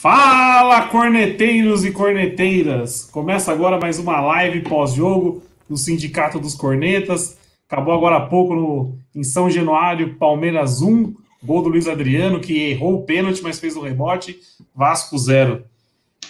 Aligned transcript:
Fala, 0.00 0.88
corneteiros 0.88 1.84
e 1.84 1.90
corneteiras! 1.90 3.04
Começa 3.12 3.52
agora 3.52 3.78
mais 3.78 3.98
uma 3.98 4.18
live 4.18 4.62
pós-jogo 4.62 5.42
do 5.68 5.76
Sindicato 5.76 6.40
dos 6.40 6.54
Cornetas. 6.54 7.36
Acabou 7.68 7.92
agora 7.92 8.16
há 8.16 8.20
pouco 8.22 8.54
no, 8.54 8.98
em 9.14 9.22
São 9.22 9.50
Januário, 9.50 10.14
Palmeiras 10.14 10.80
1, 10.80 11.14
gol 11.44 11.62
do 11.62 11.68
Luiz 11.68 11.86
Adriano, 11.86 12.40
que 12.40 12.70
errou 12.70 12.94
o 12.94 13.02
pênalti, 13.02 13.42
mas 13.42 13.60
fez 13.60 13.76
o 13.76 13.82
rebote, 13.82 14.38
Vasco 14.74 15.18
0. 15.18 15.64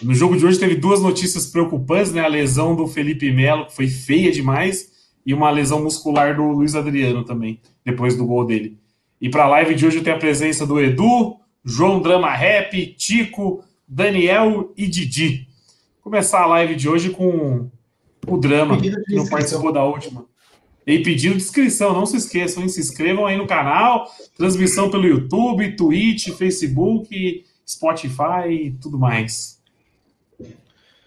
No 0.02 0.16
jogo 0.16 0.36
de 0.36 0.44
hoje 0.44 0.58
teve 0.58 0.74
duas 0.74 1.00
notícias 1.00 1.46
preocupantes, 1.46 2.12
né? 2.12 2.22
A 2.22 2.26
lesão 2.26 2.74
do 2.74 2.88
Felipe 2.88 3.30
Melo, 3.30 3.66
que 3.66 3.76
foi 3.76 3.86
feia 3.86 4.32
demais, 4.32 4.90
e 5.24 5.32
uma 5.32 5.48
lesão 5.48 5.80
muscular 5.80 6.34
do 6.34 6.42
Luiz 6.42 6.74
Adriano 6.74 7.22
também, 7.22 7.60
depois 7.84 8.16
do 8.16 8.26
gol 8.26 8.44
dele. 8.44 8.76
E 9.20 9.28
para 9.28 9.44
a 9.44 9.48
live 9.48 9.76
de 9.76 9.86
hoje 9.86 9.98
eu 9.98 10.02
tenho 10.02 10.16
a 10.16 10.18
presença 10.18 10.66
do 10.66 10.80
Edu, 10.80 11.36
João 11.64 12.00
Drama 12.00 12.30
Rap, 12.30 12.94
Tico, 12.94 13.64
Daniel 13.86 14.72
e 14.76 14.86
Didi. 14.86 15.48
Vou 15.96 16.04
começar 16.04 16.42
a 16.42 16.46
live 16.46 16.74
de 16.74 16.88
hoje 16.88 17.10
com 17.10 17.70
o 18.26 18.36
Drama, 18.36 18.80
que 18.80 18.90
não 19.14 19.28
participou 19.28 19.72
da 19.72 19.84
última. 19.84 20.24
E 20.86 20.98
pedindo 21.00 21.36
inscrição, 21.36 21.92
não 21.92 22.06
se 22.06 22.16
esqueçam, 22.16 22.62
hein? 22.62 22.68
se 22.68 22.80
inscrevam 22.80 23.26
aí 23.26 23.36
no 23.36 23.46
canal, 23.46 24.10
transmissão 24.36 24.90
pelo 24.90 25.06
YouTube, 25.06 25.76
Twitch, 25.76 26.30
Facebook, 26.30 27.44
Spotify 27.68 28.48
e 28.50 28.70
tudo 28.72 28.98
mais. 28.98 29.60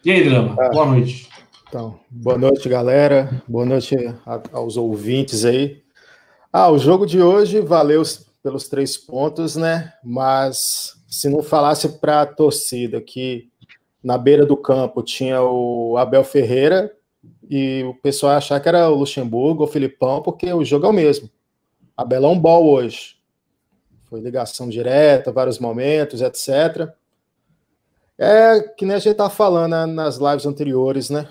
E 0.05 0.11
aí, 0.11 0.23
Drama? 0.23 0.55
Ah, 0.59 0.69
boa 0.69 0.85
noite. 0.85 1.27
Então, 1.67 1.99
boa 2.09 2.37
noite, 2.37 2.69
galera. 2.69 3.41
Boa 3.47 3.65
noite 3.65 3.95
aos 4.51 4.77
ouvintes 4.77 5.43
aí. 5.43 5.81
Ah, 6.51 6.69
o 6.69 6.77
jogo 6.77 7.05
de 7.05 7.19
hoje 7.19 7.59
valeu 7.61 8.03
pelos 8.43 8.67
três 8.67 8.97
pontos, 8.97 9.55
né? 9.55 9.93
Mas 10.03 11.01
se 11.07 11.29
não 11.29 11.41
falasse 11.41 11.87
para 11.87 12.21
a 12.21 12.25
torcida 12.25 12.99
que 12.99 13.49
na 14.03 14.17
beira 14.17 14.45
do 14.45 14.57
campo 14.57 15.01
tinha 15.01 15.41
o 15.41 15.97
Abel 15.97 16.25
Ferreira 16.25 16.93
e 17.49 17.83
o 17.83 17.93
pessoal 17.93 18.33
achar 18.33 18.59
que 18.59 18.67
era 18.67 18.89
o 18.89 18.95
Luxemburgo 18.95 19.63
ou 19.63 19.69
o 19.69 19.71
Filipão, 19.71 20.21
porque 20.21 20.51
o 20.51 20.65
jogo 20.65 20.85
é 20.85 20.89
o 20.89 20.93
mesmo. 20.93 21.29
Abel 21.95 22.25
é 22.25 22.27
um 22.27 22.39
ball 22.39 22.67
hoje. 22.67 23.15
Foi 24.09 24.19
ligação 24.19 24.67
direta, 24.67 25.31
vários 25.31 25.57
momentos, 25.57 26.21
etc. 26.21 26.89
É 28.17 28.59
que 28.59 28.85
nem 28.85 28.97
a 28.97 28.99
gente 28.99 29.15
tá 29.15 29.29
falando 29.29 29.71
né, 29.71 29.85
nas 29.85 30.17
lives 30.17 30.45
anteriores, 30.45 31.09
né? 31.09 31.29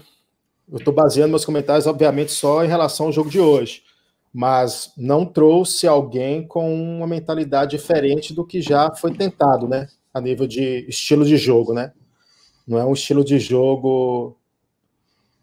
Eu 0.71 0.79
estou 0.79 0.95
baseando 0.95 1.31
meus 1.31 1.45
comentários, 1.45 1.87
obviamente, 1.87 2.33
só 2.33 2.65
em 2.65 2.69
relação 2.69 3.07
ao 3.07 3.13
jogo 3.13 3.29
de 3.29 3.39
hoje 3.39 3.83
mas 4.33 4.93
não 4.97 5.27
trouxe 5.27 5.87
alguém 5.87 6.47
com 6.47 6.73
uma 6.97 7.07
mentalidade 7.07 7.77
diferente 7.77 8.33
do 8.33 8.47
que 8.47 8.63
já 8.63 8.95
foi 8.95 9.13
tentado, 9.13 9.69
né? 9.69 9.89
A 10.15 10.21
nível 10.21 10.47
de 10.47 10.87
estilo 10.89 11.25
de 11.25 11.37
jogo, 11.37 11.75
né? 11.75 11.93
Não 12.67 12.79
é 12.79 12.85
um 12.85 12.93
estilo 12.93 13.25
de 13.25 13.39
jogo, 13.39 14.37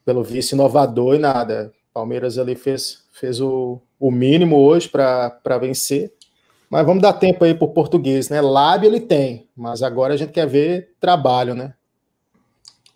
pelo 0.04 0.24
visto, 0.24 0.54
inovador 0.54 1.16
e 1.16 1.20
nada. 1.20 1.72
Palmeiras 1.94 2.38
ali 2.38 2.56
fez, 2.56 3.04
fez 3.12 3.40
o, 3.40 3.80
o 4.00 4.10
mínimo 4.10 4.58
hoje 4.58 4.90
para 4.90 5.58
vencer. 5.60 6.12
Mas 6.70 6.86
vamos 6.86 7.02
dar 7.02 7.14
tempo 7.14 7.44
aí 7.44 7.54
para 7.54 7.66
o 7.66 7.74
português, 7.74 8.30
né? 8.30 8.42
Lábia 8.42 8.88
ele 8.88 9.00
tem, 9.00 9.48
mas 9.56 9.84
agora 9.84 10.14
a 10.14 10.18
gente 10.18 10.32
quer 10.32 10.48
ver 10.48 10.96
trabalho, 11.00 11.54
né? 11.54 11.74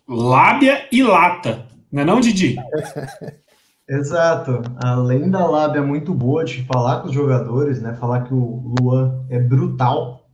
Lábia 0.08 0.86
e 0.92 1.02
lata, 1.02 1.66
não 1.90 2.02
é 2.02 2.04
não, 2.04 2.20
Didi? 2.20 2.56
Exato. 3.88 4.62
Além 4.82 5.30
da 5.30 5.46
lábia 5.46 5.82
muito 5.82 6.14
boa 6.14 6.44
de 6.44 6.64
falar 6.64 7.00
com 7.00 7.08
os 7.08 7.14
jogadores, 7.14 7.82
né? 7.82 7.94
Falar 7.94 8.22
que 8.22 8.32
o 8.32 8.74
Luan 8.80 9.24
é 9.28 9.38
brutal, 9.38 10.26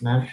né? 0.00 0.28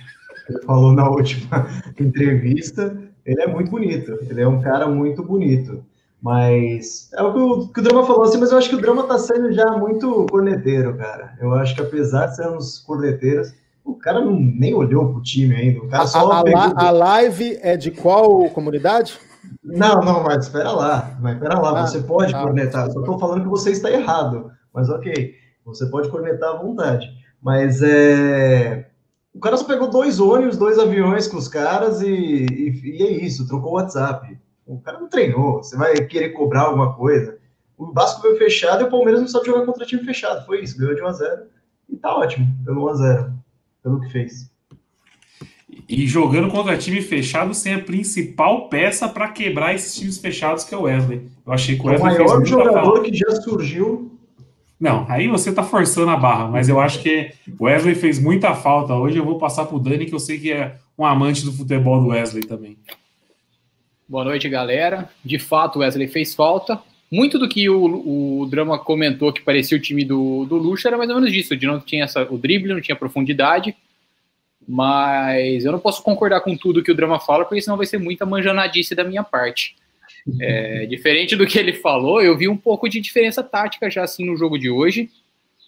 Ele 0.49 0.61
falou 0.63 0.93
na 0.93 1.07
última 1.07 1.67
entrevista. 1.99 2.97
Ele 3.25 3.41
é 3.41 3.47
muito 3.47 3.69
bonito. 3.69 4.17
Ele 4.29 4.41
é 4.41 4.47
um 4.47 4.61
cara 4.61 4.87
muito 4.87 5.23
bonito. 5.23 5.85
Mas 6.21 7.09
é 7.13 7.21
o 7.21 7.33
que 7.33 7.39
o, 7.39 7.67
que 7.69 7.79
o 7.79 7.83
Drama 7.83 8.05
falou 8.05 8.23
assim, 8.23 8.39
mas 8.39 8.51
eu 8.51 8.57
acho 8.57 8.69
que 8.69 8.75
o 8.75 8.81
Drama 8.81 9.03
tá 9.03 9.17
sendo 9.17 9.53
já 9.53 9.71
muito 9.71 10.25
corneteiro, 10.29 10.97
cara. 10.97 11.37
Eu 11.39 11.53
acho 11.53 11.75
que 11.75 11.81
apesar 11.81 12.25
de 12.25 12.35
sermos 12.35 12.79
corneteiros, 12.79 13.53
o 13.85 13.95
cara 13.95 14.19
não, 14.19 14.37
nem 14.37 14.73
olhou 14.73 15.13
pro 15.13 15.21
time 15.21 15.55
ainda. 15.55 15.79
O 15.79 15.87
cara 15.87 16.07
só 16.07 16.29
a, 16.29 16.41
a, 16.41 16.87
a 16.87 16.91
live 16.91 17.57
é 17.61 17.77
de 17.77 17.91
qual 17.91 18.49
comunidade? 18.49 19.17
Não, 19.63 19.99
não, 20.01 20.23
mas 20.23 20.45
espera 20.45 20.71
lá. 20.71 21.17
Mas 21.21 21.35
espera 21.35 21.59
lá, 21.59 21.81
ah, 21.81 21.87
você 21.87 22.01
pode 22.01 22.33
ah, 22.33 22.41
cornetar. 22.41 22.91
Só 22.91 22.99
estou 22.99 23.19
falando 23.19 23.43
que 23.43 23.49
você 23.49 23.71
está 23.71 23.89
errado. 23.91 24.51
Mas 24.73 24.89
ok, 24.89 25.33
você 25.65 25.85
pode 25.87 26.09
cornetar 26.09 26.51
à 26.51 26.57
vontade. 26.57 27.09
Mas 27.41 27.81
é. 27.81 28.89
O 29.33 29.39
cara 29.39 29.57
só 29.57 29.63
pegou 29.65 29.89
dois 29.89 30.19
ônibus, 30.19 30.57
dois 30.57 30.79
aviões 30.79 31.27
com 31.27 31.37
os 31.37 31.47
caras 31.47 32.01
e, 32.01 32.07
e, 32.07 32.97
e 32.97 33.03
é 33.03 33.11
isso, 33.23 33.47
trocou 33.47 33.71
o 33.71 33.75
WhatsApp. 33.75 34.37
O 34.65 34.79
cara 34.81 34.99
não 34.99 35.07
treinou, 35.07 35.63
você 35.63 35.77
vai 35.77 35.95
querer 35.95 36.29
cobrar 36.29 36.63
alguma 36.63 36.93
coisa. 36.95 37.37
O 37.77 37.93
Vasco 37.93 38.21
veio 38.21 38.37
fechado 38.37 38.81
e 38.81 38.83
o 38.85 38.89
Palmeiras 38.89 39.21
não 39.21 39.27
sabe 39.27 39.45
jogar 39.45 39.65
contra 39.65 39.85
time 39.85 40.03
fechado. 40.03 40.45
Foi 40.45 40.61
isso, 40.61 40.77
ganhou 40.77 40.95
de 40.95 41.01
1x0 41.01 41.43
e 41.89 41.95
tá 41.95 42.15
ótimo 42.15 42.47
pelo 42.65 42.85
1x0, 42.87 43.31
pelo 43.81 44.01
que 44.01 44.11
fez. 44.11 44.51
E 45.89 46.05
jogando 46.05 46.49
contra 46.49 46.77
time 46.77 47.01
fechado 47.01 47.51
sem 47.55 47.73
a 47.73 47.79
principal 47.79 48.69
peça 48.69 49.09
para 49.09 49.27
quebrar 49.29 49.73
esses 49.73 49.95
times 49.95 50.19
fechados, 50.19 50.63
que 50.63 50.75
é 50.75 50.77
o 50.77 50.83
Wesley. 50.83 51.23
Eu 51.43 51.51
achei 51.51 51.75
que 51.75 51.81
o 51.81 51.87
Wesley. 51.87 52.15
É 52.15 52.21
o 52.21 52.25
maior 52.25 52.45
jogador 52.45 53.01
que 53.01 53.17
já 53.17 53.31
surgiu. 53.41 54.11
Não, 54.79 55.07
aí 55.09 55.27
você 55.27 55.51
tá 55.51 55.63
forçando 55.63 56.11
a 56.11 56.15
barra, 56.15 56.47
mas 56.47 56.69
eu 56.69 56.79
acho 56.79 57.01
que 57.01 57.31
o 57.59 57.65
Wesley 57.65 57.95
fez 57.95 58.19
muita 58.19 58.53
falta. 58.53 58.93
Hoje 58.93 59.17
eu 59.17 59.25
vou 59.25 59.39
passar 59.39 59.65
pro 59.65 59.79
Dani, 59.79 60.05
que 60.05 60.13
eu 60.13 60.19
sei 60.19 60.37
que 60.39 60.51
é 60.51 60.75
um 60.95 61.03
amante 61.03 61.43
do 61.43 61.51
futebol 61.51 61.99
do 61.99 62.09
Wesley 62.09 62.43
também. 62.43 62.77
Boa 64.07 64.23
noite, 64.23 64.47
galera. 64.47 65.09
De 65.25 65.39
fato, 65.39 65.77
o 65.77 65.79
Wesley 65.79 66.07
fez 66.07 66.35
falta. 66.35 66.79
Muito 67.11 67.39
do 67.39 67.49
que 67.49 67.67
o, 67.67 68.41
o 68.41 68.45
Drama 68.45 68.77
comentou 68.77 69.33
que 69.33 69.41
parecia 69.41 69.75
o 69.75 69.81
time 69.81 70.05
do, 70.05 70.45
do 70.45 70.55
Lucha 70.55 70.87
era 70.87 70.97
mais 70.99 71.09
ou 71.09 71.15
menos 71.15 71.31
disso. 71.31 71.57
De 71.57 71.65
não 71.65 71.79
tinha 71.79 72.03
essa, 72.03 72.31
o 72.31 72.37
drible, 72.37 72.71
não 72.71 72.79
tinha 72.79 72.95
profundidade 72.95 73.75
mas 74.67 75.65
eu 75.65 75.71
não 75.71 75.79
posso 75.79 76.03
concordar 76.03 76.41
com 76.41 76.55
tudo 76.55 76.83
que 76.83 76.91
o 76.91 76.95
Drama 76.95 77.19
fala, 77.19 77.45
porque 77.45 77.61
senão 77.61 77.77
vai 77.77 77.85
ser 77.85 77.97
muita 77.97 78.25
manjanadice 78.25 78.95
da 78.95 79.03
minha 79.03 79.23
parte. 79.23 79.75
É, 80.39 80.85
diferente 80.85 81.35
do 81.35 81.47
que 81.47 81.57
ele 81.57 81.73
falou, 81.73 82.21
eu 82.21 82.37
vi 82.37 82.47
um 82.47 82.57
pouco 82.57 82.89
de 82.89 82.99
diferença 82.99 83.41
tática 83.41 83.89
já 83.89 84.03
assim 84.03 84.25
no 84.25 84.37
jogo 84.37 84.57
de 84.57 84.69
hoje. 84.69 85.09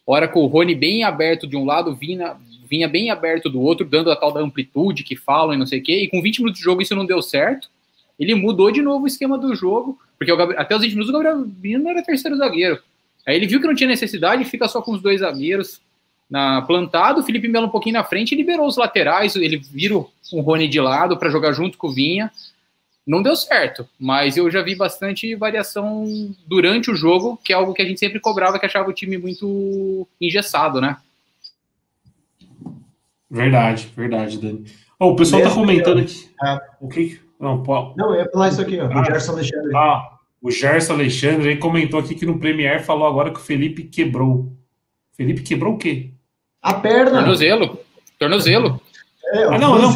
Hora 0.05 0.27
com 0.27 0.41
o 0.41 0.47
Rony 0.47 0.75
bem 0.75 1.03
aberto 1.03 1.47
de 1.47 1.55
um 1.55 1.65
lado, 1.65 1.95
vinha, 1.95 2.35
vinha 2.69 2.87
bem 2.87 3.11
aberto 3.11 3.49
do 3.49 3.61
outro, 3.61 3.85
dando 3.85 4.11
a 4.11 4.15
tal 4.15 4.31
da 4.31 4.39
amplitude 4.39 5.03
que 5.03 5.15
falam 5.15 5.53
e 5.53 5.57
não 5.57 5.65
sei 5.65 5.79
o 5.79 5.83
quê. 5.83 6.01
E 6.01 6.09
com 6.09 6.21
20 6.21 6.39
minutos 6.39 6.59
de 6.59 6.65
jogo 6.65 6.81
isso 6.81 6.95
não 6.95 7.05
deu 7.05 7.21
certo. 7.21 7.69
Ele 8.19 8.35
mudou 8.35 8.71
de 8.71 8.81
novo 8.81 9.05
o 9.05 9.07
esquema 9.07 9.37
do 9.37 9.55
jogo, 9.55 9.97
porque 10.17 10.35
Gabriel, 10.35 10.61
até 10.61 10.75
os 10.75 10.81
20 10.81 10.91
minutos 10.91 11.09
o 11.09 11.13
Gabriel 11.13 11.47
Menino 11.61 11.89
era 11.89 12.03
terceiro 12.03 12.37
zagueiro. 12.37 12.79
Aí 13.25 13.35
ele 13.35 13.47
viu 13.47 13.61
que 13.61 13.67
não 13.67 13.75
tinha 13.75 13.89
necessidade, 13.89 14.45
fica 14.45 14.67
só 14.67 14.81
com 14.81 14.91
os 14.91 15.01
dois 15.01 15.21
zagueiros, 15.21 15.81
na 16.31 16.61
plantado, 16.61 17.19
o 17.19 17.23
Felipe 17.23 17.49
Melo 17.49 17.67
um 17.67 17.71
pouquinho 17.71 17.95
na 17.95 18.05
frente, 18.05 18.33
liberou 18.33 18.65
os 18.65 18.77
laterais, 18.77 19.35
ele 19.35 19.57
vira 19.57 19.97
o 19.97 20.39
Rony 20.39 20.69
de 20.69 20.79
lado 20.79 21.17
para 21.17 21.29
jogar 21.29 21.51
junto 21.51 21.77
com 21.77 21.87
o 21.87 21.91
Vinha. 21.91 22.31
Não 23.05 23.21
deu 23.21 23.35
certo, 23.35 23.85
mas 23.99 24.37
eu 24.37 24.49
já 24.49 24.61
vi 24.61 24.73
bastante 24.73 25.35
variação 25.35 26.05
durante 26.47 26.89
o 26.89 26.95
jogo, 26.95 27.37
que 27.43 27.51
é 27.51 27.55
algo 27.55 27.73
que 27.73 27.81
a 27.81 27.85
gente 27.85 27.99
sempre 27.99 28.17
cobrava, 28.17 28.57
que 28.57 28.65
achava 28.65 28.89
o 28.89 28.93
time 28.93 29.17
muito 29.17 30.07
engessado, 30.21 30.79
né? 30.79 30.95
Verdade, 33.29 33.91
verdade, 33.93 34.37
Dani. 34.37 34.63
Oh, 34.97 35.09
o 35.09 35.15
pessoal 35.17 35.41
está 35.41 35.53
comentando 35.53 35.99
aqui. 35.99 36.29
Ah. 36.41 36.61
O 36.79 36.87
que? 36.87 37.19
Não, 37.37 37.61
pô. 37.61 37.93
Não, 37.97 38.13
eu 38.13 38.21
ia 38.21 38.29
falar 38.31 38.49
isso 38.49 38.61
aqui, 38.61 38.79
ó, 38.79 38.85
ah, 38.85 39.01
o 39.01 39.05
Gerson 39.05 39.31
Alexandre. 39.33 39.71
Ah, 39.75 40.17
o 40.41 40.51
Gerson 40.51 40.93
Alexandre 40.93 41.57
comentou 41.57 41.99
aqui 41.99 42.15
que 42.15 42.25
no 42.25 42.39
Premier 42.39 42.81
falou 42.85 43.05
agora 43.05 43.31
que 43.31 43.39
o 43.39 43.43
Felipe 43.43 43.83
quebrou. 43.83 44.49
Felipe 45.13 45.41
quebrou 45.41 45.73
o 45.73 45.77
quê? 45.77 46.11
A 46.61 46.73
perna. 46.73 47.19
Tornozelo. 47.19 47.79
Tornozelo. 48.19 48.81
É, 49.33 49.43
ah, 49.43 49.57
não, 49.57 49.79
não. 49.79 49.91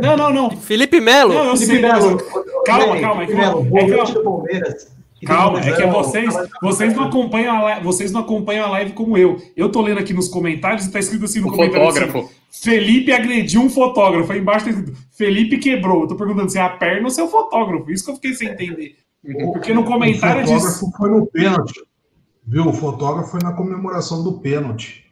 Não, 0.00 0.16
não, 0.16 0.32
não. 0.32 0.50
Felipe 0.50 1.00
Melo. 1.00 1.34
Não, 1.34 1.44
eu 1.46 1.56
Felipe 1.56 1.80
Melo. 1.80 2.18
Calma, 2.64 3.00
calma. 3.00 3.20
Felipe 3.22 3.38
Melo, 3.38 3.64
volante 3.64 4.12
do 4.14 4.22
Palmeiras. 4.22 4.98
Calma, 5.26 5.58
é 5.60 5.72
que 5.72 5.86
vocês, 5.86 6.32
vocês 6.62 6.94
não 6.94 7.04
acompanham 7.04 7.56
a 7.56 7.62
live, 7.62 7.84
vocês 7.84 8.12
não 8.12 8.20
acompanham 8.20 8.66
a 8.66 8.70
live 8.70 8.92
como 8.92 9.18
eu. 9.18 9.42
Eu 9.56 9.68
tô 9.68 9.80
lendo 9.80 9.98
aqui 9.98 10.14
nos 10.14 10.28
comentários 10.28 10.86
e 10.86 10.92
tá 10.92 11.00
escrito 11.00 11.24
assim 11.24 11.40
no 11.40 11.48
o 11.48 11.50
comentário. 11.50 11.88
Assim, 11.88 12.00
fotógrafo. 12.00 12.18
Assim, 12.28 12.70
Felipe 12.70 13.12
agrediu 13.12 13.60
um 13.60 13.68
fotógrafo. 13.68 14.30
Aí 14.30 14.38
embaixo 14.38 14.66
tá 14.66 14.70
escrito 14.70 14.96
Felipe 15.10 15.58
quebrou. 15.58 16.02
Eu 16.02 16.08
tô 16.08 16.14
perguntando 16.14 16.50
se 16.50 16.58
é 16.58 16.62
a 16.62 16.68
perna 16.68 17.04
ou 17.04 17.10
se 17.10 17.20
é 17.20 17.24
o 17.24 17.28
fotógrafo. 17.28 17.90
Isso 17.90 18.04
que 18.04 18.10
eu 18.12 18.14
fiquei 18.14 18.34
sem 18.34 18.48
entender. 18.48 18.96
Porque 19.52 19.74
no 19.74 19.82
comentário 19.84 20.44
o 20.44 20.46
fotógrafo 20.46 20.84
diz... 20.86 20.96
foi 20.96 21.10
no 21.10 21.26
pênalti. 21.26 21.82
Viu? 22.46 22.68
O 22.68 22.72
fotógrafo 22.72 23.32
foi 23.32 23.40
na 23.42 23.52
comemoração 23.52 24.22
do 24.22 24.38
pênalti. 24.38 25.04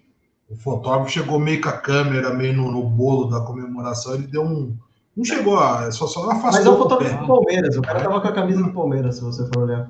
O 0.49 0.57
fotógrafo 0.57 1.11
chegou 1.11 1.39
meio 1.39 1.61
com 1.61 1.69
a 1.69 1.73
câmera, 1.73 2.33
meio 2.33 2.55
no, 2.55 2.71
no 2.71 2.83
bolo 2.83 3.25
da 3.27 3.41
comemoração. 3.41 4.15
Ele 4.15 4.27
deu 4.27 4.43
um 4.43 4.77
não 5.17 5.25
chegou 5.25 5.59
a. 5.59 5.91
Só, 5.91 6.07
só 6.07 6.31
afastou. 6.31 6.53
Mas 6.53 6.67
é 6.67 6.71
o 6.71 6.77
fotógrafo 6.77 7.19
do 7.19 7.27
Palmeiras. 7.27 7.77
O 7.77 7.83
cara 7.83 8.01
tava 8.01 8.21
com 8.21 8.29
a 8.29 8.33
camisa 8.33 8.63
do 8.63 8.73
Palmeiras, 8.73 9.17
se 9.17 9.23
você 9.23 9.47
for 9.47 9.63
olhar. 9.63 9.89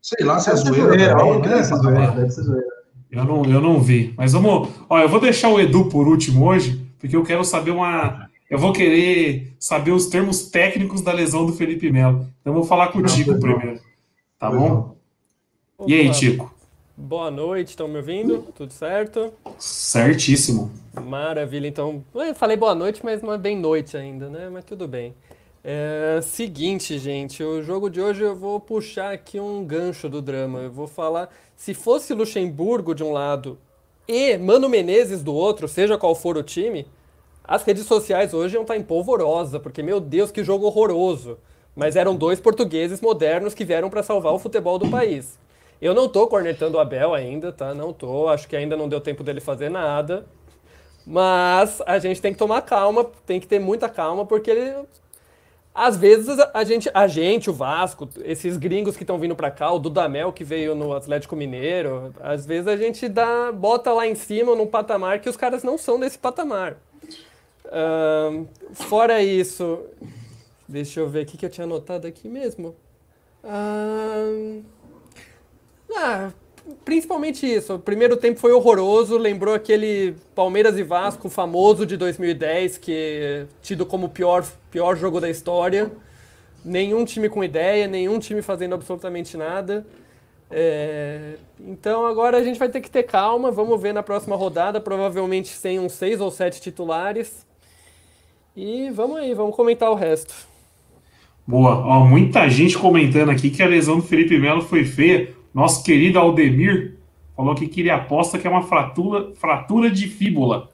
Sei 0.00 0.24
lá 0.24 0.40
se 0.40 0.50
é 0.50 0.56
zoeira. 0.56 0.86
zoeira 0.86 1.14
também, 1.14 1.40
né? 1.40 1.48
deve, 1.48 1.64
ser 1.64 1.76
zoeira 1.76 2.10
deve 2.12 2.30
ser 2.30 2.42
zoeira. 2.42 2.66
Eu 3.10 3.24
não, 3.24 3.44
eu 3.44 3.60
não 3.60 3.80
vi. 3.80 4.14
Mas 4.16 4.32
vamos. 4.32 4.70
Ó, 4.88 4.98
eu 4.98 5.08
vou 5.08 5.20
deixar 5.20 5.50
o 5.50 5.60
Edu 5.60 5.84
por 5.90 6.08
último 6.08 6.46
hoje, 6.46 6.82
porque 6.98 7.14
eu 7.14 7.22
quero 7.22 7.44
saber 7.44 7.70
uma. 7.70 8.28
Eu 8.48 8.58
vou 8.58 8.72
querer 8.72 9.54
saber 9.58 9.92
os 9.92 10.06
termos 10.06 10.48
técnicos 10.50 11.02
da 11.02 11.12
lesão 11.12 11.44
do 11.44 11.52
Felipe 11.52 11.90
Melo. 11.90 12.26
Então 12.40 12.52
eu 12.52 12.54
vou 12.54 12.64
falar 12.64 12.88
com 12.88 12.98
o 12.98 13.02
Tico 13.02 13.38
primeiro. 13.38 13.78
Tá 14.38 14.50
bom? 14.50 14.96
E 15.86 15.94
aí, 15.94 16.10
Tico? 16.10 16.52
Boa 16.94 17.30
noite, 17.30 17.68
estão 17.68 17.88
me 17.88 17.96
ouvindo? 17.96 18.46
Tudo 18.54 18.70
certo? 18.70 19.32
Certíssimo. 19.58 20.70
Maravilha, 20.92 21.66
então. 21.66 22.04
Eu 22.14 22.34
falei 22.34 22.54
boa 22.54 22.74
noite, 22.74 23.00
mas 23.02 23.22
não 23.22 23.32
é 23.32 23.38
bem 23.38 23.56
noite 23.56 23.96
ainda, 23.96 24.28
né? 24.28 24.50
Mas 24.52 24.62
tudo 24.64 24.86
bem. 24.86 25.14
É, 25.64 26.20
seguinte, 26.22 26.98
gente, 26.98 27.42
o 27.42 27.62
jogo 27.62 27.88
de 27.88 27.98
hoje 27.98 28.22
eu 28.22 28.36
vou 28.36 28.60
puxar 28.60 29.10
aqui 29.14 29.40
um 29.40 29.64
gancho 29.64 30.06
do 30.06 30.20
drama. 30.20 30.58
Eu 30.58 30.70
vou 30.70 30.86
falar. 30.86 31.30
Se 31.56 31.72
fosse 31.72 32.12
Luxemburgo 32.12 32.94
de 32.94 33.02
um 33.02 33.10
lado 33.10 33.58
e 34.06 34.36
Mano 34.36 34.68
Menezes 34.68 35.22
do 35.22 35.34
outro, 35.34 35.66
seja 35.68 35.96
qual 35.96 36.14
for 36.14 36.36
o 36.36 36.42
time, 36.42 36.86
as 37.42 37.62
redes 37.62 37.86
sociais 37.86 38.34
hoje 38.34 38.56
iam 38.56 38.62
estar 38.62 38.76
em 38.76 38.82
polvorosa, 38.82 39.58
porque, 39.58 39.82
meu 39.82 39.98
Deus, 39.98 40.30
que 40.30 40.44
jogo 40.44 40.66
horroroso. 40.66 41.38
Mas 41.74 41.96
eram 41.96 42.14
dois 42.14 42.38
portugueses 42.38 43.00
modernos 43.00 43.54
que 43.54 43.64
vieram 43.64 43.88
para 43.88 44.02
salvar 44.02 44.34
o 44.34 44.38
futebol 44.38 44.78
do 44.78 44.90
país. 44.90 45.40
Eu 45.82 45.94
não 45.94 46.08
tô 46.08 46.28
cornetando 46.28 46.76
o 46.78 46.80
Abel 46.80 47.12
ainda, 47.12 47.50
tá? 47.50 47.74
Não 47.74 47.92
tô. 47.92 48.28
Acho 48.28 48.46
que 48.46 48.54
ainda 48.54 48.76
não 48.76 48.88
deu 48.88 49.00
tempo 49.00 49.24
dele 49.24 49.40
fazer 49.40 49.68
nada. 49.68 50.24
Mas 51.04 51.82
a 51.84 51.98
gente 51.98 52.22
tem 52.22 52.32
que 52.32 52.38
tomar 52.38 52.62
calma, 52.62 53.04
tem 53.26 53.40
que 53.40 53.48
ter 53.48 53.58
muita 53.58 53.88
calma, 53.88 54.24
porque 54.24 54.48
ele. 54.48 54.86
Às 55.74 55.96
vezes 55.96 56.38
a 56.54 56.62
gente, 56.62 56.88
a 56.94 57.08
gente, 57.08 57.50
o 57.50 57.52
Vasco, 57.52 58.08
esses 58.24 58.56
gringos 58.56 58.96
que 58.96 59.02
estão 59.02 59.18
vindo 59.18 59.34
para 59.34 59.50
cá, 59.50 59.72
o 59.72 59.80
Dudamel 59.80 60.32
que 60.32 60.44
veio 60.44 60.76
no 60.76 60.92
Atlético 60.92 61.34
Mineiro, 61.34 62.14
às 62.20 62.46
vezes 62.46 62.68
a 62.68 62.76
gente 62.76 63.08
dá, 63.08 63.50
bota 63.50 63.92
lá 63.92 64.06
em 64.06 64.14
cima 64.14 64.54
num 64.54 64.66
patamar 64.68 65.18
que 65.18 65.28
os 65.28 65.36
caras 65.36 65.64
não 65.64 65.76
são 65.76 65.98
desse 65.98 66.18
patamar. 66.18 66.76
Uh, 67.64 68.46
fora 68.74 69.20
isso, 69.20 69.80
deixa 70.68 71.00
eu 71.00 71.08
ver 71.08 71.24
o 71.24 71.26
que, 71.26 71.38
que 71.38 71.46
eu 71.46 71.50
tinha 71.50 71.64
anotado 71.64 72.06
aqui 72.06 72.28
mesmo. 72.28 72.76
Uh, 73.42 74.62
ah, 75.96 76.30
principalmente 76.84 77.46
isso. 77.46 77.74
O 77.74 77.78
primeiro 77.78 78.16
tempo 78.16 78.38
foi 78.38 78.52
horroroso, 78.52 79.16
lembrou 79.16 79.54
aquele 79.54 80.14
Palmeiras 80.34 80.78
e 80.78 80.82
Vasco 80.82 81.28
famoso 81.28 81.84
de 81.84 81.96
2010, 81.96 82.78
que 82.78 83.46
tido 83.60 83.84
como 83.84 84.06
o 84.06 84.10
pior, 84.10 84.44
pior 84.70 84.96
jogo 84.96 85.20
da 85.20 85.28
história. 85.28 85.90
Nenhum 86.64 87.04
time 87.04 87.28
com 87.28 87.42
ideia, 87.42 87.86
nenhum 87.86 88.18
time 88.18 88.42
fazendo 88.42 88.74
absolutamente 88.74 89.36
nada. 89.36 89.84
É... 90.50 91.36
Então 91.58 92.06
agora 92.06 92.36
a 92.36 92.44
gente 92.44 92.58
vai 92.58 92.68
ter 92.68 92.80
que 92.80 92.90
ter 92.90 93.04
calma, 93.04 93.50
vamos 93.50 93.80
ver 93.80 93.92
na 93.92 94.02
próxima 94.02 94.36
rodada, 94.36 94.80
provavelmente 94.80 95.48
sem 95.48 95.80
uns 95.80 95.92
seis 95.92 96.20
ou 96.20 96.30
sete 96.30 96.60
titulares. 96.60 97.46
E 98.54 98.90
vamos 98.90 99.16
aí, 99.16 99.32
vamos 99.32 99.56
comentar 99.56 99.90
o 99.90 99.94
resto. 99.94 100.34
Boa, 101.46 101.84
Ó, 101.84 102.04
muita 102.04 102.48
gente 102.48 102.78
comentando 102.78 103.30
aqui 103.30 103.50
que 103.50 103.62
a 103.62 103.66
lesão 103.66 103.96
do 103.96 104.02
Felipe 104.02 104.38
Melo 104.38 104.62
foi 104.62 104.84
feia. 104.84 105.34
Nosso 105.54 105.82
querido 105.82 106.18
Aldemir 106.18 106.96
falou 107.36 107.54
que 107.54 107.66
queria 107.66 107.96
aposta 107.96 108.38
que 108.38 108.46
é 108.46 108.50
uma 108.50 108.62
fratura, 108.62 109.32
fratura 109.34 109.90
de 109.90 110.06
fíbula. 110.06 110.68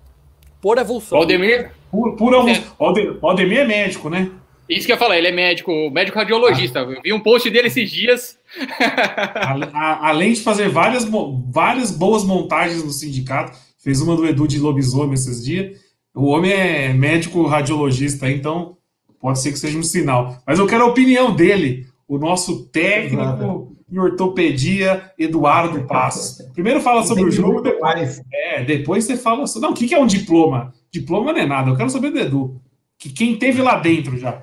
Por 0.61 0.79
avulsão. 0.79 1.19
Aldemir? 1.19 1.71
Por, 1.91 2.17
por 2.17 2.35
avulsão. 2.35 2.65
É. 2.81 3.19
Aldemir 3.23 3.59
é 3.59 3.65
médico, 3.65 4.11
né? 4.11 4.31
Isso 4.69 4.85
que 4.87 4.93
eu 4.93 4.97
ia 4.97 4.99
falar, 4.99 5.17
ele 5.17 5.29
é 5.29 5.33
médico, 5.33 5.91
médico 5.91 6.19
radiologista. 6.19 6.81
Ah. 6.81 6.83
Eu 6.83 7.03
vi 7.03 7.13
um 7.13 7.21
post 7.21 7.49
dele 7.49 7.69
esses 7.69 7.91
dias. 7.91 8.39
Além 9.73 10.35
de 10.35 10.41
fazer 10.43 10.69
várias, 10.69 11.09
várias 11.51 11.91
boas 11.91 12.23
montagens 12.23 12.85
no 12.85 12.91
sindicato, 12.91 13.57
fez 13.79 14.03
uma 14.03 14.15
do 14.15 14.27
Edu 14.27 14.47
de 14.47 14.59
lobisomem 14.59 15.15
esses 15.15 15.43
dias. 15.43 15.79
O 16.15 16.27
homem 16.27 16.53
é 16.53 16.93
médico 16.93 17.47
radiologista, 17.47 18.31
então 18.31 18.77
pode 19.19 19.41
ser 19.41 19.53
que 19.53 19.59
seja 19.59 19.79
um 19.79 19.83
sinal. 19.83 20.37
Mas 20.47 20.59
eu 20.59 20.67
quero 20.67 20.85
a 20.85 20.89
opinião 20.89 21.35
dele, 21.35 21.87
o 22.07 22.19
nosso 22.19 22.67
técnico. 22.67 23.78
Em 23.91 23.99
ortopedia, 23.99 25.13
Eduardo 25.19 25.87
Passos. 25.87 26.47
Primeiro 26.53 26.81
fala 26.81 27.03
sobre 27.05 27.25
o 27.25 27.31
jogo, 27.31 27.63
depois, 27.63 28.23
é, 28.33 28.65
depois 28.65 29.05
você 29.05 29.17
fala 29.17 29.47
sobre. 29.47 29.67
Não, 29.67 29.75
o 29.75 29.77
que 29.77 29.95
é 29.95 29.99
um 29.99 30.07
diploma? 30.07 30.75
Diploma 30.91 31.33
não 31.33 31.41
é 31.41 31.47
nada, 31.47 31.71
eu 31.71 31.77
quero 31.77 31.89
saber 31.91 32.11
do 32.11 32.19
Edu. 32.19 32.61
Que 32.99 33.11
quem 33.11 33.39
teve 33.39 33.63
lá 33.63 33.79
dentro 33.79 34.19
já. 34.19 34.43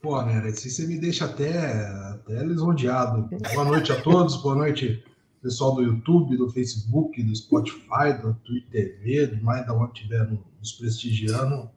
Pô, 0.00 0.22
né, 0.22 0.38
assim 0.46 0.70
você 0.70 0.86
me 0.86 0.98
deixa 0.98 1.24
até, 1.24 1.86
até 2.12 2.42
lisonjeado. 2.44 3.28
Boa 3.52 3.64
noite 3.64 3.92
a 3.92 4.00
todos, 4.00 4.36
boa 4.36 4.54
noite, 4.54 5.04
pessoal 5.42 5.74
do 5.74 5.82
YouTube, 5.82 6.36
do 6.36 6.48
Facebook, 6.50 7.22
do 7.22 7.34
Spotify, 7.34 8.14
do 8.22 8.34
Twitter 8.44 8.96
TV, 9.00 9.26
de 9.26 9.42
mais 9.42 9.66
da 9.66 9.74
onde 9.74 9.98
estiver 9.98 10.28
nos 10.58 10.72
prestigiando. 10.72 11.68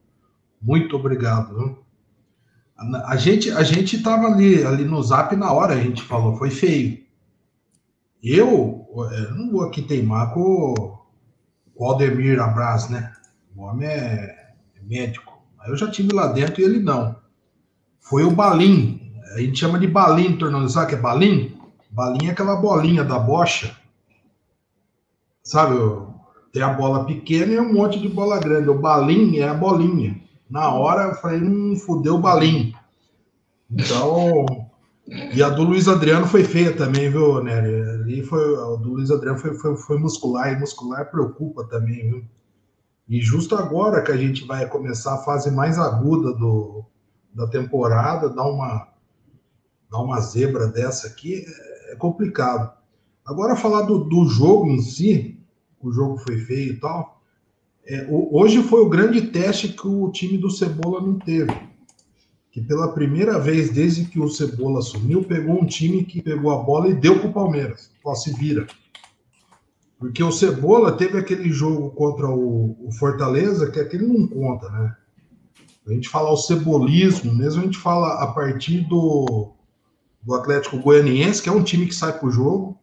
Muito 0.60 0.96
obrigado. 0.96 1.56
Viu? 1.56 1.81
A 2.76 3.16
gente 3.16 3.50
a 3.50 3.62
gente 3.62 3.96
estava 3.96 4.26
ali, 4.26 4.64
ali 4.64 4.84
no 4.84 5.02
zap 5.02 5.34
na 5.36 5.52
hora, 5.52 5.74
a 5.74 5.80
gente 5.80 6.02
falou, 6.02 6.36
foi 6.36 6.50
feio. 6.50 7.02
Eu, 8.22 8.86
eu 9.12 9.34
não 9.34 9.50
vou 9.50 9.62
aqui 9.62 9.82
teimar 9.82 10.32
com 10.32 10.98
o 11.74 11.84
Aldemir 11.84 12.40
Abraz, 12.40 12.88
né? 12.88 13.12
O 13.56 13.62
homem 13.62 13.88
é, 13.88 14.52
é 14.76 14.82
médico. 14.82 15.42
Eu 15.66 15.76
já 15.76 15.90
tive 15.90 16.12
lá 16.12 16.28
dentro 16.28 16.60
e 16.60 16.64
ele 16.64 16.80
não. 16.80 17.16
Foi 18.00 18.24
o 18.24 18.30
Balim. 18.30 19.12
A 19.34 19.40
gente 19.40 19.58
chama 19.58 19.78
de 19.78 19.86
Balim 19.86 20.36
tornando. 20.36 20.68
Sabe 20.68 20.88
que 20.88 20.94
é 20.94 20.98
Balim? 20.98 21.56
Balim 21.90 22.26
é 22.26 22.30
aquela 22.30 22.56
bolinha 22.56 23.04
da 23.04 23.18
bocha. 23.18 23.76
Sabe? 25.42 25.76
Tem 26.52 26.62
a 26.62 26.72
bola 26.72 27.04
pequena 27.04 27.52
e 27.52 27.60
um 27.60 27.72
monte 27.72 27.98
de 27.98 28.08
bola 28.08 28.38
grande. 28.38 28.68
O 28.68 28.78
Balim 28.78 29.38
é 29.38 29.48
a 29.48 29.54
bolinha. 29.54 30.20
Na 30.52 30.68
hora 30.74 31.04
eu 31.04 31.14
falei, 31.14 31.42
hum, 31.42 31.74
fudeu 31.76 32.16
o 32.16 32.20
balim. 32.20 32.74
Então. 33.70 34.44
E 35.34 35.42
a 35.42 35.48
do 35.48 35.62
Luiz 35.62 35.88
Adriano 35.88 36.26
foi 36.26 36.44
feia 36.44 36.76
também, 36.76 37.10
viu, 37.10 37.42
Nery? 37.42 37.80
Ali 37.88 38.22
foi. 38.22 38.54
A 38.56 38.76
do 38.76 38.90
Luiz 38.90 39.10
Adriano 39.10 39.38
foi, 39.38 39.54
foi, 39.54 39.74
foi 39.76 39.98
muscular, 39.98 40.52
e 40.52 40.60
muscular 40.60 41.10
preocupa 41.10 41.64
também, 41.64 42.06
viu? 42.06 42.24
E 43.08 43.18
justo 43.22 43.56
agora 43.56 44.02
que 44.02 44.12
a 44.12 44.16
gente 44.16 44.44
vai 44.44 44.68
começar 44.68 45.14
a 45.14 45.24
fase 45.24 45.50
mais 45.50 45.78
aguda 45.78 46.34
do, 46.34 46.84
da 47.32 47.46
temporada, 47.46 48.28
dar 48.28 48.44
uma, 48.44 48.88
dar 49.90 50.02
uma 50.02 50.20
zebra 50.20 50.68
dessa 50.68 51.06
aqui 51.06 51.46
é, 51.88 51.96
complicado. 51.96 52.70
Agora, 53.24 53.56
falar 53.56 53.82
do, 53.82 54.04
do 54.04 54.26
jogo 54.26 54.66
em 54.66 54.82
si, 54.82 55.42
o 55.80 55.90
jogo 55.90 56.18
foi 56.18 56.36
feio 56.40 56.74
e 56.74 56.76
tal. 56.78 57.11
É, 57.84 58.06
hoje 58.08 58.62
foi 58.62 58.80
o 58.80 58.88
grande 58.88 59.22
teste 59.22 59.68
que 59.68 59.86
o 59.86 60.10
time 60.12 60.38
do 60.38 60.50
Cebola 60.50 61.00
não 61.00 61.18
teve. 61.18 61.52
Que 62.50 62.60
pela 62.60 62.92
primeira 62.92 63.38
vez 63.38 63.70
desde 63.70 64.04
que 64.04 64.20
o 64.20 64.28
Cebola 64.28 64.78
assumiu, 64.78 65.24
pegou 65.24 65.60
um 65.60 65.66
time 65.66 66.04
que 66.04 66.22
pegou 66.22 66.52
a 66.52 66.62
bola 66.62 66.88
e 66.88 66.94
deu 66.94 67.18
para 67.18 67.28
o 67.28 67.32
Palmeiras. 67.32 67.90
Ó, 68.04 68.14
se 68.14 68.32
vira. 68.32 68.66
Porque 69.98 70.22
o 70.22 70.32
Cebola 70.32 70.92
teve 70.92 71.18
aquele 71.18 71.50
jogo 71.50 71.90
contra 71.90 72.28
o, 72.28 72.76
o, 72.86 72.92
Fortaleza, 72.92 73.70
que 73.70 73.80
aquele 73.80 74.06
não 74.06 74.26
conta, 74.26 74.68
né? 74.68 74.96
A 75.86 75.92
gente 75.92 76.08
fala 76.08 76.30
o 76.30 76.36
cebolismo, 76.36 77.34
mesmo 77.34 77.60
a 77.60 77.64
gente 77.64 77.78
fala 77.78 78.22
a 78.22 78.28
partir 78.28 78.82
do, 78.88 79.52
do 80.22 80.34
Atlético 80.34 80.78
Goianiense, 80.78 81.42
que 81.42 81.48
é 81.48 81.52
um 81.52 81.64
time 81.64 81.86
que 81.86 81.94
sai 81.94 82.16
para 82.16 82.28
o 82.28 82.30
jogo. 82.30 82.78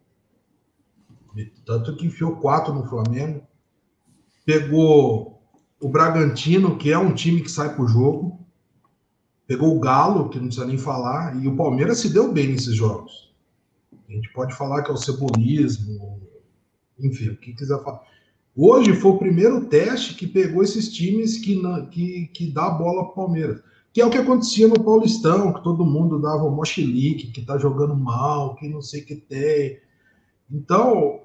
Tanto 1.64 1.96
que 1.96 2.06
enfiou 2.06 2.36
quatro 2.36 2.74
no 2.74 2.86
Flamengo 2.86 3.42
pegou 4.50 5.40
o 5.80 5.88
Bragantino, 5.88 6.76
que 6.76 6.90
é 6.90 6.98
um 6.98 7.14
time 7.14 7.40
que 7.40 7.50
sai 7.50 7.72
pro 7.72 7.86
jogo, 7.86 8.44
pegou 9.46 9.76
o 9.76 9.78
Galo, 9.78 10.28
que 10.28 10.38
não 10.38 10.46
precisa 10.46 10.66
nem 10.66 10.76
falar, 10.76 11.40
e 11.40 11.46
o 11.46 11.54
Palmeiras 11.54 11.98
se 11.98 12.12
deu 12.12 12.32
bem 12.32 12.48
nesses 12.48 12.74
jogos. 12.74 13.32
A 14.08 14.12
gente 14.12 14.32
pode 14.32 14.56
falar 14.56 14.82
que 14.82 14.90
é 14.90 14.94
o 14.94 14.96
cebolismo, 14.96 16.20
enfim, 16.98 17.28
o 17.28 17.36
que 17.36 17.52
quiser 17.52 17.80
falar. 17.80 18.00
Hoje 18.56 18.92
foi 18.94 19.12
o 19.12 19.18
primeiro 19.18 19.66
teste 19.66 20.14
que 20.14 20.26
pegou 20.26 20.64
esses 20.64 20.92
times 20.92 21.38
que, 21.38 21.54
não, 21.54 21.86
que, 21.86 22.26
que 22.34 22.50
dá 22.50 22.66
a 22.66 22.70
bola 22.70 23.04
pro 23.04 23.14
Palmeiras. 23.14 23.62
que 23.92 24.00
é 24.00 24.06
o 24.06 24.10
que 24.10 24.18
acontecia 24.18 24.66
no 24.66 24.82
Paulistão, 24.82 25.52
que 25.52 25.62
todo 25.62 25.86
mundo 25.86 26.20
dava 26.20 26.44
um 26.44 26.54
mochilique, 26.54 27.30
que 27.30 27.42
tá 27.42 27.56
jogando 27.56 27.96
mal, 27.96 28.56
que 28.56 28.68
não 28.68 28.82
sei 28.82 29.02
o 29.02 29.06
que 29.06 29.14
tem. 29.14 29.78
Então, 30.50 31.20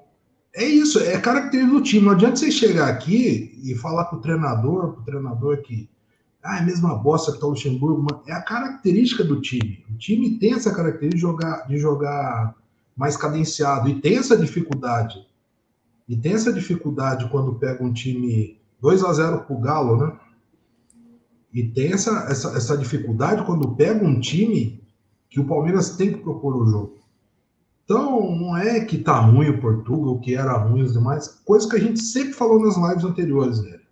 é 0.56 0.64
isso, 0.64 0.98
é 0.98 1.20
característica 1.20 1.78
do 1.78 1.82
time. 1.82 2.06
Não 2.06 2.12
adianta 2.12 2.36
você 2.36 2.50
chegar 2.50 2.88
aqui 2.88 3.60
e 3.62 3.74
falar 3.74 4.06
com 4.06 4.16
o 4.16 4.20
treinador, 4.20 4.94
com 4.94 5.02
o 5.02 5.04
treinador 5.04 5.58
que 5.58 5.86
ah, 6.42 6.56
é 6.56 6.60
a 6.60 6.64
mesma 6.64 6.94
bosta 6.94 7.32
que 7.32 7.38
tá 7.38 7.46
o 7.46 7.50
Luxemburgo, 7.50 8.22
é 8.26 8.32
a 8.32 8.40
característica 8.40 9.22
do 9.22 9.40
time. 9.40 9.84
O 9.90 9.98
time 9.98 10.38
tem 10.38 10.54
essa 10.54 10.72
característica 10.72 11.16
de 11.16 11.20
jogar, 11.20 11.66
de 11.66 11.76
jogar 11.76 12.54
mais 12.96 13.18
cadenciado 13.18 13.88
e 13.90 14.00
tem 14.00 14.16
essa 14.16 14.34
dificuldade. 14.34 15.26
E 16.08 16.16
tem 16.16 16.32
essa 16.32 16.52
dificuldade 16.52 17.28
quando 17.28 17.56
pega 17.56 17.84
um 17.84 17.92
time 17.92 18.58
2 18.80 19.04
a 19.04 19.12
0 19.12 19.40
pro 19.40 19.58
Galo, 19.58 19.96
né? 20.06 20.16
E 21.52 21.64
tem 21.64 21.92
essa, 21.92 22.26
essa, 22.30 22.56
essa 22.56 22.78
dificuldade 22.78 23.44
quando 23.44 23.74
pega 23.74 24.06
um 24.06 24.20
time 24.20 24.82
que 25.28 25.38
o 25.38 25.46
Palmeiras 25.46 25.96
tem 25.96 26.12
que 26.12 26.20
propor 26.20 26.56
o 26.56 26.66
jogo. 26.66 26.98
Então, 27.86 28.34
não 28.34 28.56
é 28.56 28.84
que 28.84 28.98
tá 28.98 29.20
ruim 29.20 29.48
o 29.48 29.60
Portugal, 29.60 30.18
que 30.18 30.34
era 30.34 30.58
ruim 30.58 30.82
os 30.82 30.92
demais, 30.92 31.40
coisa 31.44 31.70
que 31.70 31.76
a 31.76 31.78
gente 31.78 32.00
sempre 32.00 32.32
falou 32.32 32.60
nas 32.60 32.76
lives 32.76 33.04
anteriores 33.04 33.60
dele. 33.60 33.84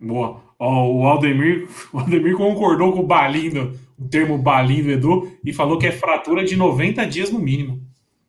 Boa. 0.00 0.40
Ó, 0.56 0.92
o, 0.92 1.06
Aldemir, 1.08 1.68
o 1.92 1.98
Aldemir 1.98 2.36
concordou 2.36 2.92
com 2.92 3.00
o 3.00 3.06
Balindo, 3.06 3.76
o 3.98 4.06
termo 4.06 4.38
Balindo 4.38 4.92
Edu, 4.92 5.32
e 5.44 5.52
falou 5.52 5.76
que 5.76 5.88
é 5.88 5.90
fratura 5.90 6.44
de 6.44 6.54
90 6.54 7.04
dias 7.06 7.32
no 7.32 7.40
mínimo. 7.40 7.82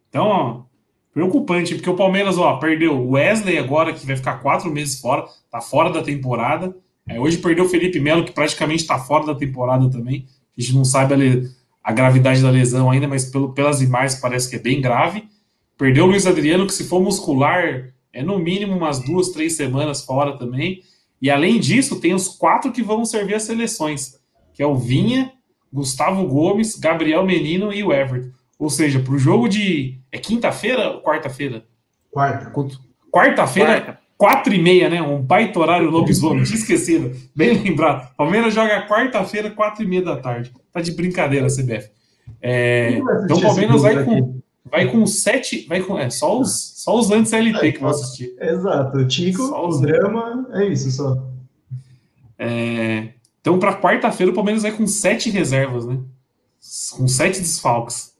Então, 0.09 0.25
ó, 0.25 0.61
preocupante, 1.13 1.75
porque 1.75 1.89
o 1.89 1.95
Palmeiras, 1.95 2.39
ó, 2.39 2.57
perdeu 2.57 2.97
o 2.97 3.11
Wesley 3.11 3.59
agora, 3.59 3.93
que 3.93 4.05
vai 4.05 4.15
ficar 4.15 4.39
quatro 4.39 4.71
meses 4.71 4.99
fora, 4.99 5.25
tá 5.51 5.61
fora 5.61 5.91
da 5.91 6.01
temporada. 6.01 6.75
É, 7.07 7.19
hoje 7.19 7.37
perdeu 7.37 7.65
o 7.65 7.69
Felipe 7.69 7.99
Melo, 7.99 8.25
que 8.25 8.31
praticamente 8.31 8.81
está 8.81 8.97
fora 8.97 9.27
da 9.27 9.35
temporada 9.35 9.87
também. 9.91 10.25
A 10.57 10.61
gente 10.61 10.73
não 10.73 10.83
sabe 10.83 11.13
a, 11.13 11.17
a 11.83 11.91
gravidade 11.91 12.41
da 12.41 12.49
lesão 12.49 12.89
ainda, 12.89 13.07
mas 13.07 13.25
pelo, 13.25 13.53
pelas 13.53 13.81
imagens 13.81 14.19
parece 14.19 14.49
que 14.49 14.55
é 14.55 14.59
bem 14.59 14.79
grave. 14.79 15.27
Perdeu 15.77 16.05
o 16.05 16.07
Luiz 16.07 16.25
Adriano, 16.25 16.65
que 16.65 16.73
se 16.73 16.85
for 16.85 17.01
muscular, 17.01 17.93
é 18.13 18.23
no 18.23 18.39
mínimo 18.39 18.77
umas 18.77 18.99
duas, 18.99 19.29
três 19.29 19.57
semanas 19.57 20.03
fora 20.05 20.37
também. 20.37 20.81
E 21.21 21.29
além 21.29 21.59
disso, 21.59 21.99
tem 21.99 22.13
os 22.13 22.27
quatro 22.27 22.71
que 22.71 22.81
vão 22.81 23.03
servir 23.03 23.35
as 23.35 23.43
seleções, 23.43 24.19
que 24.53 24.63
é 24.63 24.67
o 24.67 24.75
Vinha, 24.75 25.33
Gustavo 25.71 26.25
Gomes, 26.27 26.77
Gabriel 26.77 27.25
Menino 27.25 27.73
e 27.73 27.83
o 27.83 27.91
Everton. 27.91 28.31
Ou 28.59 28.69
seja, 28.69 28.99
para 28.99 29.13
o 29.13 29.17
jogo 29.17 29.49
de. 29.49 29.99
É 30.11 30.17
quinta-feira 30.17 30.91
ou 30.91 31.01
quarta-feira? 31.01 31.65
Quarta. 32.11 32.51
Quarta-feira, 33.11 33.81
Quarta. 33.81 33.99
Quatro 34.17 34.53
e 34.53 34.61
meia, 34.61 34.89
né? 34.89 35.01
Um 35.01 35.21
baita 35.21 35.59
horário 35.59 35.89
lobisomem, 35.89 36.43
tinha 36.43 36.57
esquecido. 36.57 37.11
Bem 37.35 37.61
lembrado. 37.61 38.13
Palmeiras 38.15 38.53
joga 38.53 38.87
quarta-feira, 38.87 39.51
quatro 39.51 39.83
e 39.83 39.87
meia 39.87 40.03
da 40.03 40.17
tarde. 40.17 40.51
Tá 40.71 40.81
de 40.81 40.91
brincadeira, 40.91 41.47
CBF. 41.47 41.89
É, 42.41 42.99
então 43.23 43.37
o 43.37 43.41
Palmeiras 43.41 43.81
vai 43.81 44.03
com, 44.03 44.39
vai 44.63 44.91
com 44.91 45.05
sete. 45.05 45.65
Vai 45.67 45.81
com, 45.81 45.97
é, 45.97 46.09
só 46.09 46.39
os, 46.39 46.73
só 46.77 46.97
os 46.97 47.11
antes 47.11 47.31
LT 47.31 47.67
é, 47.67 47.71
que 47.71 47.79
vão 47.79 47.89
assistir. 47.89 48.35
Exato. 48.39 48.97
O 48.97 49.07
Tico, 49.07 49.43
o 49.43 49.81
drama, 49.81 50.47
é 50.53 50.65
isso 50.67 50.91
só. 50.91 51.27
É, 52.37 53.09
então, 53.39 53.59
para 53.59 53.79
quarta-feira, 53.79 54.31
o 54.31 54.35
Palmeiras 54.35 54.63
vai 54.63 54.71
com 54.71 54.87
sete 54.87 55.29
reservas, 55.29 55.85
né? 55.85 55.99
Com 56.95 57.07
sete 57.07 57.39
desfalques. 57.39 58.13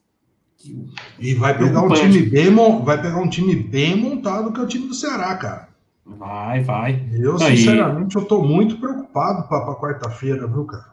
E 1.18 1.34
vai 1.34 1.56
pegar 1.56 1.82
um 1.82 1.92
time 1.92 2.22
bem, 2.22 2.54
vai 2.82 3.00
pegar 3.00 3.18
um 3.18 3.28
time 3.28 3.54
bem 3.54 3.96
montado 3.96 4.52
que 4.52 4.60
é 4.60 4.62
o 4.62 4.66
time 4.66 4.86
do 4.86 4.94
Ceará, 4.94 5.34
cara. 5.36 5.68
Vai, 6.06 6.62
vai. 6.62 7.02
Eu, 7.12 7.38
sinceramente, 7.38 8.16
eu 8.16 8.24
tô 8.24 8.42
muito 8.42 8.76
preocupado 8.76 9.48
para 9.48 9.74
quarta-feira, 9.74 10.46
viu, 10.46 10.64
cara? 10.64 10.92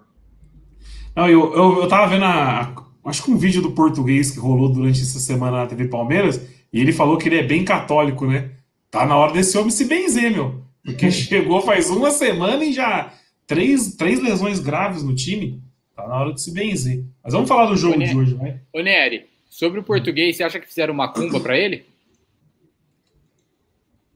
Não, 1.16 1.30
eu, 1.30 1.54
eu, 1.54 1.82
eu 1.82 1.88
tava 1.88 2.08
vendo 2.08 2.24
a, 2.24 2.74
acho 3.06 3.24
que 3.24 3.32
um 3.32 3.38
vídeo 3.38 3.62
do 3.62 3.72
português 3.72 4.32
que 4.32 4.40
rolou 4.40 4.72
durante 4.72 5.02
essa 5.02 5.20
semana 5.20 5.58
na 5.58 5.68
TV 5.68 5.88
Palmeiras, 5.88 6.42
e 6.72 6.80
ele 6.80 6.94
falou 6.94 7.18
que 7.18 7.28
ele 7.28 7.40
é 7.40 7.44
bem 7.44 7.66
católico, 7.66 8.26
né? 8.26 8.52
Tá 8.90 9.06
na 9.06 9.18
hora 9.18 9.34
desse 9.34 9.58
homem 9.58 9.70
se 9.70 9.86
benzer, 9.86 10.32
meu. 10.32 10.64
Porque 10.84 11.10
chegou 11.12 11.62
faz 11.62 11.90
uma 11.90 12.12
semana 12.12 12.64
e 12.64 12.72
já 12.72 13.12
três, 13.46 13.96
três 13.96 14.22
lesões 14.22 14.60
graves 14.60 15.04
no 15.04 15.14
time. 15.14 15.62
Tá 15.96 16.08
na 16.08 16.20
hora 16.20 16.34
de 16.34 16.42
se 16.42 16.54
benzer. 16.54 17.04
Mas 17.24 17.34
vamos 17.34 17.50
falar 17.50 17.66
do 17.66 17.76
jogo 17.76 18.00
de 18.00 18.16
hoje, 18.16 18.34
vai. 18.34 18.62
Ô, 18.74 18.82
Nery, 18.82 19.26
Sobre 19.52 19.82
o 19.82 19.84
português, 19.84 20.38
você 20.38 20.46
acha 20.46 20.62
que 20.62 20.66
fizeram 20.66 20.94
uma 20.94 21.12
cumba 21.12 21.38
para 21.42 21.58
ele? 21.58 21.84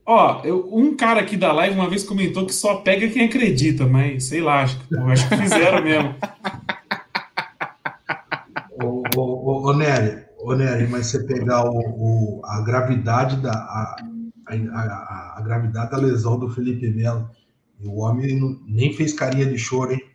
Ó, 0.06 0.42
eu, 0.44 0.70
um 0.72 0.96
cara 0.96 1.22
aqui 1.22 1.36
da 1.36 1.52
live 1.52 1.76
uma 1.76 1.90
vez 1.90 2.04
comentou 2.04 2.46
que 2.46 2.54
só 2.54 2.76
pega 2.76 3.10
quem 3.10 3.26
acredita, 3.26 3.88
mas 3.88 4.26
sei 4.26 4.40
lá, 4.40 4.62
acho, 4.62 4.80
eu 4.92 5.08
acho 5.08 5.28
que 5.28 5.38
fizeram 5.38 5.84
mesmo. 5.84 6.14
ô, 8.84 9.02
ô, 9.16 9.70
ô, 9.70 9.74
Nery, 9.74 10.24
ô 10.38 10.54
Nery, 10.54 10.88
mas 10.88 11.08
você 11.08 11.24
pegar 11.24 11.68
o, 11.68 11.80
o, 11.80 12.40
a 12.46 12.62
gravidade 12.62 13.38
da 13.38 13.52
a, 13.52 13.96
a, 14.48 14.54
a, 14.54 15.40
a, 15.40 15.42
gravidade 15.42 15.90
da 15.90 15.98
lesão 15.98 16.38
do 16.38 16.50
Felipe 16.50 16.88
Melo, 16.88 17.28
o 17.84 18.02
homem 18.02 18.40
não, 18.40 18.60
nem 18.68 18.94
fez 18.94 19.12
carinha 19.12 19.48
de 19.48 19.58
choro, 19.58 19.94
hein? 19.94 20.06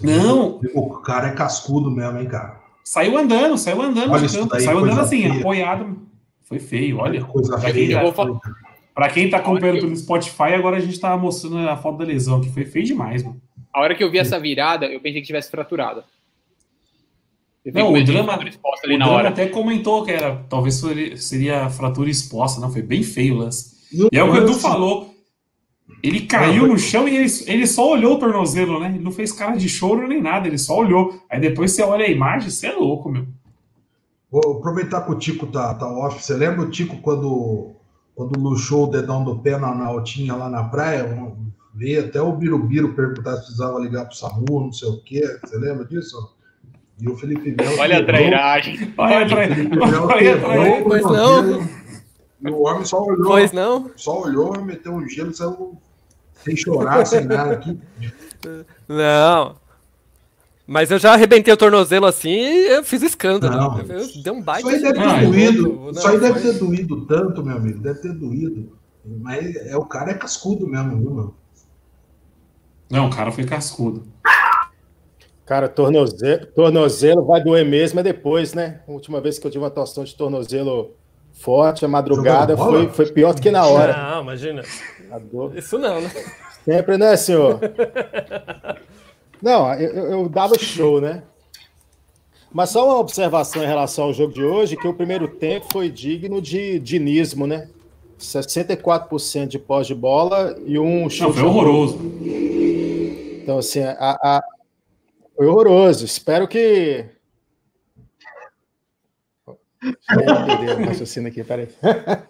Não. 0.00 0.58
O 0.74 0.88
cara 1.00 1.28
é 1.28 1.32
cascudo 1.32 1.90
mesmo, 1.90 2.18
hein, 2.18 2.26
cara? 2.26 2.58
Saiu 2.82 3.18
andando, 3.18 3.58
saiu 3.58 3.82
andando 3.82 4.12
olha 4.12 4.26
saiu 4.26 4.78
andando 4.78 5.00
assim, 5.00 5.26
apoiado. 5.26 6.08
Foi 6.50 6.58
feio, 6.58 6.98
olha. 6.98 7.24
Coisa 7.24 7.56
pra, 7.56 7.72
quem 7.72 7.90
tá, 7.90 8.00
pra 8.92 9.08
quem 9.08 9.30
tá 9.30 9.36
acompanhando 9.36 9.78
pelo 9.78 9.96
Spotify, 9.96 10.54
agora 10.54 10.78
a 10.78 10.80
gente 10.80 10.98
tá 10.98 11.16
mostrando 11.16 11.56
a 11.68 11.76
foto 11.76 11.98
da 11.98 12.04
lesão, 12.04 12.40
que 12.40 12.50
foi 12.50 12.64
feio 12.64 12.84
demais, 12.84 13.22
mano. 13.22 13.40
A 13.72 13.80
hora 13.80 13.94
que 13.94 14.02
eu 14.02 14.10
vi 14.10 14.18
essa 14.18 14.38
virada, 14.40 14.86
eu 14.86 15.00
pensei 15.00 15.20
que 15.20 15.28
tivesse 15.28 15.48
fraturado. 15.48 16.02
Não, 17.72 17.92
o 17.92 18.04
drama, 18.04 18.36
o 18.36 18.98
drama 18.98 19.28
até 19.28 19.46
comentou 19.46 20.04
que 20.04 20.10
era, 20.10 20.44
talvez 20.48 20.82
seria 21.18 21.70
fratura 21.70 22.10
exposta, 22.10 22.60
não, 22.60 22.72
foi 22.72 22.82
bem 22.82 23.04
feio 23.04 23.34
o 23.34 23.38
lance. 23.38 23.76
E 24.10 24.18
é 24.18 24.24
o 24.24 24.32
que 24.32 24.38
o 24.38 24.42
Edu 24.42 24.54
falou, 24.54 25.14
ele 26.02 26.22
caiu 26.22 26.66
no 26.66 26.78
chão 26.78 27.06
e 27.06 27.16
ele, 27.16 27.30
ele 27.46 27.66
só 27.66 27.88
olhou 27.88 28.14
o 28.14 28.18
tornozelo, 28.18 28.80
né? 28.80 28.88
Ele 28.88 29.04
não 29.04 29.12
fez 29.12 29.30
cara 29.30 29.56
de 29.56 29.68
choro 29.68 30.08
nem 30.08 30.20
nada, 30.20 30.48
ele 30.48 30.58
só 30.58 30.76
olhou. 30.76 31.22
Aí 31.30 31.38
depois 31.38 31.70
você 31.70 31.82
olha 31.82 32.06
a 32.06 32.10
imagem, 32.10 32.50
você 32.50 32.68
é 32.68 32.72
louco, 32.72 33.08
meu. 33.08 33.26
Vou 34.30 34.58
aproveitar 34.58 35.02
que 35.02 35.12
o 35.12 35.18
Tico 35.18 35.46
tá, 35.46 35.74
tá 35.74 35.86
off. 35.86 36.22
Você 36.22 36.34
lembra 36.34 36.62
o 36.62 36.70
Tico 36.70 36.98
quando, 37.02 37.72
quando 38.14 38.38
luxou 38.38 38.84
o 38.84 38.90
dedão 38.90 39.24
do 39.24 39.38
pé 39.38 39.58
na, 39.58 39.74
na 39.74 39.86
altinha 39.86 40.36
lá 40.36 40.48
na 40.48 40.64
praia? 40.64 41.34
Veio 41.74 42.04
até 42.04 42.20
o 42.20 42.32
Birubiru 42.32 42.94
perguntar 42.94 43.36
se 43.36 43.42
precisava 43.42 43.78
ligar 43.80 44.06
pro 44.06 44.16
SAMU, 44.16 44.60
não 44.60 44.72
sei 44.72 44.88
o 44.88 45.02
quê. 45.02 45.22
Você 45.44 45.56
lembra 45.56 45.84
disso? 45.84 46.36
E 47.00 47.08
o 47.08 47.16
Felipe 47.16 47.54
Melo. 47.56 47.78
Olha 47.78 47.98
a 47.98 48.04
trairagem. 48.04 48.94
Olha 48.96 49.24
a 49.24 49.28
trairagem. 49.28 49.70
Olha 49.80 50.34
a 50.34 50.40
trairagem. 50.40 50.84
Pois 50.84 51.02
não. 51.02 51.62
E 52.42 52.50
o 52.50 52.62
homem 52.62 52.84
só 52.84 53.02
olhou. 53.02 53.26
Pois 53.26 53.52
não. 53.52 53.90
Só 53.96 54.22
olhou, 54.22 54.62
meteu 54.62 54.92
um 54.92 55.08
gelo, 55.08 55.34
saiu 55.34 55.78
sem 56.44 56.56
chorar, 56.56 57.06
sem 57.06 57.24
nada 57.24 57.54
aqui. 57.54 57.78
Não. 58.88 59.56
Mas 60.70 60.88
eu 60.88 61.00
já 61.00 61.14
arrebentei 61.14 61.52
o 61.52 61.56
tornozelo 61.56 62.06
assim 62.06 62.30
e 62.30 62.68
eu 62.68 62.84
fiz 62.84 63.02
escândalo. 63.02 63.56
Não, 63.56 63.80
eu, 63.80 64.06
deu 64.22 64.34
um 64.34 64.40
baita. 64.40 64.70
Isso 64.70 64.86
aí 64.86 64.92
deve 64.92 65.00
ter 65.02 65.26
doído. 65.26 65.90
Isso 65.90 66.06
aí 66.06 66.20
deve 66.20 66.40
ter 66.40 66.52
doído 66.60 67.06
tanto, 67.06 67.44
meu 67.44 67.56
amigo. 67.56 67.80
Deve 67.80 67.98
ter 67.98 68.12
doído. 68.12 68.78
Mas 69.04 69.56
é, 69.56 69.76
o 69.76 69.84
cara 69.84 70.12
é 70.12 70.14
cascudo 70.14 70.68
mesmo, 70.68 70.96
viu, 70.96 71.10
meu? 71.10 71.34
Não, 72.88 73.08
o 73.08 73.10
cara 73.10 73.32
foi 73.32 73.42
cascudo. 73.42 74.04
Cara, 75.44 75.68
tornozelo, 75.68 76.46
tornozelo 76.46 77.26
vai 77.26 77.42
doer 77.42 77.66
mesmo 77.66 77.98
é 77.98 78.04
depois, 78.04 78.54
né? 78.54 78.82
A 78.86 78.92
última 78.92 79.20
vez 79.20 79.40
que 79.40 79.46
eu 79.48 79.50
tive 79.50 79.64
uma 79.64 79.70
torção 79.72 80.04
de 80.04 80.14
tornozelo 80.14 80.94
forte, 81.32 81.84
a 81.84 81.88
madrugada 81.88 82.56
foi, 82.56 82.88
foi 82.90 83.06
pior 83.06 83.34
do 83.34 83.42
que 83.42 83.50
na 83.50 83.66
hora. 83.66 83.96
Não, 83.96 84.22
imagina. 84.22 84.62
Isso 85.56 85.80
não, 85.80 86.00
né? 86.00 86.12
Sempre, 86.64 86.96
né, 86.96 87.16
senhor? 87.16 87.58
Não, 89.42 89.72
eu, 89.74 90.06
eu 90.06 90.28
dava 90.28 90.58
show, 90.58 91.00
né? 91.00 91.22
Mas 92.52 92.70
só 92.70 92.84
uma 92.84 92.98
observação 92.98 93.62
em 93.62 93.66
relação 93.66 94.06
ao 94.06 94.12
jogo 94.12 94.32
de 94.32 94.42
hoje, 94.42 94.76
que 94.76 94.88
o 94.88 94.94
primeiro 94.94 95.28
tempo 95.28 95.66
foi 95.72 95.88
digno 95.88 96.42
de 96.42 96.78
dinismo, 96.80 97.46
né? 97.46 97.68
64% 98.18 99.46
de 99.46 99.58
pós 99.58 99.86
de 99.86 99.94
bola 99.94 100.56
e 100.66 100.78
um 100.78 101.08
chute. 101.08 101.22
Não, 101.22 101.32
foi 101.32 101.44
horroroso. 101.44 101.98
Então, 103.42 103.58
assim, 103.58 103.80
a, 103.82 104.18
a... 104.22 104.42
foi 105.36 105.46
horroroso. 105.46 106.04
Espero 106.04 106.46
que. 106.46 107.06
Entender 110.12 110.78
o 110.78 110.84
raciocínio 110.86 111.30
aqui, 111.30 111.42
peraí. 111.42 111.68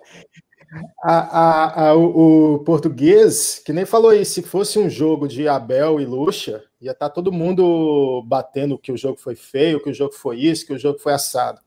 A, 1.03 1.19
a, 1.19 1.89
a, 1.89 1.95
o, 1.97 2.55
o, 2.55 2.59
português, 2.61 3.61
que 3.65 3.73
nem 3.73 3.85
falou 3.85 4.11
aí, 4.11 4.25
se 4.25 4.41
fosse 4.41 4.79
um 4.79 4.89
jogo 4.89 5.27
de 5.27 5.49
Abel 5.49 6.01
e 6.01 6.05
Lucha, 6.05 6.63
ia 6.81 6.93
estar 6.93 7.09
tá 7.09 7.15
todo 7.15 7.31
mundo 7.31 8.23
batendo 8.27 8.79
que 8.79 8.91
o 8.91 8.97
jogo 8.97 9.19
foi 9.19 9.37
feio, 9.37 9.83
que 9.83 9.91
o 9.91 9.95
jogo 9.95 10.15
foi 10.15 10.39
isso, 10.39 10.67
que 10.67 10.73
o 10.73 10.79
jogo 10.79 10.99
foi 10.99 11.13
assado. 11.13 11.61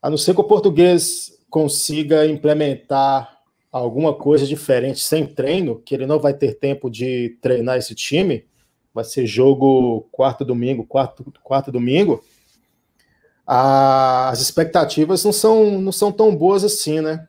A 0.00 0.08
não 0.08 0.16
ser 0.16 0.34
que 0.34 0.40
o 0.40 0.44
português 0.44 1.36
consiga 1.50 2.24
implementar 2.24 3.40
alguma 3.72 4.14
coisa 4.14 4.46
diferente 4.46 5.00
sem 5.00 5.26
treino, 5.26 5.80
que 5.80 5.94
ele 5.94 6.06
não 6.06 6.20
vai 6.20 6.32
ter 6.32 6.54
tempo 6.54 6.88
de 6.88 7.36
treinar 7.40 7.76
esse 7.76 7.94
time, 7.94 8.46
vai 8.94 9.04
ser 9.04 9.26
jogo 9.26 10.02
quarto 10.12 10.44
domingo, 10.44 10.86
quarto, 10.86 11.32
quarto 11.42 11.72
domingo, 11.72 12.22
as 13.44 14.40
expectativas 14.40 15.24
não 15.24 15.32
são, 15.32 15.80
não 15.80 15.92
são 15.92 16.10
tão 16.10 16.34
boas 16.34 16.64
assim, 16.64 17.00
né? 17.00 17.28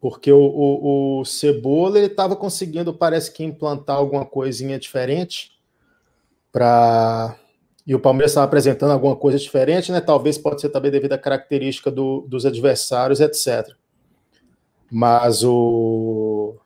Porque 0.00 0.30
o, 0.30 0.38
o, 0.38 1.20
o 1.20 1.24
Cebola 1.24 1.98
ele 1.98 2.06
estava 2.06 2.36
conseguindo, 2.36 2.94
parece 2.94 3.32
que, 3.32 3.42
implantar 3.42 3.96
alguma 3.96 4.24
coisinha 4.24 4.78
diferente 4.78 5.57
E 7.86 7.94
o 7.94 8.00
Palmeiras 8.00 8.32
estava 8.32 8.46
apresentando 8.46 8.90
alguma 8.90 9.16
coisa 9.16 9.38
diferente, 9.38 9.90
né? 9.90 10.00
Talvez 10.00 10.36
pode 10.36 10.60
ser 10.60 10.68
também 10.68 10.90
devido 10.90 11.14
à 11.14 11.18
característica 11.18 11.90
do, 11.90 12.20
dos 12.28 12.44
adversários, 12.44 13.20
etc. 13.20 13.74
Mas 14.90 15.42
o. 15.42 16.56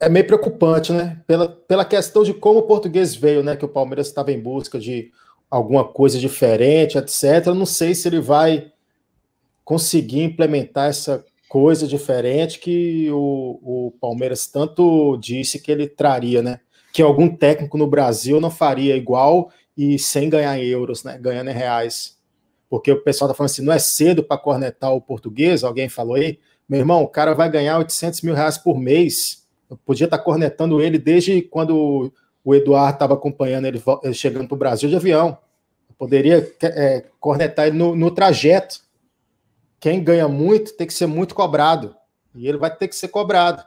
É 0.00 0.08
meio 0.08 0.26
preocupante, 0.26 0.92
né? 0.92 1.22
Pela, 1.26 1.48
pela 1.48 1.84
questão 1.84 2.22
de 2.22 2.34
como 2.34 2.58
o 2.58 2.64
português 2.64 3.14
veio, 3.14 3.42
né? 3.42 3.56
Que 3.56 3.64
o 3.64 3.68
Palmeiras 3.68 4.08
estava 4.08 4.32
em 4.32 4.40
busca 4.40 4.78
de 4.78 5.12
alguma 5.50 5.84
coisa 5.84 6.18
diferente, 6.18 6.98
etc. 6.98 7.46
Eu 7.46 7.54
não 7.54 7.66
sei 7.66 7.94
se 7.94 8.08
ele 8.08 8.20
vai 8.20 8.72
conseguir 9.64 10.22
implementar 10.22 10.88
essa 10.88 11.24
coisa 11.48 11.86
diferente 11.86 12.58
que 12.58 13.08
o, 13.10 13.60
o 13.62 13.92
Palmeiras 14.00 14.46
tanto 14.46 15.16
disse 15.18 15.60
que 15.60 15.70
ele 15.70 15.88
traria, 15.88 16.42
né? 16.42 16.60
Que 16.96 17.02
algum 17.02 17.28
técnico 17.28 17.76
no 17.76 17.86
Brasil 17.86 18.40
não 18.40 18.50
faria 18.50 18.96
igual 18.96 19.50
e 19.76 19.98
sem 19.98 20.30
ganhar 20.30 20.58
euros, 20.58 21.04
né? 21.04 21.18
Ganhando 21.18 21.50
em 21.50 21.54
reais. 21.54 22.16
Porque 22.70 22.90
o 22.90 23.02
pessoal 23.02 23.28
tá 23.28 23.34
falando 23.34 23.50
assim, 23.50 23.62
não 23.62 23.72
é 23.72 23.78
cedo 23.78 24.22
para 24.22 24.38
cornetar 24.38 24.92
o 24.94 25.00
português, 25.00 25.62
alguém 25.62 25.88
falou 25.88 26.16
aí. 26.16 26.38
Meu 26.66 26.80
irmão, 26.80 27.02
o 27.02 27.08
cara 27.08 27.34
vai 27.34 27.50
ganhar 27.50 27.76
800 27.78 28.22
mil 28.22 28.34
reais 28.34 28.56
por 28.56 28.78
mês. 28.78 29.46
Eu 29.68 29.76
podia 29.76 30.06
estar 30.06 30.16
tá 30.16 30.24
cornetando 30.24 30.80
ele 30.80 30.98
desde 30.98 31.42
quando 31.42 32.10
o 32.42 32.54
Eduardo 32.54 32.94
estava 32.94 33.12
acompanhando 33.12 33.66
ele, 33.66 33.82
ele 34.02 34.14
chegando 34.14 34.48
para 34.48 34.54
o 34.54 34.58
Brasil 34.58 34.88
de 34.88 34.96
avião. 34.96 35.38
Eu 35.88 35.94
poderia 35.98 36.50
é, 36.62 37.04
cornetar 37.20 37.66
ele 37.66 37.76
no, 37.76 37.94
no 37.94 38.10
trajeto 38.10 38.86
quem 39.78 40.02
ganha 40.02 40.26
muito 40.26 40.76
tem 40.76 40.86
que 40.86 40.94
ser 40.94 41.06
muito 41.06 41.34
cobrado. 41.34 41.94
E 42.34 42.48
ele 42.48 42.58
vai 42.58 42.74
ter 42.74 42.88
que 42.88 42.96
ser 42.96 43.08
cobrado. 43.08 43.62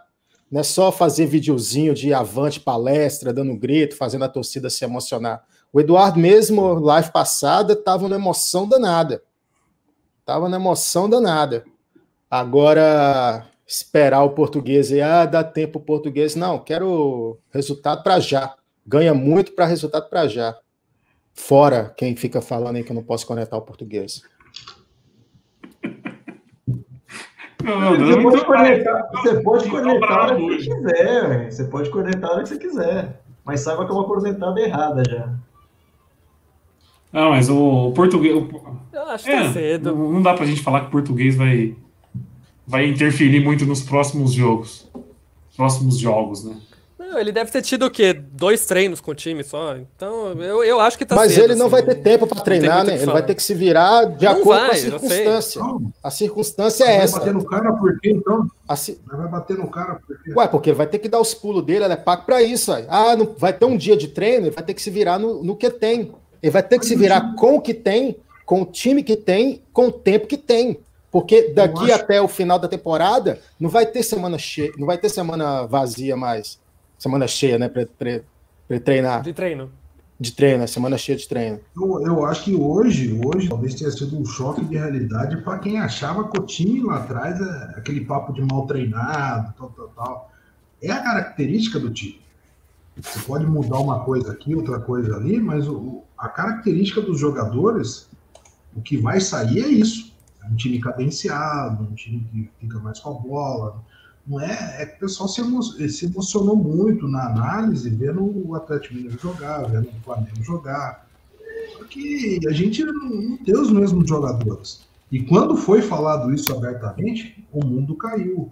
Não 0.52 0.62
é 0.62 0.64
só 0.64 0.92
fazer 0.92 1.28
videozinho 1.28 1.94
de 1.94 2.14
avante 2.14 2.60
palestra, 2.60 3.32
dando 3.32 3.56
grito, 3.56 3.96
fazendo 3.96 4.26
a 4.26 4.30
torcida 4.30 4.70
se 4.70 4.84
emocionar. 4.84 5.44
O 5.72 5.80
Eduardo, 5.80 6.20
mesmo 6.20 6.74
live 6.80 7.12
passada, 7.12 7.74
estava 7.74 8.10
na 8.10 8.16
emoção 8.16 8.68
danada. 8.68 9.22
Estava 10.20 10.50
na 10.50 10.58
emoção 10.58 11.10
danada. 11.10 11.64
Agora, 12.30 13.48
esperar 13.68 14.24
o 14.24 14.32
português 14.32 14.90
e 14.90 15.00
ah, 15.00 15.26
dá 15.26 15.44
tempo 15.44 15.78
o 15.78 15.82
português. 15.82 16.36
Não, 16.36 16.58
quero 16.58 17.38
resultado 17.52 18.02
para 18.02 18.20
já. 18.20 18.56
Ganha 18.86 19.14
muito 19.14 19.52
para 19.52 19.66
resultado 19.66 20.10
para 20.10 20.28
já. 20.28 20.58
Fora 21.32 21.94
quem 21.96 22.16
fica 22.16 22.42
falando 22.42 22.78
aí 22.78 22.84
que 22.84 22.92
eu 22.92 22.96
não 22.96 23.04
posso 23.04 23.28
conectar 23.28 23.56
o 23.56 23.62
português. 23.62 24.24
Não, 27.64 27.98
não, 27.98 27.98
você, 27.98 28.22
pode 28.22 28.46
conectar, 28.46 29.10
você 29.12 29.42
pode 29.42 29.70
conectar 29.70 30.14
a 30.14 30.24
hora 30.24 30.36
que 30.36 30.42
você 30.42 30.76
quiser, 30.76 31.52
você 31.52 31.64
pode 31.66 31.90
conectar 31.90 32.28
a 32.28 32.32
hora 32.32 32.44
que 32.44 32.50
você 32.50 32.58
quiser. 32.58 33.22
Mas 33.44 33.62
saiba 33.62 33.86
que 33.86 33.92
é 33.92 33.96
uma 33.96 34.06
cornetada 34.06 34.60
errada 34.62 35.04
já. 35.10 35.34
Não, 37.12 37.32
mas 37.32 37.50
o 37.50 37.92
português. 37.94 38.36
Eu 38.94 39.04
acho 39.10 39.26
que 39.26 39.32
é, 39.32 39.44
tá 39.44 39.54
cedo. 39.54 39.96
Não 39.96 40.22
dá 40.22 40.34
pra 40.34 40.46
gente 40.46 40.62
falar 40.62 40.82
que 40.82 40.88
o 40.88 40.92
português 40.92 41.36
vai, 41.36 41.76
vai 42.66 42.88
interferir 42.88 43.44
muito 43.44 43.66
nos 43.66 43.82
próximos 43.82 44.32
jogos. 44.32 44.90
Próximos 45.56 45.98
jogos, 45.98 46.46
né? 46.46 46.56
Ele 47.18 47.32
deve 47.32 47.50
ter 47.52 47.62
tido 47.62 47.86
o 47.86 47.92
quê? 47.92 48.14
Dois 48.14 48.66
treinos 48.66 49.02
com 49.02 49.12
o 49.12 49.16
time 49.16 49.44
só. 49.44 49.76
Então, 49.76 50.34
eu, 50.42 50.64
eu 50.64 50.80
acho 50.80 50.98
que 50.98 51.06
tá 51.06 51.16
Mas 51.16 51.32
cedo, 51.32 51.46
ele 51.46 51.56
não 51.56 51.68
assim, 51.68 51.76
vai 51.76 51.84
ter 51.84 51.96
tempo 51.96 52.28
para 52.28 52.42
treinar, 52.42 52.84
né? 52.84 52.96
Ele 52.96 53.06
vai 53.06 53.26
ter 53.26 53.36
que 53.36 53.42
se 53.42 53.54
virar 53.54 54.06
de 54.06 54.26
não 54.26 54.34
acordo 54.34 54.60
vai, 54.60 54.68
com 54.68 54.74
a 54.74 54.78
circunstância. 54.78 55.62
A 56.04 56.12
circunstância 56.12 56.84
é 56.86 56.98
essa. 56.98 57.20
Vai 57.20 57.28
bater 57.28 57.34
no 57.34 57.46
cara 57.46 57.74
por 57.74 58.00
quê, 58.00 58.12
então? 58.12 58.48
Ci... 58.76 59.00
Vai 59.06 59.28
bater 59.28 59.58
no 59.58 59.70
cara 59.70 59.96
por 59.96 60.22
quê? 60.22 60.34
Ué, 60.36 60.48
porque 60.48 60.70
ele 60.70 60.78
vai 60.78 60.88
ter 60.88 61.00
que 61.00 61.10
dar 61.10 61.20
os 61.20 61.34
pulos 61.34 61.64
dele, 61.64 61.86
ele 61.86 61.94
é 61.94 61.98
pago 61.98 62.26
para 62.26 62.42
isso. 62.42 62.72
Aí. 62.72 62.86
Ah, 62.88 63.16
não... 63.16 63.34
vai 63.38 63.54
ter 63.54 63.66
um 63.66 63.78
dia 63.78 63.98
de 63.98 64.10
treino, 64.10 64.48
ele 64.48 64.56
vai 64.56 64.64
ter 64.64 64.74
que 64.74 64.82
se 64.82 64.90
virar 64.90 65.18
no, 65.18 65.44
no 65.44 65.56
que 65.56 65.70
tem. 65.70 66.12
Ele 66.42 66.52
vai 66.52 66.64
ter 66.64 66.80
que 66.80 66.86
se 66.86 66.96
virar 66.96 67.36
com 67.36 67.56
o 67.56 67.62
que 67.62 67.74
tem, 67.74 68.18
com 68.46 68.62
o 68.62 68.66
time 68.66 69.04
que 69.04 69.16
tem, 69.16 69.62
com 69.74 69.88
o 69.88 69.92
tempo 69.92 70.28
que 70.28 70.38
tem. 70.38 70.80
Porque 71.12 71.50
daqui 71.54 71.92
acho... 71.92 72.04
até 72.04 72.22
o 72.22 72.28
final 72.28 72.60
da 72.60 72.68
temporada 72.68 73.40
não 73.60 73.70
vai 73.70 73.86
ter 73.86 74.04
semana 74.04 74.38
cheia, 74.38 74.72
não 74.78 74.86
vai 74.86 74.98
ter 74.98 75.10
semana 75.10 75.66
vazia 75.66 76.16
mais 76.16 76.59
semana 77.00 77.28
cheia, 77.28 77.58
né, 77.58 77.70
para 77.70 77.88
treinar. 78.80 79.24
De 79.24 79.34
treino. 79.34 79.72
De 80.20 80.34
treino, 80.34 80.68
semana 80.68 80.98
cheia 80.98 81.18
de 81.18 81.28
treino. 81.28 81.62
Eu, 81.74 82.06
eu 82.06 82.26
acho 82.26 82.44
que 82.44 82.54
hoje, 82.54 83.18
hoje, 83.24 83.48
talvez 83.48 83.74
tenha 83.74 83.90
sido 83.90 84.20
um 84.20 84.26
choque 84.26 84.66
de 84.66 84.76
realidade 84.76 85.38
para 85.38 85.58
quem 85.60 85.80
achava 85.80 86.28
que 86.30 86.38
o 86.38 86.46
time 86.46 86.82
lá 86.84 86.98
atrás 86.98 87.40
é 87.40 87.80
aquele 87.80 88.02
papo 88.02 88.34
de 88.34 88.42
mal 88.42 88.68
treinado, 88.68 89.54
tal, 89.58 89.70
tal, 89.70 89.88
tal. 89.88 90.32
É 90.84 90.92
a 90.92 91.02
característica 91.02 91.80
do 91.80 91.90
time. 91.90 92.20
Você 92.98 93.20
pode 93.20 93.46
mudar 93.46 93.80
uma 93.80 94.04
coisa 94.04 94.34
aqui, 94.34 94.54
outra 94.54 94.78
coisa 94.78 95.16
ali, 95.16 95.40
mas 95.40 95.70
o, 95.70 96.04
a 96.18 96.28
característica 96.28 97.00
dos 97.00 97.18
jogadores, 97.18 98.10
o 98.76 98.82
que 98.82 98.98
vai 98.98 99.22
sair 99.22 99.64
é 99.64 99.68
isso. 99.70 100.14
É 100.44 100.48
um 100.48 100.56
time 100.56 100.82
cadenciado, 100.82 101.84
um 101.84 101.96
time 101.96 102.28
que 102.30 102.50
fica 102.60 102.78
mais 102.80 103.00
com 103.00 103.12
a 103.12 103.14
bola, 103.14 103.82
não 104.30 104.40
é, 104.40 104.84
é 104.84 104.86
que 104.86 104.98
o 104.98 105.00
pessoal 105.00 105.28
se, 105.28 105.42
emo, 105.42 105.64
se 105.64 106.06
emocionou 106.06 106.56
muito 106.56 107.08
na 107.08 107.26
análise, 107.26 107.90
vendo 107.90 108.48
o 108.48 108.54
Atlético 108.54 108.94
Mineiro 108.94 109.18
jogar, 109.20 109.64
vendo 109.64 109.88
o 109.88 110.04
Flamengo 110.04 110.44
jogar. 110.44 111.08
Porque 111.76 112.40
a 112.48 112.52
gente 112.52 112.84
não, 112.84 112.94
não 112.94 113.38
tem 113.38 113.58
os 113.58 113.72
mesmos 113.72 114.08
jogadores. 114.08 114.88
E 115.12 115.20
quando 115.22 115.58
foi 115.58 115.82
falado 115.82 116.32
isso 116.32 116.56
abertamente, 116.56 117.44
o 117.52 117.66
mundo 117.66 117.96
caiu. 117.96 118.52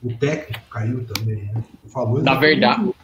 O 0.00 0.14
técnico 0.14 0.64
caiu 0.70 1.04
também. 1.04 1.46
Né? 1.46 1.64
Falou 1.88 2.22
na 2.22 2.36
verdade, 2.36 2.94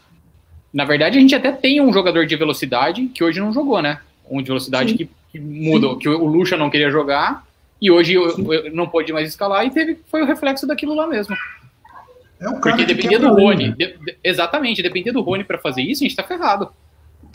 na 0.73 0.85
verdade, 0.85 1.18
a 1.18 1.21
gente 1.21 1.35
até 1.35 1.51
tem 1.51 1.81
um 1.81 1.92
jogador 1.92 2.25
de 2.27 2.37
velocidade 2.37 3.09
que 3.09 3.25
hoje 3.25 3.40
não 3.40 3.53
jogou, 3.53 3.83
né? 3.83 4.01
Um 4.31 4.40
de 4.40 4.47
velocidade 4.47 4.95
que, 4.95 5.11
que 5.33 5.40
mudou, 5.40 5.95
Sim. 5.95 5.99
que 5.99 6.09
o 6.09 6.27
Lucha 6.27 6.57
não 6.57 6.71
queria 6.71 6.92
jogar 6.92 7.45
e 7.81 7.90
hoje 7.90 8.14
eu, 8.14 8.53
eu 8.53 8.73
não 8.73 8.88
pôde 8.88 9.12
mais 9.12 9.29
escalar 9.29 9.66
e 9.66 9.71
teve, 9.71 9.99
foi 10.07 10.23
o 10.23 10.27
reflexo 10.27 10.64
daquilo 10.64 10.95
lá 10.95 11.09
mesmo. 11.09 11.35
É 12.42 12.48
o 12.48 12.61
cara 12.61 12.76
Porque 12.76 12.85
dependia 12.85 13.20
do 13.20 13.28
Rony. 13.28 13.72
De, 13.72 13.96
de, 13.96 14.16
exatamente, 14.22 14.83
dependia 14.83 15.12
do 15.12 15.22
Rony 15.22 15.44
para 15.44 15.59
fazer 15.59 15.83
isso, 15.83 16.02
a 16.02 16.07
gente 16.09 16.16
tá 16.16 16.24
ferrado. 16.24 16.70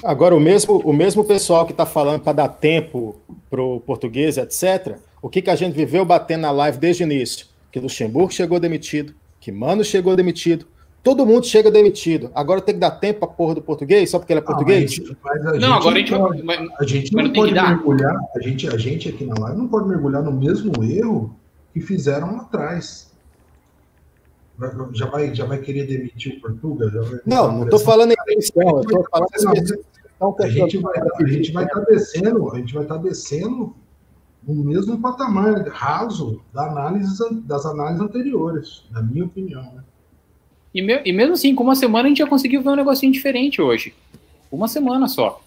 Agora, 0.04 0.36
o 0.36 0.40
mesmo, 0.40 0.80
o 0.80 0.92
mesmo 0.92 1.24
pessoal 1.24 1.66
que 1.66 1.72
está 1.72 1.86
falando 1.86 2.22
para 2.22 2.34
dar 2.34 2.50
tempo 2.50 3.16
pro 3.50 3.80
português, 3.80 4.38
etc., 4.38 4.98
o 5.22 5.30
que, 5.30 5.42
que 5.42 5.50
a 5.50 5.56
gente 5.56 5.74
viveu 5.74 6.06
batendo 6.06 6.42
na 6.42 6.52
live 6.52 6.78
desde 6.78 7.04
o 7.04 7.06
início? 7.06 7.48
Que 7.72 7.80
Luxemburgo 7.80 8.32
chegou 8.32 8.60
demitido, 8.60 9.16
que 9.40 9.52
Mano 9.52 9.84
chegou 9.84 10.16
demitido, 10.16 10.68
todo 11.02 11.26
mundo 11.26 11.46
chega 11.46 11.72
demitido. 11.72 12.30
Agora 12.36 12.62
tem 12.62 12.76
que 12.76 12.82
dar 12.82 12.92
tempo 12.92 13.22
para 13.22 13.30
porra 13.30 13.56
do 13.56 13.62
português, 13.62 14.10
só 14.10 14.20
porque 14.20 14.34
ele 14.34 14.42
é 14.42 14.44
português? 14.44 15.00
Mas, 15.24 15.44
mas 15.44 15.60
não, 15.60 15.74
agora 15.74 15.96
a 15.96 16.00
gente, 16.00 16.12
pode, 16.12 16.44
a 16.80 16.84
gente 16.84 17.14
não 17.16 17.34
pode 17.34 17.54
mergulhar, 17.54 18.18
a 18.36 18.42
gente, 18.42 18.68
a 18.68 18.78
gente 18.78 19.10
aqui 19.10 19.26
na 19.26 19.36
live 19.40 19.58
não 19.58 19.68
pode 19.68 19.88
mergulhar 19.88 20.22
no 20.22 20.34
mesmo 20.34 20.84
erro 20.84 21.34
que 21.74 21.80
fizeram 21.80 22.36
lá 22.36 22.42
atrás 22.42 23.08
já 24.94 25.06
vai, 25.06 25.36
já 25.36 25.46
vai 25.46 25.60
querer 25.60 25.86
demitir 25.86 26.38
o 26.38 26.42
Portugal? 26.42 26.90
não, 27.26 27.52
não 27.52 27.64
estou 27.64 27.80
falando 27.80 28.12
em 28.12 28.16
demissão, 28.26 28.82
estou 28.82 29.06
falando 29.10 29.30
em 29.34 29.88
a 30.40 30.50
gente 30.50 30.78
vai 30.80 30.94
a 30.98 31.28
gente 31.28 31.52
vai 31.52 31.64
estar 31.66 31.80
tá 31.80 31.86
descendo, 31.86 32.52
a 32.52 32.58
gente 32.58 32.74
vai 32.74 32.84
estar 32.84 32.96
tá 32.96 33.02
descendo 33.02 33.76
no 34.48 34.64
mesmo 34.64 35.00
patamar 35.00 35.68
raso 35.68 36.42
da 36.54 36.68
análise, 36.68 37.42
das 37.42 37.66
análises 37.66 38.02
anteriores, 38.02 38.84
na 38.90 39.02
minha 39.02 39.26
opinião. 39.26 39.62
Né? 39.62 39.84
E, 40.74 40.82
me, 40.82 41.02
e 41.06 41.12
mesmo 41.12 41.34
assim, 41.34 41.54
com 41.54 41.64
uma 41.64 41.76
semana 41.76 42.06
a 42.06 42.10
gente 42.10 42.20
já 42.20 42.28
conseguiu 42.28 42.62
ver 42.62 42.70
um 42.70 42.76
negocinho 42.76 43.12
diferente 43.12 43.62
hoje. 43.62 43.94
Uma 44.52 44.68
semana 44.68 45.08
só. 45.08 45.42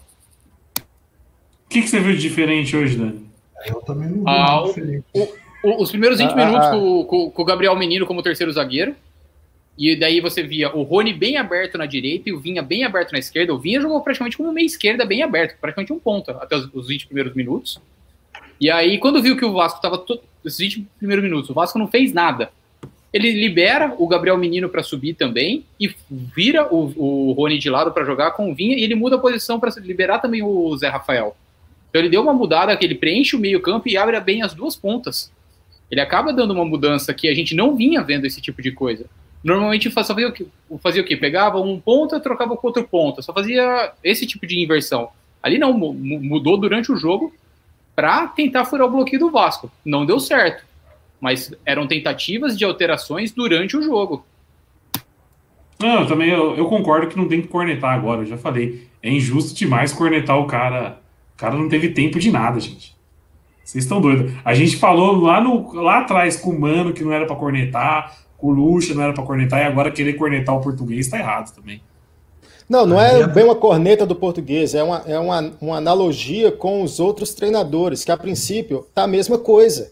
O 0.77 1.69
que, 1.69 1.81
que 1.81 1.87
você 1.87 1.99
viu 1.99 2.13
de 2.13 2.21
diferente 2.21 2.75
hoje, 2.75 2.97
Dani? 2.97 3.25
Eu 3.65 3.81
também 3.81 4.09
não 4.09 4.19
vi 4.19 4.23
ah, 4.27 4.63
diferente. 4.67 5.05
O, 5.13 5.27
os 5.63 5.89
primeiros 5.89 6.19
20 6.19 6.31
ah, 6.31 6.35
minutos 6.35 6.67
ah, 6.67 6.71
com, 6.71 7.05
com, 7.05 7.31
com, 7.31 7.41
o 7.41 7.45
Gabriel 7.45 7.75
Menino 7.75 8.05
como 8.05 8.23
terceiro 8.23 8.51
zagueiro. 8.51 8.95
E 9.77 9.95
daí 9.95 10.19
você 10.19 10.43
via 10.43 10.75
o 10.75 10.83
Rony 10.83 11.13
bem 11.13 11.37
aberto 11.37 11.77
na 11.77 11.85
direita 11.85 12.29
e 12.29 12.33
o 12.33 12.39
Vinha 12.39 12.61
bem 12.61 12.83
aberto 12.83 13.13
na 13.13 13.19
esquerda. 13.19 13.53
O 13.53 13.59
Vinha 13.59 13.81
jogou 13.81 14.01
praticamente 14.01 14.37
como 14.37 14.51
meia 14.51 14.65
esquerda 14.65 15.05
bem 15.05 15.23
aberto, 15.23 15.57
praticamente 15.59 15.93
um 15.93 15.99
ponta 15.99 16.33
até 16.33 16.55
os, 16.55 16.69
os 16.73 16.87
20 16.87 17.07
primeiros 17.07 17.33
minutos. 17.33 17.79
E 18.59 18.69
aí, 18.69 18.99
quando 18.99 19.21
viu 19.21 19.35
que 19.35 19.45
o 19.45 19.53
Vasco 19.53 19.77
estava 19.77 20.03
esses 20.45 20.59
20 20.59 20.87
primeiros 20.99 21.23
minutos, 21.23 21.49
o 21.49 21.53
Vasco 21.53 21.79
não 21.79 21.87
fez 21.87 22.13
nada. 22.13 22.51
Ele 23.11 23.31
libera 23.31 23.93
o 23.97 24.07
Gabriel 24.07 24.37
Menino 24.37 24.69
para 24.69 24.83
subir 24.83 25.15
também 25.15 25.65
e 25.79 25.93
vira 26.09 26.67
o, 26.73 26.93
o 26.95 27.31
Rony 27.33 27.57
de 27.57 27.69
lado 27.69 27.91
para 27.91 28.05
jogar 28.05 28.31
com 28.31 28.51
o 28.51 28.55
Vinha 28.55 28.77
e 28.77 28.83
ele 28.83 28.95
muda 28.95 29.15
a 29.15 29.19
posição 29.19 29.59
para 29.59 29.73
liberar 29.81 30.19
também 30.19 30.41
o 30.43 30.77
Zé 30.77 30.87
Rafael. 30.87 31.35
Então 31.89 32.01
ele 32.01 32.09
deu 32.09 32.21
uma 32.21 32.33
mudada 32.33 32.75
que 32.77 32.85
ele 32.85 32.95
preenche 32.95 33.35
o 33.35 33.39
meio-campo 33.39 33.89
e 33.89 33.97
abre 33.97 34.17
bem 34.21 34.43
as 34.43 34.53
duas 34.53 34.75
pontas. 34.75 35.31
Ele 35.91 35.99
acaba 35.99 36.31
dando 36.31 36.53
uma 36.53 36.63
mudança 36.63 37.13
que 37.13 37.27
a 37.27 37.35
gente 37.35 37.53
não 37.53 37.75
vinha 37.75 38.01
vendo 38.01 38.25
esse 38.25 38.39
tipo 38.39 38.61
de 38.61 38.71
coisa. 38.71 39.05
Normalmente 39.43 39.91
só 39.91 40.03
fazia 40.03 40.29
o 40.29 40.31
que? 40.31 40.47
Fazia 40.81 41.01
o 41.01 41.05
quê? 41.05 41.17
Pegava 41.17 41.59
um 41.59 41.79
ponta, 41.79 42.19
trocava 42.19 42.55
com 42.55 42.67
outro 42.67 42.87
ponta. 42.87 43.21
Só 43.21 43.33
fazia 43.33 43.91
esse 44.01 44.25
tipo 44.25 44.47
de 44.47 44.57
inversão. 44.59 45.09
Ali 45.43 45.57
não, 45.57 45.73
mudou 45.73 46.57
durante 46.57 46.91
o 46.91 46.95
jogo 46.95 47.33
para 47.93 48.27
tentar 48.27 48.63
furar 48.63 48.87
o 48.87 48.91
bloqueio 48.91 49.19
do 49.19 49.31
Vasco. 49.31 49.69
Não 49.83 50.05
deu 50.05 50.19
certo. 50.19 50.63
Mas 51.19 51.53
eram 51.65 51.85
tentativas 51.87 52.57
de 52.57 52.63
alterações 52.63 53.31
durante 53.31 53.75
o 53.75 53.81
jogo. 53.81 54.25
Não, 55.77 56.01
eu 56.01 56.07
também 56.07 56.29
eu, 56.29 56.55
eu, 56.55 56.65
concordo 56.65 57.07
que 57.07 57.17
não 57.17 57.27
tem 57.27 57.41
que 57.41 57.47
cornetar 57.47 57.93
agora, 57.93 58.21
eu 58.21 58.25
já 58.27 58.37
falei. 58.37 58.87
É 59.01 59.09
injusto 59.09 59.57
demais 59.57 59.91
cornetar 59.91 60.37
o 60.37 60.45
cara. 60.45 61.01
O 61.33 61.37
cara 61.37 61.55
não 61.55 61.67
teve 61.67 61.89
tempo 61.89 62.19
de 62.19 62.31
nada, 62.31 62.59
gente. 62.59 62.95
Vocês 63.63 63.83
estão 63.83 64.01
doidos. 64.01 64.33
A 64.43 64.53
gente 64.53 64.77
falou 64.77 65.21
lá, 65.21 65.41
no, 65.41 65.73
lá 65.73 65.99
atrás 65.99 66.35
com 66.35 66.49
o 66.49 66.59
Mano 66.59 66.93
que 66.93 67.03
não 67.03 67.13
era 67.13 67.25
para 67.25 67.35
cornetar, 67.35 68.17
com 68.37 68.47
o 68.47 68.51
Lucha 68.51 68.93
não 68.93 69.03
era 69.03 69.13
para 69.13 69.23
cornetar, 69.23 69.61
e 69.61 69.63
agora 69.63 69.91
querer 69.91 70.13
cornetar 70.13 70.55
o 70.55 70.61
português 70.61 71.07
tá 71.07 71.17
errado 71.17 71.53
também. 71.53 71.81
Não, 72.67 72.85
não 72.85 72.99
é 72.99 73.27
bem 73.27 73.43
uma 73.43 73.55
corneta 73.55 74.05
do 74.05 74.15
português, 74.15 74.73
é 74.73 74.81
uma, 74.81 75.03
é 75.05 75.19
uma, 75.19 75.51
uma 75.59 75.77
analogia 75.77 76.51
com 76.51 76.81
os 76.81 76.99
outros 76.99 77.33
treinadores, 77.33 78.03
que 78.03 78.11
a 78.11 78.17
princípio 78.17 78.87
tá 78.95 79.03
a 79.03 79.07
mesma 79.07 79.37
coisa. 79.37 79.91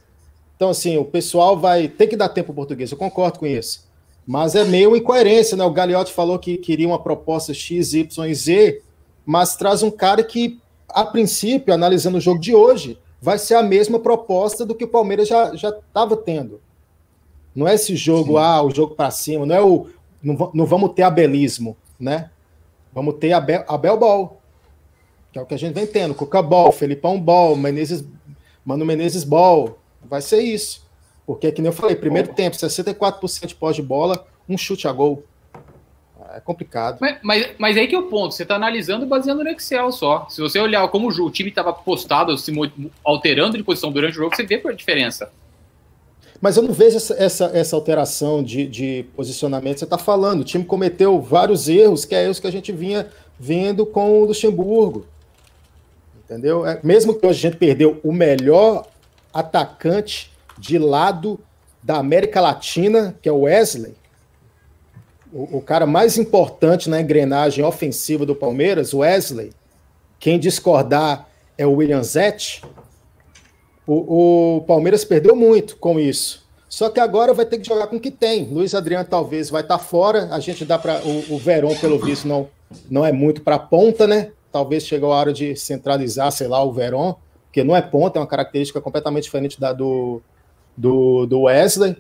Então, 0.55 0.69
assim, 0.69 0.97
o 0.97 1.05
pessoal 1.05 1.57
vai 1.57 1.87
ter 1.87 2.07
que 2.07 2.15
dar 2.15 2.29
tempo 2.29 2.51
ao 2.51 2.55
português, 2.55 2.91
eu 2.91 2.97
concordo 2.97 3.39
com 3.39 3.45
isso. 3.45 3.87
Mas 4.25 4.55
é 4.55 4.63
meio 4.63 4.95
incoerência, 4.95 5.57
né? 5.57 5.63
O 5.63 5.71
Gagliotti 5.71 6.13
falou 6.13 6.37
que 6.39 6.57
queria 6.57 6.87
uma 6.87 7.01
proposta 7.01 7.53
X, 7.53 7.93
Y 7.93 8.25
e 8.27 8.35
Z, 8.35 8.81
mas 9.25 9.55
traz 9.55 9.83
um 9.83 9.91
cara 9.91 10.23
que, 10.23 10.59
a 10.87 11.03
princípio, 11.03 11.73
analisando 11.73 12.17
o 12.17 12.21
jogo 12.21 12.39
de 12.39 12.53
hoje, 12.55 12.97
vai 13.21 13.37
ser 13.37 13.55
a 13.55 13.63
mesma 13.63 13.99
proposta 13.99 14.65
do 14.65 14.75
que 14.75 14.85
o 14.85 14.89
Palmeiras 14.89 15.27
já 15.27 15.53
estava 15.53 16.15
tendo. 16.15 16.61
Não 17.53 17.67
é 17.67 17.75
esse 17.75 17.95
jogo, 17.95 18.33
Sim. 18.33 18.37
ah, 18.37 18.61
o 18.61 18.71
jogo 18.71 18.95
para 18.95 19.11
cima, 19.11 19.45
não 19.45 19.55
é 19.55 19.61
o. 19.61 19.87
Não, 20.21 20.51
não, 20.53 20.65
vamos 20.65 20.93
ter 20.93 21.03
abelismo, 21.03 21.75
né? 21.99 22.29
Vamos 22.93 23.15
ter 23.15 23.31
Abel, 23.31 23.63
Abel 23.67 23.97
Ball, 23.97 24.41
que 25.31 25.39
é 25.39 25.41
o 25.41 25.45
que 25.45 25.53
a 25.53 25.57
gente 25.57 25.73
vem 25.73 25.87
tendo. 25.87 26.13
Cuca 26.13 26.41
Ball, 26.41 26.71
Felipão 26.71 27.19
Ball, 27.19 27.55
Menezes, 27.55 28.03
Mano 28.65 28.85
Menezes 28.85 29.23
Ball. 29.23 29.77
Vai 30.03 30.21
ser 30.21 30.41
isso. 30.41 30.87
Porque, 31.25 31.51
que 31.51 31.61
nem 31.61 31.69
eu 31.69 31.73
falei, 31.73 31.95
primeiro 31.95 32.33
tempo, 32.33 32.57
64% 32.57 33.45
de 33.45 33.55
pós 33.55 33.75
de 33.75 33.81
bola, 33.81 34.25
um 34.47 34.57
chute 34.57 34.87
a 34.87 34.91
gol. 34.91 35.23
É 36.39 36.41
complicado. 36.41 36.97
Mas, 37.01 37.17
mas, 37.21 37.49
mas 37.57 37.77
aí 37.77 37.85
que 37.85 37.93
é 37.93 37.99
o 37.99 38.03
ponto. 38.03 38.33
Você 38.33 38.43
está 38.43 38.55
analisando 38.55 39.05
baseando 39.05 39.43
no 39.43 39.49
Excel 39.49 39.91
só. 39.91 40.25
Se 40.29 40.39
você 40.39 40.57
olhar 40.57 40.87
como 40.87 41.09
o 41.09 41.29
time 41.29 41.49
estava 41.49 41.73
postado, 41.73 42.37
se 42.37 42.51
alterando 43.03 43.57
de 43.57 43.63
posição 43.63 43.91
durante 43.91 44.13
o 44.13 44.15
jogo, 44.15 44.35
você 44.35 44.43
vê 44.43 44.61
a 44.65 44.71
diferença. 44.71 45.29
Mas 46.39 46.55
eu 46.55 46.63
não 46.63 46.71
vejo 46.71 46.95
essa, 46.95 47.13
essa, 47.21 47.45
essa 47.53 47.75
alteração 47.75 48.41
de, 48.41 48.65
de 48.65 49.05
posicionamento. 49.17 49.79
Você 49.79 49.83
está 49.83 49.97
falando, 49.97 50.41
o 50.41 50.45
time 50.45 50.63
cometeu 50.63 51.19
vários 51.19 51.67
erros, 51.67 52.05
que 52.05 52.15
é 52.15 52.23
erros 52.23 52.39
que 52.39 52.47
a 52.47 52.51
gente 52.51 52.71
vinha 52.71 53.07
vendo 53.37 53.85
com 53.85 54.21
o 54.21 54.25
Luxemburgo. 54.25 55.05
Entendeu? 56.23 56.65
É, 56.65 56.79
mesmo 56.81 57.13
que 57.13 57.27
hoje 57.27 57.39
a 57.39 57.49
gente 57.49 57.59
perdeu 57.59 57.99
o 58.01 58.13
melhor 58.13 58.87
atacante 59.33 60.31
de 60.57 60.77
lado 60.77 61.37
da 61.83 61.97
América 61.97 62.39
Latina, 62.39 63.17
que 63.21 63.27
é 63.27 63.31
o 63.31 63.41
Wesley, 63.41 63.93
o, 65.31 65.57
o, 65.57 65.61
cara 65.61 65.85
mais 65.85 66.17
importante 66.17 66.89
na 66.89 67.01
engrenagem 67.01 67.63
ofensiva 67.63 68.25
do 68.25 68.35
Palmeiras, 68.35 68.93
Wesley, 68.93 69.51
quem 70.19 70.39
discordar 70.39 71.27
é 71.57 71.65
o 71.65 71.73
William 71.73 72.03
Zete, 72.03 72.63
o, 73.85 74.57
o, 74.57 74.61
Palmeiras 74.61 75.03
perdeu 75.03 75.35
muito 75.35 75.77
com 75.77 75.99
isso. 75.99 76.47
Só 76.67 76.89
que 76.89 76.99
agora 76.99 77.33
vai 77.33 77.45
ter 77.45 77.57
que 77.57 77.67
jogar 77.67 77.87
com 77.87 77.95
o 77.95 77.99
que 77.99 78.11
tem. 78.11 78.45
Luiz 78.45 78.75
Adriano 78.75 79.07
talvez 79.09 79.49
vai 79.49 79.63
estar 79.63 79.79
tá 79.79 79.83
fora. 79.83 80.29
A 80.31 80.39
gente 80.39 80.63
dá 80.63 80.77
para 80.77 81.01
o, 81.03 81.33
o 81.33 81.37
Verón, 81.39 81.75
pelo 81.75 81.97
visto, 81.97 82.27
não, 82.27 82.47
não 82.89 83.03
é 83.03 83.11
muito 83.11 83.41
para 83.41 83.57
ponta, 83.57 84.05
né? 84.05 84.31
Talvez 84.51 84.85
chegou 84.85 85.11
a 85.11 85.17
hora 85.17 85.33
de 85.33 85.55
centralizar, 85.55 86.31
sei 86.31 86.47
lá, 86.47 86.63
o 86.63 86.71
Verón, 86.71 87.15
porque 87.45 87.63
não 87.63 87.75
é 87.75 87.81
ponta, 87.81 88.19
é 88.19 88.21
uma 88.21 88.27
característica 88.27 88.79
completamente 88.79 89.23
diferente 89.23 89.59
da 89.59 89.73
do, 89.73 90.21
do, 90.77 91.25
do 91.25 91.41
Wesley. 91.41 91.97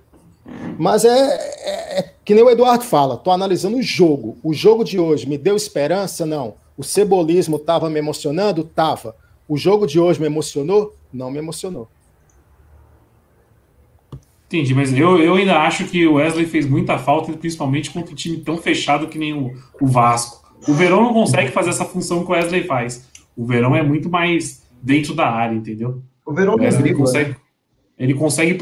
Mas 0.77 1.05
é, 1.05 1.09
é, 1.09 1.99
é, 1.99 2.13
que 2.23 2.33
nem 2.33 2.43
o 2.43 2.49
Eduardo 2.49 2.83
fala, 2.83 3.17
tô 3.17 3.31
analisando 3.31 3.77
o 3.77 3.83
jogo. 3.83 4.37
O 4.43 4.53
jogo 4.53 4.83
de 4.83 4.99
hoje 4.99 5.27
me 5.27 5.37
deu 5.37 5.55
esperança? 5.55 6.25
Não. 6.25 6.55
O 6.77 6.83
cebolismo 6.83 7.57
estava 7.57 7.89
me 7.89 7.99
emocionando? 7.99 8.63
Tava. 8.63 9.15
O 9.47 9.57
jogo 9.57 9.85
de 9.85 9.99
hoje 9.99 10.19
me 10.19 10.25
emocionou? 10.25 10.95
Não 11.11 11.29
me 11.29 11.39
emocionou. 11.39 11.89
Entendi, 14.47 14.73
mas 14.73 14.91
eu, 14.97 15.19
eu 15.19 15.35
ainda 15.35 15.59
acho 15.59 15.85
que 15.85 16.07
o 16.07 16.13
Wesley 16.13 16.45
fez 16.45 16.67
muita 16.67 16.97
falta, 16.97 17.31
principalmente 17.33 17.91
contra 17.91 18.11
um 18.11 18.15
time 18.15 18.37
tão 18.37 18.57
fechado 18.57 19.07
que 19.07 19.19
nem 19.19 19.31
o, 19.31 19.53
o 19.79 19.85
Vasco. 19.85 20.39
O 20.67 20.73
Verão 20.73 21.03
não 21.03 21.13
consegue 21.13 21.51
fazer 21.51 21.69
essa 21.69 21.85
função 21.85 22.25
que 22.25 22.31
o 22.31 22.33
Wesley 22.33 22.63
faz. 22.63 23.07
O 23.37 23.45
Verão 23.45 23.75
é 23.75 23.83
muito 23.83 24.09
mais 24.09 24.63
dentro 24.81 25.13
da 25.13 25.29
área, 25.29 25.55
entendeu? 25.55 26.01
O 26.25 26.33
Verão 26.33 26.55
o 26.55 26.59
Wesley 26.59 26.95
consegue. 26.95 27.35
Ele 27.99 28.13
consegue. 28.13 28.57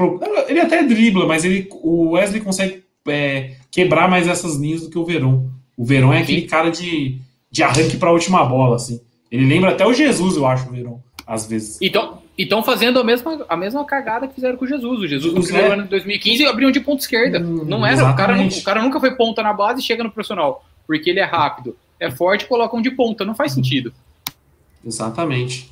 Ele 0.48 0.60
até 0.60 0.84
dribla, 0.84 1.28
mas 1.28 1.46
ele, 1.46 1.70
o 1.84 2.12
Wesley 2.14 2.42
consegue 2.42 2.84
é, 3.08 3.52
quebrar 3.72 4.10
mais 4.10 4.28
essas 4.28 4.56
linhas 4.56 4.82
do 4.82 4.90
que 4.90 4.98
o 4.98 5.06
Verão. 5.06 5.52
O 5.78 5.86
Verão 5.86 6.12
é 6.12 6.22
aquele 6.22 6.42
cara 6.42 6.72
de, 6.72 7.20
de 7.52 7.62
arranque 7.62 7.98
para 7.98 8.10
a 8.10 8.14
última 8.14 8.44
bola, 8.44 8.76
assim. 8.76 9.00
Ele 9.32 9.46
lembra 9.46 9.72
até 9.72 9.86
o 9.86 9.94
Jesus, 9.94 10.36
eu 10.38 10.48
acho, 10.48 10.68
o 10.68 10.72
Verão, 10.72 11.04
às 11.26 11.46
vezes. 11.46 11.78
Então, 11.80 12.20
estão 12.36 12.64
fazendo 12.64 13.00
a 13.00 13.04
mesma, 13.04 13.46
a 13.48 13.56
mesma 13.56 13.86
cagada 13.86 14.28
que 14.28 14.34
fizeram 14.34 14.58
com 14.58 14.66
o 14.66 14.68
Jesus. 14.68 15.00
O 15.00 15.08
Jesus 15.08 15.34
no 15.34 15.44
primeiro 15.44 15.68
é. 15.68 15.74
ano 15.74 15.84
de 15.84 15.90
2015 15.90 16.46
abriu 16.46 16.72
de 16.72 16.80
ponta 16.80 17.02
esquerda. 17.02 17.40
Hum, 17.40 17.64
não 17.66 17.86
era. 17.86 18.10
O 18.10 18.16
cara, 18.16 18.42
o 18.42 18.64
cara 18.64 18.82
nunca 18.82 19.00
foi 19.00 19.16
ponta 19.16 19.44
na 19.44 19.54
base 19.54 19.82
e 19.82 19.84
chega 19.84 20.04
no 20.04 20.12
profissional. 20.12 20.66
Porque 20.88 21.12
ele 21.12 21.20
é 21.20 21.26
rápido, 21.26 21.76
é 22.00 22.10
forte, 22.10 22.48
colocam 22.48 22.82
de 22.82 22.90
ponta. 22.90 23.24
Não 23.24 23.36
faz 23.36 23.52
sentido. 23.52 23.94
Exatamente. 24.84 25.72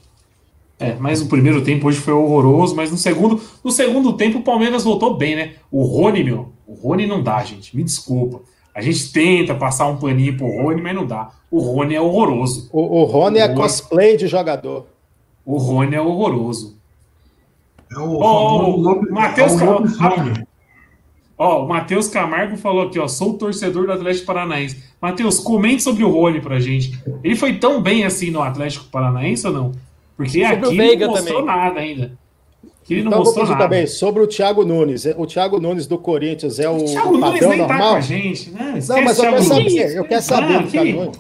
É, 0.77 0.93
mas 0.95 1.21
o 1.21 1.27
primeiro 1.27 1.63
tempo 1.63 1.87
hoje 1.87 1.99
foi 1.99 2.13
horroroso, 2.13 2.75
mas 2.75 2.91
no 2.91 2.97
segundo, 2.97 3.41
no 3.63 3.71
segundo 3.71 4.13
tempo 4.13 4.39
o 4.39 4.43
Palmeiras 4.43 4.83
voltou 4.83 5.15
bem, 5.15 5.35
né? 5.35 5.53
O 5.71 5.83
Rony, 5.83 6.23
meu, 6.23 6.49
o 6.67 6.73
Rony 6.73 7.07
não 7.07 7.23
dá, 7.23 7.43
gente. 7.43 7.75
Me 7.75 7.83
desculpa. 7.83 8.41
A 8.73 8.81
gente 8.81 9.11
tenta 9.13 9.55
passar 9.55 9.87
um 9.87 9.97
paninho 9.97 10.35
pro 10.35 10.47
Rony, 10.47 10.81
mas 10.81 10.93
não 10.93 11.05
dá. 11.05 11.29
O 11.49 11.59
Rony 11.59 11.95
é 11.95 12.01
horroroso. 12.01 12.69
O, 12.73 13.01
o 13.01 13.03
Rony 13.05 13.39
é 13.39 13.47
cosplay 13.47 14.17
de 14.17 14.27
jogador. 14.27 14.87
O 15.45 15.57
Rony 15.57 15.95
é 15.95 16.01
horroroso. 16.01 16.75
É 17.89 17.97
o 17.97 18.19
oh, 18.19 19.01
Matheus 19.09 19.53
é 19.53 19.65
Camargo. 19.65 20.45
Ó, 21.37 21.63
o 21.63 21.67
Matheus 21.67 22.07
Camargo 22.07 22.57
falou 22.57 22.87
aqui, 22.87 22.97
ó, 22.97 23.07
sou 23.07 23.37
torcedor 23.37 23.85
do 23.85 23.91
Atlético 23.93 24.25
Paranaense. 24.25 24.83
Matheus, 25.01 25.39
comente 25.39 25.83
sobre 25.83 26.03
o 26.03 26.09
Rony 26.09 26.41
pra 26.41 26.59
gente. 26.59 26.97
Ele 27.23 27.35
foi 27.35 27.57
tão 27.57 27.81
bem 27.81 28.05
assim 28.05 28.31
no 28.31 28.41
Atlético 28.41 28.85
Paranaense 28.85 29.45
ou 29.47 29.53
não? 29.53 29.71
Porque 30.15 30.41
sobre 30.41 30.45
aqui 30.45 30.97
não 30.97 31.09
mostrou 31.09 31.39
também. 31.39 31.45
nada 31.45 31.79
ainda. 31.79 32.17
Aqui 32.83 32.93
ele 32.93 33.03
não 33.03 33.11
então, 33.11 33.19
mostrou 33.23 33.45
nada. 33.47 33.63
Também, 33.63 33.87
sobre 33.87 34.23
o 34.23 34.27
Thiago 34.27 34.63
Nunes. 34.63 35.05
O 35.17 35.25
Thiago 35.25 35.59
Nunes 35.59 35.87
do 35.87 35.97
Corinthians 35.97 36.59
é 36.59 36.69
o, 36.69 36.77
o 36.77 36.85
Thiago 36.85 37.17
Nunes 37.17 37.41
nem 37.41 37.57
normal? 37.57 37.67
tá 37.67 37.89
com 37.89 37.95
a 37.95 38.01
gente, 38.01 38.51
né? 38.51 38.79
Não, 38.87 39.01
mas 39.01 39.17
eu 39.17 39.23
quero 39.25 39.43
saber, 39.43 39.97
eu 39.97 40.05
quero 40.05 40.21
saber 40.21 40.55
ah, 40.55 40.63
Thiago 40.63 40.91
Nunes. 40.91 41.19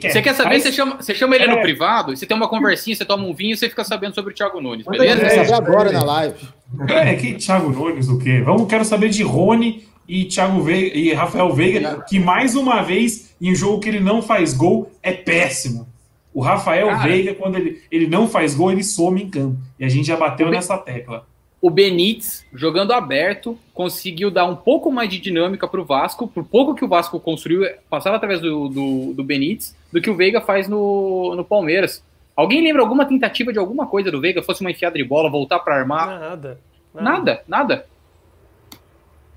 Você 0.00 0.22
quer 0.22 0.34
saber? 0.34 0.60
Você 0.60 0.72
chama, 0.72 0.96
você 0.96 1.14
chama 1.14 1.34
ele 1.34 1.44
é. 1.44 1.48
no 1.48 1.60
privado, 1.60 2.16
você 2.16 2.26
tem 2.26 2.36
uma 2.36 2.48
conversinha, 2.48 2.94
você 2.94 3.04
toma 3.04 3.26
um 3.26 3.34
vinho 3.34 3.54
e 3.54 3.56
você 3.56 3.68
fica 3.68 3.84
sabendo 3.84 4.14
sobre 4.14 4.32
o 4.32 4.34
Thiago 4.34 4.60
Nunes, 4.60 4.86
beleza? 4.86 5.20
Eu 5.22 5.28
quero 5.28 5.46
saber 5.46 5.54
agora 5.54 5.92
na 5.92 6.04
live. 6.04 6.48
É, 6.88 7.14
que 7.14 7.34
Thiago 7.34 7.70
Nunes 7.70 8.08
o 8.08 8.18
quê? 8.18 8.40
Vamos, 8.40 8.68
quero 8.68 8.84
saber 8.84 9.08
de 9.08 9.22
Rony 9.22 9.84
e 10.08 10.24
Thiago 10.24 10.60
Veiga, 10.62 10.96
e 10.96 11.12
Rafael 11.12 11.52
Veiga, 11.52 12.04
que 12.08 12.18
mais 12.18 12.54
uma 12.54 12.82
vez, 12.82 13.34
em 13.40 13.54
jogo 13.54 13.80
que 13.80 13.88
ele 13.88 14.00
não 14.00 14.22
faz 14.22 14.54
gol, 14.54 14.90
é 15.02 15.12
péssimo. 15.12 15.88
O 16.34 16.40
Rafael 16.40 16.88
Cara, 16.88 17.08
Veiga, 17.08 17.34
quando 17.34 17.56
ele, 17.56 17.80
ele 17.90 18.08
não 18.08 18.26
faz 18.26 18.56
gol, 18.56 18.72
ele 18.72 18.82
some 18.82 19.22
em 19.22 19.30
campo. 19.30 19.56
E 19.78 19.84
a 19.84 19.88
gente 19.88 20.08
já 20.08 20.16
bateu 20.16 20.50
nessa 20.50 20.76
tecla. 20.76 21.24
O 21.62 21.70
Benítez, 21.70 22.44
jogando 22.52 22.92
aberto, 22.92 23.56
conseguiu 23.72 24.30
dar 24.30 24.44
um 24.44 24.56
pouco 24.56 24.90
mais 24.90 25.08
de 25.08 25.18
dinâmica 25.18 25.66
para 25.68 25.80
o 25.80 25.84
Vasco. 25.84 26.26
Por 26.26 26.44
pouco 26.44 26.74
que 26.74 26.84
o 26.84 26.88
Vasco 26.88 27.18
construiu, 27.20 27.62
passava 27.88 28.16
através 28.16 28.40
do, 28.40 28.68
do, 28.68 29.14
do 29.14 29.24
Benítez, 29.24 29.74
do 29.92 30.00
que 30.02 30.10
o 30.10 30.16
Veiga 30.16 30.40
faz 30.40 30.68
no, 30.68 31.34
no 31.36 31.44
Palmeiras. 31.44 32.04
Alguém 32.36 32.62
lembra 32.62 32.82
alguma 32.82 33.06
tentativa 33.06 33.52
de 33.52 33.58
alguma 33.58 33.86
coisa 33.86 34.10
do 34.10 34.20
Veiga? 34.20 34.42
Fosse 34.42 34.60
uma 34.60 34.72
enfiada 34.72 34.98
de 34.98 35.04
bola, 35.04 35.30
voltar 35.30 35.60
para 35.60 35.76
armar? 35.76 36.06
Nada, 36.06 36.28
nada. 36.28 36.58
Nada, 36.94 37.44
nada. 37.46 37.86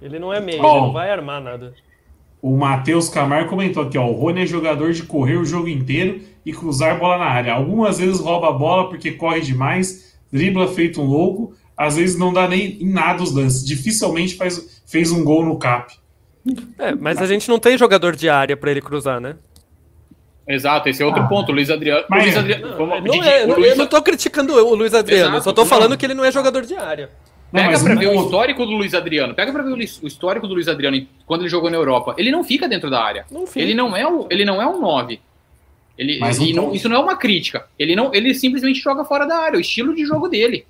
Ele 0.01 0.19
não 0.19 0.33
é 0.33 0.39
meio, 0.39 0.61
oh. 0.63 0.67
ele 0.67 0.81
não 0.81 0.93
vai 0.93 1.11
armar 1.11 1.41
nada. 1.41 1.73
O 2.47 2.55
Matheus 2.55 3.09
Camargo 3.09 3.49
comentou 3.49 3.83
aqui, 3.83 3.97
ó, 3.97 4.07
o 4.07 4.13
Rony 4.13 4.43
é 4.43 4.45
jogador 4.45 4.93
de 4.93 5.03
correr 5.03 5.35
o 5.35 5.43
jogo 5.43 5.67
inteiro 5.67 6.21
e 6.45 6.53
cruzar 6.53 6.95
a 6.95 6.97
bola 6.97 7.17
na 7.17 7.25
área. 7.25 7.51
Algumas 7.51 7.99
vezes 7.99 8.21
rouba 8.21 8.47
a 8.47 8.53
bola 8.53 8.87
porque 8.87 9.11
corre 9.11 9.41
demais, 9.41 10.17
dribla 10.31 10.65
feito 10.69 11.01
um 11.01 11.05
louco, 11.05 11.53
às 11.75 11.97
vezes 11.97 12.17
não 12.17 12.31
dá 12.31 12.47
nem 12.47 12.81
em 12.81 12.89
nada 12.89 13.21
os 13.21 13.33
lances. 13.33 13.65
Dificilmente 13.65 14.35
faz, 14.35 14.81
fez 14.87 15.11
um 15.11 15.25
gol 15.25 15.43
no 15.43 15.59
cap. 15.59 15.93
É, 16.79 16.95
mas 16.95 17.21
a 17.21 17.25
gente 17.25 17.49
não 17.49 17.59
tem 17.59 17.77
jogador 17.77 18.15
de 18.15 18.29
área 18.29 18.55
para 18.55 18.71
ele 18.71 18.79
cruzar, 18.81 19.19
né? 19.19 19.35
Exato, 20.47 20.87
esse 20.87 21.03
é 21.03 21.05
outro 21.05 21.23
ah. 21.23 21.27
ponto. 21.27 21.51
Luiz 21.51 21.69
Adriano. 21.69 22.05
Mas, 22.09 22.23
Luiz 22.23 22.37
Adriano 22.37 22.77
não, 22.77 23.01
não 23.01 23.23
é, 23.25 23.43
Luiz... 23.43 23.71
Eu 23.71 23.75
não 23.75 23.87
tô 23.87 24.01
criticando 24.01 24.53
o 24.53 24.73
Luiz 24.73 24.93
Adriano, 24.93 25.31
Exato, 25.31 25.43
só 25.43 25.51
tô 25.51 25.65
falando 25.65 25.97
que 25.97 26.05
ele 26.05 26.13
não 26.13 26.23
é 26.23 26.31
jogador 26.31 26.61
de 26.61 26.77
área. 26.77 27.09
Pega 27.51 27.79
pra 27.79 27.95
ver 27.95 28.07
o 28.07 28.25
histórico 28.25 28.65
do 28.65 28.71
Luiz 28.71 28.93
Adriano. 28.93 29.33
Pega 29.33 29.51
pra 29.51 29.63
ver 29.63 29.71
o 29.71 29.81
histórico 29.81 30.47
do 30.47 30.53
Luiz 30.53 30.67
Adriano 30.67 31.05
quando 31.25 31.41
ele 31.41 31.49
jogou 31.49 31.69
na 31.69 31.77
Europa. 31.77 32.15
Ele 32.17 32.31
não 32.31 32.43
fica 32.43 32.67
dentro 32.67 32.89
da 32.89 33.01
área. 33.01 33.25
Não 33.31 33.45
ele 33.55 33.73
não 33.73 33.95
é 33.95 34.05
o, 34.07 34.27
ele 34.29 34.43
não 34.43 34.61
é 34.61 34.67
um 34.67 34.79
9. 34.81 35.19
Ele, 35.97 36.19
um 36.21 36.53
não, 36.53 36.73
isso 36.75 36.87
não 36.87 36.97
é 36.97 36.99
uma 36.99 37.15
crítica. 37.15 37.65
Ele 37.79 37.95
não, 37.95 38.13
ele 38.13 38.33
simplesmente 38.35 38.79
joga 38.79 39.03
fora 39.03 39.25
da 39.25 39.37
área, 39.37 39.57
o 39.57 39.61
estilo 39.61 39.95
de 39.95 40.05
jogo 40.05 40.27
dele. 40.27 40.65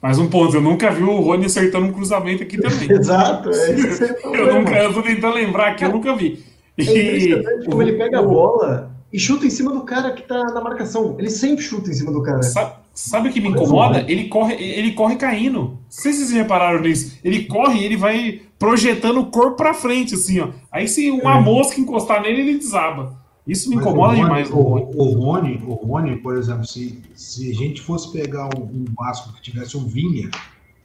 Mais 0.00 0.18
um 0.18 0.28
ponto, 0.28 0.56
eu 0.56 0.60
nunca 0.60 0.90
vi 0.90 1.02
o 1.02 1.20
Rony 1.20 1.46
acertando 1.46 1.86
um 1.86 1.92
cruzamento 1.92 2.42
aqui 2.42 2.56
também. 2.58 2.88
Exato, 2.92 3.50
é 3.50 3.74
isso 3.74 4.04
eu, 4.24 4.54
nunca, 4.54 4.76
eu 4.76 4.94
tô 4.94 5.02
tentando 5.02 5.34
lembrar 5.34 5.68
aqui, 5.68 5.84
eu 5.84 5.92
nunca 5.92 6.14
vi. 6.14 6.44
É 6.78 6.82
e, 6.82 7.64
como 7.64 7.80
ele 7.82 7.92
pega 7.94 8.18
a 8.18 8.22
bola 8.22 8.90
e 9.12 9.18
chuta 9.18 9.46
em 9.46 9.50
cima 9.50 9.72
do 9.72 9.82
cara 9.82 10.10
que 10.12 10.22
tá 10.22 10.42
na 10.44 10.60
marcação. 10.60 11.16
Ele 11.18 11.30
sempre 11.30 11.64
chuta 11.64 11.90
em 11.90 11.94
cima 11.94 12.12
do 12.12 12.22
cara. 12.22 12.42
Sabe, 12.42 12.74
sabe 12.94 13.28
o 13.28 13.32
que 13.32 13.40
me 13.40 13.48
incomoda? 13.48 14.04
Ele 14.08 14.28
corre, 14.28 14.54
ele 14.54 14.92
corre 14.92 15.16
caindo. 15.16 15.60
Não 15.60 15.78
sei 15.88 16.12
se 16.12 16.20
vocês 16.20 16.30
repararam 16.30 16.80
nisso. 16.80 17.18
Ele 17.22 17.44
corre 17.44 17.80
e 17.80 17.84
ele 17.84 17.96
vai 17.96 18.40
projetando 18.58 19.20
o 19.20 19.26
corpo 19.26 19.56
pra 19.56 19.74
frente, 19.74 20.14
assim, 20.14 20.40
ó. 20.40 20.50
Aí 20.70 20.88
se 20.88 21.10
uma 21.10 21.38
é. 21.38 21.40
mosca 21.40 21.80
encostar 21.80 22.22
nele, 22.22 22.42
ele 22.42 22.58
desaba. 22.58 23.22
Isso 23.46 23.68
me 23.68 23.76
incomoda 23.76 24.14
o 24.14 24.16
Rony, 24.16 24.22
demais. 24.22 24.50
O, 24.50 24.56
o, 24.56 25.12
Rony, 25.12 25.62
o 25.66 25.74
Rony, 25.74 26.16
por 26.16 26.36
exemplo, 26.36 26.64
se, 26.64 27.02
se 27.14 27.50
a 27.50 27.54
gente 27.54 27.82
fosse 27.82 28.10
pegar 28.10 28.48
um, 28.56 28.62
um 28.62 28.84
Vasco 28.96 29.34
que 29.34 29.42
tivesse 29.42 29.76
um 29.76 29.86
Vinha, 29.86 30.30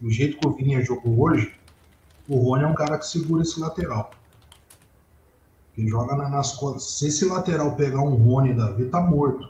do 0.02 0.10
jeito 0.10 0.38
que 0.38 0.48
o 0.48 0.52
Vinha 0.52 0.84
jogou 0.84 1.22
hoje, 1.22 1.54
o 2.28 2.38
Rony 2.38 2.63
é 2.63 2.67
um 2.67 2.76
cara 2.76 2.98
que 2.98 3.08
segura 3.08 3.43
esse 3.43 3.60
lateral. 3.60 4.12
Ele 5.78 5.88
joga 5.88 6.15
nas 6.15 6.54
costas. 6.54 6.98
Se 6.98 7.08
esse 7.08 7.26
lateral 7.26 7.76
pegar 7.76 8.02
um 8.02 8.15
Rony 8.15 8.54
da 8.54 8.72
vida, 8.72 8.89
tá 8.89 9.02
morto. 9.02 9.48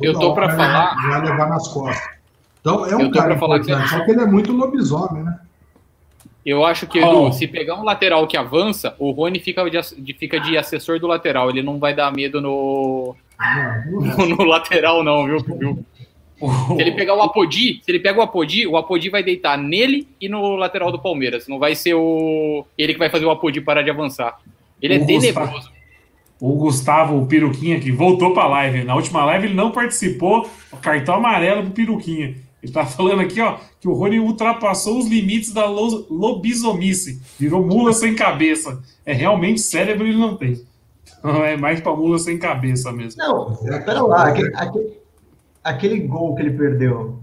Eu 0.00 0.14
tô 0.14 0.34
para 0.34 0.50
falar. 0.50 0.94
Vai 1.08 1.22
levar 1.22 1.48
nas 1.48 1.68
costas. 1.68 2.14
Então 2.60 2.86
é 2.86 2.96
um 2.96 3.10
cara 3.10 3.34
importante, 3.34 3.88
só 3.88 4.04
que 4.04 4.10
ele 4.10 4.22
é 4.22 4.26
muito 4.26 4.52
lobisomem, 4.52 5.22
né? 5.22 5.38
Eu 6.44 6.64
acho 6.64 6.86
que, 6.86 6.98
Edu, 6.98 7.22
oh. 7.22 7.32
se 7.32 7.46
pegar 7.46 7.74
um 7.74 7.84
lateral 7.84 8.26
que 8.26 8.36
avança, 8.36 8.94
o 8.98 9.10
Rony 9.12 9.40
fica 9.40 9.64
de, 9.70 10.14
fica 10.14 10.38
de 10.38 10.58
assessor 10.58 11.00
do 11.00 11.06
lateral. 11.06 11.48
Ele 11.48 11.62
não 11.62 11.78
vai 11.78 11.94
dar 11.94 12.12
medo 12.12 12.40
no, 12.40 13.16
no, 13.90 14.26
no 14.36 14.44
lateral, 14.44 15.02
não, 15.02 15.24
viu? 15.24 15.38
viu? 15.40 15.84
Se 16.38 16.80
ele 16.80 16.92
pegar 16.92 17.14
o 17.14 17.22
Apodi, 17.22 17.80
se 17.82 17.90
ele 17.90 18.00
pega 18.00 18.18
o 18.18 18.22
Apodi, 18.22 18.66
o 18.66 18.76
Apodi 18.76 19.08
vai 19.08 19.22
deitar 19.22 19.56
nele 19.56 20.06
e 20.20 20.28
no 20.28 20.56
lateral 20.56 20.92
do 20.92 20.98
Palmeiras. 20.98 21.48
Não 21.48 21.58
vai 21.58 21.74
ser 21.74 21.94
o 21.94 22.66
ele 22.76 22.92
que 22.92 22.98
vai 22.98 23.08
fazer 23.08 23.24
o 23.24 23.30
Apodi 23.30 23.60
parar 23.62 23.82
de 23.82 23.90
avançar. 23.90 24.38
Ele 24.82 24.94
é 24.94 24.98
tenebroso. 24.98 25.70
O 26.40 26.54
Gustavo 26.54 27.16
o 27.16 27.26
Piruquinha, 27.26 27.80
que 27.80 27.92
voltou 27.92 28.34
para 28.34 28.44
a 28.44 28.48
live. 28.48 28.84
Na 28.84 28.94
última 28.94 29.24
live 29.24 29.46
ele 29.46 29.54
não 29.54 29.70
participou. 29.70 30.48
O 30.72 30.76
cartão 30.76 31.16
amarelo 31.16 31.62
pro 31.62 31.72
Piruquinha. 31.72 32.36
Ele 32.62 32.72
tá 32.72 32.86
falando 32.86 33.20
aqui, 33.20 33.40
ó, 33.42 33.58
que 33.78 33.86
o 33.86 33.92
Rony 33.92 34.18
ultrapassou 34.18 34.98
os 34.98 35.06
limites 35.06 35.52
da 35.52 35.66
lo 35.66 36.06
lobisomice. 36.08 37.20
Virou 37.38 37.64
mula 37.64 37.92
sem 37.92 38.16
cabeça. 38.16 38.82
É 39.04 39.12
realmente 39.12 39.60
cérebro 39.60 40.06
ele 40.06 40.18
não 40.18 40.36
tem. 40.36 40.64
Não 41.22 41.44
é 41.44 41.56
mais 41.56 41.80
pra 41.80 41.94
mula 41.94 42.18
sem 42.18 42.38
cabeça 42.38 42.90
mesmo. 42.90 43.22
Não, 43.22 43.54
pera 43.84 44.02
lá. 44.02 44.28
Aquele, 44.28 44.56
aquele, 44.56 44.98
aquele 45.62 46.00
gol 46.00 46.34
que 46.34 46.42
ele 46.42 46.56
perdeu. 46.56 47.18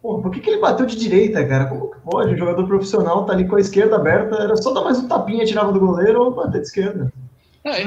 Pô, 0.00 0.20
por 0.20 0.30
que, 0.30 0.38
que 0.38 0.50
ele 0.50 0.60
bateu 0.60 0.86
de 0.86 0.94
direita, 0.94 1.44
cara? 1.44 1.66
Como 1.66 1.90
que 1.90 1.98
pode? 2.00 2.32
Um 2.32 2.36
jogador 2.36 2.64
profissional 2.64 3.24
tá 3.24 3.32
ali 3.32 3.48
com 3.48 3.56
a 3.56 3.60
esquerda 3.60 3.96
aberta. 3.96 4.36
Era 4.36 4.56
só 4.56 4.72
dar 4.72 4.82
mais 4.82 5.00
um 5.00 5.08
tapinha, 5.08 5.44
tirava 5.44 5.72
do 5.72 5.80
goleiro 5.80 6.22
ou 6.22 6.30
bater 6.32 6.60
de 6.60 6.66
esquerda. 6.68 7.12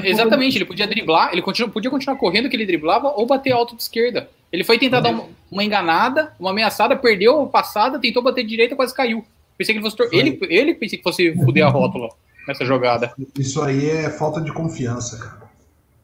Exatamente, 0.04 0.58
ele 0.58 0.66
podia 0.66 0.88
driblar, 0.88 1.32
ele 1.32 1.42
continua, 1.42 1.70
podia 1.70 1.90
continuar 1.90 2.18
correndo 2.18 2.50
que 2.50 2.56
ele 2.56 2.66
driblava 2.66 3.10
ou 3.10 3.26
bater 3.26 3.52
alto 3.52 3.76
de 3.76 3.82
esquerda. 3.82 4.30
Ele 4.52 4.64
foi 4.64 4.80
tentar 4.80 5.00
dar 5.00 5.12
uma, 5.12 5.26
uma, 5.52 5.64
enganada, 5.64 6.34
uma 6.40 6.52
ameaçada, 6.52 6.96
perdeu 6.96 7.44
a 7.44 7.48
passada, 7.48 8.00
tentou 8.00 8.24
bater 8.24 8.44
de 8.44 8.50
direita, 8.50 8.76
quase 8.76 8.94
caiu. 8.94 9.24
Pensei 9.58 9.76
que 9.76 9.80
ele 9.80 9.90
fosse. 9.90 10.16
Ele, 10.16 10.40
ele 10.50 10.74
pensei 10.74 10.98
que 10.98 11.04
fosse 11.04 11.34
fuder 11.34 11.66
a 11.66 11.70
rótula 11.70 12.10
nessa 12.48 12.66
jogada. 12.66 13.14
Isso 13.38 13.62
aí 13.62 13.90
é 13.90 14.10
falta 14.10 14.42
de 14.42 14.52
confiança, 14.52 15.18
cara. 15.18 15.50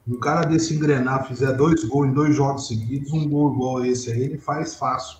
Um 0.08 0.20
cara 0.20 0.46
desse 0.46 0.76
engrenar, 0.76 1.28
fizer 1.28 1.54
dois 1.54 1.84
gols 1.84 2.08
em 2.08 2.14
dois 2.14 2.36
jogos 2.36 2.68
seguidos, 2.68 3.12
um 3.12 3.28
gol 3.28 3.54
igual 3.54 3.86
esse 3.86 4.12
aí, 4.12 4.22
ele 4.22 4.38
faz 4.38 4.76
fácil. 4.76 5.18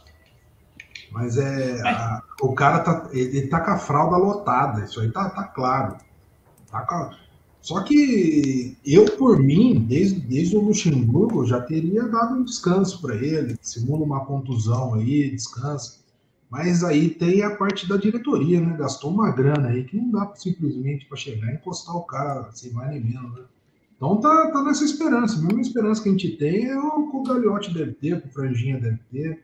Mas 1.12 1.38
é. 1.38 1.82
A, 1.88 2.22
o 2.42 2.54
cara 2.54 2.80
tá. 2.80 3.10
Ele, 3.12 3.38
ele 3.38 3.48
tá 3.48 3.62
com 3.62 3.72
a 3.72 3.78
fralda 3.78 4.18
lotada. 4.18 4.84
Isso 4.84 5.00
aí 5.00 5.10
tá, 5.12 5.30
tá 5.30 5.44
claro. 5.44 5.98
Tá 6.70 6.82
com, 6.82 7.10
só 7.66 7.82
que 7.82 8.78
eu, 8.86 9.06
por 9.18 9.40
mim, 9.40 9.88
desde, 9.90 10.20
desde 10.20 10.56
o 10.56 10.62
Luxemburgo, 10.62 11.48
já 11.48 11.60
teria 11.60 12.04
dado 12.04 12.36
um 12.36 12.44
descanso 12.44 13.02
para 13.02 13.16
ele. 13.16 13.58
Simula 13.60 14.06
uma 14.06 14.24
contusão 14.24 14.94
aí, 14.94 15.32
descansa. 15.32 15.98
Mas 16.48 16.84
aí 16.84 17.10
tem 17.10 17.42
a 17.42 17.56
parte 17.56 17.90
da 17.90 17.98
diretoria, 17.98 18.62
né? 18.62 18.78
Gastou 18.78 19.10
uma 19.10 19.32
grana 19.32 19.70
aí 19.70 19.84
que 19.84 19.98
não 19.98 20.12
dá 20.12 20.32
simplesmente 20.36 21.08
para 21.08 21.18
chegar 21.18 21.52
e 21.52 21.56
encostar 21.56 21.96
o 21.96 22.04
cara 22.04 22.52
sem 22.52 22.72
mais 22.72 22.92
nem 22.92 23.04
menos, 23.04 23.34
né? 23.34 23.46
Então 23.96 24.20
tá, 24.20 24.52
tá 24.52 24.62
nessa 24.62 24.86
esperança. 24.86 25.40
A 25.40 25.42
mesma 25.42 25.62
esperança 25.62 26.04
que 26.04 26.10
a 26.10 26.12
gente 26.12 26.38
tem 26.38 26.66
é 26.68 26.78
o 26.78 27.10
que 27.10 27.18
o 27.18 27.24
Gagliotti 27.24 27.74
deve 27.74 27.94
ter, 27.94 28.14
o 28.14 28.30
Franjinha 28.30 28.80
deve 28.80 29.00
ter. 29.12 29.44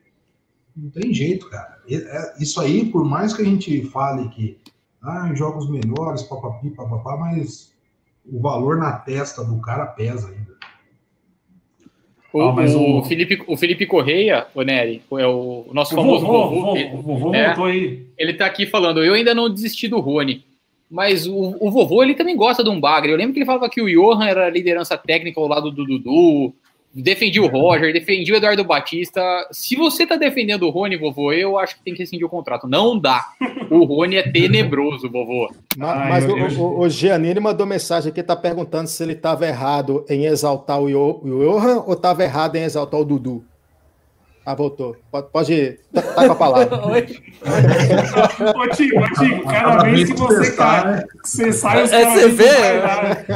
Não 0.76 0.90
tem 0.90 1.12
jeito, 1.12 1.50
cara. 1.50 1.82
É, 1.90 2.40
isso 2.40 2.60
aí, 2.60 2.88
por 2.88 3.04
mais 3.04 3.34
que 3.34 3.42
a 3.42 3.44
gente 3.44 3.84
fale 3.90 4.28
que 4.28 4.58
ah, 5.02 5.34
jogos 5.34 5.68
melhores, 5.68 6.22
papapi, 6.22 6.70
papapá, 6.70 7.16
mas 7.16 7.71
o 8.24 8.40
valor 8.40 8.76
na 8.76 8.92
testa 8.92 9.44
do 9.44 9.60
cara 9.60 9.86
pesa 9.86 10.28
ainda. 10.28 10.52
O, 12.32 12.40
ah, 12.40 12.52
mas 12.52 12.74
o, 12.74 12.98
o, 12.98 13.04
Felipe, 13.04 13.42
o 13.46 13.56
Felipe 13.56 13.84
Correia, 13.84 14.46
o 14.54 14.62
Nery, 14.62 15.02
é 15.18 15.26
o, 15.26 15.66
o 15.68 15.74
nosso 15.74 15.92
o 15.92 15.96
famoso 15.96 16.26
vovô. 16.26 16.60
vovô, 16.60 16.76
ele, 16.76 16.96
vovô 16.96 17.34
é, 17.34 17.46
voltou 17.48 17.64
aí. 17.66 18.06
Ele 18.16 18.32
tá 18.32 18.46
aqui 18.46 18.64
falando, 18.66 19.04
eu 19.04 19.12
ainda 19.12 19.34
não 19.34 19.50
desisti 19.50 19.86
do 19.86 20.00
Rony. 20.00 20.44
Mas 20.90 21.26
o, 21.26 21.56
o 21.58 21.70
vovô, 21.70 22.02
ele 22.02 22.14
também 22.14 22.36
gosta 22.36 22.62
de 22.62 22.70
um 22.70 22.80
bagre. 22.80 23.12
Eu 23.12 23.16
lembro 23.16 23.32
que 23.32 23.38
ele 23.38 23.46
falava 23.46 23.68
que 23.68 23.80
o 23.80 23.88
Johan 23.88 24.26
era 24.26 24.46
a 24.46 24.50
liderança 24.50 24.96
técnica 24.96 25.40
ao 25.40 25.48
lado 25.48 25.70
do 25.70 25.84
Dudu, 25.84 26.54
defendi 26.94 27.40
o 27.40 27.46
Roger, 27.46 27.92
defendi 27.92 28.32
o 28.32 28.36
Eduardo 28.36 28.64
Batista. 28.64 29.20
Se 29.50 29.76
você 29.76 30.06
tá 30.06 30.16
defendendo 30.16 30.64
o 30.64 30.70
Rony, 30.70 30.96
vovô, 30.96 31.32
eu 31.32 31.58
acho 31.58 31.76
que 31.76 31.82
tem 31.82 31.94
que 31.94 32.00
rescindir 32.00 32.26
o 32.26 32.30
contrato. 32.30 32.68
Não 32.68 32.98
dá. 32.98 33.24
O 33.70 33.84
Rony 33.84 34.16
é 34.16 34.30
tenebroso, 34.30 35.10
vovô. 35.10 35.50
Mas, 35.76 36.26
mas 36.26 36.56
o, 36.56 36.62
o, 36.62 36.80
o 36.80 36.88
Giannini 36.88 37.40
mandou 37.40 37.66
mensagem 37.66 38.10
aqui, 38.10 38.22
tá 38.22 38.36
perguntando 38.36 38.88
se 38.88 39.02
ele 39.02 39.14
tava 39.14 39.46
errado 39.46 40.04
em 40.08 40.26
exaltar 40.26 40.80
o 40.80 40.88
Johan 40.88 41.84
ou 41.86 41.96
tava 41.96 42.22
errado 42.22 42.56
em 42.56 42.62
exaltar 42.62 43.00
o 43.00 43.04
Dudu. 43.04 43.44
Ah, 44.44 44.56
voltou. 44.56 44.96
Pode, 45.10 45.28
pode 45.30 45.52
ir. 45.52 45.80
Tá, 45.94 46.02
tá 46.02 46.26
com 46.26 46.32
a 46.32 46.34
palavra. 46.34 46.76
Ô, 48.56 48.68
Tigo, 48.74 48.98
ô, 49.00 49.12
Tigo, 49.14 49.44
cada 49.44 49.84
vez 49.84 50.10
que 50.10 50.18
você 50.18 50.52
cai, 50.56 50.84
né? 50.84 51.04
você 51.22 51.52
sai, 51.52 51.84
os 51.84 51.92
é, 51.92 52.10
Você 52.10 52.28
vê, 52.28 52.50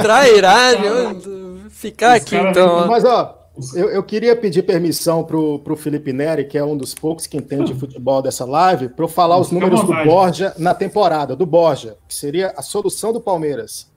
trairagem, 0.02 1.20
ficar 1.70 2.14
aqui 2.14 2.34
então. 2.34 2.88
Mas, 2.88 3.04
ó, 3.04 3.35
eu, 3.74 3.88
eu, 3.88 4.02
queria 4.02 4.36
pedir 4.36 4.62
permissão 4.62 5.24
para 5.24 5.36
o 5.36 5.76
Felipe 5.76 6.12
Neri, 6.12 6.44
que 6.44 6.58
é 6.58 6.64
um 6.64 6.76
dos 6.76 6.94
poucos 6.94 7.26
que 7.26 7.36
entende 7.36 7.72
de 7.72 7.78
futebol 7.78 8.20
dessa 8.20 8.44
live, 8.44 8.88
para 8.88 9.04
eu 9.04 9.08
falar 9.08 9.38
os 9.38 9.50
números 9.50 9.82
do 9.82 9.94
Borja 10.04 10.54
na 10.58 10.74
temporada, 10.74 11.34
do 11.34 11.46
Borja, 11.46 11.96
que 12.06 12.14
seria 12.14 12.52
a 12.56 12.62
solução 12.62 13.12
do 13.12 13.20
Palmeiras. 13.20 13.90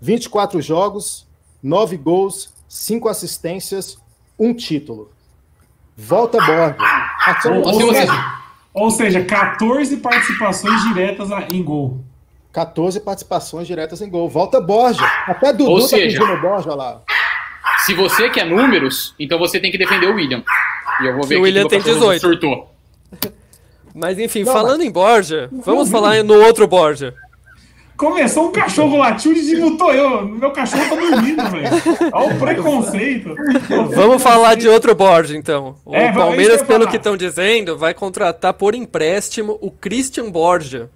24 0.00 0.60
jogos, 0.60 1.26
9 1.62 1.96
gols, 1.96 2.52
5 2.68 3.08
assistências, 3.08 3.98
um 4.38 4.54
título. 4.54 5.10
Volta 5.96 6.38
Borja. 6.38 6.76
Ou, 7.46 7.66
ou, 7.66 7.94
seja, 7.94 8.12
ou 8.74 8.90
seja, 8.90 9.24
14 9.24 9.96
participações 9.98 10.82
diretas 10.84 11.28
em 11.52 11.62
gol. 11.62 12.00
14 12.52 13.00
participações 13.00 13.66
diretas 13.66 14.00
em 14.00 14.08
gol. 14.08 14.28
Volta 14.28 14.60
Borja. 14.60 15.04
Até 15.26 15.52
Dudu 15.52 15.70
ou 15.70 15.80
tá 15.80 15.88
seja, 15.88 16.20
pedindo 16.20 16.40
Borja 16.40 16.74
lá. 16.74 17.00
Se 17.84 17.94
você 17.94 18.30
quer 18.30 18.46
números, 18.46 19.14
então 19.18 19.38
você 19.38 19.60
tem 19.60 19.70
que 19.70 19.78
defender 19.78 20.06
o 20.06 20.14
William. 20.14 20.42
E 21.02 21.06
eu 21.06 21.14
vou 21.14 21.24
ver 21.24 21.36
o 21.36 21.42
William 21.42 21.66
tem 21.66 21.80
18. 21.80 22.20
Surtou. 22.20 22.70
Mas 23.94 24.18
enfim, 24.18 24.42
não, 24.42 24.52
falando 24.52 24.78
mas... 24.78 24.86
em 24.86 24.90
Borja, 24.90 25.48
vamos 25.52 25.88
falar 25.88 26.22
no 26.24 26.34
outro 26.34 26.66
Borja. 26.66 27.14
Começou 27.96 28.48
um 28.48 28.52
cachorro 28.52 28.96
latiu 28.96 29.30
e 29.32 29.36
desmutou 29.36 29.92
eu. 29.92 30.26
Meu 30.26 30.50
cachorro 30.50 30.82
tá 30.88 30.96
dormindo, 30.96 31.48
velho. 31.48 31.68
Olha 32.12 32.34
o 32.34 32.38
preconceito. 32.40 33.36
Vamos 33.94 34.20
falar 34.20 34.56
de 34.56 34.68
outro 34.68 34.96
Borja, 34.96 35.36
então. 35.36 35.76
O 35.84 35.94
é, 35.94 36.10
Palmeiras, 36.12 36.60
pelo 36.60 36.88
que 36.88 36.96
estão 36.96 37.16
dizendo, 37.16 37.78
vai 37.78 37.94
contratar 37.94 38.52
por 38.54 38.74
empréstimo 38.74 39.56
o 39.60 39.70
Christian 39.70 40.28
Borja, 40.28 40.90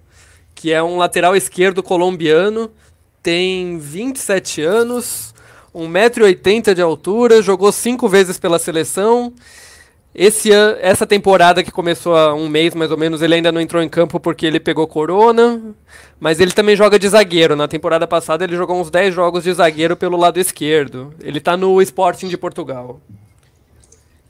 que 0.53 0.73
é 0.73 0.83
um 0.83 0.97
lateral 0.97 1.37
esquerdo 1.37 1.81
colombiano, 1.81 2.69
tem 3.23 3.79
27 3.79 4.61
anos, 4.61 5.33
1,80m 5.73 6.73
de 6.73 6.81
altura, 6.81 7.41
jogou 7.41 7.71
cinco 7.71 8.07
vezes 8.07 8.39
pela 8.39 8.59
seleção. 8.59 9.33
Esse 10.13 10.51
essa 10.81 11.05
temporada 11.05 11.63
que 11.63 11.71
começou 11.71 12.15
há 12.15 12.33
um 12.33 12.49
mês 12.49 12.73
mais 12.73 12.89
ou 12.89 12.97
menos, 12.97 13.21
ele 13.21 13.35
ainda 13.35 13.51
não 13.51 13.61
entrou 13.61 13.81
em 13.81 13.87
campo 13.87 14.19
porque 14.19 14.45
ele 14.45 14.59
pegou 14.59 14.87
corona, 14.87 15.61
mas 16.19 16.39
ele 16.39 16.51
também 16.51 16.75
joga 16.75 16.97
de 16.97 17.07
zagueiro. 17.07 17.55
Na 17.55 17.67
temporada 17.67 18.07
passada 18.07 18.43
ele 18.43 18.55
jogou 18.55 18.81
uns 18.81 18.89
10 18.89 19.13
jogos 19.13 19.43
de 19.43 19.53
zagueiro 19.53 19.95
pelo 19.95 20.17
lado 20.17 20.39
esquerdo. 20.39 21.13
Ele 21.21 21.37
está 21.37 21.55
no 21.55 21.79
Sporting 21.81 22.27
de 22.27 22.37
Portugal. 22.37 22.99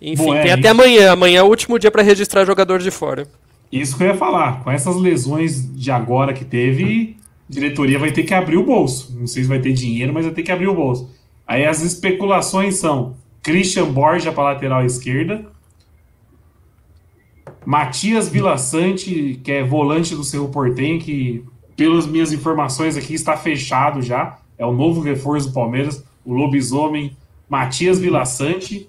Enfim, 0.01 0.25
Boa, 0.25 0.41
tem 0.41 0.51
até 0.51 0.69
amanhã. 0.69 1.11
Amanhã 1.11 1.39
é 1.39 1.43
o 1.43 1.47
último 1.47 1.79
dia 1.79 1.91
para 1.91 2.03
registrar 2.03 2.45
jogador 2.45 2.79
de 2.79 2.91
fora. 2.91 3.27
Isso 3.71 3.97
que 3.97 4.03
eu 4.03 4.07
ia 4.07 4.15
falar. 4.15 4.63
Com 4.63 4.71
essas 4.71 4.95
lesões 4.97 5.73
de 5.73 5.91
agora 5.91 6.33
que 6.33 6.43
teve, 6.43 7.15
a 7.49 7.53
diretoria 7.53 7.99
vai 7.99 8.11
ter 8.11 8.23
que 8.23 8.33
abrir 8.33 8.57
o 8.57 8.65
bolso. 8.65 9.15
Não 9.17 9.27
sei 9.27 9.43
se 9.43 9.49
vai 9.49 9.59
ter 9.59 9.71
dinheiro, 9.71 10.13
mas 10.13 10.25
vai 10.25 10.33
ter 10.33 10.43
que 10.43 10.51
abrir 10.51 10.67
o 10.67 10.75
bolso. 10.75 11.09
Aí 11.49 11.65
as 11.65 11.81
especulações 11.81 12.75
são 12.75 13.15
Christian 13.41 13.91
Borja 13.91 14.31
para 14.31 14.53
lateral 14.53 14.85
esquerda, 14.85 15.47
Matias 17.65 18.29
Vilaçante, 18.29 19.41
que 19.43 19.51
é 19.51 19.63
volante 19.63 20.13
do 20.13 20.23
Cerro 20.23 20.49
Portenho, 20.49 20.99
que, 20.99 21.43
pelas 21.75 22.05
minhas 22.05 22.31
informações 22.31 22.95
aqui, 22.95 23.15
está 23.15 23.35
fechado 23.35 23.99
já. 23.99 24.37
É 24.59 24.65
o 24.65 24.71
novo 24.71 25.01
reforço 25.01 25.47
do 25.47 25.53
Palmeiras, 25.55 26.05
o 26.23 26.35
lobisomem 26.35 27.17
Matias 27.49 27.97
Vilaçante. 27.97 28.87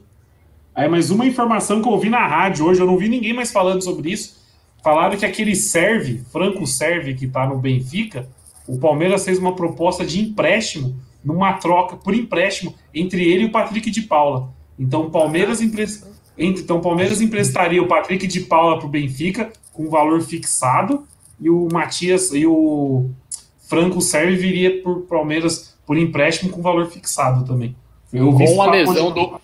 Aí, 0.75 0.87
mais 0.87 1.11
uma 1.11 1.25
informação 1.25 1.81
que 1.81 1.89
eu 1.89 1.93
ouvi 1.93 2.11
na 2.11 2.27
rádio 2.27 2.67
hoje, 2.67 2.79
eu 2.79 2.87
não 2.87 2.99
vi 2.99 3.09
ninguém 3.09 3.33
mais 3.33 3.51
falando 3.51 3.81
sobre 3.81 4.11
isso. 4.13 4.39
Falaram 4.85 5.17
que 5.17 5.25
aquele 5.25 5.57
serve, 5.57 6.23
Franco 6.31 6.67
Serve, 6.67 7.15
que 7.15 7.25
está 7.25 7.47
no 7.47 7.57
Benfica, 7.57 8.29
o 8.69 8.79
Palmeiras 8.79 9.25
fez 9.25 9.39
uma 9.39 9.57
proposta 9.57 10.05
de 10.05 10.21
empréstimo, 10.21 10.95
numa 11.25 11.55
troca 11.55 11.97
por 11.97 12.15
empréstimo 12.15 12.75
entre 12.95 13.23
ele 13.31 13.45
e 13.45 13.47
o 13.47 13.53
Patrick 13.53 13.91
de 13.91 14.03
Paula. 14.03 14.53
Então, 14.79 15.07
o 15.07 15.11
Palmeiras 15.11 15.61
empresta 15.61 16.11
então, 16.43 16.79
o 16.79 16.81
Palmeiras 16.81 17.21
emprestaria 17.21 17.83
o 17.83 17.87
Patrick 17.87 18.27
de 18.27 18.41
Paula 18.41 18.79
para 18.79 18.87
o 18.87 18.91
Benfica 18.91 19.53
com 19.75 19.91
valor 19.91 20.23
fixado 20.23 21.07
e 21.39 21.51
o 21.51 21.69
Matias 21.71 22.33
e 22.33 22.47
o 22.47 23.11
Franco 23.69 24.01
Serve 24.01 24.37
viria 24.37 24.83
por 24.83 25.03
Palmeiras 25.03 25.77
por 25.87 25.99
empréstimo 25.99 26.51
com 26.51 26.63
valor 26.63 26.87
fixado 26.87 27.45
também. 27.45 27.77
Eu 28.11 28.33
com 28.33 28.63
a 28.63 28.71
lesão 28.71 29.13
do 29.13 29.41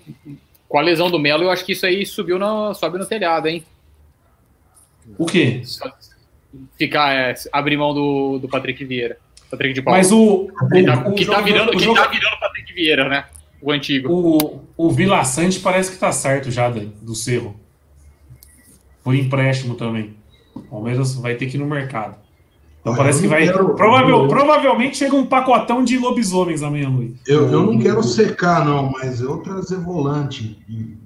com 0.66 0.78
a 0.78 0.82
lesão 0.82 1.10
do 1.10 1.18
Melo, 1.18 1.44
eu 1.44 1.50
acho 1.50 1.64
que 1.64 1.72
isso 1.72 1.86
aí 1.86 2.04
subiu 2.04 2.38
no, 2.38 2.74
sobe 2.74 2.98
no 2.98 3.06
telhado, 3.06 3.46
hein? 3.46 3.62
O 5.16 5.26
quê? 5.26 5.62
Ficar 6.76 7.14
é, 7.14 7.34
abrir 7.52 7.76
mão 7.76 7.94
do, 7.94 8.38
do 8.38 8.48
Patrick 8.48 8.84
Vieira. 8.84 9.18
Patrick 9.50 9.74
de 9.74 9.82
Paula. 9.82 9.98
Mas 9.98 10.12
o, 10.12 10.16
o, 10.16 11.10
o 11.10 11.14
que, 11.14 11.26
tá 11.26 11.40
virando, 11.40 11.70
o 11.70 11.76
que 11.76 11.94
tá 11.94 12.06
virando 12.06 12.40
Patrick 12.40 12.72
Vieira, 12.72 13.08
né? 13.08 13.24
O 13.60 13.72
antigo. 13.72 14.12
O, 14.12 14.60
o 14.76 14.90
Vila 14.90 15.24
Sante 15.24 15.60
parece 15.60 15.90
que 15.90 15.98
tá 15.98 16.12
certo 16.12 16.50
já 16.50 16.68
do 16.68 17.14
Cerro. 17.14 17.58
Por 19.02 19.14
empréstimo 19.14 19.74
também. 19.74 20.16
O 20.54 20.60
Palmeiras 20.60 21.14
vai 21.14 21.34
ter 21.34 21.46
que 21.46 21.56
ir 21.56 21.60
no 21.60 21.66
mercado. 21.66 22.16
Então 22.80 22.94
ah, 22.94 22.96
parece 22.96 23.20
que 23.20 23.26
vai. 23.26 23.44
Quero... 23.44 23.74
Provavel, 23.74 24.28
provavelmente 24.28 24.96
chega 24.96 25.16
um 25.16 25.26
pacotão 25.26 25.82
de 25.82 25.98
lobisomens 25.98 26.62
amanhã, 26.62 26.88
Luiz. 26.88 27.16
Eu, 27.26 27.50
eu 27.50 27.66
não 27.66 27.78
quero 27.80 28.00
secar, 28.02 28.64
não, 28.64 28.92
mas 28.92 29.20
eu 29.20 29.38
trazer 29.38 29.76
volante 29.78 30.56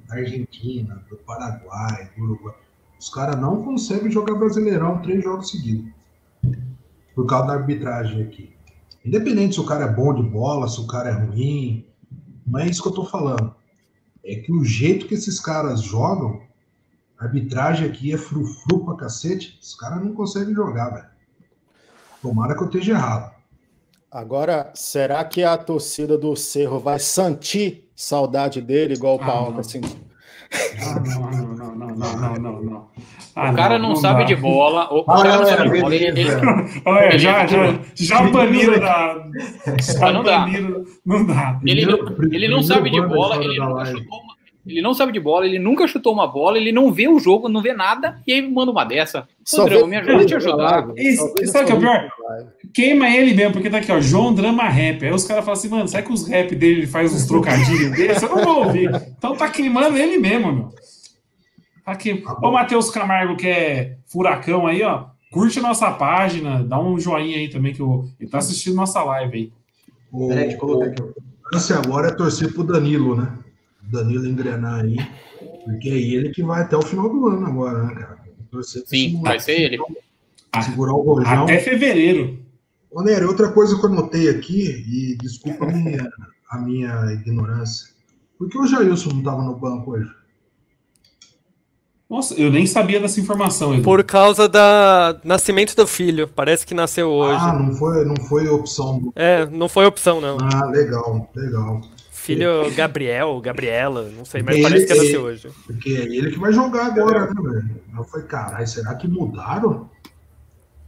da 0.07 0.17
Argentina, 0.17 1.03
do 1.09 1.17
Paraguai, 1.17 2.11
do 2.17 2.25
Uruguai. 2.25 2.55
Os 2.99 3.09
caras 3.09 3.41
não 3.41 3.63
conseguem 3.63 4.11
jogar 4.11 4.35
Brasileirão 4.35 5.01
três 5.01 5.25
jogos 5.25 5.51
seguidos. 5.51 5.91
Por 7.15 7.27
causa 7.27 7.49
da 7.49 7.53
arbitragem 7.55 8.23
aqui. 8.23 8.55
Independente 9.05 9.55
se 9.55 9.61
o 9.61 9.67
cara 9.67 9.87
é 9.87 9.93
bom 9.93 10.15
de 10.15 10.23
bola, 10.23 10.69
se 10.69 10.81
o 10.81 10.87
cara 10.87 11.11
é 11.11 11.13
ruim, 11.13 11.87
não 12.47 12.61
é 12.61 12.67
isso 12.67 12.83
que 12.83 12.89
eu 12.89 12.93
tô 12.93 13.05
falando. 13.05 13.55
É 14.25 14.37
que 14.37 14.53
o 14.53 14.65
jeito 14.65 15.07
que 15.07 15.15
esses 15.15 15.41
caras 15.41 15.83
jogam, 15.83 16.43
a 17.19 17.25
arbitragem 17.25 17.89
aqui 17.89 18.13
é 18.13 18.19
frufru 18.19 18.85
pra 18.85 18.97
cacete, 18.97 19.59
os 19.61 19.75
caras 19.75 20.05
não 20.05 20.15
conseguem 20.15 20.55
jogar, 20.55 20.91
velho. 20.91 21.07
Tomara 22.21 22.55
que 22.55 22.63
eu 22.63 22.67
esteja 22.67 22.93
errado. 22.93 23.35
Agora, 24.11 24.73
será 24.75 25.25
que 25.25 25.45
a 25.45 25.57
torcida 25.57 26.19
do 26.19 26.35
Cerro 26.35 26.81
vai 26.81 26.99
sentir 26.99 27.89
saudade 27.95 28.61
dele, 28.61 28.95
igual 28.95 29.17
o 29.17 29.23
ah, 29.23 29.27
Paulo 29.27 29.57
tá 29.57 29.63
sentindo? 29.63 30.10
Não, 30.51 31.31
não, 31.31 31.75
não, 31.75 31.95
não, 31.95 32.17
não, 32.17 32.35
não, 32.35 32.63
não. 32.63 32.89
Ah, 33.37 33.53
o 33.53 33.55
cara 33.55 33.79
não, 33.79 33.91
não 33.91 33.97
sabe 33.97 34.21
dá. 34.21 34.25
de 34.27 34.37
bola. 34.37 34.93
O, 34.93 35.05
ah, 35.09 35.23
cara 35.23 35.37
não 35.39 35.47
sabe 35.47 35.71
de 35.71 35.81
bola. 35.81 35.95
Ele, 35.95 36.07
ele, 36.07 36.31
Olha, 36.85 37.19
já, 37.19 37.47
já, 37.47 37.79
já 37.95 38.23
baniram 38.23 38.81
da. 38.81 39.25
Já 39.79 40.13
não 40.13 40.25
dá. 40.25 40.47
Não 41.07 41.25
dá. 41.25 41.61
Ele, 41.65 41.87
ele 42.33 42.49
não 42.49 42.63
sabe 42.63 42.91
de 42.91 43.01
bola, 43.01 43.37
ele 43.37 43.59
nunca 43.61 43.87
chutou 43.87 44.19
uma, 44.19 44.35
ele 44.67 44.83
não 44.83 44.93
sabe 44.93 45.13
de 45.13 45.21
bola, 45.21 45.47
ele 45.47 45.59
nunca 45.59 45.87
chutou 45.87 46.13
uma 46.13 46.27
bola, 46.27 46.59
ele 46.59 46.71
não 46.71 46.93
vê 46.93 47.09
o 47.09 47.19
jogo, 47.19 47.49
não 47.49 47.63
vê 47.63 47.73
nada, 47.73 48.21
e 48.27 48.33
aí 48.33 48.43
manda 48.43 48.71
uma 48.71 48.85
dessa. 48.85 49.27
Só 49.45 49.65
Drama, 49.65 49.87
me 49.87 49.97
ajuda 49.97 50.23
a 50.23 50.27
te 50.27 50.35
ajudar. 50.35 50.87
sabe 51.47 51.65
o 51.65 51.67
que 51.67 51.73
é 51.73 51.75
o 51.75 51.81
pior? 51.81 52.13
Queima 52.73 53.09
ele 53.09 53.35
mesmo, 53.35 53.55
porque 53.55 53.71
tá 53.71 53.79
aqui, 53.79 53.91
ó, 53.91 54.01
João 54.01 54.35
Drama 54.35 54.69
Rap. 54.69 55.05
Aí 55.05 55.13
os 55.13 55.25
caras 55.25 55.45
falam 55.45 55.59
assim, 55.59 55.69
mano, 55.69 55.89
será 55.89 56.03
que 56.03 56.13
os 56.13 56.29
rap 56.29 56.55
dele 56.55 56.87
faz 56.87 57.13
uns 57.13 57.27
trocadilhos 57.27 57.97
desse? 57.97 58.25
Eu 58.25 58.37
não 58.37 58.45
vou 58.45 58.65
ouvir. 58.67 58.91
Então 59.17 59.35
tá 59.35 59.49
queimando 59.49 59.97
ele 59.97 60.19
mesmo, 60.19 60.53
meu. 60.53 60.69
Tá 61.85 61.93
aqui. 61.93 62.23
Ô, 62.43 62.53
Matheus 62.53 62.91
Camargo, 62.91 63.37
que 63.37 63.49
é 63.49 63.97
furacão 64.07 64.67
aí, 64.67 64.83
ó. 64.83 65.07
Curte 65.33 65.59
a 65.59 65.63
nossa 65.63 65.91
página, 65.93 66.63
dá 66.63 66.79
um 66.81 66.99
joinha 66.99 67.39
aí 67.39 67.49
também, 67.49 67.73
que 67.73 67.81
eu, 67.81 68.09
ele 68.21 68.29
tá 68.29 68.39
assistindo 68.39 68.77
nossa 68.77 69.03
live 69.03 69.37
aí. 69.37 69.53
O, 70.13 70.27
o, 70.27 70.33
o, 70.33 71.75
agora 71.79 72.09
é 72.09 72.13
torcer 72.13 72.53
pro 72.53 72.65
Danilo, 72.65 73.17
né? 73.17 73.33
Danilo 73.91 74.27
engrenar 74.27 74.81
aí, 74.85 74.97
porque 75.65 75.89
é 75.89 75.99
ele 75.99 76.31
que 76.31 76.43
vai 76.43 76.63
até 76.63 76.77
o 76.77 76.83
final 76.83 77.09
do 77.09 77.29
ano 77.29 77.47
agora, 77.47 77.85
né, 77.85 77.95
cara? 77.95 78.21
Sim, 78.63 79.21
vai 79.23 79.39
ser 79.39 79.61
ele. 79.61 79.79
Segurar 80.63 80.95
o 80.95 81.03
rojão. 81.03 81.45
Até 81.45 81.59
fevereiro. 81.59 82.39
Ô, 82.91 83.03
Nery, 83.03 83.25
outra 83.25 83.53
coisa 83.53 83.79
que 83.79 83.87
eu 83.87 83.91
notei 83.91 84.29
aqui, 84.29 84.65
e 84.65 85.17
desculpa 85.17 85.65
a 85.65 85.69
minha, 85.69 86.11
a 86.51 86.59
minha 86.59 87.13
ignorância, 87.13 87.89
por 88.37 88.49
que 88.49 88.59
o 88.59 88.67
Jailson 88.67 89.11
não 89.11 89.19
estava 89.21 89.43
no 89.43 89.57
banco 89.57 89.93
hoje? 89.93 90.11
Nossa, 92.11 92.35
eu 92.35 92.51
nem 92.51 92.67
sabia 92.67 92.99
dessa 92.99 93.21
informação. 93.21 93.73
Edu. 93.73 93.85
Por 93.85 94.03
causa 94.03 94.49
da 94.49 95.21
nascimento 95.23 95.77
do 95.77 95.87
filho. 95.87 96.27
Parece 96.27 96.67
que 96.67 96.75
nasceu 96.75 97.09
hoje. 97.09 97.39
Ah, 97.41 97.53
não 97.53 97.73
foi, 97.73 98.05
não 98.05 98.17
foi 98.17 98.49
opção. 98.49 99.13
É, 99.15 99.47
não 99.47 99.69
foi 99.69 99.87
opção, 99.87 100.21
não. 100.21 100.37
Ah, 100.41 100.65
legal, 100.67 101.31
legal. 101.37 101.81
Filho 102.21 102.71
Gabriel, 102.75 103.41
Gabriela, 103.41 104.11
não 104.15 104.27
sei, 104.27 104.43
mas 104.43 104.55
ele, 104.55 104.63
parece 104.63 104.87
que 104.87 104.95
nasceu 104.95 105.11
ser 105.11 105.19
hoje. 105.19 105.49
Porque 105.67 105.89
é 105.91 106.03
ele 106.03 106.31
que 106.31 106.39
vai 106.39 106.53
jogar 106.53 106.87
agora, 106.87 107.33
né, 107.33 107.35
velho? 107.35 107.81
Eu 107.97 108.05
falei, 108.05 108.27
caralho, 108.27 108.67
será 108.67 108.95
que 108.95 109.09
mudaram? 109.09 109.89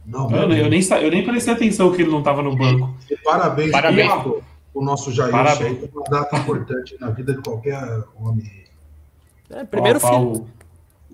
Não, 0.05 0.29
Mano, 0.29 0.55
eu 0.55 0.69
nem, 0.69 0.81
eu 1.01 1.09
nem 1.09 1.25
prestei 1.25 1.53
atenção 1.53 1.91
que 1.91 2.03
ele 2.03 2.11
não 2.11 2.19
estava 2.19 2.43
no 2.43 2.55
banco. 2.55 2.95
E, 3.09 3.17
parabéns, 3.17 3.71
parabéns. 3.71 4.13
Pro, 4.21 4.43
o 4.75 4.83
nosso 4.83 5.11
Jair 5.11 5.31
parabéns. 5.31 5.83
aí, 5.83 5.89
uma 5.91 6.03
data 6.03 6.37
importante 6.37 6.95
na 6.99 7.09
vida 7.09 7.33
de 7.33 7.41
qualquer 7.41 8.03
homem. 8.15 8.51
É, 9.49 9.63
primeiro 9.63 9.99
Ó, 10.03 10.07
filho. 10.07 10.47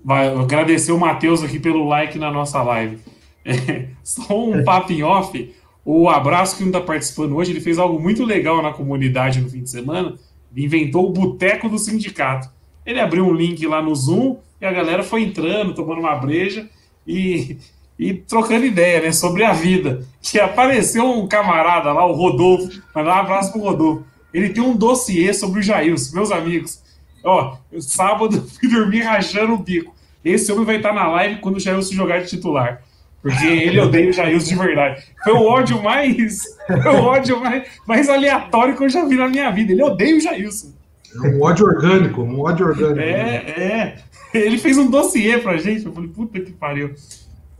Vai 0.04 0.28
agradecer 0.28 0.92
o 0.92 0.98
Matheus 0.98 1.42
aqui 1.42 1.58
pelo 1.58 1.88
like 1.88 2.18
na 2.18 2.30
nossa 2.30 2.62
live. 2.62 2.98
É, 3.42 3.88
só 4.04 4.38
um 4.38 4.62
papo 4.64 4.92
em 4.92 5.02
off. 5.02 5.54
O 5.84 6.08
Abraço, 6.08 6.56
que 6.56 6.62
não 6.62 6.70
está 6.70 6.80
participando 6.80 7.36
hoje, 7.36 7.52
ele 7.52 7.60
fez 7.60 7.78
algo 7.78 7.98
muito 7.98 8.24
legal 8.24 8.62
na 8.62 8.72
comunidade 8.72 9.40
no 9.40 9.48
fim 9.48 9.62
de 9.62 9.70
semana. 9.70 10.14
Ele 10.54 10.66
inventou 10.66 11.08
o 11.08 11.12
Boteco 11.12 11.68
do 11.68 11.78
Sindicato. 11.78 12.50
Ele 12.84 13.00
abriu 13.00 13.24
um 13.24 13.32
link 13.32 13.64
lá 13.66 13.80
no 13.80 13.94
Zoom 13.94 14.36
e 14.60 14.66
a 14.66 14.72
galera 14.72 15.02
foi 15.02 15.22
entrando, 15.22 15.74
tomando 15.74 16.00
uma 16.00 16.16
breja 16.16 16.68
e, 17.06 17.56
e 17.98 18.14
trocando 18.14 18.66
ideia 18.66 19.00
né, 19.00 19.12
sobre 19.12 19.44
a 19.44 19.52
vida. 19.52 20.06
Que 20.20 20.38
apareceu 20.38 21.04
um 21.04 21.26
camarada 21.26 21.92
lá, 21.92 22.04
o 22.04 22.12
Rodolfo, 22.12 22.80
mandar 22.94 23.16
um 23.16 23.20
abraço 23.20 23.52
pro 23.52 23.62
Rodolfo. 23.62 24.04
Ele 24.32 24.50
tem 24.50 24.62
um 24.62 24.76
dossiê 24.76 25.32
sobre 25.32 25.60
o 25.60 25.62
Jailson, 25.62 26.14
meus 26.14 26.30
amigos. 26.30 26.82
Ó, 27.24 27.56
eu, 27.72 27.80
sábado 27.80 28.42
fui 28.58 28.68
dormir 28.68 29.02
rachando 29.02 29.54
o 29.54 29.58
bico. 29.58 29.94
Esse 30.24 30.52
homem 30.52 30.64
vai 30.64 30.76
estar 30.76 30.92
na 30.92 31.08
live 31.08 31.40
quando 31.40 31.56
o 31.56 31.60
Jailson 31.60 31.94
jogar 31.94 32.20
de 32.22 32.28
titular. 32.28 32.82
Porque 33.22 33.46
ele 33.46 33.78
odeia 33.78 34.10
o 34.10 34.12
Jailson 34.12 34.48
de 34.48 34.56
verdade. 34.56 35.04
Foi 35.22 35.32
o 35.34 35.42
ódio 35.42 35.82
mais. 35.82 36.42
Foi 36.66 36.92
o 36.92 37.02
ódio 37.02 37.40
mais, 37.40 37.68
mais 37.86 38.08
aleatório 38.08 38.76
que 38.76 38.84
eu 38.84 38.88
já 38.88 39.04
vi 39.04 39.16
na 39.16 39.28
minha 39.28 39.50
vida. 39.50 39.72
Ele 39.72 39.82
odeia 39.82 40.16
o 40.16 40.20
Jailson. 40.20 40.72
É 41.14 41.28
um 41.28 41.42
ódio 41.42 41.66
orgânico, 41.66 42.22
um 42.22 42.40
ódio 42.40 42.66
orgânico. 42.66 43.00
É, 43.00 43.12
né? 43.12 43.50
é. 43.58 43.96
Ele 44.32 44.56
fez 44.58 44.78
um 44.78 44.88
dossiê 44.88 45.38
pra 45.38 45.58
gente. 45.58 45.84
Eu 45.84 45.92
falei, 45.92 46.08
puta 46.08 46.40
que 46.40 46.52
pariu. 46.52 46.94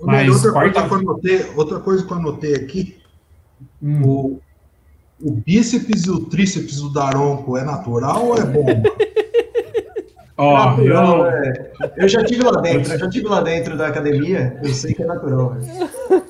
Mas, 0.00 0.28
outra, 0.32 0.52
quarta... 0.52 0.88
coisa 0.88 0.88
que 0.88 0.92
eu 0.92 1.12
anotei, 1.12 1.46
outra 1.56 1.80
coisa 1.80 2.06
que 2.06 2.12
eu 2.12 2.16
anotei 2.16 2.54
aqui: 2.54 2.96
hum. 3.82 4.02
o, 4.02 4.40
o 5.20 5.30
bíceps 5.32 6.04
e 6.04 6.10
o 6.10 6.20
tríceps 6.20 6.80
do 6.80 6.90
Daronco 6.90 7.56
é 7.56 7.64
natural 7.64 8.28
ou 8.28 8.36
é 8.36 8.46
bomba? 8.46 8.82
Ó, 10.40 10.74
oh, 10.74 10.80
eu... 10.80 11.26
É. 11.26 11.70
eu 11.98 12.08
já 12.08 12.24
tive 12.24 12.42
lá 12.42 12.62
dentro, 12.62 12.94
eu 12.94 12.98
já 12.98 13.10
tive 13.10 13.28
lá 13.28 13.42
dentro 13.42 13.76
da 13.76 13.88
academia, 13.88 14.58
eu 14.62 14.72
sei 14.72 14.94
que 14.94 15.02
é 15.02 15.06
natural. 15.06 15.54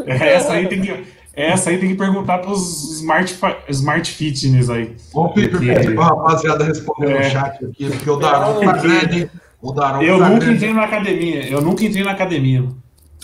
É, 0.05 0.33
essa 0.35 0.55
aí 0.55 0.67
tem 0.67 0.81
que, 0.81 1.07
essa 1.33 1.71
aí 1.71 1.79
tem 1.79 1.91
que 1.91 1.95
perguntar 1.95 2.39
para 2.39 2.51
os 2.51 2.99
smart, 2.99 3.39
smart 3.69 4.11
fitness 4.11 4.69
aí. 4.69 4.97
Vamos 5.15 5.33
pedir 5.33 5.95
para 5.95 6.05
a 6.05 6.09
rapaziada 6.09 6.65
responder 6.65 7.13
é. 7.13 7.19
no 7.19 7.31
chat 7.31 7.65
aqui, 7.65 7.89
porque 7.89 8.11
o 8.11 8.17
Daron 8.17 8.59
tá 8.59 8.73
grande. 8.73 9.31
O 9.63 9.73
Daron 9.73 10.03
eu 10.03 10.19
tá 10.19 10.29
nunca 10.29 10.41
grande. 10.41 10.57
entrei 10.57 10.75
na 10.75 10.85
academia, 10.85 11.49
eu 11.49 11.61
nunca 11.61 11.85
entrei 11.85 12.03
na 12.03 12.11
academia. 12.11 12.69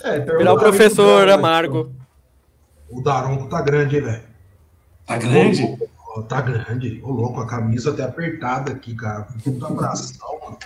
É, 0.05 0.21
Virar 0.21 0.53
o 0.53 0.59
professor 0.59 1.29
Amargo. 1.29 1.91
O 2.89 3.03
Daronco 3.03 3.49
tá 3.49 3.61
grande, 3.61 3.97
hein, 3.97 4.03
velho? 4.03 4.23
Tá 5.05 5.17
grande? 5.17 5.77
tá 6.23 6.41
grande. 6.41 7.01
Ô, 7.03 7.11
louco, 7.11 7.41
a 7.41 7.47
camisa 7.47 7.91
até 7.91 8.05
apertada 8.05 8.73
aqui, 8.73 8.95
cara. 8.95 9.27
Puta 9.43 9.67
abração, 9.67 10.39
mano. 10.45 10.59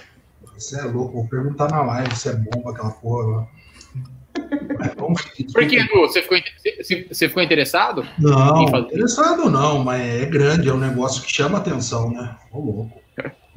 Você 0.60 0.78
é 0.78 0.82
louco, 0.82 1.14
vou 1.14 1.26
perguntar 1.26 1.70
na 1.70 1.80
live 1.82 2.14
se 2.14 2.28
é 2.28 2.34
bomba 2.34 2.70
aquela 2.70 2.90
porra 2.90 3.26
lá. 3.26 3.46
Por 5.52 5.66
que, 5.66 5.76
Edu? 5.76 6.00
Você 6.00 6.22
ficou, 6.22 6.38
você 7.08 7.28
ficou 7.28 7.42
interessado? 7.42 8.06
Não, 8.18 8.62
interessado 8.62 9.48
não, 9.48 9.82
mas 9.82 10.02
é 10.02 10.26
grande, 10.26 10.68
é 10.68 10.72
um 10.72 10.78
negócio 10.78 11.22
que 11.22 11.32
chama 11.32 11.58
atenção, 11.58 12.10
né? 12.10 12.36
Ô, 12.52 12.60
louco. 12.60 13.00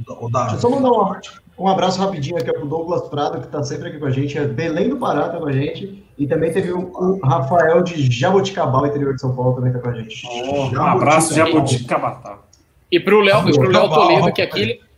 O 0.07 0.29
da... 0.29 0.43
Deixa 0.43 0.55
eu 0.55 0.59
só 0.61 0.69
mandar 0.69 0.91
um, 0.91 1.65
um 1.65 1.67
abraço 1.67 1.99
rapidinho 1.99 2.37
aqui 2.37 2.51
pro 2.51 2.65
Douglas 2.65 3.07
Prado, 3.09 3.39
que 3.39 3.47
está 3.47 3.61
sempre 3.63 3.89
aqui 3.89 3.99
com 3.99 4.05
a 4.05 4.11
gente, 4.11 4.37
é 4.37 4.47
Belém 4.47 4.89
do 4.89 4.97
Pará 4.97 5.27
tá 5.27 5.37
com 5.37 5.47
a 5.47 5.51
gente, 5.51 6.03
e 6.17 6.25
também 6.25 6.53
teve 6.53 6.71
o, 6.71 6.89
o 6.89 7.19
Rafael 7.25 7.83
de 7.83 8.09
Jaboticabal, 8.09 8.87
interior 8.87 9.13
de 9.13 9.21
São 9.21 9.35
Paulo, 9.35 9.55
também 9.55 9.73
tá 9.73 9.79
com 9.79 9.89
a 9.89 9.93
gente. 9.93 10.25
Oh, 10.25 10.67
um 10.67 10.81
abraço, 10.81 11.33
Jaboticabal. 11.33 12.47
E 12.89 12.99
pro 12.99 13.19
Léo, 13.19 13.49
e 13.49 13.53
pro 13.53 13.69
Léo 13.69 13.89
Toledo, 13.89 14.33
que 14.33 14.41
é 14.41 14.45
aquele... 14.45 14.92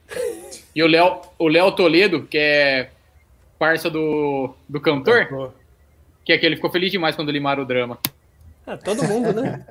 E 0.76 0.84
o 0.84 0.88
Léo, 0.88 1.22
o 1.40 1.48
Léo 1.48 1.72
Toledo, 1.72 2.24
que 2.24 2.38
é 2.38 2.90
parça 3.58 3.90
do, 3.90 4.54
do 4.68 4.82
cantor, 4.82 5.54
que 6.26 6.34
é 6.34 6.38
que 6.38 6.46
ele 6.46 6.58
ficou 6.58 6.70
feliz 6.70 6.92
demais 6.92 7.16
quando 7.16 7.32
limaram 7.32 7.64
o 7.64 7.66
drama. 7.66 7.98
Ah, 8.68 8.76
todo 8.76 9.04
mundo, 9.04 9.32
né? 9.34 9.66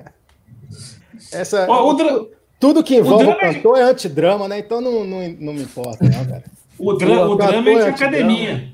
Essa, 1.31 1.67
oh, 1.69 1.89
o 1.89 1.93
dra... 1.93 2.25
Tudo 2.59 2.83
que 2.83 2.95
envolve 2.95 3.25
o, 3.25 3.31
o 3.31 3.39
cantor 3.39 3.77
é... 3.77 3.81
é 3.81 3.83
antidrama, 3.83 4.47
né? 4.47 4.59
Então 4.59 4.81
não, 4.81 5.03
não, 5.05 5.19
não 5.39 5.53
me 5.53 5.61
importa, 5.61 6.03
não, 6.03 6.25
cara. 6.25 6.43
O, 6.77 6.93
dra 6.93 7.27
o, 7.27 7.31
o 7.31 7.35
drama 7.35 7.69
é 7.69 7.75
de 7.75 7.81
é 7.81 7.89
academia. 7.89 8.69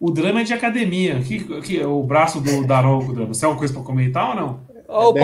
O 0.00 0.10
drama 0.10 0.40
é 0.40 0.44
de 0.44 0.54
academia. 0.54 1.20
Que, 1.20 1.60
que, 1.60 1.84
o 1.84 2.02
braço 2.02 2.40
do 2.40 2.66
Daronco, 2.66 3.14
Você 3.26 3.40
tem 3.40 3.46
alguma 3.46 3.58
coisa 3.58 3.74
para 3.74 3.82
comentar 3.82 4.30
ou 4.30 4.34
não? 4.34 4.60
Olha 4.88 5.08
o 5.08 5.14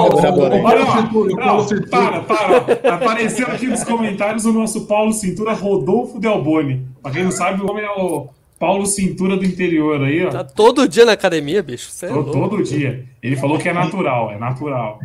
Paulo 1.36 1.68
Cintura. 1.68 2.20
Para, 2.20 2.20
para. 2.20 2.94
Apareceu 2.94 3.46
aqui 3.46 3.66
nos 3.66 3.84
comentários 3.84 4.44
o 4.44 4.52
nosso 4.52 4.86
Paulo 4.86 5.12
Cintura 5.12 5.52
Rodolfo 5.52 6.18
Delboni. 6.18 6.86
Pra 7.02 7.12
quem 7.12 7.24
não 7.24 7.30
sabe, 7.30 7.62
o 7.62 7.70
homem 7.70 7.84
é 7.84 7.90
o 7.90 8.28
Paulo 8.58 8.86
Cintura 8.86 9.36
do 9.36 9.44
interior 9.44 10.02
aí, 10.02 10.24
ó. 10.24 10.30
Tá 10.30 10.44
todo 10.44 10.86
dia 10.88 11.04
na 11.04 11.12
academia, 11.12 11.62
bicho. 11.62 11.90
É 12.02 12.08
todo, 12.08 12.30
todo, 12.30 12.62
dia. 12.62 13.04
Ele 13.22 13.36
falou 13.36 13.58
que 13.58 13.68
é 13.68 13.72
natural, 13.72 14.30
é 14.30 14.38
natural. 14.38 15.00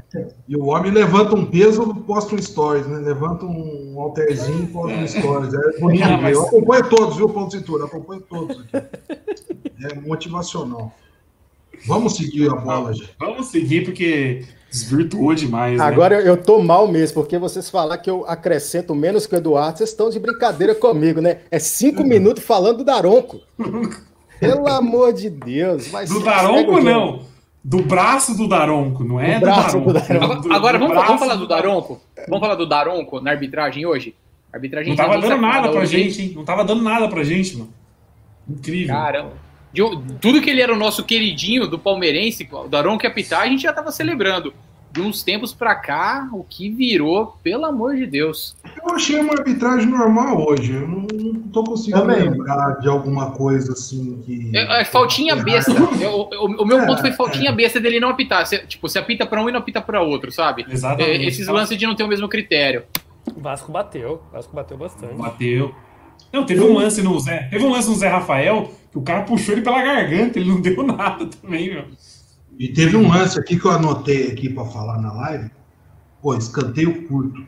E 0.48 0.56
o 0.56 0.66
homem 0.66 0.92
levanta 0.92 1.36
um 1.36 1.46
peso, 1.46 1.94
posta 2.06 2.36
um 2.36 2.42
stories, 2.42 2.86
né? 2.88 3.00
Levanta 3.00 3.46
um 3.46 3.96
halterzinho 4.00 4.64
e 4.64 4.68
posta 4.68 4.96
um 4.96 5.08
stories. 5.08 5.54
É 5.54 5.80
bonito. 5.80 6.08
Não, 6.08 6.22
mas... 6.22 6.36
Eu 6.36 6.44
acompanho 6.44 6.90
todos, 6.90 7.18
viu, 7.18 7.30
Paulo 7.30 7.50
Cintura? 7.50 7.86
Acompanho 7.86 8.22
todos 8.22 8.60
aqui. 8.60 8.88
É 9.84 9.96
motivacional. 10.02 10.92
Vamos 11.86 12.16
seguir 12.16 12.50
a 12.50 12.56
bola, 12.56 12.94
gente. 12.94 13.10
Vamos 13.20 13.48
seguir, 13.48 13.84
porque 13.86 14.46
Desvirtuou 14.70 15.34
demais. 15.34 15.78
Né? 15.78 15.84
Agora 15.84 16.20
eu 16.20 16.36
tô 16.36 16.62
mal 16.62 16.88
mesmo, 16.88 17.16
porque 17.16 17.38
vocês 17.38 17.70
falar 17.70 17.98
que 17.98 18.10
eu 18.10 18.26
acrescento 18.28 18.94
menos 18.94 19.26
que 19.26 19.34
o 19.34 19.38
Eduardo, 19.38 19.78
vocês 19.78 19.90
estão 19.90 20.10
de 20.10 20.20
brincadeira 20.20 20.76
comigo, 20.76 21.22
né? 21.22 21.40
É 21.50 21.58
cinco 21.58 22.02
uhum. 22.02 22.08
minutos 22.08 22.44
falando 22.44 22.78
do 22.80 22.84
Daronco. 22.84 23.40
Pelo 24.40 24.68
amor 24.68 25.14
de 25.14 25.30
Deus. 25.30 25.90
do 26.08 26.20
Daronco, 26.20 26.80
não. 26.82 27.22
Do 27.64 27.82
braço 27.82 28.38
do 28.38 28.48
Daronco, 28.48 29.04
não 29.04 29.20
é 29.20 29.36
do, 29.36 29.40
do 29.40 29.46
Daronco. 29.46 29.94
Do 29.94 29.94
Daronco. 29.94 30.26
Agora, 30.26 30.56
agora 30.56 30.78
vamos, 30.78 30.96
vamos, 30.96 31.20
falar 31.20 31.36
do 31.36 31.48
Daronco? 31.48 32.02
Vamos 32.28 32.40
falar 32.40 32.56
do 32.56 32.66
Daronco 32.68 33.20
na 33.20 33.32
arbitragem 33.32 33.86
hoje? 33.86 34.16
A 34.54 34.58
arbitragem 34.58 34.90
não 34.90 34.98
tava 34.98 35.20
dando 35.20 35.42
nada 35.42 35.70
pra 35.70 35.82
hoje. 35.82 35.98
gente, 35.98 36.22
hein? 36.22 36.34
Não 36.36 36.46
tava 36.46 36.64
dando 36.64 36.84
nada 36.84 37.08
pra 37.10 37.24
gente, 37.24 37.58
mano. 37.58 37.74
Incrível. 38.48 38.96
Caramba. 38.96 39.47
De, 39.78 40.14
tudo 40.20 40.42
que 40.42 40.50
ele 40.50 40.62
era 40.62 40.74
o 40.74 40.78
nosso 40.78 41.04
queridinho 41.04 41.68
do 41.68 41.78
palmeirense, 41.78 42.48
o 42.52 42.68
Daron 42.68 42.98
Capital, 42.98 43.42
a 43.42 43.48
gente 43.48 43.62
já 43.62 43.70
estava 43.70 43.92
celebrando. 43.92 44.54
De 44.90 45.02
uns 45.02 45.22
tempos 45.22 45.54
para 45.54 45.76
cá, 45.76 46.28
o 46.32 46.44
que 46.44 46.72
virou, 46.72 47.38
pelo 47.44 47.66
amor 47.66 47.96
de 47.96 48.08
Deus. 48.08 48.58
Eu 48.84 48.96
achei 48.96 49.20
uma 49.20 49.34
arbitragem 49.34 49.86
normal 49.86 50.44
hoje. 50.48 50.74
Eu 50.74 50.88
não, 50.88 51.06
não 51.14 51.42
tô 51.50 51.64
conseguindo 51.64 52.02
Também. 52.02 52.28
lembrar 52.28 52.80
de 52.80 52.88
alguma 52.88 53.32
coisa 53.32 53.74
assim 53.74 54.20
que. 54.26 54.50
É, 54.56 54.82
é 54.82 54.86
faltinha 54.86 55.36
besta. 55.36 55.72
Eu, 56.02 56.30
o, 56.32 56.64
o, 56.64 56.66
meu 56.66 56.80
é, 56.80 56.86
ponto 56.88 57.02
foi 57.02 57.12
faltinha 57.12 57.52
é. 57.52 57.54
besta 57.54 57.80
dele 57.80 58.00
não 58.00 58.10
apitar. 58.10 58.48
Você, 58.48 58.60
tipo, 58.60 58.90
você 58.90 58.98
apita 58.98 59.26
para 59.28 59.40
um 59.40 59.50
e 59.50 59.52
não 59.52 59.60
apita 59.60 59.82
para 59.82 60.02
outro, 60.02 60.32
sabe? 60.32 60.66
Exatamente. 60.68 61.26
É, 61.26 61.28
esses 61.28 61.48
lances 61.48 61.78
de 61.78 61.86
não 61.86 61.94
ter 61.94 62.04
o 62.04 62.08
mesmo 62.08 62.28
critério. 62.28 62.84
O 63.36 63.42
Vasco 63.42 63.72
bateu. 63.72 64.24
O 64.30 64.34
Vasco 64.34 64.56
bateu 64.56 64.78
bastante. 64.78 65.14
Bateu. 65.14 65.76
Não, 66.32 66.46
teve 66.46 66.62
um 66.62 66.74
lance 66.74 67.02
no 67.02 67.20
Zé. 67.20 67.48
Teve 67.50 67.66
um 67.66 67.72
lance 67.72 67.90
no 67.90 67.96
Zé 67.96 68.08
Rafael 68.08 68.72
que 68.92 68.98
o 68.98 69.02
cara 69.02 69.24
puxou 69.24 69.54
ele 69.54 69.62
pela 69.62 69.82
garganta, 69.82 70.40
ele 70.40 70.50
não 70.50 70.60
deu 70.62 70.84
nada 70.84 71.26
também, 71.26 71.74
meu. 71.74 71.86
E 72.60 72.68
teve 72.70 72.98
um 72.98 73.08
lance 73.08 73.40
aqui 73.40 73.60
que 73.60 73.66
eu 73.66 73.72
anotei 73.72 74.32
aqui 74.32 74.50
para 74.50 74.66
falar 74.66 75.00
na 75.00 75.14
live. 75.14 75.52
Pô, 76.22 76.36
escanteio 76.36 77.08
curto. 77.08 77.46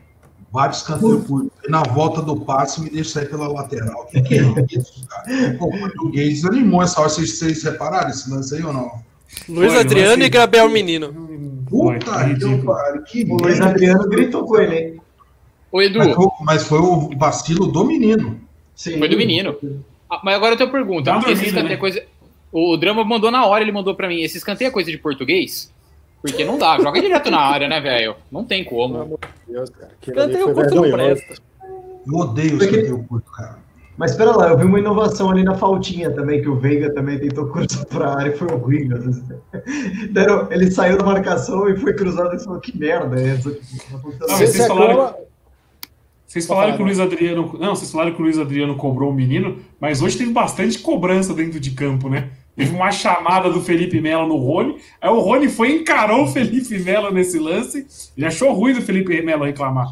Vários 0.52 0.78
escanteios 0.78 1.26
curtos. 1.26 1.50
E 1.66 1.70
na 1.70 1.82
volta 1.82 2.22
do 2.22 2.40
passe 2.40 2.80
me 2.80 2.90
deixa 2.90 3.10
sair 3.10 3.28
pela 3.28 3.48
lateral. 3.48 4.02
O 4.02 4.06
que, 4.06 4.22
que 4.22 4.34
é 4.38 4.42
isso, 4.70 5.06
cara? 5.08 5.56
Pô, 5.58 5.66
o 5.66 5.78
português 5.78 6.42
desanimou 6.42 6.82
essa 6.82 7.00
hora. 7.00 7.08
Vocês, 7.08 7.38
vocês 7.38 7.62
repararam 7.62 8.10
esse 8.10 8.30
lance 8.30 8.54
aí 8.54 8.62
ou 8.62 8.72
não? 8.72 9.02
Luiz 9.48 9.72
Foi, 9.72 9.80
Adriano 9.80 10.22
e 10.22 10.28
Gabriel 10.28 10.68
Menino. 10.68 11.12
Puta 11.68 12.34
que 12.34 12.64
pariu. 12.64 13.02
O 13.28 13.42
Luiz 13.42 13.60
Adriano 13.60 14.08
gritou 14.08 14.44
com 14.44 14.56
ele, 14.58 14.76
hein? 14.76 15.00
Ô, 15.70 15.80
Edu. 15.80 15.98
Mas 15.98 16.14
foi, 16.14 16.28
mas 16.40 16.62
foi 16.64 16.78
o 16.78 17.10
vacilo 17.16 17.66
do 17.66 17.84
menino. 17.84 18.40
Sim. 18.80 18.98
Foi 18.98 19.10
do 19.10 19.16
menino. 19.18 19.58
Ah, 20.08 20.22
mas 20.24 20.36
agora 20.36 20.54
eu 20.54 20.56
tenho 20.56 20.70
uma 20.70 20.72
pergunta. 20.72 21.12
Dormindo, 21.12 21.32
esse 21.32 21.48
escanteio 21.48 21.74
né? 21.74 21.76
coisa. 21.76 22.02
O 22.50 22.78
Drama 22.78 23.04
mandou 23.04 23.30
na 23.30 23.44
hora, 23.44 23.62
ele 23.62 23.70
mandou 23.70 23.94
pra 23.94 24.08
mim. 24.08 24.22
Esse 24.22 24.38
escanteio 24.38 24.68
é 24.68 24.70
coisa 24.70 24.90
de 24.90 24.96
português? 24.96 25.70
Porque 26.22 26.46
não 26.46 26.56
dá, 26.56 26.78
joga 26.80 26.98
direto 26.98 27.30
na 27.30 27.40
área, 27.40 27.68
né, 27.68 27.78
velho? 27.78 28.16
Não 28.32 28.42
tem 28.42 28.64
como. 28.64 28.94
Pelo 28.94 29.02
amor 29.02 29.18
de 29.46 29.52
Deus, 29.52 29.68
cara. 29.68 29.92
Escanteio 30.00 30.54
curto 30.54 30.74
não 30.74 30.90
presta. 30.90 31.34
Eu 32.06 32.14
odeio 32.14 32.54
o 32.54 32.62
escanteio 32.62 33.04
curto, 33.06 33.30
cara. 33.30 33.58
Mas 33.98 34.12
espera 34.12 34.34
lá, 34.34 34.48
eu 34.48 34.56
vi 34.56 34.64
uma 34.64 34.78
inovação 34.78 35.30
ali 35.30 35.44
na 35.44 35.54
faltinha 35.54 36.10
também, 36.10 36.40
que 36.40 36.48
o 36.48 36.56
Veiga 36.56 36.90
também 36.94 37.18
tentou 37.18 37.48
cruzar 37.48 37.84
pra 37.84 38.14
área 38.14 38.30
e 38.30 38.36
foi 38.38 38.50
horrível. 38.50 38.96
Ele 40.50 40.70
saiu 40.70 40.96
da 40.96 41.04
marcação 41.04 41.68
e 41.68 41.76
foi 41.76 41.92
cruzado 41.92 42.34
e 42.34 42.42
falou, 42.42 42.58
que 42.60 42.74
merda 42.78 43.20
é 43.20 43.34
essa? 43.34 43.50
Não, 43.92 44.38
vocês 44.38 44.66
falaram... 44.66 45.14
Vocês 46.30 46.46
falaram 46.46 46.76
que 46.76 46.80
o 46.80 46.84
Luiz 46.84 47.00
Adriano. 47.00 47.58
Não, 47.58 47.74
vocês 47.74 47.90
falaram 47.90 48.12
que 48.12 48.20
o 48.20 48.22
Luiz 48.22 48.38
Adriano 48.38 48.76
cobrou 48.76 49.10
o 49.10 49.12
menino, 49.12 49.56
mas 49.80 50.00
hoje 50.00 50.16
teve 50.16 50.30
bastante 50.30 50.78
cobrança 50.78 51.34
dentro 51.34 51.58
de 51.58 51.72
campo, 51.72 52.08
né? 52.08 52.28
Teve 52.54 52.72
uma 52.72 52.92
chamada 52.92 53.50
do 53.50 53.60
Felipe 53.60 54.00
Melo 54.00 54.28
no 54.28 54.36
Rony. 54.36 54.76
Aí 55.00 55.10
o 55.10 55.18
Rony 55.18 55.48
foi 55.48 55.72
e 55.72 55.80
encarou 55.80 56.22
o 56.22 56.26
Felipe 56.28 56.78
Melo 56.78 57.10
nesse 57.10 57.36
lance. 57.36 57.84
Ele 58.16 58.26
achou 58.26 58.52
ruim 58.52 58.74
do 58.74 58.80
Felipe 58.80 59.20
Melo 59.22 59.44
reclamar. 59.44 59.88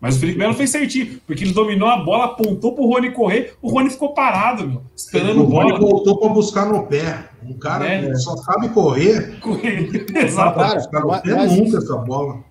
Mas 0.00 0.14
o 0.14 0.20
Felipe 0.20 0.38
Melo 0.38 0.54
fez 0.54 0.70
certinho, 0.70 1.20
porque 1.26 1.42
ele 1.42 1.52
dominou 1.52 1.88
a 1.88 1.96
bola, 1.96 2.26
apontou 2.26 2.72
pro 2.72 2.86
Rony 2.86 3.10
correr, 3.10 3.54
o 3.60 3.68
Rony 3.68 3.90
ficou 3.90 4.14
parado, 4.14 4.66
meu, 4.66 4.82
esperando 4.96 5.42
o 5.42 5.46
bola. 5.46 5.66
O 5.66 5.68
Rony 5.72 5.80
voltou 5.80 6.18
para 6.18 6.28
buscar 6.28 6.66
no 6.66 6.86
pé. 6.86 7.30
Um 7.42 7.54
cara 7.54 7.86
é. 7.86 8.08
que 8.08 8.16
só 8.16 8.36
sabe 8.36 8.68
correr. 8.68 9.40
Correr, 9.40 10.06
exato. 10.14 10.56
Cara, 10.56 10.80
mas, 11.04 11.22
mas, 11.24 11.56
nunca 11.56 11.78
essa 11.78 11.96
bola. 11.96 12.48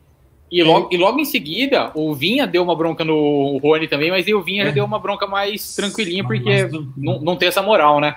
E 0.51 0.63
logo, 0.63 0.89
e 0.91 0.97
logo 0.97 1.19
em 1.19 1.25
seguida, 1.25 1.91
o 1.93 2.13
Vinha 2.13 2.47
deu 2.47 2.63
uma 2.63 2.75
bronca 2.75 3.05
no 3.05 3.59
Rony 3.61 3.87
também, 3.87 4.09
mas 4.09 4.27
o 4.27 4.41
Vinha 4.41 4.65
já 4.65 4.71
deu 4.71 4.85
uma 4.85 4.99
bronca 4.99 5.27
mais 5.27 5.75
tranquilinha, 5.75 6.23
porque 6.23 6.67
não, 6.97 7.19
não 7.19 7.35
tem 7.35 7.47
essa 7.47 7.61
moral, 7.61 7.99
né? 7.99 8.15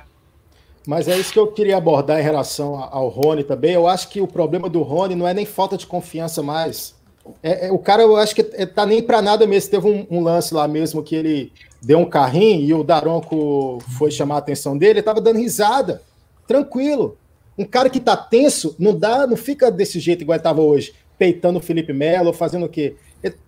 Mas 0.86 1.06
é 1.08 1.16
isso 1.16 1.32
que 1.32 1.38
eu 1.38 1.46
queria 1.46 1.76
abordar 1.76 2.18
em 2.18 2.22
relação 2.22 2.88
ao 2.90 3.08
Rony 3.08 3.44
também. 3.44 3.72
Eu 3.72 3.86
acho 3.86 4.08
que 4.08 4.20
o 4.20 4.26
problema 4.26 4.68
do 4.68 4.82
Rony 4.82 5.14
não 5.14 5.28
é 5.28 5.34
nem 5.34 5.44
falta 5.44 5.76
de 5.76 5.86
confiança 5.86 6.42
mais. 6.42 6.94
É, 7.42 7.68
é 7.68 7.72
o 7.72 7.78
cara, 7.78 8.02
eu 8.02 8.16
acho 8.16 8.34
que 8.34 8.40
é, 8.54 8.66
tá 8.66 8.84
nem 8.84 9.02
para 9.02 9.22
nada 9.22 9.46
mesmo. 9.46 9.70
Teve 9.70 9.86
um, 9.86 10.06
um, 10.10 10.22
lance 10.22 10.52
lá 10.52 10.66
mesmo 10.66 11.02
que 11.02 11.14
ele 11.14 11.52
deu 11.80 11.98
um 11.98 12.04
carrinho 12.04 12.60
e 12.62 12.74
o 12.74 12.82
Daronco 12.82 13.78
foi 13.96 14.10
chamar 14.10 14.36
a 14.36 14.38
atenção 14.38 14.76
dele, 14.76 14.94
ele 14.94 15.02
tava 15.02 15.20
dando 15.20 15.38
risada, 15.38 16.02
tranquilo. 16.48 17.16
Um 17.56 17.64
cara 17.64 17.90
que 17.90 18.00
tá 18.00 18.16
tenso, 18.16 18.74
não 18.78 18.98
dá, 18.98 19.26
não 19.26 19.36
fica 19.36 19.70
desse 19.70 20.00
jeito 20.00 20.22
igual 20.22 20.36
ele 20.36 20.42
tava 20.42 20.62
hoje 20.62 20.94
peitando 21.22 21.60
o 21.60 21.62
Felipe 21.62 21.92
Melo, 21.92 22.32
fazendo 22.32 22.66
o 22.66 22.68
quê? 22.68 22.96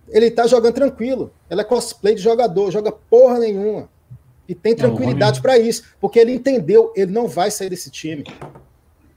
Ele, 0.07 0.31
tá 0.31 0.47
jogando 0.47 0.75
tranquilo. 0.75 1.29
Ele 1.51 1.59
é 1.59 1.63
cosplay 1.65 2.15
de 2.15 2.21
jogador, 2.21 2.71
joga 2.71 2.89
porra 2.89 3.37
nenhuma. 3.37 3.89
E 4.47 4.55
tem 4.55 4.73
tranquilidade 4.73 5.41
para 5.41 5.57
isso, 5.59 5.83
porque 5.99 6.17
ele 6.17 6.31
entendeu, 6.31 6.93
ele 6.95 7.11
não 7.11 7.27
vai 7.27 7.51
sair 7.51 7.69
desse 7.69 7.91
time. 7.91 8.23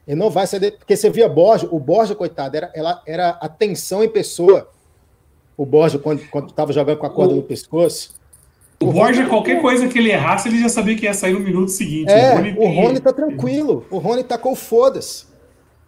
Ele 0.08 0.18
não 0.18 0.28
vai 0.28 0.44
sair, 0.48 0.58
de... 0.58 0.70
porque 0.72 0.96
você 0.96 1.08
via 1.08 1.28
Borja, 1.28 1.68
o 1.70 1.78
Borja, 1.78 2.16
coitado, 2.16 2.56
era, 2.56 2.72
ela, 2.74 3.00
era 3.06 3.28
a 3.40 3.48
tensão 3.48 4.02
em 4.02 4.08
pessoa. 4.08 4.68
O 5.56 5.64
Borja, 5.64 5.96
quando, 5.96 6.26
quando 6.28 6.50
tava 6.50 6.72
jogando 6.72 6.98
com 6.98 7.06
a 7.06 7.10
corda 7.10 7.34
o... 7.34 7.36
no 7.36 7.42
pescoço. 7.44 8.12
O, 8.80 8.86
o 8.86 8.92
Borja, 8.92 9.20
Rony... 9.20 9.30
qualquer 9.30 9.62
coisa 9.62 9.86
que 9.86 10.00
ele 10.00 10.10
errasse, 10.10 10.48
ele 10.48 10.60
já 10.60 10.68
sabia 10.68 10.96
que 10.96 11.04
ia 11.04 11.14
sair 11.14 11.32
no 11.32 11.38
minuto 11.38 11.70
seguinte. 11.70 12.10
É, 12.10 12.32
o 12.32 12.36
Rony, 12.38 12.56
o 12.58 12.66
Rony 12.66 12.98
tá 12.98 13.12
tranquilo. 13.12 13.86
O 13.88 13.98
Rony 13.98 14.24
tá 14.24 14.36
com 14.36 14.56
foda-se. 14.56 15.27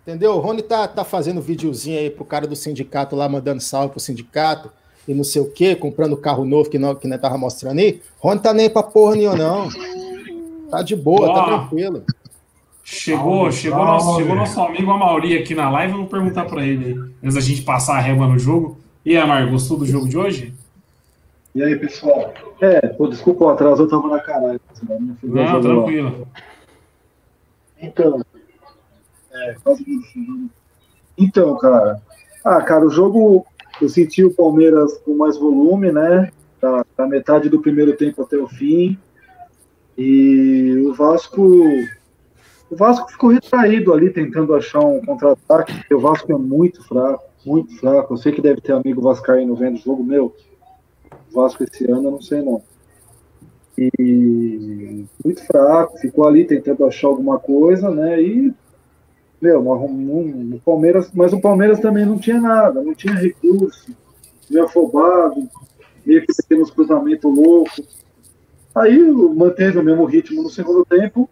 Entendeu? 0.02 0.32
O 0.32 0.38
Rony 0.38 0.62
tá, 0.62 0.88
tá 0.88 1.04
fazendo 1.04 1.40
videozinho 1.40 1.98
aí 1.98 2.10
pro 2.10 2.24
cara 2.24 2.46
do 2.46 2.56
sindicato 2.56 3.14
lá, 3.14 3.28
mandando 3.28 3.60
salve 3.60 3.90
pro 3.90 4.00
sindicato 4.00 4.70
e 5.06 5.14
não 5.14 5.24
sei 5.24 5.42
o 5.42 5.50
quê, 5.50 5.74
comprando 5.74 6.16
carro 6.16 6.44
novo 6.44 6.70
que 6.70 6.78
não, 6.78 6.94
que 6.94 7.06
não 7.06 7.18
tava 7.18 7.36
mostrando 7.36 7.78
aí. 7.78 8.00
Rony 8.18 8.40
tá 8.40 8.52
nem 8.54 8.70
pra 8.70 8.82
porra 8.82 9.16
nenhuma, 9.16 9.36
não. 9.36 9.68
Tá 10.70 10.82
de 10.82 10.96
boa, 10.96 11.32
tá 11.34 11.44
tranquilo. 11.44 12.04
Chegou, 12.82 13.42
salve, 13.42 13.56
chegou, 13.56 13.78
salve. 13.78 14.04
Nosso, 14.04 14.18
chegou 14.18 14.36
nosso 14.36 14.60
amigo 14.60 14.90
Amauri 14.90 15.36
aqui 15.36 15.54
na 15.54 15.70
live, 15.70 15.92
vamos 15.92 16.10
perguntar 16.10 16.44
para 16.46 16.64
ele 16.64 16.98
antes 17.22 17.34
da 17.34 17.40
gente 17.40 17.62
passar 17.62 17.96
a 17.96 18.00
régua 18.00 18.26
no 18.26 18.38
jogo. 18.38 18.78
E 19.04 19.16
aí, 19.16 19.22
Amar, 19.22 19.48
gostou 19.50 19.78
do 19.78 19.86
jogo 19.86 20.08
de 20.08 20.18
hoje? 20.18 20.54
E 21.54 21.62
aí, 21.62 21.76
pessoal? 21.76 22.32
É, 22.60 22.86
pô, 22.88 23.08
desculpa 23.08 23.44
o 23.44 23.48
atraso, 23.48 23.82
eu 23.82 23.88
tava 23.88 24.08
na 24.08 24.20
caralho. 24.20 24.60
Não, 25.22 25.60
tranquilo. 25.60 26.28
Então, 27.80 28.20
Então, 31.16 31.56
cara. 31.58 32.00
Ah, 32.44 32.62
cara, 32.62 32.86
o 32.86 32.90
jogo 32.90 33.44
eu 33.80 33.88
senti 33.88 34.24
o 34.24 34.34
Palmeiras 34.34 34.98
com 34.98 35.16
mais 35.16 35.38
volume, 35.38 35.92
né? 35.92 36.30
Da, 36.60 36.84
da 36.96 37.06
metade 37.06 37.48
do 37.48 37.60
primeiro 37.60 37.96
tempo 37.96 38.22
até 38.22 38.36
o 38.36 38.48
fim. 38.48 38.98
E 39.96 40.76
o 40.86 40.94
Vasco. 40.94 41.42
O 42.70 42.76
Vasco 42.76 43.10
ficou 43.10 43.30
retraído 43.30 43.92
ali, 43.92 44.10
tentando 44.10 44.54
achar 44.54 44.80
um 44.80 45.04
contra-ataque, 45.04 45.92
o 45.92 45.98
Vasco 45.98 46.32
é 46.32 46.38
muito 46.38 46.86
fraco, 46.86 47.24
muito 47.44 47.76
fraco. 47.80 48.14
Eu 48.14 48.16
sei 48.16 48.32
que 48.32 48.40
deve 48.40 48.60
ter 48.60 48.72
amigo 48.72 49.02
Vascaíno 49.02 49.56
vendo 49.56 49.74
o 49.74 49.80
jogo, 49.80 50.04
meu. 50.04 50.34
O 51.30 51.34
Vasco 51.34 51.64
esse 51.64 51.84
ano 51.90 52.04
eu 52.04 52.10
não 52.12 52.22
sei 52.22 52.42
não. 52.42 52.62
E 53.76 55.04
muito 55.24 55.44
fraco, 55.46 55.98
ficou 55.98 56.28
ali 56.28 56.44
tentando 56.44 56.84
achar 56.84 57.08
alguma 57.08 57.38
coisa, 57.38 57.90
né? 57.90 58.22
E, 58.22 58.54
meu, 59.40 59.60
um, 59.60 60.54
o 60.54 60.60
Palmeiras, 60.60 61.10
mas 61.14 61.32
o 61.32 61.40
Palmeiras 61.40 61.80
também 61.80 62.04
não 62.04 62.18
tinha 62.18 62.40
nada, 62.40 62.82
não 62.82 62.94
tinha 62.94 63.14
recurso, 63.14 63.94
meio 64.50 64.64
afobado, 64.64 65.48
meio 66.04 66.20
que 66.22 66.32
tendo 66.48 66.62
uns 66.62 66.70
cruzamentos 66.70 67.34
loucos. 67.34 68.04
Aí 68.74 69.00
manteve 69.00 69.78
o 69.78 69.82
mesmo 69.82 70.04
ritmo 70.04 70.42
no 70.42 70.50
segundo 70.50 70.84
tempo, 70.84 71.28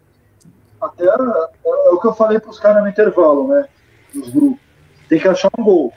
até 0.81 1.05
é, 1.05 1.09
é 1.09 1.91
o 1.91 2.01
que 2.01 2.07
eu 2.07 2.15
falei 2.15 2.39
para 2.39 2.51
os 2.51 2.59
caras 2.59 2.83
no 2.83 2.89
intervalo, 2.89 3.49
né? 3.49 3.69
Nos 4.15 4.29
grupos. 4.31 4.61
Tem 5.09 5.19
que 5.19 5.29
achar 5.29 5.51
um 5.59 5.65
gol. 5.65 5.93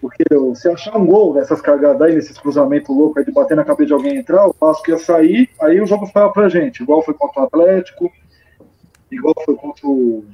Porque 0.00 0.22
se 0.54 0.68
achar 0.68 0.96
um 0.98 1.06
gol 1.06 1.32
nessas 1.34 1.62
cagadas 1.62 2.02
aí, 2.02 2.14
nesses 2.14 2.38
cruzamentos 2.38 2.94
loucos 2.94 3.16
aí 3.16 3.24
de 3.24 3.32
bater 3.32 3.56
na 3.56 3.64
cabeça 3.64 3.86
de 3.86 3.92
alguém 3.94 4.18
entrar, 4.18 4.46
o 4.46 4.54
Vasco 4.60 4.90
ia 4.90 4.98
sair, 4.98 5.48
aí 5.60 5.80
o 5.80 5.86
jogo 5.86 6.06
ficava 6.06 6.30
pra 6.30 6.48
gente. 6.48 6.82
Igual 6.82 7.02
foi 7.02 7.14
contra 7.14 7.40
o 7.40 7.44
Atlético, 7.46 8.12
igual 9.10 9.34
foi 9.44 9.56
contra 9.56 9.86
o. 9.86 10.24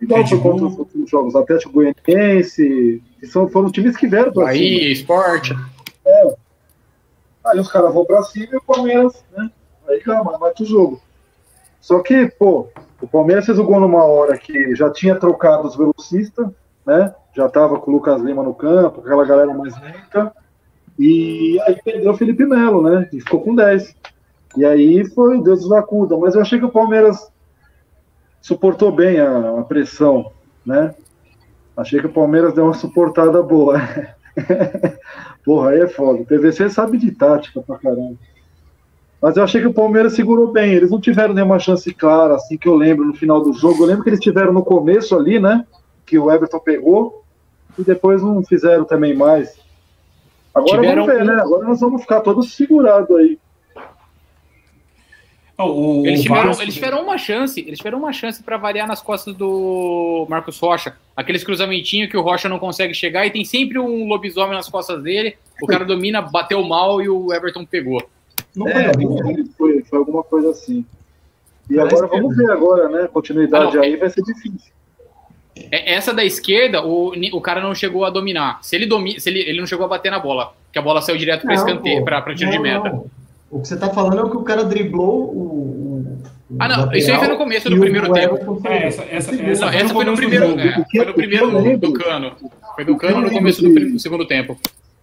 Igual 0.00 0.26
foi 0.26 0.40
contra 0.40 0.66
os 0.66 0.78
outros 0.78 1.10
jogos, 1.10 1.34
Atlético 1.34 1.72
Goianiense, 1.72 3.02
que 3.18 3.26
são, 3.26 3.48
foram 3.48 3.70
times 3.70 3.96
que 3.96 4.06
vieram 4.06 4.32
pra 4.32 4.48
aí, 4.48 4.58
cima. 4.58 4.80
Aí, 4.80 4.92
esporte. 4.92 5.54
É. 6.06 6.34
Aí 7.46 7.58
os 7.58 7.70
caras 7.70 7.92
vão 7.92 8.04
pra 8.04 8.22
cima 8.22 8.48
e 8.52 8.56
o 8.56 8.62
Palmeiras, 8.62 9.24
né? 9.36 9.50
Aí 9.88 10.00
calma, 10.00 10.38
mata 10.38 10.62
o 10.62 10.66
jogo. 10.66 11.00
Só 11.80 12.00
que, 12.00 12.28
pô, 12.38 12.68
o 13.00 13.08
Palmeiras 13.08 13.46
fez 13.46 13.58
o 13.58 13.64
gol 13.64 13.80
numa 13.80 14.04
hora 14.04 14.36
que 14.36 14.74
já 14.74 14.90
tinha 14.90 15.16
trocado 15.16 15.66
os 15.66 15.76
velocistas, 15.76 16.46
né? 16.86 17.14
Já 17.34 17.46
estava 17.46 17.78
com 17.78 17.90
o 17.90 17.94
Lucas 17.94 18.20
Lima 18.20 18.42
no 18.42 18.54
campo, 18.54 19.00
aquela 19.00 19.24
galera 19.24 19.52
mais 19.54 19.74
lenta. 19.80 20.32
E 20.98 21.60
aí 21.66 21.80
perdeu 21.82 22.12
o 22.12 22.16
Felipe 22.16 22.44
Melo, 22.44 22.82
né? 22.82 23.08
E 23.12 23.20
ficou 23.20 23.40
com 23.40 23.54
10. 23.54 23.94
E 24.56 24.64
aí 24.64 25.04
foi 25.06 25.40
Deus 25.40 25.62
nos 25.62 25.72
acuda. 25.72 26.16
Mas 26.16 26.34
eu 26.34 26.42
achei 26.42 26.58
que 26.58 26.64
o 26.64 26.70
Palmeiras 26.70 27.30
suportou 28.40 28.92
bem 28.92 29.20
a, 29.20 29.60
a 29.60 29.62
pressão, 29.62 30.32
né? 30.64 30.94
Achei 31.76 32.00
que 32.00 32.06
o 32.06 32.12
Palmeiras 32.12 32.54
deu 32.54 32.64
uma 32.64 32.74
suportada 32.74 33.42
boa. 33.42 33.80
Porra, 35.44 35.70
aí 35.70 35.80
é 35.80 35.86
foda. 35.86 36.22
O 36.22 36.26
PVC 36.26 36.68
sabe 36.70 36.98
de 36.98 37.10
tática 37.12 37.62
pra 37.62 37.78
caramba. 37.78 38.16
Mas 39.20 39.36
eu 39.36 39.44
achei 39.44 39.60
que 39.60 39.66
o 39.66 39.72
Palmeiras 39.72 40.14
segurou 40.14 40.52
bem. 40.52 40.72
Eles 40.72 40.90
não 40.90 41.00
tiveram 41.00 41.34
nenhuma 41.34 41.58
chance 41.58 41.92
clara, 41.92 42.34
assim 42.34 42.56
que 42.56 42.68
eu 42.68 42.74
lembro 42.74 43.04
no 43.04 43.14
final 43.14 43.40
do 43.42 43.52
jogo. 43.52 43.82
Eu 43.82 43.86
lembro 43.86 44.04
que 44.04 44.10
eles 44.10 44.20
tiveram 44.20 44.52
no 44.52 44.64
começo 44.64 45.16
ali, 45.16 45.38
né? 45.38 45.64
Que 46.04 46.18
o 46.18 46.30
Everton 46.30 46.60
pegou. 46.60 47.24
E 47.78 47.82
depois 47.82 48.22
não 48.22 48.42
fizeram 48.42 48.84
também 48.84 49.16
mais. 49.16 49.58
Agora 50.54 50.80
tiveram 50.80 51.06
vamos 51.06 51.18
ver, 51.18 51.24
né? 51.24 51.40
Agora 51.40 51.64
nós 51.64 51.80
vamos 51.80 52.02
ficar 52.02 52.20
todos 52.20 52.54
segurados 52.54 53.16
aí. 53.16 53.38
Oh, 55.60 56.04
eles, 56.06 56.22
tiveram, 56.22 56.46
Vasco... 56.46 56.62
eles 56.62 56.74
tiveram 56.74 57.02
uma 57.02 57.18
chance, 57.18 57.60
eles 57.60 57.78
tiveram 57.78 57.98
uma 57.98 58.12
chance 58.12 58.40
para 58.40 58.56
variar 58.56 58.86
nas 58.86 59.02
costas 59.02 59.34
do 59.34 60.24
Marcos 60.30 60.56
Rocha. 60.60 60.96
Aqueles 61.16 61.42
cruzamentinhos 61.42 62.08
que 62.08 62.16
o 62.16 62.20
Rocha 62.20 62.48
não 62.48 62.60
consegue 62.60 62.94
chegar 62.94 63.26
e 63.26 63.30
tem 63.30 63.44
sempre 63.44 63.76
um 63.76 64.06
lobisomem 64.06 64.54
nas 64.54 64.68
costas 64.68 65.02
dele. 65.02 65.36
O 65.60 65.66
cara 65.66 65.84
domina, 65.84 66.22
bateu 66.22 66.62
mal 66.62 67.02
e 67.02 67.08
o 67.08 67.32
Everton 67.34 67.66
pegou. 67.66 68.00
Não 68.54 68.68
é, 68.68 68.92
foi, 68.94 69.44
foi, 69.56 69.82
foi, 69.82 69.98
alguma 69.98 70.22
coisa 70.22 70.50
assim. 70.50 70.86
E 71.68 71.74
Parece 71.74 71.96
agora 71.96 72.06
vamos 72.06 72.36
ver 72.36 72.50
agora, 72.52 72.88
né? 72.88 73.08
Continuidade 73.08 73.76
não, 73.76 73.82
aí 73.82 73.96
vai 73.96 74.10
ser 74.10 74.22
difícil. 74.22 74.72
É, 75.72 75.94
essa 75.94 76.14
da 76.14 76.24
esquerda, 76.24 76.86
o, 76.86 77.12
o 77.32 77.40
cara 77.40 77.60
não 77.60 77.74
chegou 77.74 78.04
a 78.04 78.10
dominar. 78.10 78.62
Se 78.62 78.76
ele 78.76 78.86
domina, 78.86 79.18
se 79.18 79.28
ele, 79.28 79.40
ele 79.40 79.58
não 79.58 79.66
chegou 79.66 79.86
a 79.86 79.88
bater 79.88 80.12
na 80.12 80.20
bola, 80.20 80.54
que 80.72 80.78
a 80.78 80.82
bola 80.82 81.02
saiu 81.02 81.18
direto 81.18 81.42
para 81.42 81.54
escanteio, 81.54 82.04
para 82.04 82.22
tiro 82.32 82.52
de 82.52 82.60
meta. 82.60 82.90
Não. 82.90 83.17
O 83.50 83.60
que 83.60 83.68
você 83.68 83.76
tá 83.76 83.88
falando 83.90 84.26
é 84.26 84.30
que 84.30 84.36
o 84.36 84.42
cara 84.42 84.64
driblou 84.64 85.34
o. 85.34 86.18
o 86.50 86.56
ah, 86.58 86.68
não, 86.68 86.92
isso 86.92 87.10
aí 87.10 87.18
foi 87.18 87.28
no 87.28 87.38
começo 87.38 87.70
do 87.70 87.80
primeiro 87.80 88.12
tempo. 88.12 88.60
É, 88.64 88.86
essa, 88.86 89.02
essa, 89.02 89.34
essa, 89.34 89.64
não, 89.64 89.72
essa 89.72 89.94
foi 89.94 90.04
no 90.04 90.14
primeiro, 90.14 90.58
é, 90.58 90.84
foi 90.94 91.06
no 91.06 91.14
primeiro 91.14 91.78
do 91.78 91.92
cano. 91.92 92.32
Foi 92.74 92.84
do 92.84 92.96
cano 92.96 93.20
no 93.22 93.30
começo 93.30 93.62
do 93.62 93.98
segundo 93.98 94.26
tempo. 94.26 94.58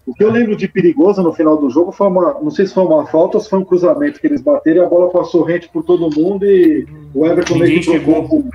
O 0.06 0.14
que 0.14 0.24
eu 0.24 0.32
lembro 0.32 0.56
de 0.56 0.68
perigoso 0.68 1.24
no 1.24 1.34
final 1.34 1.58
do 1.58 1.70
jogo 1.70 1.91
foi 1.91 2.08
uma. 2.08 2.39
Não 2.39 2.52
sei 2.52 2.68
se 2.68 2.74
foi 2.74 2.84
uma 2.84 3.08
falta 3.08 3.38
ou 3.38 3.43
se 3.43 3.50
foi 3.50 3.58
um 3.58 3.66
cruzamento 3.66 4.20
que 4.20 4.28
eles 4.28 4.41
bateram 4.41 4.84
e 4.84 4.86
a 4.86 4.89
bola 4.89 5.10
passou 5.10 5.43
rente 5.43 5.68
por 5.70 5.84
todo 5.84 6.16
mundo 6.16 6.46
e 6.46 6.88
o 7.14 7.26
Everton 7.26 7.56
meio 7.56 7.80
que 7.80 8.00
trocou 8.00 8.46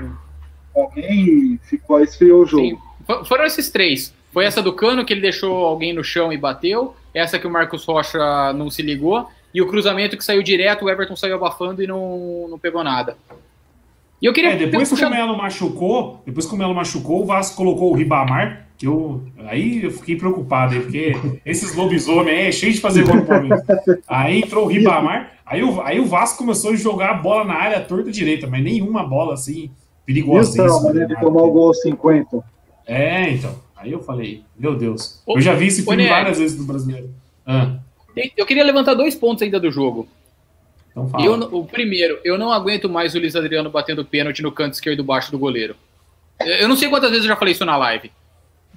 alguém 0.74 1.54
e 1.54 1.60
ficou 1.64 1.96
aí, 1.96 2.04
esfriou 2.04 2.42
o 2.42 2.46
jogo. 2.46 2.62
Sim. 2.62 2.78
Foram 3.24 3.44
esses 3.44 3.70
três. 3.70 4.14
Foi 4.32 4.44
essa 4.44 4.62
do 4.62 4.72
Cano 4.72 5.04
que 5.04 5.12
ele 5.12 5.20
deixou 5.20 5.64
alguém 5.64 5.92
no 5.92 6.04
chão 6.04 6.32
e 6.32 6.36
bateu. 6.36 6.94
Essa 7.12 7.38
que 7.38 7.46
o 7.46 7.50
Marcos 7.50 7.84
Rocha 7.84 8.52
não 8.52 8.70
se 8.70 8.82
ligou. 8.82 9.26
E 9.52 9.60
o 9.60 9.66
cruzamento 9.66 10.16
que 10.16 10.24
saiu 10.24 10.42
direto, 10.42 10.84
o 10.84 10.90
Everton 10.90 11.16
saiu 11.16 11.34
abafando 11.34 11.82
e 11.82 11.86
não, 11.86 12.46
não 12.48 12.58
pegou 12.58 12.84
nada. 12.84 13.16
E 14.20 14.26
eu 14.26 14.32
queria. 14.32 14.52
É, 14.52 14.56
depois 14.56 14.92
que 14.92 15.04
o 15.04 15.10
Melo 15.10 15.36
machucou, 15.36 16.22
depois 16.26 16.46
que 16.46 16.54
o 16.54 16.58
Melo 16.58 16.74
machucou, 16.74 17.22
o 17.22 17.26
Vasco 17.26 17.56
colocou 17.56 17.90
o 17.90 17.94
Ribamar 17.94 18.66
que 18.80 18.86
eu, 18.86 19.22
aí 19.46 19.84
eu 19.84 19.90
fiquei 19.90 20.16
preocupado, 20.16 20.72
aí, 20.72 20.80
porque 20.80 21.14
esses 21.44 21.74
lobisomens 21.74 22.28
aí 22.34 22.46
é 22.46 22.52
cheio 22.52 22.72
de 22.72 22.80
fazer 22.80 23.04
gol 23.04 23.16
no 23.16 23.42
mim. 23.42 23.50
Aí 24.08 24.40
entrou 24.40 24.64
o 24.64 24.68
Ribamar, 24.68 25.34
aí 25.44 25.62
o, 25.62 25.82
aí 25.82 26.00
o 26.00 26.06
Vasco 26.06 26.38
começou 26.38 26.72
a 26.72 26.76
jogar 26.76 27.10
a 27.10 27.14
bola 27.14 27.44
na 27.44 27.52
área 27.52 27.78
torta 27.82 28.10
direita, 28.10 28.46
mas 28.46 28.64
nenhuma 28.64 29.06
bola 29.06 29.34
assim 29.34 29.70
perigosa. 30.06 30.50
Isso, 30.50 30.62
assim, 30.62 30.98
ele 30.98 31.14
tomou 31.16 31.48
o 31.48 31.52
gol 31.52 31.74
50. 31.74 32.42
É, 32.86 33.30
então. 33.32 33.54
Aí 33.76 33.92
eu 33.92 34.00
falei, 34.00 34.44
meu 34.58 34.74
Deus. 34.74 35.22
eu 35.28 35.40
já 35.42 35.52
vi 35.52 35.66
esse 35.66 35.82
filme 35.82 36.08
várias 36.08 36.38
vezes 36.38 36.56
do 36.56 36.64
brasileiro. 36.64 37.10
Ah. 37.46 37.76
Eu 38.36 38.46
queria 38.46 38.64
levantar 38.64 38.94
dois 38.94 39.14
pontos 39.14 39.42
ainda 39.42 39.60
do 39.60 39.70
jogo. 39.70 40.08
Então 40.90 41.08
fala. 41.08 41.24
Eu, 41.24 41.34
o 41.34 41.64
primeiro, 41.64 42.18
eu 42.24 42.36
não 42.36 42.52
aguento 42.52 42.88
mais 42.88 43.14
o 43.14 43.18
Luiz 43.18 43.36
Adriano 43.36 43.70
batendo 43.70 44.04
pênalti 44.04 44.42
no 44.42 44.52
canto 44.52 44.74
esquerdo 44.74 45.04
baixo 45.04 45.30
do 45.30 45.38
goleiro. 45.38 45.76
Eu 46.40 46.68
não 46.68 46.76
sei 46.76 46.88
quantas 46.88 47.10
vezes 47.10 47.24
eu 47.24 47.28
já 47.28 47.36
falei 47.36 47.52
isso 47.52 47.64
na 47.64 47.76
live. 47.76 48.10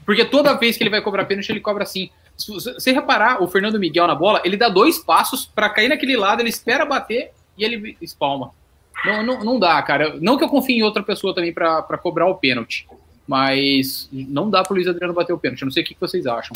Porque 0.05 0.25
toda 0.25 0.53
vez 0.53 0.77
que 0.77 0.83
ele 0.83 0.89
vai 0.89 1.01
cobrar 1.01 1.25
pênalti, 1.25 1.49
ele 1.49 1.59
cobra 1.59 1.83
assim. 1.83 2.09
Se 2.37 2.51
você 2.51 2.91
reparar, 2.91 3.41
o 3.41 3.47
Fernando 3.47 3.79
Miguel 3.79 4.07
na 4.07 4.15
bola, 4.15 4.41
ele 4.43 4.57
dá 4.57 4.67
dois 4.67 4.99
passos 4.99 5.45
para 5.45 5.69
cair 5.69 5.87
naquele 5.87 6.17
lado, 6.17 6.41
ele 6.41 6.49
espera 6.49 6.85
bater 6.85 7.31
e 7.57 7.63
ele 7.63 7.95
espalma. 8.01 8.51
Não, 9.05 9.23
não, 9.23 9.43
não 9.43 9.59
dá, 9.59 9.81
cara. 9.81 10.17
Não 10.19 10.37
que 10.37 10.43
eu 10.43 10.49
confie 10.49 10.77
em 10.77 10.83
outra 10.83 11.03
pessoa 11.03 11.33
também 11.33 11.53
para 11.53 11.97
cobrar 11.97 12.27
o 12.27 12.35
pênalti. 12.35 12.87
Mas 13.27 14.09
não 14.11 14.49
dá 14.49 14.63
pro 14.63 14.75
Luiz 14.75 14.87
Adriano 14.87 15.13
bater 15.13 15.33
o 15.33 15.37
pênalti. 15.37 15.61
Eu 15.61 15.67
não 15.67 15.71
sei 15.71 15.83
o 15.83 15.85
que 15.85 15.95
vocês 15.99 16.25
acham. 16.25 16.53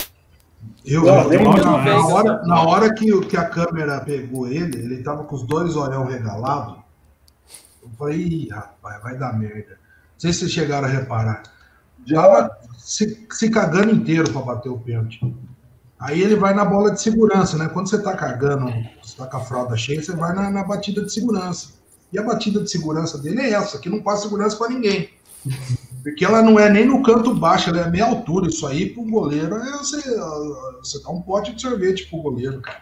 Eu, 0.85 1.05
eu, 1.05 1.53
na, 1.53 2.07
hora, 2.07 2.43
na 2.45 2.61
hora 2.61 2.93
que, 2.93 3.19
que 3.25 3.35
a 3.37 3.49
câmera 3.49 3.99
pegou 4.01 4.47
ele, 4.47 4.77
ele 4.79 5.03
tava 5.03 5.23
com 5.25 5.35
os 5.35 5.43
dois 5.43 5.75
olhão 5.75 6.05
regalados. 6.05 6.77
Eu 7.81 7.89
falei, 7.97 8.47
rapaz, 8.49 9.01
vai 9.03 9.17
dar 9.17 9.37
merda. 9.37 9.71
Não 9.71 10.19
sei 10.19 10.31
se 10.31 10.39
vocês 10.39 10.51
chegaram 10.51 10.87
a 10.87 10.91
reparar. 10.91 11.43
Já 12.05 12.49
se, 12.77 13.27
se 13.29 13.49
cagando 13.49 13.91
inteiro 13.91 14.31
para 14.31 14.41
bater 14.41 14.69
o 14.69 14.79
pênalti. 14.79 15.19
Aí 15.99 16.21
ele 16.21 16.35
vai 16.35 16.53
na 16.53 16.63
bola 16.63 16.91
de 16.91 17.01
segurança, 17.01 17.57
né? 17.57 17.67
Quando 17.67 17.89
você 17.89 18.01
tá 18.01 18.15
cagando, 18.15 18.71
você 19.03 19.17
tá 19.17 19.25
com 19.25 19.37
a 19.37 19.41
fralda 19.41 19.75
cheia, 19.75 20.01
você 20.01 20.15
vai 20.15 20.33
na, 20.33 20.49
na 20.49 20.63
batida 20.63 21.03
de 21.03 21.11
segurança. 21.11 21.73
E 22.13 22.17
a 22.17 22.23
batida 22.23 22.61
de 22.61 22.69
segurança 22.69 23.17
dele 23.17 23.41
é 23.41 23.51
essa, 23.51 23.79
que 23.79 23.89
não 23.89 24.01
passa 24.01 24.23
segurança 24.23 24.55
para 24.55 24.69
ninguém. 24.69 25.09
Porque 26.07 26.23
ela 26.23 26.41
não 26.41 26.57
é 26.57 26.69
nem 26.69 26.85
no 26.85 27.03
canto 27.03 27.33
baixo, 27.33 27.69
ela 27.69 27.81
é 27.81 27.89
meia 27.89 28.05
altura. 28.05 28.47
Isso 28.47 28.65
aí 28.65 28.85
pro 28.85 29.03
goleiro 29.03 29.57
é 29.57 29.71
você, 29.71 30.01
você 30.79 31.03
dá 31.03 31.09
um 31.09 31.21
pote 31.21 31.53
de 31.53 31.61
sorvete 31.61 32.07
pro 32.07 32.19
goleiro, 32.19 32.61
cara. 32.61 32.79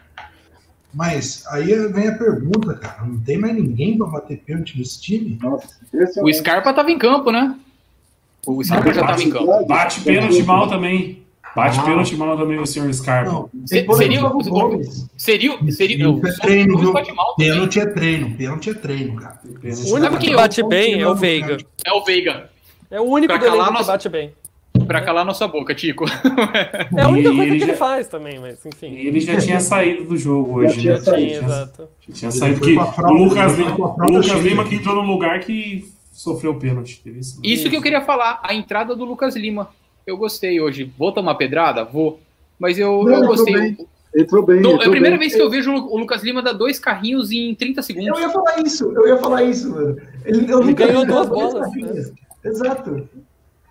Mas 0.94 1.44
aí 1.48 1.74
vem 1.88 2.06
a 2.06 2.16
pergunta, 2.16 2.74
cara. 2.74 3.04
Não 3.04 3.18
tem 3.18 3.36
mais 3.36 3.52
ninguém 3.52 3.98
para 3.98 4.06
bater 4.06 4.38
pênalti 4.46 4.78
nesse 4.78 5.00
time? 5.00 5.36
Nossa, 5.42 5.66
é 5.92 6.22
o 6.22 6.32
Scarpa 6.32 6.72
tava 6.72 6.88
em 6.88 6.98
campo, 6.98 7.32
né? 7.32 7.58
O 8.46 8.62
Scarpa 8.62 8.94
já 8.94 9.00
estava 9.00 9.20
em 9.20 9.30
campo. 9.30 9.66
Bate 9.66 10.00
pênalti 10.02 10.42
mal 10.44 10.68
também. 10.68 11.24
Bate 11.56 11.80
ah. 11.80 11.82
pênalti 11.82 12.14
mal 12.14 12.38
também 12.38 12.60
o 12.60 12.66
senhor 12.66 12.94
Scarpa. 12.94 13.32
Não, 13.32 13.50
seria, 13.66 13.88
seria, 15.16 15.72
seria, 15.72 16.06
é 16.06 16.32
treino, 16.40 16.78
viu? 16.78 16.94
Pênalti 17.36 17.80
é 17.80 17.86
treino, 17.86 18.36
pênalti 18.36 18.70
é 18.70 18.74
treino, 18.74 19.16
cara. 19.16 19.40
O 19.44 19.94
único 19.94 20.16
que 20.16 20.32
bate 20.32 20.62
bem 20.62 21.00
é 21.00 21.08
o 21.08 21.16
Veiga. 21.16 21.56
É 21.84 21.92
o 21.92 22.04
Veiga. 22.04 22.54
É 22.90 23.00
o 23.00 23.04
único 23.04 23.36
do 23.38 23.44
elenco 23.46 23.76
que 23.78 23.84
bate 23.84 24.08
bem. 24.08 24.32
Pra 24.86 25.00
calar 25.00 25.24
nossa 25.24 25.48
boca, 25.48 25.74
Tico. 25.74 26.04
É 26.96 27.02
a 27.02 27.08
única 27.08 27.34
coisa 27.34 27.56
que 27.56 27.62
ele 27.62 27.74
faz 27.74 28.08
também, 28.08 28.38
mas 28.38 28.64
enfim. 28.64 28.94
Ele 28.94 29.18
já 29.20 29.38
tinha 29.38 29.58
saído 29.58 30.04
do 30.04 30.16
jogo 30.16 30.58
hoje, 30.58 30.86
né? 30.88 30.96
Já 30.98 31.14
tinha, 31.16 31.36
exato. 31.38 31.88
Já 32.08 32.14
tinha 32.14 32.30
saído 32.30 32.60
que 32.60 32.76
o 32.76 33.12
Lucas, 33.12 33.58
Lima, 33.58 33.94
o 33.96 34.12
Lucas 34.12 34.42
Lima 34.44 34.64
que 34.64 34.74
entrou 34.76 34.94
num 34.96 35.10
lugar 35.10 35.40
que 35.40 35.88
sofreu 36.12 36.52
o 36.52 36.58
pênalti. 36.58 37.00
Isso. 37.06 37.40
isso 37.42 37.70
que 37.70 37.76
eu 37.76 37.82
queria 37.82 38.02
falar, 38.02 38.38
a 38.42 38.54
entrada 38.54 38.94
do 38.94 39.04
Lucas 39.04 39.34
Lima. 39.34 39.70
Eu 40.06 40.16
gostei 40.16 40.60
hoje. 40.60 40.92
Vou 40.96 41.10
tomar 41.10 41.34
pedrada? 41.34 41.82
Vou. 41.84 42.20
Mas 42.58 42.78
eu, 42.78 43.02
Não, 43.02 43.22
eu 43.22 43.26
gostei. 43.26 43.54
entrou 43.54 43.76
bem. 43.76 43.86
Entrou 44.14 44.46
bem. 44.46 44.60
No- 44.60 44.68
é 44.68 44.72
a 44.72 44.76
entrou 44.76 44.90
primeira 44.92 45.16
bem. 45.16 45.28
vez 45.28 45.34
que 45.34 45.42
eu 45.42 45.50
vejo 45.50 45.72
o 45.72 45.96
Lucas 45.98 46.22
Lima 46.22 46.42
dar 46.42 46.52
dois 46.52 46.78
carrinhos 46.78 47.32
em 47.32 47.54
30 47.54 47.82
segundos. 47.82 48.08
Eu 48.08 48.20
ia 48.20 48.30
falar 48.30 48.60
isso, 48.62 48.92
eu 48.94 49.08
ia 49.08 49.16
falar 49.16 49.42
isso, 49.42 49.70
mano. 49.70 49.96
Ele, 50.24 50.52
eu 50.52 50.58
Ele 50.60 50.68
nunca 50.68 50.86
ganhou 50.86 51.04
duas 51.06 51.28
dois 51.28 51.40
bolas, 51.50 51.66
carrinhos. 51.68 52.12
Exato. 52.48 53.08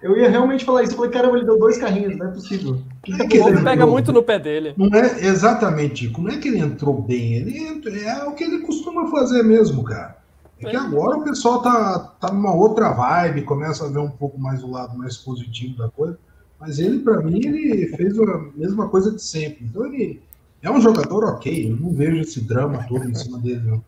Eu 0.02 0.18
ia 0.18 0.30
realmente 0.30 0.64
falar 0.66 0.84
isso. 0.84 0.92
Eu 0.94 0.98
falei, 0.98 1.12
caramba, 1.12 1.38
ele 1.38 1.46
deu 1.46 1.58
dois 1.58 1.78
carrinhos, 1.78 2.18
não 2.18 2.28
é 2.28 2.32
possível. 2.32 2.74
O 2.74 2.82
que 3.04 3.14
É 3.14 3.18
que 3.18 3.24
ele 3.38 3.42
acontecendo? 3.42 3.64
Pega 3.64 3.88
muito 3.88 4.14
no 4.14 4.22
pé 4.22 4.38
dele. 4.38 4.74
Não 4.78 4.88
é 4.98 5.26
exatamente, 5.26 6.12
não 6.18 6.30
é 6.30 6.38
que 6.38 6.48
ele 6.50 6.60
entrou 6.60 7.02
bem, 7.02 7.34
ele 7.34 7.58
entra- 7.58 7.92
é 7.98 8.24
o 8.26 8.34
que 8.34 8.44
ele 8.44 8.60
costuma 8.60 9.10
fazer 9.10 9.42
mesmo, 9.44 9.84
cara. 9.84 10.18
É 10.62 10.70
que 10.70 10.76
agora 10.76 11.18
o 11.18 11.24
pessoal 11.24 11.62
tá, 11.62 12.00
tá 12.20 12.32
numa 12.32 12.54
outra 12.54 12.92
vibe, 12.92 13.42
começa 13.44 13.86
a 13.86 13.90
ver 13.90 14.00
um 14.00 14.10
pouco 14.10 14.40
mais 14.40 14.64
o 14.64 14.70
lado 14.72 14.98
mais 14.98 15.18
positivo 15.18 15.78
da 15.78 15.90
coisa. 15.90 16.18
Mas 16.60 16.80
ele, 16.80 17.00
pra 17.00 17.20
mim, 17.22 17.40
ele 17.46 17.88
fez 17.98 18.18
a 18.20 18.38
mesma 18.56 18.88
coisa 18.88 19.12
de 19.12 19.22
sempre. 19.22 19.66
Então 19.66 19.86
ele 19.86 20.22
é 20.62 20.72
um 20.72 20.80
jogador 20.80 21.24
ok, 21.26 21.72
eu 21.72 21.76
não 21.76 21.92
vejo 21.92 22.22
esse 22.22 22.42
drama 22.42 22.86
todo 22.88 23.04
em 23.10 23.14
cima 23.16 23.38
dele, 23.40 23.62
não. 23.66 23.84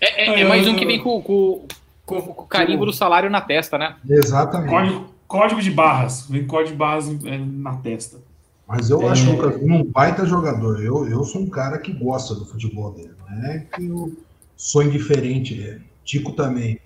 É, 0.00 0.24
é- 0.24 0.40
é 0.40 0.48
mais 0.48 0.66
um 0.66 0.74
que 0.74 0.84
vem 0.84 1.00
com, 1.00 1.22
com- 1.22 1.64
com- 2.06 2.20
com 2.22 2.42
o 2.42 2.46
carimbo 2.46 2.84
do 2.86 2.92
salário 2.92 3.30
na 3.30 3.40
testa, 3.40 3.76
né? 3.78 3.96
Exatamente. 4.08 4.70
Código, 4.70 5.06
código 5.26 5.60
de 5.62 5.70
barras. 5.70 6.26
Vem 6.28 6.46
código 6.46 6.70
de 6.72 6.76
barras 6.76 7.08
é, 7.24 7.38
na 7.38 7.76
testa. 7.76 8.18
Mas 8.66 8.88
eu 8.90 9.02
É. 9.02 9.08
acho 9.10 9.28
o 9.30 9.36
Lucas 9.36 9.60
Lima 9.60 9.76
um 9.76 9.84
baita 9.84 10.24
jogador. 10.26 10.82
Eu, 10.82 11.06
eu 11.08 11.22
sou 11.24 11.42
um 11.42 11.50
cara 11.50 11.78
que 11.78 11.92
gosta 11.92 12.34
do 12.34 12.44
futebol 12.46 12.92
dele. 12.92 13.10
Não 13.30 13.44
é 13.50 13.58
que 13.58 13.84
eu 13.86 14.12
sou 14.56 14.82
indiferente. 14.82 15.62
é. 15.62 15.78
Tico 16.04 16.32
também. 16.32 16.78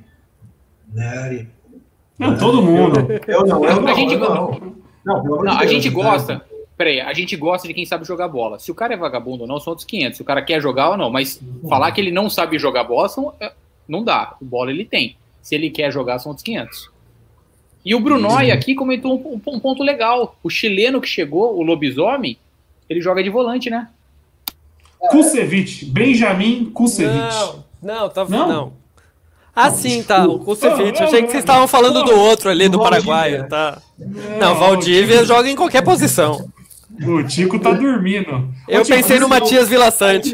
Né? 0.92 1.46
Não, 2.18 2.36
todo 2.36 2.62
mundo. 2.62 3.06
Eu 3.26 3.46
não, 3.46 3.64
eu 3.64 3.80
não. 3.80 3.88
A 3.88 3.94
gente 3.94 4.14
eu 4.14 4.20
não. 4.20 4.74
Não, 5.04 5.16
amor 5.18 5.44
Não, 5.44 5.56
de 5.56 5.62
a 5.64 5.66
gente 5.66 5.88
né? 5.88 5.94
gosta. 5.94 6.44
Peraí, 6.76 7.00
a 7.00 7.12
gente 7.12 7.36
gosta 7.36 7.66
de 7.66 7.74
quem 7.74 7.84
sabe 7.84 8.04
jogar 8.04 8.28
bola. 8.28 8.58
Se 8.58 8.70
o 8.70 8.74
cara 8.74 8.94
é 8.94 8.96
vagabundo 8.96 9.42
ou 9.42 9.48
não, 9.48 9.58
são 9.60 9.72
outros 9.72 9.84
500. 9.86 10.16
Se 10.16 10.22
o 10.22 10.24
cara 10.24 10.42
quer 10.42 10.60
jogar 10.60 10.90
ou 10.90 10.96
não. 10.96 11.10
Mas 11.10 11.40
falar 11.68 11.90
que 11.92 12.00
ele 12.00 12.10
não 12.12 12.28
sabe 12.30 12.58
jogar 12.58 12.84
bola, 12.84 13.08
são- 13.08 13.34
é, 13.40 13.52
não 13.88 14.04
dá. 14.04 14.36
O 14.40 14.44
bola 14.44 14.70
ele 14.70 14.84
tem. 14.84 15.16
Se 15.42 15.54
ele 15.54 15.70
quer 15.70 15.90
jogar, 15.92 16.18
são 16.18 16.30
outros 16.30 16.44
500. 16.44 16.90
E 17.84 17.94
o 17.94 18.00
Brunói 18.00 18.50
aqui 18.50 18.74
comentou 18.74 19.14
um, 19.18 19.34
um- 19.34 19.54
um 19.54 19.58
ponto 19.60 19.82
legal. 19.82 20.36
O 20.42 20.50
chileno 20.50 21.00
que 21.00 21.08
chegou, 21.08 21.56
o 21.56 21.62
lobisomem, 21.62 22.36
ele 22.88 23.00
joga 23.00 23.22
de 23.22 23.30
volante, 23.30 23.70
né? 23.70 23.88
Kusevich. 24.98 25.84
Benjamin 25.86 26.66
Kusevich. 26.74 27.14
Não, 27.16 27.64
não, 27.82 28.08
tá 28.08 28.24
Não? 28.24 28.48
não. 28.48 28.72
Ah, 29.54 29.70
sim, 29.70 30.02
tá. 30.02 30.24
O 30.26 30.38
Kusevich. 30.38 31.02
Achei 31.02 31.22
que 31.22 31.30
vocês 31.30 31.42
estavam 31.42 31.66
falando 31.66 32.04
do 32.04 32.14
outro 32.16 32.50
ali, 32.50 32.68
do. 32.68 32.78
Paraguai. 32.78 33.46
Tá. 33.48 33.80
Não, 34.38 34.54
Valdívia 34.54 35.24
joga 35.24 35.48
em 35.48 35.56
qualquer 35.56 35.82
posição. 35.82 36.48
O 37.06 37.22
Tico 37.24 37.58
tá 37.58 37.72
dormindo. 37.72 38.52
Eu 38.68 38.80
Ô, 38.80 38.84
Tico, 38.84 38.96
pensei 38.96 39.18
no 39.18 39.28
Matias 39.28 39.68
Vila 39.68 39.90
Sante. 39.90 40.32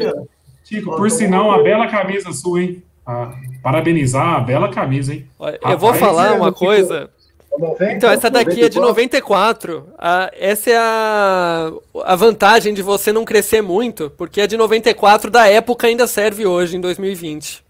Tico, 0.63 0.95
por 0.95 1.09
sinal, 1.11 1.45
uma 1.49 1.61
bela 1.63 1.87
camisa 1.87 2.31
sua, 2.33 2.61
hein? 2.63 2.83
Ah, 3.05 3.33
parabenizar, 3.61 4.35
a 4.35 4.39
bela 4.39 4.69
camisa, 4.69 5.13
hein? 5.13 5.27
Olha, 5.37 5.59
Eu 5.63 5.77
vou 5.77 5.91
Rapaz, 5.91 5.99
falar 5.99 6.27
é, 6.29 6.31
uma 6.31 6.51
coisa. 6.51 7.09
90, 7.57 7.93
Então, 7.93 8.09
essa 8.11 8.29
daqui 8.29 8.63
é 8.63 8.67
de 8.69 8.77
94. 8.79 9.77
94. 9.85 9.93
Ah, 9.97 10.29
essa 10.37 10.69
é 10.71 10.77
a, 10.77 11.71
a 12.03 12.15
vantagem 12.15 12.73
de 12.73 12.81
você 12.81 13.13
não 13.13 13.23
crescer 13.23 13.61
muito, 13.61 14.09
porque 14.17 14.41
a 14.41 14.47
de 14.47 14.57
94 14.57 15.29
da 15.31 15.47
época 15.47 15.87
ainda 15.87 16.05
serve 16.07 16.45
hoje, 16.45 16.75
em 16.77 16.81
2020. 16.81 17.63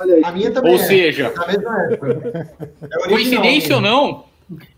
Olha 0.00 0.14
aí. 0.14 0.22
A 0.24 0.32
minha 0.32 0.50
também 0.50 0.74
Ou 0.74 0.80
é. 0.80 0.84
seja, 0.86 1.32
Na 1.36 1.46
mesma 1.46 1.82
época. 1.84 2.06
É 2.82 3.12
original, 3.12 3.42
coincidência 3.42 3.74
ou 3.76 3.80
né? 3.82 3.88
não, 3.90 4.24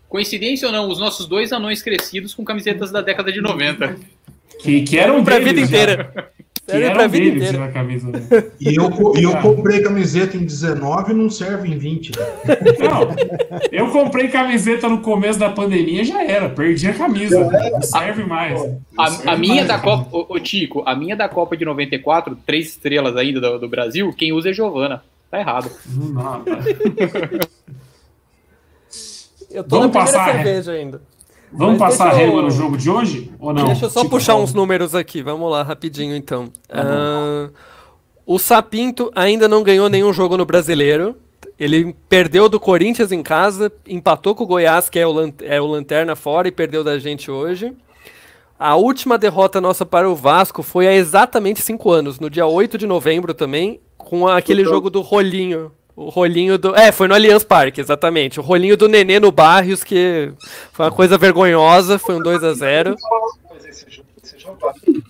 coincidência 0.09 0.67
ou 0.67 0.73
não, 0.73 0.89
os 0.89 0.99
nossos 0.99 1.25
dois 1.25 1.51
anões 1.53 1.81
crescidos 1.81 2.33
com 2.33 2.43
camisetas 2.43 2.91
da 2.91 3.01
década 3.01 3.31
de 3.31 3.39
90. 3.41 3.95
Que, 4.59 4.81
que 4.83 4.99
eram 4.99 5.23
Pra 5.23 5.39
deles, 5.39 5.53
vida 5.53 5.61
já. 5.61 5.65
inteira. 5.67 6.31
Que 6.65 6.73
Serve 6.73 6.85
eram 6.85 6.95
pra 6.95 7.07
vida 7.07 7.25
deles 7.25 7.43
inteira. 7.49 7.57
já 7.57 7.65
a 7.65 7.71
camisa. 7.71 8.07
né? 8.09 8.21
E 8.59 8.75
eu, 8.75 9.13
e 9.17 9.23
eu 9.23 9.37
comprei 9.41 9.81
camiseta 9.81 10.37
em 10.37 10.45
19 10.45 11.11
e 11.11 11.15
não 11.15 11.29
serve 11.29 11.67
em 11.67 11.77
20. 11.77 12.11
cara. 12.11 12.37
Não, 12.79 13.59
eu 13.71 13.89
comprei 13.89 14.27
camiseta 14.29 14.87
no 14.87 15.01
começo 15.01 15.39
da 15.39 15.49
pandemia, 15.49 16.03
já 16.05 16.23
era, 16.23 16.47
perdi 16.49 16.87
a 16.87 16.93
camisa. 16.93 17.39
Não 17.71 17.81
serve 17.81 18.23
mais. 18.23 18.53
Não 18.53 18.79
serve 18.95 19.29
A, 19.29 19.33
a 19.33 19.37
minha 19.37 19.55
mais. 19.55 19.67
da 19.67 19.79
Copa, 19.79 20.09
ô, 20.29 20.39
Tico, 20.39 20.83
a 20.85 20.95
minha 20.95 21.15
da 21.15 21.27
Copa 21.27 21.57
de 21.57 21.65
94, 21.65 22.37
três 22.45 22.67
estrelas 22.69 23.17
ainda 23.17 23.41
do, 23.41 23.59
do 23.59 23.67
Brasil, 23.67 24.13
quem 24.15 24.31
usa 24.31 24.51
é 24.51 24.53
Giovana. 24.53 25.03
Tá 25.31 25.39
errado. 25.39 25.69
Não 25.87 26.13
dá, 26.13 26.41
tá. 26.45 26.59
Eu 29.49 29.63
tô 29.63 29.79
Vamos 29.79 29.93
na 29.95 30.01
primeira 30.03 30.17
passar, 30.19 30.31
cerveja 30.33 30.71
ainda. 30.73 31.01
Vamos 31.53 31.77
Mas 31.79 31.97
passar 31.97 32.11
a 32.11 32.13
eu- 32.13 32.17
régua 32.27 32.41
no 32.43 32.51
jogo 32.51 32.77
de 32.77 32.89
hoje? 32.89 33.31
Ou 33.39 33.53
não? 33.53 33.65
Deixa 33.65 33.85
eu 33.85 33.89
só 33.89 34.01
Tipo, 34.01 34.11
puxar 34.17 34.35
uns 34.35 34.53
números 34.53 34.95
aqui. 34.95 35.21
Vamos 35.21 35.51
lá, 35.51 35.63
rapidinho 35.63 36.15
então. 36.15 36.49
Ah, 36.69 37.49
o 38.25 38.39
Sapinto 38.39 39.11
ainda 39.15 39.47
não 39.47 39.61
ganhou 39.63 39.89
nenhum 39.89 40.13
jogo 40.13 40.37
no 40.37 40.45
brasileiro. 40.45 41.15
Ele 41.59 41.95
perdeu 42.09 42.47
do 42.49 42.59
Corinthians 42.59 43.11
em 43.11 43.21
casa, 43.21 43.71
empatou 43.87 44.33
com 44.33 44.43
o 44.43 44.47
Goiás, 44.47 44.89
que 44.89 44.97
é 44.97 45.05
o, 45.05 45.11
lan- 45.11 45.33
é 45.41 45.61
o 45.61 45.67
Lanterna 45.67 46.15
fora, 46.15 46.47
e 46.47 46.51
perdeu 46.51 46.83
da 46.83 46.97
gente 46.97 47.29
hoje. 47.29 47.73
A 48.57 48.75
última 48.75 49.17
derrota 49.17 49.59
nossa 49.59 49.85
para 49.85 50.09
o 50.09 50.15
Vasco 50.15 50.63
foi 50.63 50.87
há 50.87 50.93
exatamente 50.93 51.61
cinco 51.61 51.91
anos, 51.91 52.19
no 52.19 52.29
dia 52.29 52.45
8 52.47 52.77
de 52.77 52.87
novembro 52.87 53.33
também, 53.33 53.79
com 53.97 54.27
aquele 54.27 54.63
jogo 54.63 54.89
do 54.89 55.01
rolinho. 55.01 55.71
O 56.05 56.09
rolinho 56.09 56.57
do. 56.57 56.75
É, 56.75 56.91
foi 56.91 57.07
no 57.07 57.13
Allianz 57.13 57.43
Parque, 57.43 57.81
exatamente. 57.81 58.39
O 58.39 58.43
rolinho 58.43 58.75
do 58.77 58.87
Nenê 58.87 59.19
no 59.19 59.31
Barrios, 59.31 59.83
que 59.83 60.31
foi 60.71 60.85
uma 60.85 60.91
coisa 60.91 61.17
vergonhosa, 61.17 61.97
foi 61.99 62.15
um 62.15 62.21
2 62.21 62.43
a 62.43 62.53
0 62.53 62.95
Mas 63.49 63.65
esse 63.65 63.85
jogo, 63.89 64.07
esse 64.23 64.39
jogo 64.39 64.67
aqui, 64.67 65.03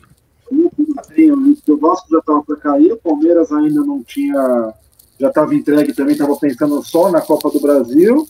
foi 0.47 0.57
um 0.57 0.93
padrinho, 0.93 1.35
né? 1.37 1.55
o 1.67 1.77
Vasco 1.77 2.07
já 2.11 2.19
estava 2.19 2.43
para 2.43 2.55
cair, 2.57 2.91
o 2.91 2.97
Palmeiras 2.97 3.51
ainda 3.51 3.81
não 3.81 4.03
tinha, 4.03 4.73
já 5.19 5.27
estava 5.29 5.55
entregue 5.55 5.93
também, 5.93 6.13
estava 6.13 6.35
pensando 6.35 6.81
só 6.83 7.09
na 7.11 7.21
Copa 7.21 7.49
do 7.49 7.59
Brasil. 7.59 8.27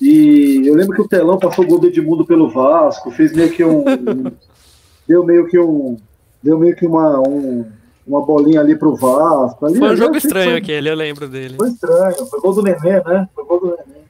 E 0.00 0.62
eu 0.66 0.74
lembro 0.74 0.96
que 0.96 1.02
o 1.02 1.08
Telão 1.08 1.38
passou 1.38 1.64
o 1.64 1.68
gol 1.68 1.78
do 1.78 1.86
Edmundo 1.86 2.26
pelo 2.26 2.50
Vasco, 2.50 3.10
fez 3.10 3.32
meio 3.32 3.50
que 3.50 3.64
um. 3.64 3.80
um- 3.88 4.32
deu 5.06 5.24
meio 5.24 5.46
que 5.46 5.58
um. 5.58 5.96
Deu 6.42 6.58
meio 6.58 6.74
que 6.74 6.84
uma, 6.86 7.20
um- 7.20 7.64
uma 8.06 8.24
bolinha 8.24 8.60
ali 8.60 8.76
pro 8.76 8.94
Vasco. 8.96 9.66
Ali, 9.66 9.78
Foi 9.78 9.90
um 9.92 9.96
jogo 9.96 10.16
estranho 10.16 10.50
foi- 10.50 10.58
aquele, 10.58 10.90
eu 10.90 10.94
lembro 10.94 11.28
dele. 11.28 11.56
Foi 11.56 11.68
estranho, 11.68 12.26
foi 12.26 12.40
gol 12.40 12.54
do 12.54 12.62
Nenê, 12.62 13.02
né? 13.02 13.28
Foi 13.34 13.44
gol 13.44 13.60
do 13.60 13.66
Nenê. 13.68 14.04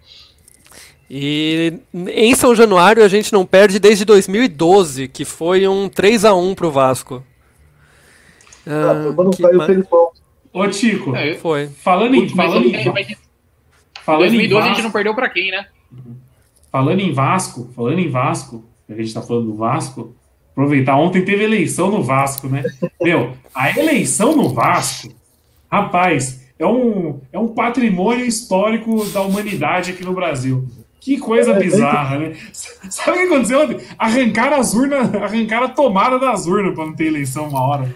E 1.11 1.74
em 1.92 2.34
São 2.34 2.55
Januário 2.55 3.05
a 3.05 3.09
gente 3.09 3.32
não 3.32 3.45
perde 3.45 3.78
desde 3.78 4.05
2012, 4.05 5.07
que 5.07 5.24
foi 5.24 5.68
um 5.68 5.88
3 5.88 6.24
a 6.24 6.34
1 6.34 6.55
pro 6.55 6.70
Vasco. 6.70 7.22
Ah, 8.66 8.92
Ah, 8.92 9.30
que 9.30 9.42
saiu 9.42 9.55
o 9.55 9.59
ma- 9.59 9.66
Felipão. 9.66 10.09
Ô, 10.53 10.66
Tico, 10.68 11.14
É, 11.14 11.34
Foi. 11.34 11.68
falando 11.68 12.14
em, 12.14 12.20
mas, 12.34 12.34
falando 12.53 12.66
em, 12.66 12.92
mas 12.92 13.11
em 13.11 13.16
falando 14.05 14.24
em 14.26 14.28
2012 14.30 14.55
a 14.62 14.68
gente 14.68 14.70
Vasco, 14.76 14.82
não 14.84 14.90
perdeu 14.92 15.14
pra 15.14 15.28
quem, 15.28 15.51
né? 15.51 15.66
falando 16.72 17.01
em 17.01 17.12
Vasco, 17.12 17.70
falando 17.76 17.99
em 17.99 18.09
Vasco, 18.09 18.64
a 18.88 18.95
gente 18.95 19.12
tá 19.12 19.20
falando 19.22 19.47
do 19.47 19.55
Vasco, 19.57 20.14
aproveitar, 20.55 20.97
ontem 20.97 21.25
teve 21.25 21.43
eleição 21.43 21.91
no 21.91 22.03
Vasco, 22.03 22.49
né? 22.49 22.63
Meu, 23.03 23.33
a 23.53 23.77
eleição 23.77 24.37
no 24.37 24.49
Vasco, 24.49 25.13
rapaz, 25.71 26.41
é 26.59 26.65
um, 26.65 27.21
é 27.33 27.39
um 27.39 27.49
patrimônio 27.49 28.25
histórico 28.25 29.05
da 29.07 29.21
humanidade 29.21 29.91
aqui 29.91 30.05
no 30.05 30.15
Brasil. 30.15 30.65
Que 31.01 31.19
coisa 31.19 31.53
bizarra, 31.53 32.19
né? 32.19 32.33
Sabe 32.89 33.11
o 33.11 33.21
que 33.21 33.27
aconteceu 33.27 33.61
ontem? 33.61 33.79
Arrancaram 33.99 34.59
as 34.59 34.73
urnas, 34.73 35.15
arrancaram 35.15 35.67
a 35.67 35.69
tomada 35.69 36.19
das 36.19 36.47
urnas 36.47 36.75
para 36.75 36.87
não 36.87 36.95
ter 36.95 37.09
eleição 37.09 37.49
uma 37.49 37.61
hora. 37.61 37.95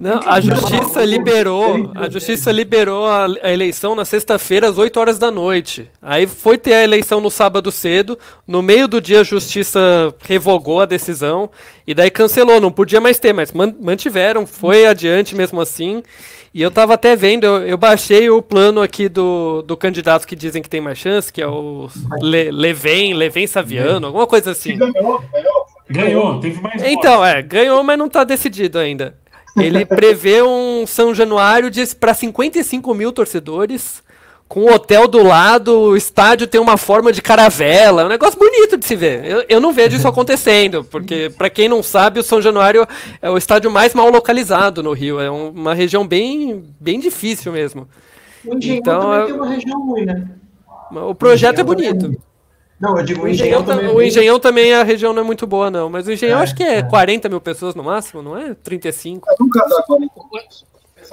Não, 0.00 0.18
a 0.24 0.40
justiça 0.40 1.04
liberou, 1.04 1.92
a 1.94 2.08
justiça 2.08 2.50
liberou 2.50 3.06
a, 3.06 3.26
a 3.42 3.52
eleição 3.52 3.94
na 3.94 4.06
sexta-feira 4.06 4.66
às 4.66 4.78
8 4.78 4.98
horas 4.98 5.18
da 5.18 5.30
noite. 5.30 5.90
Aí 6.00 6.26
foi 6.26 6.56
ter 6.56 6.72
a 6.72 6.82
eleição 6.82 7.20
no 7.20 7.30
sábado 7.30 7.70
cedo, 7.70 8.18
no 8.48 8.62
meio 8.62 8.88
do 8.88 8.98
dia 8.98 9.20
a 9.20 9.24
justiça 9.24 9.78
revogou 10.22 10.80
a 10.80 10.86
decisão 10.86 11.50
e 11.86 11.92
daí 11.92 12.10
cancelou, 12.10 12.58
não 12.62 12.72
podia 12.72 12.98
mais 12.98 13.18
ter, 13.18 13.34
mas 13.34 13.52
man- 13.52 13.74
mantiveram, 13.78 14.46
foi 14.46 14.86
adiante 14.86 15.34
mesmo 15.36 15.60
assim. 15.60 16.02
E 16.54 16.62
eu 16.62 16.70
tava 16.70 16.94
até 16.94 17.14
vendo, 17.14 17.44
eu, 17.44 17.66
eu 17.66 17.76
baixei 17.76 18.28
o 18.30 18.40
plano 18.40 18.80
aqui 18.80 19.06
do, 19.08 19.60
do 19.62 19.76
candidato 19.76 20.26
que 20.26 20.34
dizem 20.34 20.62
que 20.62 20.68
tem 20.70 20.80
mais 20.80 20.96
chance, 20.98 21.30
que 21.32 21.42
é 21.42 21.46
o 21.46 21.88
Le, 22.22 22.50
Leven, 22.50 23.12
Leven 23.14 23.46
Saviano, 23.46 24.06
alguma 24.06 24.26
coisa 24.26 24.50
assim. 24.52 24.76
Ganhou, 24.78 25.22
ganhou. 25.32 25.66
Ganhou, 25.90 26.40
teve 26.40 26.60
mais 26.60 26.82
Então, 26.82 27.24
é, 27.24 27.42
ganhou, 27.42 27.82
mas 27.84 27.98
não 27.98 28.08
tá 28.08 28.24
decidido 28.24 28.78
ainda. 28.78 29.14
Ele 29.56 29.84
prevê 29.84 30.42
um 30.42 30.86
São 30.86 31.14
Januário 31.14 31.70
para 31.98 32.14
55 32.14 32.94
mil 32.94 33.12
torcedores, 33.12 34.02
com 34.48 34.62
o 34.62 34.72
hotel 34.74 35.06
do 35.06 35.22
lado, 35.22 35.78
o 35.78 35.96
estádio 35.96 36.46
tem 36.46 36.60
uma 36.60 36.76
forma 36.76 37.12
de 37.12 37.22
caravela, 37.22 38.02
é 38.02 38.04
um 38.04 38.08
negócio 38.08 38.36
bonito 38.38 38.76
de 38.76 38.84
se 38.84 38.96
ver. 38.96 39.24
Eu, 39.24 39.44
eu 39.48 39.60
não 39.60 39.72
vejo 39.72 39.96
isso 39.96 40.06
acontecendo, 40.08 40.82
porque, 40.84 41.30
para 41.38 41.48
quem 41.48 41.68
não 41.68 41.82
sabe, 41.82 42.18
o 42.18 42.22
São 42.24 42.42
Januário 42.42 42.86
é 43.22 43.30
o 43.30 43.36
estádio 43.38 43.70
mais 43.70 43.94
mal 43.94 44.10
localizado 44.10 44.82
no 44.82 44.92
Rio, 44.92 45.20
é 45.20 45.30
um- 45.30 45.50
uma 45.50 45.72
região 45.74 46.04
bem, 46.06 46.64
bem 46.80 46.98
difícil 46.98 47.52
mesmo. 47.52 47.86
O 48.44 48.56
Engenhão 48.56 48.78
Então, 48.78 49.00
também 49.00 49.18
eu- 49.20 49.26
tem 49.26 49.34
uma 49.36 49.48
região 49.48 49.86
ruim, 49.86 50.04
né? 50.04 50.26
O 50.92 51.14
projeto 51.14 51.60
é 51.60 51.62
bonito. 51.64 52.20
Não, 52.80 52.96
eu 52.96 53.04
digo 53.04 53.24
o 53.24 53.28
Engenhão, 53.28 53.62
também. 53.62 53.86
É 53.86 53.88
o 53.90 54.02
Engenhão 54.02 54.40
também 54.40 54.72
a 54.72 54.82
região 54.82 55.12
não 55.12 55.22
é 55.22 55.24
muito 55.24 55.46
boa, 55.46 55.70
não. 55.70 55.90
Mas 55.90 56.06
o 56.06 56.12
Engenhão 56.12 56.40
é, 56.40 56.42
acho 56.42 56.54
que 56.54 56.62
é, 56.62 56.78
é 56.78 56.82
40 56.82 57.28
mil 57.28 57.40
pessoas 57.40 57.74
no 57.74 57.84
máximo, 57.84 58.22
não 58.22 58.36
é? 58.36 58.54
35. 58.54 59.28
nunca 59.38 59.60
dá 59.68 59.82
40 59.82 60.12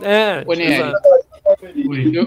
É, 0.02 0.44
Ô, 0.48 0.54
eu, 0.54 2.26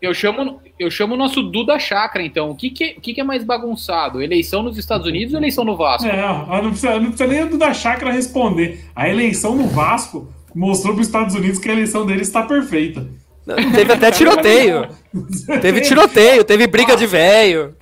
eu, 0.00 0.14
chamo, 0.14 0.60
eu 0.78 0.90
chamo 0.90 1.14
o 1.14 1.16
nosso 1.18 1.42
Duda 1.42 1.78
Chakra, 1.78 2.22
então. 2.22 2.50
O 2.50 2.56
que, 2.56 2.70
que, 2.70 2.94
o 2.96 3.00
que, 3.00 3.12
que 3.14 3.20
é 3.20 3.24
mais 3.24 3.44
bagunçado? 3.44 4.22
Eleição 4.22 4.62
nos 4.62 4.78
Estados 4.78 5.06
Unidos 5.06 5.34
ou 5.34 5.40
eleição 5.40 5.64
no 5.64 5.76
Vasco? 5.76 6.08
É, 6.08 6.62
não 6.62 6.70
precisa, 6.70 6.98
não 6.98 7.08
precisa 7.10 7.26
nem 7.26 7.44
o 7.44 7.50
Duda 7.50 7.74
Chakra 7.74 8.10
responder. 8.10 8.84
A 8.96 9.06
eleição 9.06 9.54
no 9.54 9.66
Vasco 9.66 10.32
mostrou 10.54 10.94
para 10.94 11.02
os 11.02 11.06
Estados 11.06 11.34
Unidos 11.34 11.58
que 11.58 11.68
a 11.68 11.72
eleição 11.72 12.06
deles 12.06 12.28
está 12.28 12.42
perfeita. 12.42 13.06
Teve 13.54 13.92
até 13.92 14.10
tiroteio. 14.10 14.88
teve 15.60 15.80
tiroteio, 15.80 16.44
teve 16.44 16.66
briga 16.66 16.96
de 16.96 17.06
velho. 17.06 17.74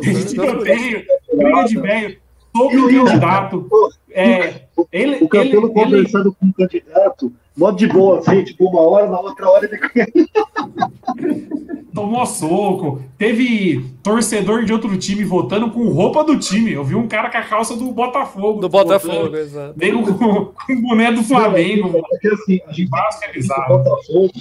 Teve 0.00 0.24
tiroteio, 0.24 1.02
briga 1.32 1.64
de 1.64 1.80
velho 1.80 2.22
sobre 2.54 2.78
o 2.78 3.04
candidato. 3.04 3.68
É, 4.10 4.62
ele, 4.92 5.24
o 5.24 5.28
Campelo 5.28 5.66
ele, 5.66 5.74
conversando 5.74 6.28
ele... 6.28 6.36
com 6.38 6.46
o 6.46 6.52
candidato, 6.52 7.32
modo 7.56 7.76
de 7.78 7.86
boa, 7.86 8.18
assim, 8.18 8.44
tipo, 8.44 8.68
uma 8.68 8.80
hora, 8.82 9.08
na 9.08 9.18
outra 9.20 9.48
hora 9.48 9.66
ele. 9.66 9.78
Tomou 11.94 12.24
soco. 12.24 13.02
Teve 13.18 13.84
torcedor 14.02 14.64
de 14.64 14.72
outro 14.72 14.96
time 14.96 15.24
votando 15.24 15.70
com 15.70 15.88
roupa 15.90 16.24
do 16.24 16.38
time. 16.38 16.72
Eu 16.72 16.82
vi 16.82 16.94
um 16.94 17.06
cara 17.06 17.30
com 17.30 17.36
a 17.36 17.42
calça 17.42 17.76
do 17.76 17.92
Botafogo. 17.92 18.60
Do 18.60 18.68
Botafogo, 18.68 19.36
exato. 19.36 19.74
Veio 19.76 20.02
com, 20.02 20.14
com 20.46 20.72
o 20.72 20.80
boné 20.80 21.12
do 21.12 21.22
Flamengo. 21.22 21.98
É, 21.98 22.00
porque 22.00 22.28
assim, 22.28 22.60
a 22.66 22.72
gente 22.72 22.90
é 23.22 23.32
bizarro. 23.32 23.76
Botafogo, 23.76 24.32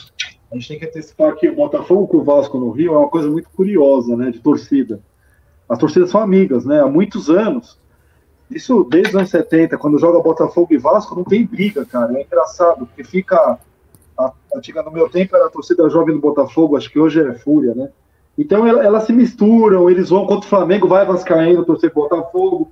a 0.51 0.55
gente 0.55 0.67
tem 0.67 0.79
que 0.79 0.85
antecipar 0.85 1.35
que 1.35 1.47
o 1.47 1.55
Botafogo 1.55 2.07
com 2.07 2.17
o 2.17 2.23
Vasco 2.23 2.59
no 2.59 2.71
Rio 2.71 2.93
é 2.93 2.97
uma 2.97 3.07
coisa 3.07 3.29
muito 3.29 3.49
curiosa, 3.49 4.17
né, 4.17 4.29
de 4.31 4.39
torcida. 4.39 4.99
As 5.67 5.79
torcidas 5.79 6.09
são 6.09 6.21
amigas, 6.21 6.65
né, 6.65 6.81
há 6.81 6.87
muitos 6.87 7.29
anos. 7.29 7.79
Isso 8.49 8.83
desde 8.83 9.11
os 9.11 9.15
anos 9.15 9.29
70, 9.29 9.77
quando 9.77 9.97
joga 9.97 10.21
Botafogo 10.21 10.73
e 10.73 10.77
Vasco, 10.77 11.15
não 11.15 11.23
tem 11.23 11.45
briga, 11.45 11.85
cara. 11.85 12.19
É 12.19 12.23
engraçado, 12.23 12.85
porque 12.85 13.03
fica. 13.03 13.57
A, 14.17 14.33
antiga, 14.53 14.83
no 14.83 14.91
meu 14.91 15.09
tempo 15.09 15.37
era 15.37 15.45
a 15.45 15.49
torcida 15.49 15.89
jovem 15.89 16.13
do 16.13 16.21
Botafogo, 16.21 16.75
acho 16.75 16.91
que 16.91 16.99
hoje 16.99 17.21
é 17.21 17.33
Fúria, 17.35 17.73
né? 17.73 17.89
Então 18.37 18.67
elas 18.67 18.85
ela 18.85 18.99
se 18.99 19.13
misturam, 19.13 19.89
eles 19.89 20.09
vão 20.09 20.25
contra 20.25 20.45
o 20.45 20.49
Flamengo, 20.49 20.87
vai 20.87 21.05
Vascaíno, 21.05 21.63
torcer 21.63 21.93
Botafogo. 21.93 22.69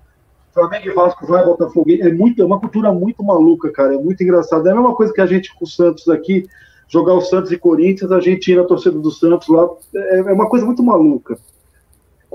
Flamengo 0.54 0.88
e 0.88 0.94
Vasco 0.94 1.26
vai 1.26 1.46
Botafogo. 1.46 1.90
É, 1.92 2.12
muito, 2.12 2.42
é 2.42 2.46
uma 2.46 2.60
cultura 2.60 2.92
muito 2.92 3.24
maluca, 3.24 3.72
cara. 3.72 3.96
É 3.96 3.98
muito 3.98 4.22
engraçado. 4.22 4.68
É 4.68 4.72
a 4.72 4.76
mesma 4.76 4.94
coisa 4.94 5.14
que 5.14 5.22
a 5.22 5.26
gente 5.26 5.56
com 5.56 5.64
o 5.64 5.68
Santos 5.68 6.10
aqui 6.10 6.46
jogar 6.90 7.14
o 7.14 7.22
Santos 7.22 7.52
e 7.52 7.58
Corinthians, 7.58 8.12
a 8.12 8.20
gente 8.20 8.52
ir 8.52 8.56
na 8.56 8.66
torcida 8.66 8.98
do 8.98 9.12
Santos 9.12 9.48
lá. 9.48 9.68
É, 9.96 10.20
é 10.20 10.34
uma 10.34 10.50
coisa 10.50 10.66
muito 10.66 10.84
maluca. 10.84 11.38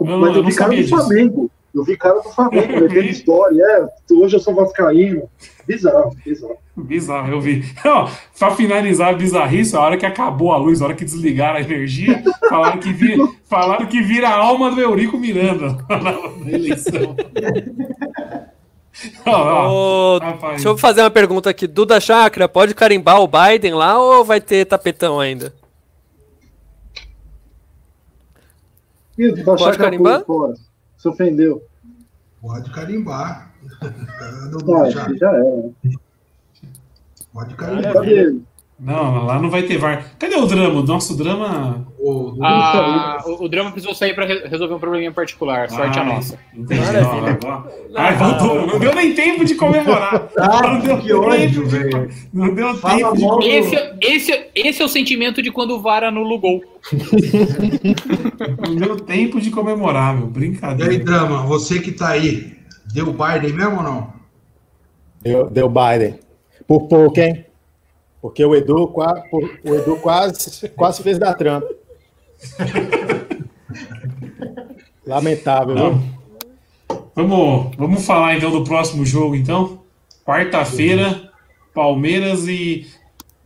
Não, 0.00 0.18
Mas 0.18 0.30
eu, 0.30 0.42
eu 0.42 0.44
vi 0.44 0.54
cara 0.54 0.74
do 0.74 0.88
Flamengo. 0.88 1.50
Eu 1.74 1.82
vi 1.82 1.96
cara 1.96 2.20
do 2.20 2.30
Flamengo, 2.30 2.72
metendo 2.80 3.06
história. 3.06 3.62
É, 3.62 4.14
hoje 4.14 4.36
eu 4.36 4.40
sou 4.40 4.54
vascaíno. 4.54 5.28
Bizarro, 5.66 6.10
bizarro. 6.24 6.56
Bizarro, 6.76 7.32
eu 7.32 7.40
vi. 7.40 7.64
Para 8.38 8.54
finalizar 8.54 9.08
a 9.08 9.16
bizarrice, 9.16 9.76
a 9.76 9.80
hora 9.80 9.96
que 9.96 10.06
acabou 10.06 10.52
a 10.52 10.56
luz, 10.56 10.80
a 10.80 10.84
hora 10.84 10.94
que 10.94 11.04
desligaram 11.04 11.56
a 11.56 11.62
energia, 11.62 12.22
falaram 12.48 12.78
que 12.78 12.92
vira, 12.92 13.28
falaram 13.44 13.86
que 13.86 14.00
vira 14.02 14.28
a 14.28 14.36
alma 14.36 14.70
do 14.70 14.80
Eurico 14.80 15.18
Miranda 15.18 15.76
na 16.44 16.50
eleição. 16.50 17.16
Oh, 19.26 20.16
oh, 20.16 20.50
deixa 20.50 20.68
eu 20.68 20.78
fazer 20.78 21.00
uma 21.00 21.10
pergunta 21.10 21.50
aqui. 21.50 21.66
Duda 21.66 22.00
Chakra, 22.00 22.48
pode 22.48 22.74
carimbar 22.74 23.20
o 23.20 23.28
Biden 23.28 23.74
lá 23.74 23.98
ou 23.98 24.24
vai 24.24 24.40
ter 24.40 24.64
tapetão 24.64 25.18
ainda? 25.18 25.52
Ih, 29.18 29.32
Duda 29.32 29.56
pode 29.56 29.78
carimbar? 29.78 30.24
Fora. 30.24 30.54
Se 30.96 31.08
ofendeu. 31.08 31.62
Pode 32.40 32.70
carimbar. 32.72 33.52
Ah, 33.84 34.90
já 35.18 35.32
é. 35.32 35.96
Pode 37.32 37.54
carimbar. 37.54 38.04
Não, 38.78 39.24
lá 39.24 39.40
não 39.40 39.48
vai 39.48 39.62
ter 39.62 39.78
VAR. 39.78 40.16
Cadê 40.18 40.34
o 40.34 40.46
drama? 40.46 40.80
O 40.80 40.82
nosso 40.82 41.16
drama. 41.16 41.86
O, 41.96 42.36
ah, 42.42 43.22
o, 43.24 43.44
o 43.44 43.48
drama 43.48 43.70
precisou 43.70 43.94
sair 43.94 44.14
para 44.14 44.26
resolver 44.26 44.74
um 44.74 44.80
probleminha 44.80 45.12
particular. 45.12 45.70
Sorte 45.70 45.96
a 45.98 46.04
nossa. 46.04 46.36
Entendi. 46.52 46.80
Não, 46.82 47.66
Ai, 47.94 48.16
voltou. 48.16 48.66
Não 48.66 48.78
deu 48.80 48.92
nem 48.92 49.14
tempo 49.14 49.44
de 49.44 49.54
comemorar. 49.54 50.28
Ah, 50.36 50.62
não 50.62 50.80
deu 50.80 50.98
que 50.98 51.12
ódio, 51.12 51.66
velho. 51.66 52.10
Não 52.32 52.54
deu 52.54 52.74
Fala 52.76 53.14
tempo. 53.14 53.38
De... 53.38 53.48
Esse, 53.48 53.76
esse, 54.00 54.46
esse 54.54 54.82
é 54.82 54.84
o 54.84 54.88
sentimento 54.88 55.40
de 55.40 55.50
quando 55.50 55.72
o 55.72 55.80
VAR 55.80 56.04
anula 56.04 56.34
o 56.34 56.38
gol. 56.38 56.60
não 58.66 58.76
deu 58.76 58.96
tempo 58.96 59.40
de 59.40 59.50
comemorar, 59.50 60.16
meu. 60.16 60.26
Brincadeira. 60.26 60.92
E 60.92 60.96
aí, 60.96 61.02
drama, 61.02 61.46
você 61.46 61.78
que 61.78 61.92
tá 61.92 62.08
aí, 62.08 62.56
deu 62.92 63.06
Biden 63.06 63.52
mesmo 63.52 63.76
ou 63.76 63.82
não? 63.82 64.12
Deu, 65.22 65.48
deu 65.48 65.68
Biden. 65.68 66.18
Por 66.66 66.88
pouco, 66.88 67.20
hein? 67.20 67.46
Porque 68.24 68.42
o 68.42 68.56
Edu, 68.56 68.90
o 68.90 69.74
Edu 69.74 69.98
quase, 69.98 70.66
quase 70.70 71.02
fez 71.02 71.18
da 71.18 71.34
trampa. 71.34 71.68
Lamentável, 75.06 75.74
viu? 75.74 76.98
Vamos, 77.14 77.76
vamos 77.76 78.06
falar 78.06 78.34
então 78.34 78.50
do 78.50 78.64
próximo 78.64 79.04
jogo, 79.04 79.36
então. 79.36 79.82
Quarta-feira, 80.24 81.30
Palmeiras 81.74 82.48
e. 82.48 82.86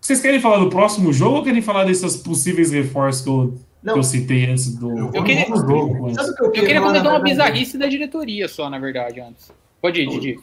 Vocês 0.00 0.20
querem 0.20 0.38
falar 0.38 0.58
do 0.58 0.70
próximo 0.70 1.12
jogo 1.12 1.38
ou 1.38 1.42
querem 1.42 1.60
falar 1.60 1.82
desses 1.82 2.16
possíveis 2.16 2.70
reforços 2.70 3.24
que 3.24 3.28
eu, 3.28 3.58
que 3.82 3.98
eu 3.98 4.02
citei 4.04 4.46
antes 4.46 4.76
do. 4.76 5.10
Eu 5.12 5.24
queria, 5.24 5.44
jogo, 5.44 6.08
eu, 6.08 6.44
eu 6.44 6.50
queria 6.52 6.80
comentar 6.80 7.10
uma 7.10 7.18
bizarrice 7.18 7.76
da 7.76 7.88
diretoria 7.88 8.46
só, 8.46 8.70
na 8.70 8.78
verdade, 8.78 9.20
antes. 9.20 9.50
Pode 9.82 10.02
ir, 10.02 10.08
Didi. 10.08 10.38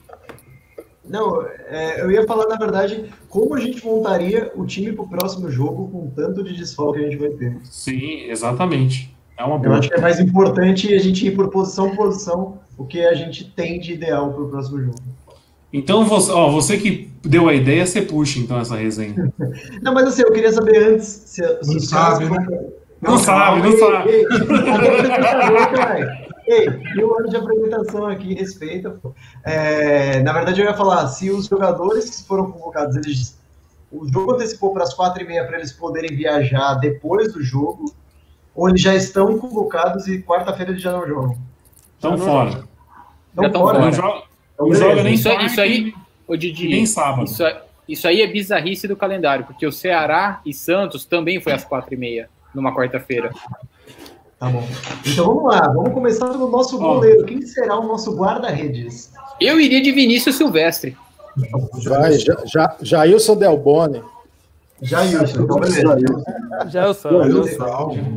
Não, 1.07 1.45
é, 1.67 2.01
eu 2.01 2.11
ia 2.11 2.25
falar, 2.25 2.47
na 2.47 2.55
verdade, 2.55 3.05
como 3.29 3.55
a 3.55 3.59
gente 3.59 3.85
montaria 3.85 4.51
o 4.55 4.65
time 4.65 4.91
para 4.91 5.03
o 5.03 5.09
próximo 5.09 5.49
jogo 5.49 5.87
com 5.89 6.09
tanto 6.09 6.43
de 6.43 6.55
desfalque 6.55 6.99
que 6.99 7.05
a 7.05 7.09
gente 7.09 7.19
vai 7.19 7.29
ter. 7.29 7.57
Sim, 7.63 8.29
exatamente. 8.29 9.15
É 9.37 9.43
uma 9.43 9.57
boa. 9.57 9.69
Eu 9.69 9.79
acho 9.79 9.89
que 9.89 9.95
é 9.95 10.01
mais 10.01 10.19
importante 10.19 10.93
a 10.93 10.99
gente 10.99 11.27
ir 11.27 11.35
por 11.35 11.49
posição 11.49 11.89
por 11.89 12.07
posição 12.07 12.59
o 12.77 12.85
que 12.85 13.05
a 13.05 13.13
gente 13.13 13.45
tem 13.51 13.79
de 13.79 13.93
ideal 13.93 14.33
para 14.33 14.43
o 14.43 14.49
próximo 14.49 14.81
jogo. 14.81 14.97
Então, 15.71 16.05
você, 16.05 16.31
ó, 16.31 16.49
você 16.49 16.77
que 16.77 17.11
deu 17.21 17.49
a 17.49 17.53
ideia, 17.53 17.85
você 17.85 18.01
puxa 18.01 18.39
então 18.39 18.59
essa 18.59 18.75
resenha. 18.75 19.31
não, 19.81 19.93
mas 19.93 20.07
assim, 20.07 20.21
eu 20.21 20.31
queria 20.31 20.51
saber 20.51 20.93
antes 20.93 21.05
se, 21.05 21.63
se 21.63 21.73
não 21.73 21.79
sabe, 21.79 22.29
né? 22.29 22.47
Não, 23.01 23.11
não 23.11 23.17
sabe, 23.17 23.61
não 23.61 23.77
sabe. 23.77 24.09
Ei, 24.09 24.21
ei, 24.21 26.24
Ei, 26.47 26.67
e 26.95 27.03
o 27.03 27.17
ano 27.17 27.29
de 27.29 27.35
apresentação 27.35 28.05
aqui, 28.07 28.33
respeita. 28.35 28.99
É, 29.43 30.21
na 30.21 30.31
verdade, 30.31 30.61
eu 30.61 30.65
ia 30.65 30.73
falar, 30.73 31.07
se 31.07 31.31
os 31.31 31.47
jogadores 31.47 32.09
que 32.09 32.27
foram 32.27 32.51
convocados, 32.51 32.95
eles, 32.95 33.39
o 33.91 34.07
jogo 34.07 34.33
antecipou 34.33 34.71
para 34.71 34.83
as 34.83 34.93
quatro 34.93 35.23
e 35.23 35.25
meia 35.25 35.45
para 35.45 35.57
eles 35.57 35.71
poderem 35.71 36.15
viajar 36.15 36.75
depois 36.75 37.33
do 37.33 37.41
jogo, 37.41 37.93
ou 38.53 38.69
eles 38.69 38.81
já 38.81 38.93
estão 38.93 39.37
convocados 39.37 40.07
e 40.07 40.21
quarta-feira 40.21 40.71
eles 40.71 40.83
já 40.83 40.91
não 40.91 41.07
jogam? 41.07 41.37
Estão 41.95 42.17
fora. 42.17 42.63
Estão 43.37 43.61
fora. 43.61 43.79
Não 43.79 43.91
joga, 43.91 44.23
não 44.59 44.73
joga 44.73 45.03
nem 45.03 45.13
isso, 45.15 45.29
isso 45.29 45.61
aí, 45.61 45.93
o 46.27 46.37
Didi, 46.37 46.69
nem 46.69 46.85
sábado. 46.85 47.25
Isso, 47.25 47.43
isso 47.89 48.07
aí 48.07 48.21
é 48.21 48.27
bizarrice 48.27 48.87
do 48.87 48.95
calendário, 48.95 49.45
porque 49.45 49.65
o 49.65 49.71
Ceará 49.71 50.41
e 50.45 50.53
Santos 50.53 51.05
também 51.05 51.41
foi 51.41 51.53
às 51.53 51.65
quatro 51.65 51.93
e 51.93 51.97
meia, 51.97 52.29
numa 52.53 52.73
quarta-feira. 52.73 53.31
Tá 54.39 54.49
bom. 54.49 54.67
Então 55.05 55.25
vamos 55.27 55.43
lá, 55.45 55.61
vamos 55.69 55.93
começar 55.93 56.29
pelo 56.29 56.49
nosso 56.49 56.77
goleiro. 56.77 57.25
Quem 57.25 57.41
será 57.41 57.79
o 57.79 57.87
nosso 57.87 58.15
guarda-redes? 58.15 59.11
Eu 59.39 59.59
iria 59.59 59.81
de 59.81 59.91
Vinícius 59.91 60.35
Silvestre. 60.35 60.97
Vai, 61.85 62.17
já, 62.17 62.43
já, 62.45 62.75
Jailson 62.81 63.35
Delboni. 63.35 64.01
Jailson, 64.81 65.43
então 65.43 65.59
beleza. 65.59 65.97
Jailson. 66.69 67.09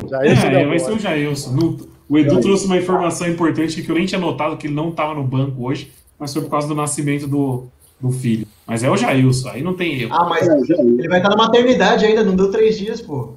Jailson. 0.09 0.47
É, 0.47 0.65
vai 0.65 0.79
ser 0.79 0.91
o 0.91 0.99
Jailson. 0.99 1.77
O 2.09 2.17
Edu 2.17 2.41
trouxe 2.41 2.65
uma 2.65 2.77
informação 2.77 3.27
importante 3.27 3.81
que 3.81 3.89
eu 3.89 3.95
nem 3.95 4.05
tinha 4.05 4.19
notado 4.19 4.57
que 4.57 4.67
ele 4.67 4.73
não 4.73 4.89
estava 4.89 5.13
no 5.13 5.23
banco 5.23 5.67
hoje, 5.67 5.91
mas 6.17 6.33
foi 6.33 6.41
por 6.41 6.49
causa 6.49 6.67
do 6.67 6.75
nascimento 6.75 7.27
do, 7.27 7.67
do 7.99 8.11
filho. 8.11 8.47
Mas 8.65 8.83
é 8.83 8.89
o 8.89 8.97
Jailson, 8.97 9.49
aí 9.49 9.61
não 9.61 9.73
tem 9.73 10.01
erro. 10.01 10.13
Ah, 10.13 10.25
mas 10.25 10.47
ele 10.47 11.07
vai 11.07 11.19
estar 11.19 11.29
na 11.29 11.37
maternidade 11.37 12.05
ainda, 12.05 12.23
não 12.23 12.35
deu 12.35 12.51
três 12.51 12.77
dias, 12.77 12.99
pô. 12.99 13.35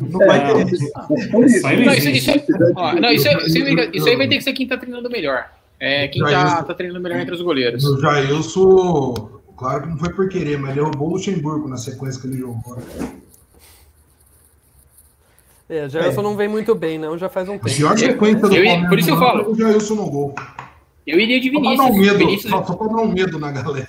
Não 0.00 0.18
vai 0.18 0.54
ter 0.54 0.74
isso. 0.74 1.66
Aí 1.66 1.84
vai 4.16 4.28
ter 4.28 4.36
que 4.36 4.42
ser 4.42 4.52
quem 4.52 4.66
tá 4.66 4.76
treinando 4.76 5.10
melhor. 5.10 5.50
É, 5.78 6.06
quem 6.08 6.22
tá, 6.22 6.62
tá 6.62 6.74
treinando 6.74 7.00
melhor 7.00 7.20
entre 7.20 7.34
os 7.34 7.42
goleiros. 7.42 7.84
O 7.84 8.00
Jailson, 8.00 9.40
claro 9.56 9.82
que 9.82 9.88
não 9.88 9.98
foi 9.98 10.12
por 10.12 10.28
querer, 10.28 10.58
mas 10.58 10.74
derrubou 10.74 11.08
o 11.08 11.12
Luxemburgo 11.14 11.68
na 11.68 11.76
sequência 11.76 12.20
que 12.20 12.28
ele 12.28 12.38
jogou. 12.38 12.78
É, 15.68 15.88
Jailson 15.88 16.20
é. 16.20 16.24
não 16.24 16.36
vem 16.36 16.48
muito 16.48 16.74
bem, 16.74 16.98
não, 16.98 17.16
já 17.16 17.28
faz 17.28 17.48
um 17.48 17.58
tempo. 17.58 17.74
Pior 17.74 17.98
sequência 17.98 18.48
do 18.48 18.54
Palmeiras. 18.54 18.88
Por 18.88 18.98
isso 18.98 19.10
eu 19.10 19.18
falo. 19.18 19.50
O 19.50 19.54
Jailson 19.56 19.94
no 19.94 20.10
gol. 20.10 20.34
Eu 21.06 21.18
iria 21.18 21.40
de 21.40 21.50
Vinícius. 21.50 21.76
Só 21.78 21.82
pra 21.84 21.86
dar 21.88 21.92
um 21.92 21.98
medo, 22.00 22.18
Vinícius... 22.18 22.50
só, 22.50 22.60
dar 22.60 23.02
um 23.02 23.08
medo 23.12 23.38
na 23.38 23.50
galera 23.50 23.86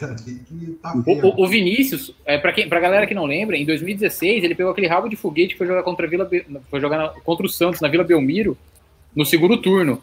tá 0.81 0.93
O, 1.05 1.43
o- 1.43 1.47
Vinícius, 1.47 2.11
é, 2.25 2.37
pra, 2.39 2.51
quem, 2.51 2.67
pra 2.67 2.79
galera 2.79 3.05
que 3.05 3.13
não 3.13 3.25
lembra, 3.25 3.55
em 3.55 3.65
2016 3.65 4.43
ele 4.43 4.55
pegou 4.55 4.71
aquele 4.71 4.87
rabo 4.87 5.07
de 5.07 5.15
foguete 5.15 5.49
que 5.53 5.57
foi 5.59 5.67
jogar 5.67 5.83
contra 5.83 6.07
a 6.07 6.09
Vila 6.09 6.27
foi 6.71 6.79
jogar 6.79 6.97
na- 6.97 7.09
contra 7.09 7.45
o 7.45 7.49
Santos 7.49 7.79
na 7.81 7.87
Vila 7.87 8.03
Belmiro 8.03 8.57
no 9.15 9.23
segundo 9.25 9.57
turno. 9.57 10.01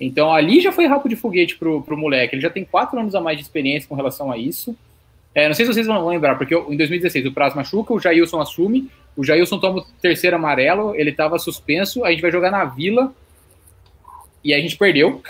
Então 0.00 0.32
ali 0.32 0.60
já 0.60 0.70
foi 0.70 0.86
rabo 0.86 1.08
de 1.08 1.16
foguete 1.16 1.56
pro, 1.56 1.82
pro 1.82 1.96
moleque. 1.96 2.34
Ele 2.36 2.42
já 2.42 2.50
tem 2.50 2.64
quatro 2.64 2.98
anos 3.00 3.14
a 3.16 3.20
mais 3.20 3.36
de 3.38 3.42
experiência 3.44 3.88
com 3.88 3.94
relação 3.96 4.30
a 4.30 4.38
isso. 4.38 4.76
É, 5.34 5.48
não 5.48 5.54
sei 5.54 5.66
se 5.66 5.72
vocês 5.72 5.86
vão 5.88 6.06
lembrar, 6.06 6.36
porque 6.36 6.54
em 6.54 6.76
2016 6.76 7.26
o 7.26 7.32
Praz 7.32 7.54
machuca, 7.56 7.92
o 7.92 7.98
Jailson 7.98 8.40
assume, 8.40 8.88
o 9.16 9.24
Jailson 9.24 9.58
toma 9.58 9.80
o 9.80 9.84
terceiro 10.00 10.36
amarelo, 10.36 10.94
ele 10.94 11.10
tava 11.10 11.36
suspenso, 11.40 12.04
a 12.04 12.12
gente 12.12 12.20
vai 12.22 12.30
jogar 12.30 12.52
na 12.52 12.64
Vila 12.64 13.12
e 14.44 14.54
a 14.54 14.60
gente 14.60 14.76
perdeu. 14.76 15.20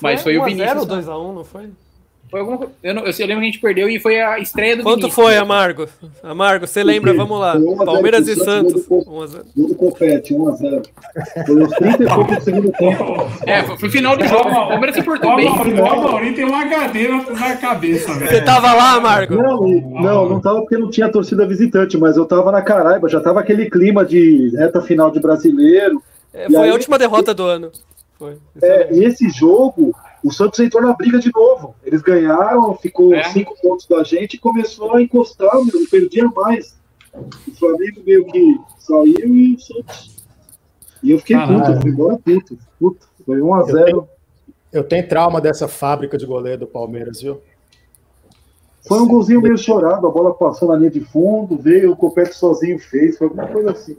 Mas 0.00 0.22
foi 0.22 0.36
o 0.36 0.40
1 0.40 0.42
a 0.42 0.46
Vinícius. 0.46 0.84
0 0.86 1.02
2x1, 1.02 1.34
não 1.34 1.44
foi? 1.44 1.62
Foi 2.28 2.40
alguma 2.40 2.66
eu, 2.82 2.92
não- 2.92 3.06
eu, 3.06 3.12
eu 3.16 3.26
lembro 3.26 3.36
que 3.40 3.48
a 3.48 3.50
gente 3.52 3.60
perdeu 3.60 3.88
e 3.88 4.00
foi 4.00 4.20
a 4.20 4.36
estreia 4.40 4.76
do 4.76 4.82
Quanto 4.82 4.96
Vinícius. 5.02 5.14
foi, 5.14 5.36
Amargo? 5.36 5.88
Amargo, 6.24 6.66
você 6.66 6.82
lembra? 6.82 7.14
Vamos 7.14 7.38
lá. 7.38 7.52
Foi 7.52 7.60
1 7.62 7.70
a 7.72 7.76
0 7.76 7.84
Palmeiras 7.86 8.26
e 8.28 8.34
Santos. 8.34 8.82
Santos, 8.84 9.06
1 9.06 9.22
a 9.22 9.26
0. 9.28 9.44
Gol 9.56 9.68
do 9.68 9.74
Copete, 9.76 10.34
1x0. 10.34 10.82
Foi 11.46 11.62
os 11.62 11.70
30 11.74 12.02
e 12.02 12.06
pouco 12.08 12.34
do 12.34 12.40
segundo 12.42 12.72
tempo. 12.72 13.04
É, 13.46 13.62
foi, 13.62 13.78
foi 13.78 13.90
final 13.90 14.16
do 14.16 14.26
jogo. 14.26 14.48
O 14.50 14.52
Palmeiras 14.68 14.96
se 14.96 15.02
portou 15.04 15.32
O 15.32 15.36
bem. 15.36 15.48
O 15.48 15.86
Amaury 15.86 16.34
tem 16.34 16.44
um 16.44 16.54
HD 16.56 17.08
na, 17.08 17.56
cabeça, 17.58 18.12
Você 18.12 18.18
velho. 18.24 18.44
tava 18.44 18.74
lá, 18.74 18.94
Amargo? 18.94 19.36
Não, 19.36 19.60
não, 20.02 20.28
não 20.28 20.40
tava 20.40 20.60
porque 20.62 20.76
não 20.76 20.90
tinha 20.90 21.08
torcida 21.08 21.46
visitante, 21.46 21.96
mas 21.96 22.16
eu 22.16 22.26
tava 22.26 22.50
na 22.50 22.60
Caraiba, 22.60 23.08
já 23.08 23.20
tava 23.20 23.38
aquele 23.38 23.70
clima 23.70 24.04
de 24.04 24.50
reta 24.56 24.82
final 24.82 25.12
de 25.12 25.20
brasileiro. 25.20 26.02
É, 26.34 26.46
foi 26.50 26.56
aí- 26.64 26.70
a 26.70 26.72
última 26.72 26.98
derrota 26.98 27.32
do 27.32 27.44
ano. 27.44 27.70
Foi. 28.18 28.38
Eu 28.60 28.68
É, 28.68 28.92
esse 28.92 29.28
jogo, 29.28 29.94
o 30.24 30.32
Santos 30.32 30.58
entrou 30.60 30.82
na 30.82 30.94
briga 30.94 31.18
de 31.18 31.30
novo. 31.34 31.74
Eles 31.84 32.02
ganharam, 32.02 32.74
ficou 32.76 33.14
É. 33.14 33.24
cinco 33.24 33.54
pontos 33.60 33.86
da 33.86 34.02
gente 34.02 34.34
e 34.34 34.38
começou 34.38 34.94
a 34.94 35.02
encostar, 35.02 35.54
meu, 35.64 35.80
não 35.80 35.86
perdia 35.86 36.26
mais. 36.28 36.76
O 37.14 37.54
Flamengo 37.54 38.02
meio 38.04 38.26
que 38.26 38.58
saiu 38.78 39.36
e 39.36 39.54
o 39.54 39.60
Santos. 39.60 40.16
E 41.02 41.10
eu 41.10 41.18
fiquei 41.18 41.36
Caralho. 41.36 41.58
puto, 41.60 41.70
eu 41.72 41.80
fui 41.80 41.90
embora 41.90 42.18
puto. 42.18 42.58
puto. 42.78 43.08
Foi 43.24 43.40
1x0. 43.40 44.08
Eu 44.72 44.84
tenho 44.84 45.08
trauma 45.08 45.40
dessa 45.40 45.68
fábrica 45.68 46.18
de 46.18 46.26
goleiro 46.26 46.60
do 46.60 46.66
Palmeiras, 46.66 47.20
viu? 47.20 47.40
Foi 48.86 49.00
um 49.00 49.08
golzinho 49.08 49.40
meio 49.40 49.58
chorado, 49.58 50.06
a 50.06 50.10
bola 50.10 50.32
passou 50.34 50.68
na 50.68 50.76
linha 50.76 50.90
de 50.90 51.00
fundo, 51.00 51.56
veio, 51.56 51.90
o 51.92 51.96
Copete 51.96 52.34
sozinho 52.34 52.78
fez, 52.78 53.18
foi 53.18 53.26
alguma 53.26 53.48
coisa 53.48 53.72
assim. 53.72 53.96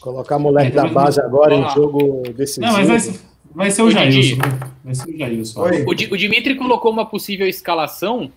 Colocar 0.00 0.38
moleque 0.38 0.72
É, 0.72 0.82
da 0.82 0.86
base 0.88 1.20
agora 1.20 1.54
em 1.54 1.68
jogo 1.70 2.22
decisivo. 2.34 2.66
Não, 2.66 2.72
mas 2.72 2.88
vai 2.88 2.98
ser, 3.00 3.20
vai 3.54 3.70
ser 3.70 3.82
o 3.82 3.90
Jailson. 3.90 4.36
Vai 4.84 4.94
ser 4.94 5.10
o 5.10 5.18
Jailson. 5.18 5.60
O, 5.86 5.94
Di- 5.94 6.08
o 6.10 6.16
Dimitri 6.16 6.54
colocou 6.54 6.90
uma 6.90 7.04
possível 7.06 7.46
escalação 7.46 8.30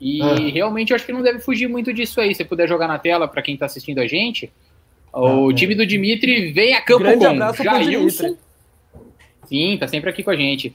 e 0.00 0.20
Ah. 0.20 0.34
realmente 0.52 0.90
eu 0.90 0.96
acho 0.96 1.06
que 1.06 1.12
não 1.12 1.22
deve 1.22 1.38
fugir 1.38 1.68
muito 1.68 1.92
disso 1.92 2.20
aí. 2.20 2.34
Se 2.34 2.44
puder 2.44 2.68
jogar 2.68 2.88
na 2.88 2.98
tela 2.98 3.28
para 3.28 3.42
quem 3.42 3.56
tá 3.56 3.66
assistindo 3.66 4.00
a 4.00 4.06
gente. 4.06 4.50
O 5.12 5.50
Ah, 5.50 5.54
time 5.54 5.74
do 5.76 5.86
Dimitri 5.86 6.52
vem 6.52 6.74
a 6.74 6.80
campo 6.80 7.04
Grande 7.04 7.24
com 7.56 7.62
Jailson. 7.62 8.36
Sim, 9.46 9.76
tá 9.78 9.86
sempre 9.86 10.10
aqui 10.10 10.22
com 10.22 10.30
a 10.30 10.36
gente. 10.36 10.74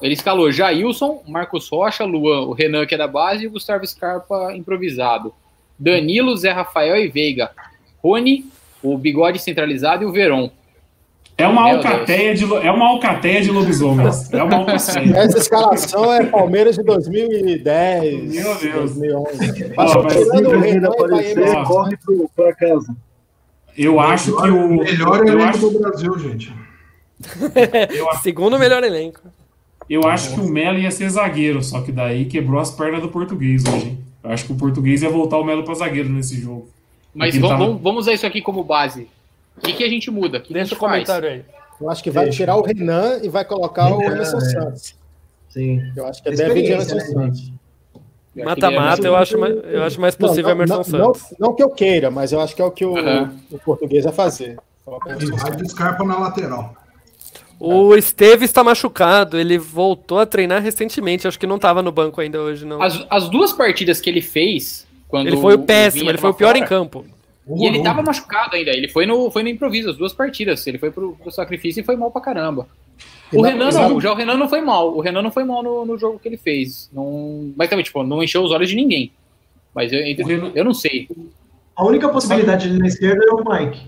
Ele 0.00 0.14
escalou 0.14 0.50
Jailson, 0.50 1.22
Marcos 1.28 1.68
Rocha, 1.68 2.04
Luan, 2.04 2.42
o 2.46 2.52
Renan, 2.52 2.86
que 2.86 2.94
é 2.94 2.98
da 2.98 3.06
base, 3.06 3.44
e 3.44 3.46
o 3.46 3.50
Gustavo 3.50 3.86
Scarpa 3.86 4.54
improvisado. 4.54 5.32
Danilo, 5.78 6.36
Zé 6.36 6.50
Rafael 6.52 6.96
e 6.96 7.08
Veiga. 7.08 7.50
Rony, 8.02 8.44
o 8.84 8.98
bigode 8.98 9.38
centralizado 9.38 10.04
e 10.04 10.06
o 10.06 10.12
Verón. 10.12 10.50
É 11.36 11.48
uma 11.48 11.64
Meu 11.64 11.76
alcateia 11.76 12.32
de, 12.32 12.44
é 12.44 12.70
uma 12.70 12.86
alcateia 12.90 13.42
de 13.42 13.50
lobisomens. 13.50 14.32
É 14.32 14.40
uma 14.40 14.58
alcateia. 14.58 15.16
Essa 15.16 15.38
escalação 15.38 16.12
é 16.12 16.26
Palmeiras 16.26 16.76
de 16.76 16.84
2010, 16.84 18.34
Meu 18.34 18.54
Deus. 18.54 18.94
2011. 18.94 19.72
Ó, 19.76 19.88
Só 19.88 20.02
mas 20.02 20.12
tirando 20.14 20.46
o 20.46 20.60
Renan 20.60 20.88
aparecer, 20.88 21.64
corre 21.64 21.96
pro, 21.96 22.30
pra 22.36 22.54
casa. 22.54 22.94
Eu 23.76 23.98
acho 23.98 24.36
que 24.36 24.48
o. 24.48 24.68
melhor 24.68 25.26
eu, 25.26 25.32
elenco 25.32 25.48
acho, 25.48 25.70
do 25.70 25.78
Brasil, 25.80 26.18
gente. 26.20 26.54
eu, 27.96 28.06
Segundo 28.22 28.56
melhor 28.56 28.84
elenco. 28.84 29.20
eu 29.90 30.06
acho 30.06 30.34
que 30.34 30.40
o 30.40 30.48
Melo 30.48 30.78
ia 30.78 30.90
ser 30.92 31.08
zagueiro, 31.10 31.64
só 31.64 31.80
que 31.80 31.90
daí 31.90 32.26
quebrou 32.26 32.60
as 32.60 32.70
pernas 32.70 33.02
do 33.02 33.08
português 33.08 33.64
hoje. 33.66 33.98
Eu 34.22 34.30
acho 34.30 34.46
que 34.46 34.52
o 34.52 34.56
português 34.56 35.02
ia 35.02 35.10
voltar 35.10 35.38
o 35.38 35.44
Melo 35.44 35.64
pra 35.64 35.74
zagueiro 35.74 36.08
nesse 36.08 36.40
jogo. 36.40 36.68
Mas 37.14 37.36
vamos, 37.36 37.48
tava- 37.58 37.78
vamos- 37.78 38.02
usar 38.02 38.12
isso 38.12 38.26
aqui 38.26 38.40
como 38.42 38.62
base. 38.64 39.08
O 39.56 39.60
que, 39.60 39.72
que 39.72 39.84
a 39.84 39.88
gente 39.88 40.10
muda? 40.10 40.38
O 40.38 40.40
que, 40.40 40.52
Deixa 40.52 40.74
o 40.74 40.78
faz? 40.78 40.90
comentário 40.92 41.28
aí. 41.28 41.44
Eu 41.80 41.90
acho 41.90 42.02
que 42.02 42.10
vai 42.10 42.28
tirar 42.30 42.56
o 42.56 42.62
Renan 42.62 43.20
e 43.22 43.28
vai 43.28 43.44
colocar 43.44 43.88
o 43.88 43.98
Renan, 43.98 44.14
Emerson 44.14 44.38
é. 44.38 44.40
Santos. 44.40 44.94
Sim. 45.48 45.80
Eu 45.96 46.06
acho 46.06 46.22
que 46.22 46.30
deve 46.30 46.54
de 46.54 46.60
Experiência, 46.60 46.92
Emerson 46.94 47.18
né, 47.18 47.26
Santos. 47.26 47.52
ele 48.34 48.42
é 48.42 48.44
Mata-mata, 48.44 49.06
eu 49.06 49.14
acho 49.16 49.38
mais, 49.38 49.54
eu 49.64 49.82
acho 49.84 50.00
mais 50.00 50.16
possível 50.16 50.44
não, 50.46 50.50
Emerson 50.56 50.74
não, 50.76 50.84
Santos. 50.84 51.22
Não, 51.38 51.48
não 51.48 51.54
que 51.54 51.62
eu 51.62 51.70
queira, 51.70 52.10
mas 52.10 52.32
eu 52.32 52.40
acho 52.40 52.54
que 52.56 52.60
é 52.62 52.64
o 52.64 52.70
que 52.70 52.84
o, 52.84 52.94
o 53.52 53.58
português 53.60 54.04
vai 54.04 54.12
fazer. 54.12 54.58
O 54.86 54.98
E 55.08 55.26
vai 55.36 55.56
de 55.56 55.68
Scarpa 55.70 56.04
na 56.04 56.18
lateral. 56.18 56.74
O 57.58 57.94
Esteves 57.94 58.50
está 58.50 58.64
machucado, 58.64 59.38
ele 59.38 59.56
voltou 59.56 60.18
a 60.18 60.26
treinar 60.26 60.60
recentemente, 60.60 61.26
acho 61.28 61.38
que 61.38 61.46
não 61.46 61.56
estava 61.56 61.80
no 61.82 61.92
banco 61.92 62.20
ainda 62.20 62.40
hoje, 62.40 62.66
não. 62.66 62.82
As, 62.82 63.06
as 63.08 63.28
duas 63.30 63.52
partidas 63.52 64.00
que 64.00 64.10
ele 64.10 64.20
fez, 64.20 64.86
quando 65.14 65.28
Ele 65.28 65.36
foi 65.36 65.54
o 65.54 65.58
péssimo, 65.60 66.10
ele 66.10 66.18
foi 66.18 66.30
o 66.30 66.34
pior 66.34 66.56
em 66.56 66.58
fora, 66.58 66.68
campo. 66.68 67.04
E 67.56 67.66
ele 67.66 67.82
tava 67.84 68.02
machucado 68.02 68.56
ainda. 68.56 68.70
Ele 68.72 68.88
foi 68.88 69.06
no, 69.06 69.30
foi 69.30 69.44
no 69.44 69.48
improviso, 69.48 69.90
as 69.90 69.96
duas 69.96 70.12
partidas. 70.12 70.66
Ele 70.66 70.76
foi 70.76 70.90
pro, 70.90 71.12
pro 71.14 71.30
sacrifício 71.30 71.80
e 71.80 71.84
foi 71.84 71.94
mal 71.94 72.10
pra 72.10 72.20
caramba. 72.20 72.66
O 73.32 73.42
na- 73.42 73.50
Renan 73.50 73.70
não, 73.70 74.00
já 74.00 74.10
o 74.12 74.16
Renan 74.16 74.36
não 74.36 74.48
foi 74.48 74.60
mal. 74.60 74.96
O 74.96 75.00
Renan 75.00 75.22
não 75.22 75.30
foi 75.30 75.44
mal 75.44 75.62
no, 75.62 75.84
no 75.86 75.96
jogo 75.96 76.18
que 76.18 76.26
ele 76.26 76.36
fez. 76.36 76.90
Não, 76.92 77.52
mas 77.56 77.68
também, 77.70 77.84
tipo, 77.84 78.02
não 78.02 78.24
encheu 78.24 78.42
os 78.42 78.50
olhos 78.50 78.68
de 78.68 78.74
ninguém. 78.74 79.12
Mas 79.72 79.92
eu, 79.92 80.00
eu, 80.00 80.52
eu 80.52 80.64
não 80.64 80.74
sei. 80.74 81.08
A 81.76 81.84
única 81.84 82.08
possibilidade 82.08 82.68
de 82.72 82.76
na 82.78 82.88
esquerda 82.88 83.24
é 83.24 83.32
o 83.32 83.44
Mike. 83.48 83.80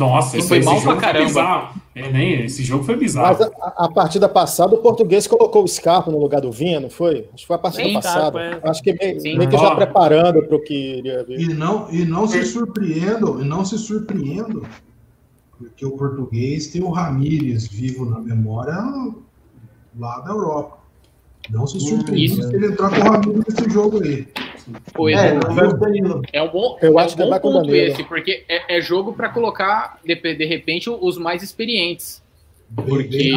Nossa, 0.00 0.38
esse, 0.38 0.48
foi 0.48 0.58
esse 0.58 0.66
mal 0.66 0.76
jogo 0.76 0.86
pra 0.86 0.94
foi 0.94 1.02
caramba. 1.02 1.26
bizarro. 1.26 1.80
É, 1.94 2.10
nem, 2.10 2.44
esse 2.44 2.62
jogo 2.62 2.84
foi 2.84 2.94
Mas 2.94 3.04
bizarro. 3.04 3.52
a, 3.60 3.84
a 3.84 3.92
partida 3.92 4.28
passada, 4.28 4.74
o 4.74 4.78
português 4.78 5.26
colocou 5.26 5.62
o 5.62 5.68
Scarpa 5.68 6.10
no 6.10 6.18
lugar 6.18 6.40
do 6.40 6.50
Vinha, 6.50 6.80
não 6.80 6.88
foi? 6.88 7.28
Acho 7.34 7.42
que 7.42 7.46
foi 7.46 7.56
a 7.56 7.58
partida 7.58 7.84
Sim, 7.84 7.92
passada. 7.92 8.38
Scarpa, 8.40 8.66
é. 8.66 8.70
Acho 8.70 8.82
que 8.82 8.94
meio, 8.94 9.22
meio 9.36 9.50
que 9.50 9.58
já 9.58 9.74
preparando 9.74 10.42
para 10.42 10.56
o 10.56 10.60
que 10.62 10.98
iria 10.98 11.22
vir. 11.24 11.40
E 11.40 11.52
não, 11.52 11.90
e 11.90 12.04
não 12.06 12.26
se 12.26 12.42
surpreendam, 12.46 13.40
e 13.40 13.44
não 13.44 13.62
se 13.62 13.76
surpreendam, 13.76 14.62
porque 15.58 15.84
o 15.84 15.90
português 15.90 16.68
tem 16.68 16.82
o 16.82 16.90
Ramírez 16.90 17.66
vivo 17.68 18.06
na 18.06 18.20
memória 18.20 18.74
lá 19.98 20.20
da 20.20 20.30
Europa. 20.30 20.78
Não 21.50 21.66
se 21.66 21.78
surpreendam 21.78 22.38
Isso. 22.38 22.48
se 22.48 22.54
ele 22.54 22.68
entrar 22.68 22.88
com 22.88 23.00
o 23.00 23.10
Ramírez 23.12 23.44
nesse 23.48 23.70
jogo 23.70 24.02
aí. 24.02 24.26
Pois 24.92 25.16
É, 25.18 25.28
é, 25.28 25.30
é 26.38 26.42
um 26.42 26.48
bom, 26.50 26.78
Eu 26.80 26.98
é 26.98 27.02
acho 27.04 27.14
um 27.14 27.16
que 27.18 27.24
bom 27.24 27.36
o 27.36 27.40
ponto 27.40 27.74
esse, 27.74 28.04
porque 28.04 28.44
é, 28.48 28.76
é 28.78 28.80
jogo 28.80 29.12
pra 29.12 29.28
colocar, 29.28 29.98
de, 30.04 30.14
de 30.14 30.44
repente, 30.44 30.88
os 30.90 31.18
mais 31.18 31.42
experientes. 31.42 32.22
Porque- 32.74 33.32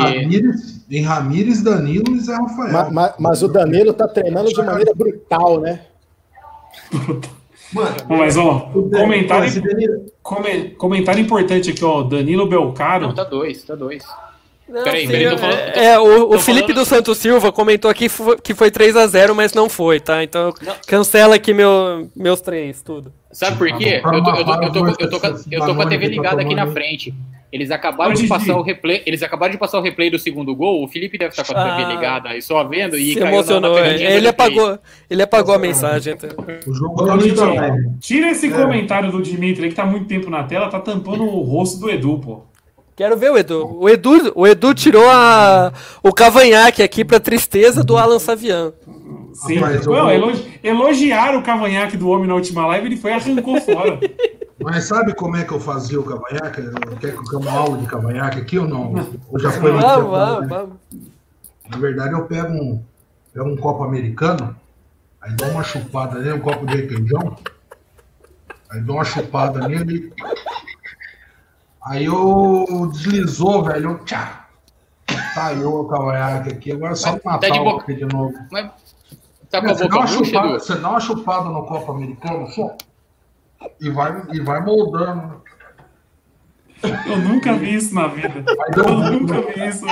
Em 0.91 1.01
Ramírez, 1.01 1.61
Danilo 1.63 2.15
e 2.15 2.19
Zé 2.19 2.35
Rafael. 2.35 2.71
Ma- 2.71 2.89
ma- 2.91 3.13
Mas, 3.17 3.41
o 3.41 3.47
Danilo 3.47 3.91
tá 3.93 4.07
treinando 4.07 4.49
de 4.49 4.61
maneira 4.61 4.93
brutal, 4.93 5.59
né? 5.59 5.81
Mano, 7.73 7.95
Mas, 8.07 8.37
ó, 8.37 8.69
comentário, 8.71 9.61
Danilo- 9.61 10.05
comentário 10.77 11.21
importante 11.21 11.71
aqui, 11.71 11.83
ó. 11.83 12.03
Danilo 12.03 12.47
Belcaro. 12.47 13.07
Não, 13.07 13.15
tá 13.15 13.23
dois, 13.23 13.63
tá 13.63 13.73
dois. 13.73 14.03
Não, 14.73 14.83
Peraí, 14.83 15.07
peraí, 15.07 15.29
tô 15.29 15.37
falando- 15.37 15.57
é, 15.59 15.85
é, 15.85 15.99
o, 15.99 16.23
o 16.23 16.29
tô 16.31 16.39
Felipe 16.39 16.69
falando- 16.73 16.83
do 16.83 16.89
Santos 16.89 17.17
Silva 17.19 17.51
comentou 17.51 17.91
aqui 17.91 18.07
que 18.43 18.55
foi 18.55 18.71
3x0, 18.71 19.35
mas 19.35 19.53
não 19.53 19.69
foi, 19.69 19.99
tá? 19.99 20.23
Então 20.23 20.51
Não. 20.61 20.73
cancela 20.87 21.35
aqui 21.35 21.53
meu, 21.53 22.09
meus 22.15 22.41
três, 22.41 22.81
tudo. 22.81 23.13
Sabe 23.31 23.55
por 23.57 23.67
quê? 23.77 23.99
Tá 24.01 24.09
bom. 24.09 24.17
Eu 24.17 24.23
tô, 24.23 24.29
eu 24.35 24.43
tô- 24.45 24.53
eu 24.63 24.71
tô- 24.71 25.03
eu 25.03 25.09
tô 25.11 25.19
com 25.19 25.27
a- 25.27 25.39
eu 25.51 25.59
tô 25.65 25.75
com 25.75 25.81
a 25.83 25.85
TV 25.87 26.05
tá 26.05 26.11
ligada 26.11 26.41
aqui 26.41 26.55
na 26.55 26.65
frente. 26.67 27.13
Eles 27.51 27.69
acabaram 27.69 28.13
de 28.15 28.25
passar 28.27 28.57
o 28.57 28.63
replay. 28.63 29.03
Eles 29.05 29.21
acabaram 29.21 29.51
de 29.51 29.59
passar 29.59 29.77
o 29.77 29.81
replay 29.83 30.09
do 30.09 30.17
segundo 30.17 30.55
gol. 30.55 30.83
O 30.83 30.87
Felipe 30.87 31.19
deve 31.19 31.29
estar 31.39 31.43
com 31.45 31.51
a 31.55 31.63
TV 31.77 31.83
Ah. 31.83 31.87
ligada 31.93 32.29
aí 32.29 32.41
só 32.41 32.63
vendo 32.63 32.97
e 32.97 33.09
Se 33.09 33.19
caiu 33.19 33.25
na- 33.25 33.31
emocionou, 33.31 33.73
na 33.79 33.85
é. 33.85 33.93
do 33.93 34.01
ele 34.03 34.27
apagou, 34.27 34.79
ele 35.07 35.21
apagou 35.21 35.53
a 35.53 35.59
mensagem. 35.59 36.13
Então. 36.15 36.29
O 36.65 36.73
jogo 36.73 37.05
tá 37.05 37.13
live. 37.13 37.89
Tira 37.99 38.31
esse 38.31 38.47
É. 38.47 38.49
comentário 38.49 39.11
do 39.11 39.21
Dimitri 39.21 39.65
aí 39.65 39.69
que 39.69 39.75
tá 39.75 39.85
muito 39.85 40.07
tempo 40.07 40.31
na 40.31 40.43
tela, 40.43 40.67
tá 40.67 40.79
tampando 40.79 41.23
o 41.25 41.41
rosto 41.43 41.79
do 41.79 41.91
Edu, 41.91 42.17
pô. 42.17 42.41
Quero 42.95 43.17
ver 43.17 43.31
o 43.31 43.37
Edu. 43.37 43.77
O 43.79 43.89
Edu, 43.89 44.31
o 44.35 44.45
Edu 44.45 44.73
tirou 44.73 45.09
a, 45.09 45.73
o 46.03 46.13
cavanhaque 46.13 46.83
aqui 46.83 47.03
pra 47.03 47.19
tristeza 47.19 47.83
do 47.83 47.97
Alan 47.97 48.19
Savian. 48.19 48.71
Sim. 49.33 49.55
Rapaz, 49.55 49.85
eu 49.85 50.09
elogi- 50.11 50.59
elogiaram 50.63 51.39
o 51.39 51.43
cavanhaque 51.43 51.97
do 51.97 52.07
homem 52.07 52.27
na 52.27 52.35
última 52.35 52.67
live, 52.67 52.85
ele 52.87 52.97
foi 52.97 53.11
e 53.11 53.13
arrancou 53.15 53.59
fora. 53.61 53.99
Mas 54.61 54.85
sabe 54.85 55.13
como 55.15 55.35
é 55.35 55.43
que 55.43 55.51
eu 55.51 55.59
fazia 55.59 55.99
o 55.99 56.03
cavanhaque? 56.03 56.61
Quer 57.01 57.17
que 57.17 57.35
eu 57.35 57.39
uma 57.39 57.51
aula 57.51 57.77
de 57.79 57.87
cavanhaque 57.87 58.39
aqui 58.39 58.59
ou 58.59 58.67
não? 58.67 58.93
Ou 59.29 59.39
já 59.39 59.51
foi 59.51 59.71
Vamos, 59.71 59.83
tempo, 59.85 60.09
vamos, 60.11 60.41
né? 60.41 60.47
vamos. 60.47 60.75
Na 61.69 61.77
verdade, 61.77 62.13
eu 62.13 62.25
pego 62.25 62.53
um, 62.53 62.81
pego 63.33 63.49
um 63.49 63.57
copo 63.57 63.83
americano, 63.83 64.55
aí 65.19 65.33
dou 65.33 65.49
uma 65.49 65.63
chupada 65.63 66.19
nele, 66.19 66.33
um 66.33 66.39
copo 66.39 66.65
de 66.67 66.75
requeijão, 66.75 67.35
aí 68.69 68.79
dou 68.81 68.97
uma 68.97 69.03
chupada 69.03 69.67
nele, 69.67 70.13
aí 71.85 72.05
eu 72.05 72.89
deslizou, 72.91 73.63
velho, 73.63 73.91
eu 73.91 74.05
tchá. 74.05 74.47
Saiu 75.33 75.81
o 75.81 75.87
cavanhaque 75.87 76.49
aqui, 76.49 76.71
agora 76.71 76.93
é 76.93 76.95
só 76.95 77.11
Mas 77.13 77.23
matar 77.23 77.47
tá 77.47 77.53
de 77.53 77.59
o 77.59 77.63
boca- 77.63 77.93
de 77.93 78.05
novo. 78.05 78.33
Mas 78.51 78.71
tá 79.49 79.61
com 79.61 79.67
a 79.69 79.73
Você 79.73 79.87
dá, 79.87 79.95
boca 79.95 80.07
chupada, 80.07 80.59
você 80.59 80.75
dá 80.75 80.89
uma 80.89 80.99
chupada 80.99 81.49
no 81.49 81.65
copo 81.65 81.91
americano 81.91 82.47
só 82.51 82.75
e 83.79 83.89
vai, 83.89 84.23
e 84.31 84.39
vai 84.41 84.61
moldando. 84.63 85.41
Eu 87.05 87.17
nunca 87.17 87.53
vi 87.53 87.75
isso 87.75 87.95
na 87.95 88.07
vida. 88.07 88.43
Eu 88.75 88.97
nunca 89.11 89.41
vi 89.41 89.67
isso. 89.67 89.85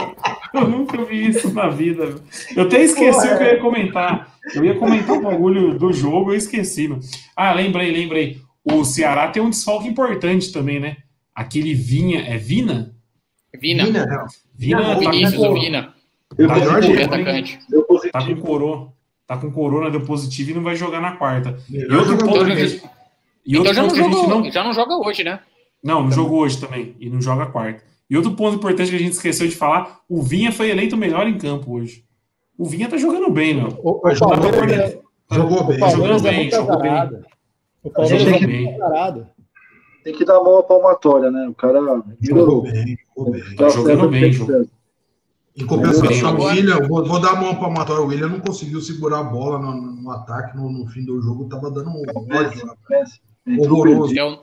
Eu 0.54 0.68
nunca 0.68 1.06
vi 1.06 1.28
isso 1.30 1.54
na 1.54 1.70
vida. 1.70 2.16
Eu 2.56 2.64
até 2.64 2.82
esqueci 2.84 3.28
o 3.28 3.38
que 3.38 3.44
eu 3.44 3.48
ia 3.48 3.60
comentar. 3.62 4.28
Eu 4.54 4.66
ia 4.66 4.78
comentar 4.78 5.16
um 5.18 5.22
bagulho 5.22 5.80
do 5.80 5.94
jogo, 5.94 6.32
eu 6.32 6.36
esqueci. 6.38 6.90
Mano. 6.90 7.02
Ah, 7.36 7.54
lembrei, 7.54 7.92
lembrei. 7.92 8.42
O 8.66 8.84
Ceará 8.84 9.30
tem 9.30 9.42
um 9.42 9.50
desfalque 9.50 9.88
importante 9.88 10.52
também, 10.52 10.80
né? 10.82 10.98
Aquele 11.36 11.74
Vinha. 11.74 12.22
É 12.22 12.38
Vina? 12.38 12.94
Vina. 13.60 13.86
Vina, 13.86 14.06
né? 14.06 14.26
Vina 14.56 14.82
tá 14.96 14.96
Vinícius, 15.00 15.36
com, 15.36 15.50
o 15.50 15.54
Vina. 15.54 15.94
Deu 16.36 16.48
Tá 16.48 16.56
O 16.56 16.60
hein? 16.60 17.04
atacante. 17.04 17.60
tá 18.12 18.26
com 18.26 18.36
corona. 18.38 18.88
Tá 19.28 19.38
com 19.38 19.52
corona, 19.52 19.90
deu 19.90 20.02
positivo 20.02 20.52
e 20.52 20.54
não 20.54 20.62
vai 20.64 20.76
jogar 20.76 21.00
na 21.02 21.14
quarta. 21.16 21.58
E 21.70 21.84
outro 21.94 22.18
ponto 22.18 22.32
Então, 22.36 22.46
que 22.46 22.52
a 22.52 22.56
já- 22.56 22.66
gente, 22.68 22.84
e 23.46 23.52
Então 23.52 23.60
outro 23.62 23.74
já 23.74 23.82
não, 23.82 23.88
ponto 23.90 23.94
que 23.96 24.00
a 24.00 24.04
gente 24.04 24.14
joga, 24.14 24.36
não 24.36 24.52
já 24.52 24.64
não 24.64 24.74
joga 24.74 24.96
hoje, 25.08 25.24
né? 25.24 25.40
Não, 25.84 26.04
não 26.04 26.12
jogou 26.12 26.40
hoje 26.42 26.60
também. 26.60 26.96
E 27.00 27.10
não 27.10 27.22
joga 27.22 27.46
quarta. 27.46 27.82
E 28.10 28.16
outro 28.18 28.34
ponto 28.34 28.58
importante 28.58 28.90
que 28.90 28.96
a 28.96 29.00
gente 29.00 29.14
esqueceu 29.14 29.48
de 29.48 29.56
falar: 29.56 30.00
o 30.10 30.22
Vinha 30.22 30.52
foi 30.52 30.70
eleito 30.70 30.96
o 30.96 31.00
melhor 31.00 31.28
em 31.28 31.38
campo 31.38 31.74
hoje. 31.74 32.04
O 32.58 32.66
Vinha 32.66 32.90
tá 32.90 32.98
jogando 32.98 33.30
bem, 33.32 33.54
meu. 33.56 33.68
O, 33.82 34.06
o 34.06 34.14
jogou 34.16 34.38
Palmeiras, 34.38 34.66
bem. 34.66 34.80
é- 34.80 35.02
Jogou 35.34 35.64
bem. 35.64 35.78
o 35.78 35.80
Palmeiras 35.80 35.92
jogou 35.92 36.18
é 36.18 36.20
bem, 36.32 36.40
muito 36.42 36.56
jogou 36.56 36.80
bem. 36.82 36.92
azarado. 36.92 37.26
O 37.84 37.90
Palmeiras 37.90 38.28
é 38.28 38.48
muito 38.48 38.84
azarado. 38.84 39.28
Tem 40.04 40.14
que 40.14 40.26
dar 40.26 40.38
a 40.38 40.44
mão 40.44 40.58
à 40.58 40.64
palmatória, 40.64 41.30
né? 41.30 41.48
O 41.48 41.54
cara 41.54 41.80
Jogou 41.80 42.14
melhorou. 42.22 42.62
bem, 42.62 42.98
jogou 43.16 43.32
bem. 43.32 43.56
Tá 43.56 43.70
jogando 43.70 44.10
bem, 44.10 44.34
jogou. 44.34 44.68
Em 45.58 45.66
compensação, 45.66 46.34
o 46.34 46.38
bem. 46.38 46.46
William, 46.48 46.88
vou, 46.88 47.06
vou 47.06 47.20
dar 47.20 47.32
a 47.32 47.36
mão 47.36 47.56
para 47.56 47.68
o 47.68 47.74
Matório. 47.74 48.04
O 48.04 48.08
William 48.08 48.30
não 48.30 48.40
conseguiu 48.40 48.82
segurar 48.82 49.20
a 49.20 49.24
bola 49.24 49.60
no, 49.60 49.74
no 49.74 50.12
ataque 50.12 50.56
no, 50.56 50.72
no 50.72 50.88
fim 50.88 51.04
do 51.04 51.22
jogo, 51.22 51.50
tava 51.50 51.70
dando 51.70 51.90
um 51.90 52.04
ódio. 52.34 52.66
né? 52.66 53.06
Horroroso. 53.60 54.18
É 54.18 54.24
o, 54.24 54.40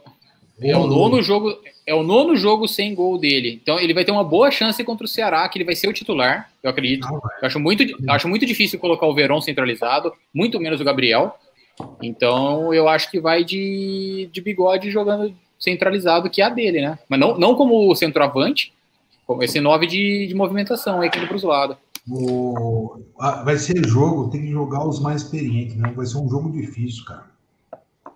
é 0.60 0.76
o 0.76 0.86
nono 0.86 1.22
jogo, 1.22 1.56
é 1.86 1.94
o 1.94 2.02
nono 2.02 2.36
jogo 2.36 2.68
sem 2.68 2.94
gol 2.94 3.18
dele. 3.18 3.58
Então 3.62 3.78
ele 3.78 3.94
vai 3.94 4.04
ter 4.04 4.12
uma 4.12 4.24
boa 4.24 4.50
chance 4.50 4.82
contra 4.84 5.06
o 5.06 5.08
Ceará, 5.08 5.48
que 5.48 5.56
ele 5.56 5.64
vai 5.64 5.74
ser 5.74 5.88
o 5.88 5.92
titular, 5.92 6.50
eu 6.62 6.70
acredito. 6.70 7.06
Não. 7.06 7.14
Eu 7.14 7.46
acho 7.46 7.58
muito, 7.58 7.82
eu 7.82 8.12
acho 8.12 8.28
muito 8.28 8.44
difícil 8.44 8.78
colocar 8.78 9.06
o 9.06 9.14
Verón 9.14 9.40
centralizado, 9.40 10.12
muito 10.34 10.60
menos 10.60 10.80
o 10.80 10.84
Gabriel. 10.84 11.34
Então 12.02 12.74
eu 12.74 12.88
acho 12.88 13.10
que 13.10 13.20
vai 13.20 13.44
de, 13.44 14.28
de 14.32 14.40
bigode 14.40 14.90
jogando 14.90 15.34
centralizado, 15.58 16.30
que 16.30 16.40
é 16.40 16.44
a 16.44 16.48
dele, 16.50 16.80
né? 16.80 16.98
Mas 17.08 17.18
não, 17.20 17.38
não 17.38 17.54
como 17.54 17.94
centroavante, 17.94 18.72
como 19.26 19.42
esse 19.42 19.60
9 19.60 19.86
de, 19.86 20.26
de 20.28 20.34
movimentação 20.34 21.00
aí 21.00 21.10
que 21.10 21.26
para 21.26 21.36
os 21.36 21.42
lados. 21.42 21.76
O- 22.10 23.00
a- 23.18 23.42
vai 23.42 23.58
ser 23.58 23.86
jogo, 23.86 24.30
tem 24.30 24.40
que 24.42 24.50
jogar 24.50 24.86
os 24.86 24.98
mais 25.00 25.22
experientes, 25.22 25.76
né? 25.76 25.92
Vai 25.94 26.06
ser 26.06 26.18
um 26.18 26.28
jogo 26.28 26.50
difícil, 26.50 27.04
cara. 27.04 27.26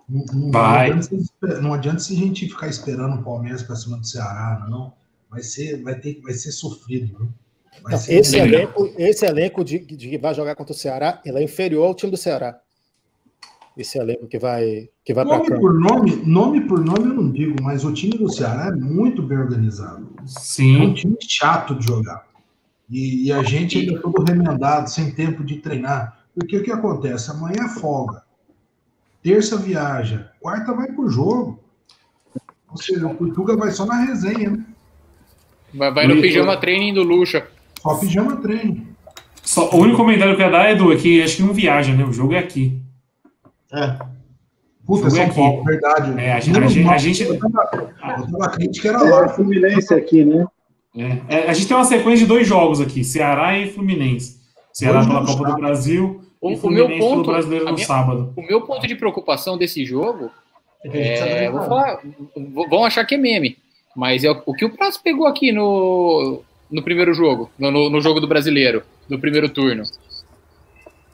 Não, 0.09 0.25
não- 0.33 0.51
Vai. 0.51 0.89
Não, 0.89 0.97
adianta, 0.97 1.61
não 1.61 1.73
adianta 1.73 1.99
se 1.99 2.13
a 2.13 2.17
gente 2.17 2.47
ficar 2.47 2.67
esperando 2.67 3.19
o 3.19 3.23
Palmeiras 3.23 3.61
para 3.63 3.75
cima 3.75 3.97
do 3.97 4.05
Ceará, 4.07 4.65
não. 4.69 4.93
Vai 5.29 5.41
ser, 5.43 5.81
vai 5.83 5.95
ter, 5.95 6.19
vai 6.21 6.33
ser 6.33 6.51
sofrido, 6.51 7.17
viu? 7.17 7.29
Esse 8.07 8.37
elenco, 8.37 8.93
esse 8.97 9.25
elenco 9.25 9.63
de, 9.63 9.79
de 9.79 10.09
que 10.09 10.17
vai 10.17 10.33
jogar 10.33 10.55
contra 10.55 10.73
o 10.73 10.77
Ceará, 10.77 11.19
ele 11.25 11.39
é 11.39 11.43
inferior 11.43 11.87
ao 11.87 11.95
time 11.95 12.11
do 12.11 12.17
Ceará. 12.17 12.59
Esse 13.75 13.97
elenco 13.97 14.27
que 14.27 14.37
vai, 14.37 14.87
que 15.03 15.13
vai 15.13 15.25
para 15.25 15.37
Nome 15.37 15.59
por 15.59 15.73
nome, 15.73 16.15
nome 16.25 16.61
por 16.61 16.79
nome 16.79 17.09
eu 17.09 17.13
não 17.15 17.31
digo, 17.31 17.55
mas 17.61 17.83
o 17.83 17.91
time 17.91 18.15
do 18.17 18.31
Ceará 18.31 18.67
é 18.67 18.71
muito 18.71 19.23
bem 19.23 19.39
organizado. 19.39 20.07
É 20.19 20.21
um 20.21 20.27
Sim. 20.27 20.93
time 20.93 21.17
chato 21.21 21.75
de 21.75 21.87
jogar. 21.87 22.27
E, 22.89 23.27
e 23.27 23.31
a 23.31 23.41
gente 23.41 23.79
ainda 23.79 23.99
todo 23.99 24.23
remendado, 24.23 24.89
sem 24.89 25.11
tempo 25.11 25.43
de 25.43 25.57
treinar. 25.57 26.19
Porque 26.35 26.57
o 26.57 26.63
que 26.63 26.71
acontece? 26.71 27.31
Amanhã 27.31 27.65
é 27.65 27.69
folga. 27.79 28.23
Terça 29.23 29.57
viaja. 29.57 30.31
Quarta 30.39 30.73
vai 30.73 30.91
pro 30.91 31.09
jogo. 31.09 31.59
Ou 32.69 32.77
seja, 32.77 33.07
o 33.07 33.15
Portuga 33.15 33.55
vai 33.55 33.71
só 33.71 33.85
na 33.85 34.05
resenha, 34.05 34.51
né? 34.51 34.65
Vai, 35.73 35.91
vai 35.91 36.07
no 36.07 36.21
pijama 36.21 36.57
training 36.57 36.93
do 36.93 37.01
Lucha. 37.01 37.47
Só 37.81 37.95
pijama 37.95 38.37
treino. 38.37 38.85
Só, 39.41 39.69
o 39.71 39.77
único 39.77 39.97
comentário 39.97 40.35
que 40.35 40.41
eu 40.41 40.45
ia 40.45 40.51
dar, 40.51 40.71
Edu, 40.71 40.91
é 40.93 40.95
que 40.95 41.21
acho 41.21 41.37
que 41.37 41.43
não 41.43 41.53
viaja, 41.53 41.93
né? 41.93 42.03
O 42.05 42.13
jogo 42.13 42.33
é 42.33 42.39
aqui. 42.39 42.82
É. 43.73 43.97
Puta, 44.85 45.09
São 45.09 45.19
é 45.21 45.25
aqui. 45.25 45.35
Paulo, 45.35 45.63
verdade. 45.63 46.19
É, 46.19 46.33
a 46.33 46.39
gente- 46.39 46.57
a 46.59 46.67
gente- 46.67 46.89
a 46.89 46.97
gente- 46.97 47.23
Eu 47.23 47.39
tava, 47.39 47.69
eu 48.19 48.31
tava 48.31 48.49
crítica, 48.51 48.89
era 48.89 48.99
É, 48.99 49.09
lá. 49.09 49.29
Fluminense 49.29 49.93
aqui, 49.93 50.25
né? 50.25 50.45
É, 50.95 51.35
é, 51.35 51.49
a 51.49 51.53
gente 51.53 51.67
tem 51.67 51.75
uma 51.77 51.85
sequência 51.85 52.19
de 52.19 52.25
dois 52.25 52.45
jogos 52.47 52.79
aqui: 52.81 53.03
Ceará 53.03 53.57
e 53.57 53.71
Fluminense. 53.71 54.39
Ceará 54.73 55.05
pela 55.05 55.25
Copa 55.25 55.45
do. 55.51 55.55
Brasil 55.55 56.21
O- 56.41 56.51
e 56.51 56.53
o 56.55 56.57
Fluminense 56.57 56.89
meu 56.89 56.97
pelo 56.99 57.15
ponto- 57.15 57.31
Brasileiro 57.31 57.65
a 57.65 57.69
no 57.69 57.75
minha- 57.75 57.87
sábado. 57.87 58.33
O 58.35 58.41
meu 58.41 58.61
ponto 58.61 58.85
de 58.85 58.95
preocupação 58.95 59.57
desse 59.57 59.85
jogo 59.85 60.29
É 60.85 61.21
a 61.21 61.25
É, 61.27 61.49
vou 61.49 61.61
falar, 61.61 61.99
vão 62.69 62.83
achar 62.83 63.05
que 63.05 63.15
é 63.15 63.17
meme, 63.17 63.57
mas 63.95 64.25
é 64.25 64.29
o, 64.31 64.43
o 64.45 64.53
que 64.53 64.65
o 64.65 64.69
Prazo 64.69 64.99
pegou 65.01 65.25
aqui 65.25 65.49
no, 65.53 66.41
no 66.69 66.83
primeiro 66.83 67.13
jogo, 67.13 67.49
no, 67.57 67.71
no- 67.71 67.89
no 67.89 68.01
jogo 68.01 68.19
do 68.19 68.27
brasileiro, 68.27 68.83
no 69.09 69.17
primeiro 69.17 69.47
turno. 69.47 69.83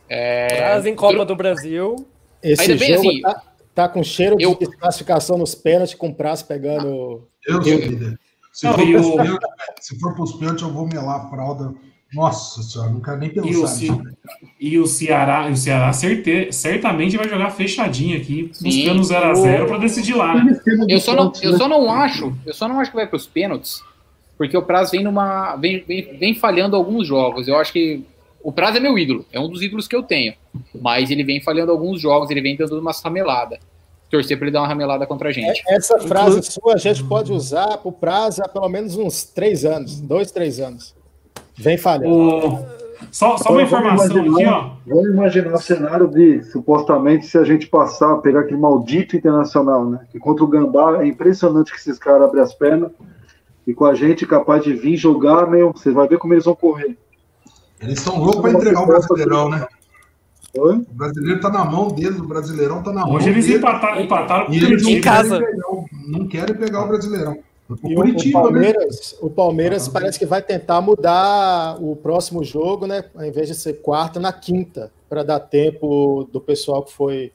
Traz 0.07 0.85
em 0.87 0.95
Copa 0.95 1.23
do 1.23 1.35
Brasil. 1.35 1.95
Esse 2.41 2.61
Ainda 2.71 2.75
bem 2.77 2.93
jogo 2.95 3.07
assim, 3.09 3.21
tá, 3.21 3.41
tá 3.75 3.89
com 3.89 4.03
cheiro 4.03 4.35
eu- 4.39 4.53
de 4.55 4.65
desclassificação 4.65 5.37
nos 5.37 5.55
pênaltis, 5.55 5.93
com 5.95 6.09
o 6.09 6.15
Prazo 6.15 6.45
pegando. 6.45 7.27
Eu 7.45 7.61
sou 7.61 7.71
líder. 7.77 8.19
Se 8.53 8.65
Não, 8.65 8.73
for 8.73 8.87
e 8.87 8.93
pros 8.93 9.05
o- 9.07 9.15
pênaltis, 9.17 9.47
se 9.81 9.99
for 9.99 10.15
pros 10.15 10.33
pênaltis, 10.33 10.61
eu 10.63 10.73
vou 10.73 10.87
melar 10.87 11.25
a 11.25 11.29
fralda. 11.29 11.73
Nossa 12.11 12.63
senhora, 12.63 12.89
não 12.91 12.99
quero 13.01 13.17
nem 13.19 13.29
E 13.29 13.39
o, 13.39 13.43
pensar 13.43 13.67
Ce- 13.67 13.91
nisso. 13.91 14.03
e 14.59 14.79
o 14.79 14.87
Ceará, 14.87 15.47
o 15.47 15.55
Ceará 15.55 15.93
certe- 15.93 16.51
certamente 16.51 17.15
vai 17.15 17.29
jogar 17.29 17.51
fechadinho 17.51 18.17
aqui, 18.17 18.51
buscando 18.61 19.03
0x0 19.03 19.67
para 19.67 19.77
decidir 19.77 20.15
lá. 20.15 20.43
né? 20.43 20.59
Eu 20.87 20.99
só 20.99 21.15
não, 21.15 21.31
eu 21.43 21.55
só 21.55 21.67
não 21.67 21.91
acho, 21.91 22.35
eu 22.47 22.53
só 22.53 22.67
não 22.67 22.79
acho 22.79 22.89
que 22.89 22.97
vai 22.97 23.05
para 23.05 23.15
os 23.15 23.27
pênaltis, 23.27 23.83
porque 24.39 24.57
o 24.57 24.63
Prazo 24.63 24.89
vem 24.91 25.03
numa, 25.03 25.55
vem, 25.57 25.83
vem, 25.87 26.17
vem 26.17 26.33
falhando 26.33 26.75
alguns 26.75 27.05
jogos. 27.05 27.47
Eu 27.47 27.57
acho 27.57 27.71
que 27.71 28.03
o 28.43 28.51
Prazo 28.51 28.77
é 28.77 28.79
meu 28.79 28.97
ídolo, 28.97 29.25
é 29.31 29.39
um 29.39 29.47
dos 29.49 29.61
ídolos 29.61 29.87
que 29.87 29.95
eu 29.95 30.03
tenho, 30.03 30.33
mas 30.81 31.09
ele 31.11 31.23
vem 31.23 31.41
falhando 31.41 31.71
alguns 31.71 31.99
jogos, 32.01 32.29
ele 32.29 32.41
vem 32.41 32.55
dando 32.55 32.79
umas 32.79 33.01
rameladas. 33.01 33.59
Torcer 34.09 34.37
para 34.37 34.47
ele 34.47 34.53
dar 34.53 34.61
uma 34.61 34.67
ramelada 34.67 35.05
contra 35.05 35.29
a 35.29 35.31
gente. 35.31 35.61
Essa 35.67 35.99
frase 35.99 36.41
sua 36.41 36.73
a 36.73 36.77
gente 36.77 37.03
pode 37.03 37.31
usar 37.31 37.77
para 37.77 37.89
o 37.89 37.91
Prazo 37.91 38.41
há 38.43 38.47
pelo 38.49 38.67
menos 38.67 38.95
uns 38.97 39.23
três 39.23 39.63
anos, 39.63 39.99
dois, 40.01 40.31
três 40.31 40.59
anos. 40.59 40.95
Vem 41.55 41.77
falhando. 41.77 42.09
O- 42.15 42.79
Só, 43.11 43.37
só 43.37 43.51
uma 43.51 43.61
informação 43.61 44.07
aqui, 44.17 44.27
imaginar- 44.27 44.57
ó. 44.57 44.71
Vamos 44.87 45.09
imaginar 45.11 45.53
o 45.53 45.57
cenário 45.61 46.07
de, 46.07 46.43
supostamente, 46.43 47.27
se 47.27 47.37
a 47.37 47.43
gente 47.43 47.67
passar, 47.67 48.17
pegar 48.17 48.41
aquele 48.41 48.59
maldito 48.59 49.15
internacional, 49.15 49.85
né? 49.85 49.99
Que 50.11 50.17
contra 50.19 50.43
o 50.43 50.47
Gambá 50.47 51.01
é 51.03 51.07
impressionante 51.07 51.71
que 51.71 51.77
esses 51.77 51.97
caras 51.99 52.23
abrem 52.23 52.41
as 52.43 52.53
pernas. 52.53 52.91
E 53.67 53.73
com 53.75 53.85
a 53.85 53.93
gente 53.93 54.25
capaz 54.25 54.63
de 54.63 54.73
vir 54.73 54.97
jogar, 54.97 55.47
meu, 55.47 55.71
você 55.71 55.91
vai 55.91 56.07
ver 56.07 56.17
como 56.17 56.33
eles 56.33 56.45
vão 56.45 56.55
correr. 56.55 56.97
Eles 57.81 57.97
estão 57.99 58.17
loucos 58.19 58.41
para 58.41 58.51
entregar 58.51 58.81
o 58.81 58.85
Brasileirão, 58.85 59.49
né? 59.49 59.65
Oi? 60.57 60.75
O 60.77 60.93
brasileiro 60.93 61.39
tá 61.39 61.49
na 61.49 61.63
mão 61.63 61.89
deles, 61.89 62.19
o 62.19 62.27
Brasileirão 62.27 62.81
tá 62.81 62.91
na 62.91 63.05
mão 63.05 63.13
Hoje 63.15 63.29
eles 63.29 63.45
deles. 63.45 63.59
empataram, 63.61 64.01
empataram 64.01 64.45
com 64.47 64.51
o 64.51 64.55
E 64.55 64.57
eles 64.57 64.69
não 64.69 64.77
Curitiba. 64.77 64.97
Em 64.97 65.01
casa. 65.01 65.37
querem 65.39 65.51
pegar 65.55 65.71
o- 65.71 65.85
não 66.07 66.27
querem 66.27 66.55
pegar 66.55 66.83
o 66.83 66.87
Brasileirão. 66.87 67.37
O 67.69 67.73
E 67.87 67.89
o, 67.89 67.91
o 67.91 67.95
Curitiba, 67.95 68.39
né? 68.39 68.43
Palmeiras, 68.43 69.15
o 69.21 69.29
Palmeiras 69.29 69.87
parece 69.87 70.17
que 70.17 70.25
vai 70.25 70.41
tentar 70.41 70.81
mudar 70.81 71.77
o 71.79 71.95
próximo 71.95 72.43
jogo, 72.43 72.87
né? 72.87 73.03
Ao 73.15 73.23
invés 73.23 73.47
de 73.47 73.53
ser 73.53 73.73
quarta, 73.73 74.19
na 74.19 74.33
quinta, 74.33 74.91
para 75.07 75.21
dar 75.23 75.39
tempo 75.39 76.27
do 76.33 76.41
pessoal 76.41 76.81
que 76.81 76.91
foi 76.91 77.31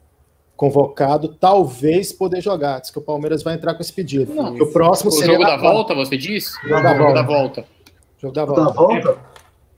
convocado, 0.56 1.28
talvez 1.28 2.12
poder 2.12 2.40
jogar. 2.40 2.80
Diz 2.80 2.90
que 2.90 2.98
o 2.98 3.02
Palmeiras 3.02 3.44
vai 3.44 3.54
entrar 3.54 3.74
com 3.74 3.80
esse 3.80 3.92
pedido. 3.92 4.34
Não. 4.34 4.54
o 4.56 4.72
próximo 4.72 5.10
O 5.10 5.12
seria 5.12 5.34
jogo 5.34 5.44
da 5.44 5.50
quarta. 5.58 5.68
volta, 5.72 5.94
você 5.94 6.16
diz? 6.16 6.52
Jogo 6.64 6.74
O 6.74 6.82
jogo 6.82 6.82
da 6.82 7.22
volta. 7.22 7.22
volta. 7.22 7.64
Jogo 8.20 8.34
da 8.34 8.44
Da 8.44 8.52
volta. 8.52 8.72
volta? 8.72 9.33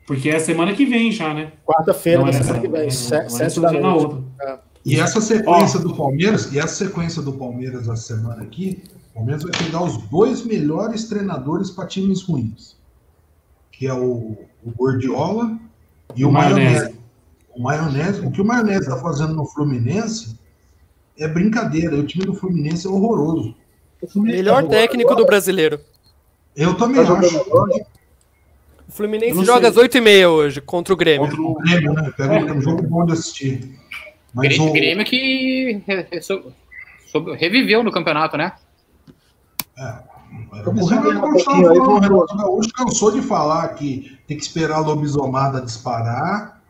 Porque 0.06 0.30
é 0.30 0.38
semana 0.38 0.72
que 0.74 0.86
vem 0.86 1.10
já, 1.10 1.34
né? 1.34 1.52
Quarta-feira 1.66 2.22
da 2.22 2.28
é 2.28 2.32
semana 2.32 2.60
que 2.60 2.68
vem, 2.68 2.82
é, 2.82 2.86
é 2.86 2.90
sete 2.90 3.60
da 3.60 3.72
noite. 3.72 4.04
outra. 4.04 4.62
E 4.84 5.00
essa 5.00 5.20
sequência 5.20 5.80
do 5.80 5.96
Palmeiras, 5.96 6.52
e 6.52 6.58
essa 6.60 6.86
sequência 6.86 7.20
do 7.20 7.32
Palmeiras 7.32 7.88
essa 7.88 7.96
semana 7.96 8.42
aqui, 8.42 8.84
o 9.10 9.14
Palmeiras 9.16 9.42
vai 9.42 9.52
pegar 9.52 9.82
os 9.82 9.96
dois 10.08 10.44
melhores 10.44 11.08
treinadores 11.08 11.70
para 11.70 11.86
times 11.86 12.22
ruins. 12.22 12.76
Que 13.72 13.88
é 13.88 13.92
o, 13.92 14.36
o 14.64 14.70
Gordiola 14.76 15.58
e 16.14 16.24
o, 16.24 16.28
O 16.28 16.32
Maionese. 16.32 16.70
Maionese. 16.70 17.00
O 17.56 17.62
Maionese. 17.62 18.20
O 18.20 18.30
que 18.30 18.40
o 18.40 18.44
Maionese 18.44 18.82
está 18.82 18.96
fazendo 18.98 19.34
no 19.34 19.44
Fluminense 19.44 20.38
é 21.18 21.26
brincadeira. 21.26 21.96
O 21.96 22.06
time 22.06 22.24
do 22.24 22.34
Fluminense 22.34 22.86
é 22.86 22.90
horroroso. 22.90 23.56
Melhor 24.14 24.68
técnico 24.68 25.16
do 25.16 25.26
brasileiro. 25.26 25.80
Eu 26.54 26.74
também 26.76 27.04
Tá 27.04 27.18
acho. 27.18 27.38
O 27.38 27.86
Fluminense 28.96 29.44
joga 29.44 29.60
sei. 29.60 29.68
às 29.70 29.76
8h30 29.76 30.28
hoje 30.30 30.60
contra 30.60 30.94
o 30.94 30.96
Grêmio. 30.96 31.28
Contra 31.28 31.42
o- 31.42 31.54
Grêmio, 31.56 31.92
né? 31.92 32.12
Pega 32.16 32.54
um 32.54 32.60
jogo 32.60 32.82
bom 32.82 33.04
de 33.04 33.12
assistir. 33.12 33.78
Mas 34.32 34.48
Grêmio, 34.48 34.70
o, 34.70 34.72
Grêmio 34.72 35.04
que 35.04 35.82
re- 35.86 36.06
re- 36.10 36.22
so- 36.22 36.52
so- 37.10 37.32
reviveu 37.34 37.82
no 37.82 37.92
campeonato, 37.92 38.36
né? 38.36 38.52
O 40.66 40.86
Renato, 40.86 41.98
Renato 42.00 42.36
Gaúcho 42.36 42.72
cansou 42.72 43.12
de 43.12 43.22
falar 43.22 43.68
que 43.74 44.18
tem 44.26 44.36
que 44.36 44.42
esperar 44.42 44.76
a 44.76 44.80
lobisomada 44.80 45.60
disparar, 45.60 46.60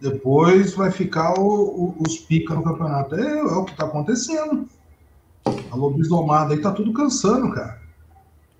depois 0.00 0.74
vai 0.74 0.90
ficar 0.90 1.38
o, 1.38 1.44
o, 1.44 1.96
os 2.06 2.16
pica 2.18 2.54
no 2.54 2.62
campeonato. 2.62 3.14
É, 3.16 3.38
é 3.38 3.42
o 3.42 3.64
que 3.64 3.72
está 3.72 3.84
acontecendo. 3.84 4.68
A 5.70 5.76
lobisomada 5.76 6.54
aí 6.54 6.60
tá 6.60 6.70
tudo 6.72 6.92
cansando, 6.92 7.52
cara. 7.52 7.80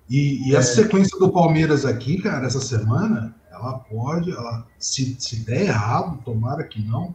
E, 0.09 0.49
e 0.49 0.55
essa 0.55 0.81
é. 0.81 0.83
sequência 0.83 1.17
do 1.19 1.29
Palmeiras 1.29 1.85
aqui, 1.85 2.21
cara, 2.21 2.45
essa 2.45 2.61
semana, 2.61 3.35
ela 3.51 3.79
pode, 3.79 4.31
ela, 4.31 4.65
se, 4.79 5.15
se 5.19 5.37
der 5.45 5.63
errado, 5.63 6.19
tomara 6.23 6.63
que 6.63 6.81
não, 6.81 7.13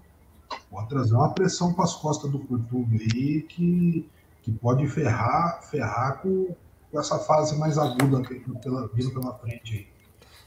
pode 0.70 0.88
trazer 0.88 1.14
uma 1.14 1.32
pressão 1.32 1.72
para 1.72 1.84
as 1.84 1.94
costas 1.94 2.30
do 2.30 2.38
Curtubo 2.38 2.88
aí 2.92 3.42
que, 3.42 4.06
que 4.42 4.52
pode 4.52 4.86
ferrar, 4.88 5.60
ferrar 5.70 6.20
com, 6.20 6.54
com 6.90 7.00
essa 7.00 7.18
fase 7.18 7.58
mais 7.58 7.78
aguda 7.78 8.22
que 8.22 8.34
pela, 8.60 8.88
vindo 8.92 9.10
pela 9.10 9.34
frente 9.38 9.88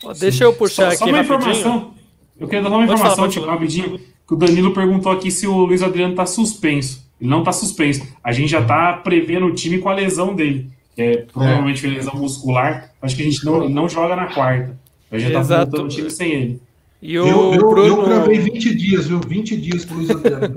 aí. 0.03 0.13
deixa 0.19 0.43
eu 0.43 0.53
puxar 0.53 0.83
só, 0.83 0.87
aqui. 0.89 0.97
Só 0.97 1.05
uma 1.05 1.17
rapidinho. 1.17 1.51
informação. 1.51 1.93
Eu 2.37 2.47
queria 2.47 2.63
dar 2.63 2.75
uma 2.75 2.83
informação, 2.83 3.15
falar, 3.15 3.29
tipo, 3.29 3.45
rapidinho. 3.45 3.99
Que 4.27 4.33
o 4.33 4.37
Danilo 4.37 4.73
perguntou 4.73 5.11
aqui 5.11 5.31
se 5.31 5.47
o 5.47 5.65
Luiz 5.65 5.81
Adriano 5.81 6.13
está 6.13 6.25
suspenso. 6.25 7.05
Ele 7.19 7.29
não 7.29 7.39
está 7.39 7.51
suspenso. 7.51 8.05
A 8.23 8.31
gente 8.31 8.49
já 8.49 8.59
está 8.59 8.93
prevendo 8.93 9.45
o 9.45 9.53
time 9.53 9.77
com 9.77 9.87
a 9.87 9.93
lesão 9.93 10.35
dele. 10.35 10.74
Que 10.95 11.01
é 11.01 11.17
provavelmente 11.17 11.85
é. 11.85 11.89
lesão 11.89 12.15
muscular. 12.15 12.91
Acho 13.01 13.15
que 13.15 13.21
a 13.21 13.25
gente 13.25 13.43
não, 13.45 13.67
não 13.69 13.89
joga 13.89 14.15
na 14.15 14.27
quarta. 14.27 14.77
A 15.11 15.17
gente 15.17 15.31
já 15.31 15.41
está 15.41 15.59
montando 15.59 15.83
o 15.85 15.87
time 15.87 16.09
sem 16.09 16.31
ele. 16.31 16.61
E 17.01 17.19
o 17.19 17.27
eu, 17.27 17.53
eu, 17.53 17.69
Bruno... 17.69 17.85
eu 17.85 18.05
gravei 18.05 18.39
20 18.39 18.75
dias, 18.75 19.07
viu? 19.07 19.19
20 19.19 19.57
dias 19.57 19.85
pro 19.85 19.97
Luiz 19.97 20.09
Adriano. 20.09 20.55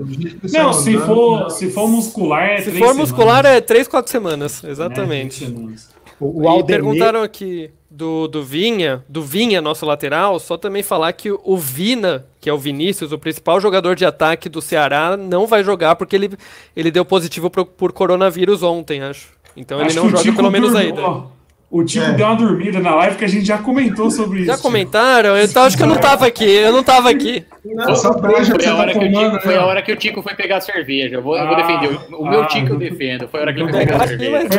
Não, 0.51 0.73
se 0.73 0.97
for, 0.97 1.51
se 1.51 1.69
for 1.69 1.87
muscular, 1.87 2.43
é 2.43 2.61
Se 2.61 2.71
for 2.71 2.95
muscular, 2.95 3.43
semanas. 3.43 3.57
é 3.57 3.61
3, 3.61 3.87
4 3.87 4.11
semanas. 4.11 4.63
Exatamente. 4.63 5.43
É, 5.43 5.47
semanas. 5.47 5.89
O, 6.19 6.43
o 6.43 6.49
Aldemir... 6.49 6.65
perguntaram 6.65 7.21
aqui 7.21 7.69
do, 7.89 8.27
do 8.27 8.43
Vinha, 8.43 9.03
do 9.07 9.21
Vinha, 9.21 9.61
nosso 9.61 9.85
lateral, 9.85 10.39
só 10.39 10.57
também 10.57 10.83
falar 10.83 11.13
que 11.13 11.31
o 11.31 11.57
Vina, 11.57 12.25
que 12.39 12.49
é 12.49 12.53
o 12.53 12.57
Vinícius, 12.57 13.11
o 13.11 13.19
principal 13.19 13.59
jogador 13.59 13.95
de 13.95 14.05
ataque 14.05 14.49
do 14.49 14.61
Ceará, 14.61 15.15
não 15.15 15.45
vai 15.45 15.63
jogar 15.63 15.95
porque 15.95 16.15
ele, 16.15 16.31
ele 16.75 16.91
deu 16.91 17.05
positivo 17.05 17.49
pro, 17.49 17.65
por 17.65 17.91
coronavírus 17.91 18.63
ontem, 18.63 19.01
acho. 19.01 19.38
Então 19.55 19.79
acho 19.79 19.97
ele 19.97 19.99
não 19.99 20.09
joga 20.09 20.33
pelo 20.33 20.51
menos 20.51 20.75
ainda. 20.75 21.29
O 21.71 21.83
Tico 21.83 22.05
é. 22.05 22.13
deu 22.13 22.25
uma 22.25 22.35
dormida 22.35 22.79
na 22.79 22.95
live 22.95 23.15
que 23.15 23.25
a 23.25 23.27
gente 23.27 23.45
já 23.45 23.59
comentou 23.59 24.09
sobre 24.09 24.39
já 24.39 24.53
isso. 24.53 24.57
Já 24.57 24.57
comentaram? 24.57 25.37
Eu 25.37 25.61
acho 25.61 25.77
que 25.77 25.83
eu 25.83 25.87
não 25.87 25.97
tava 25.97 26.25
aqui. 26.25 26.49
Eu 26.49 26.71
não 26.71 26.83
tava 26.83 27.11
aqui. 27.11 27.45
Não, 27.63 27.95
foi, 27.95 28.09
a 28.09 28.13
tá 28.13 28.47
que 28.47 28.51
o 28.51 28.57
Tico, 28.57 29.41
foi 29.41 29.55
a 29.55 29.65
hora 29.65 29.81
que 29.83 29.91
o 29.91 29.95
Tico 29.95 30.23
foi 30.23 30.33
pegar 30.33 30.61
cerveja. 30.61 31.17
Eu 31.17 31.21
vou, 31.21 31.35
ah, 31.35 31.41
eu 31.41 31.47
vou 31.47 31.55
ah, 31.55 31.61
defender. 31.61 31.99
O, 32.11 32.27
meu 32.27 32.41
ah, 32.41 32.47
Tico 32.47 32.73
eu 32.73 32.77
defendo. 32.77 33.27
Foi 33.27 33.39
a 33.39 33.43
hora 33.43 33.53
que 33.53 33.59
ele 33.59 33.71
foi 33.71 33.85
pegar 33.85 34.07
cerveja. 34.07 34.49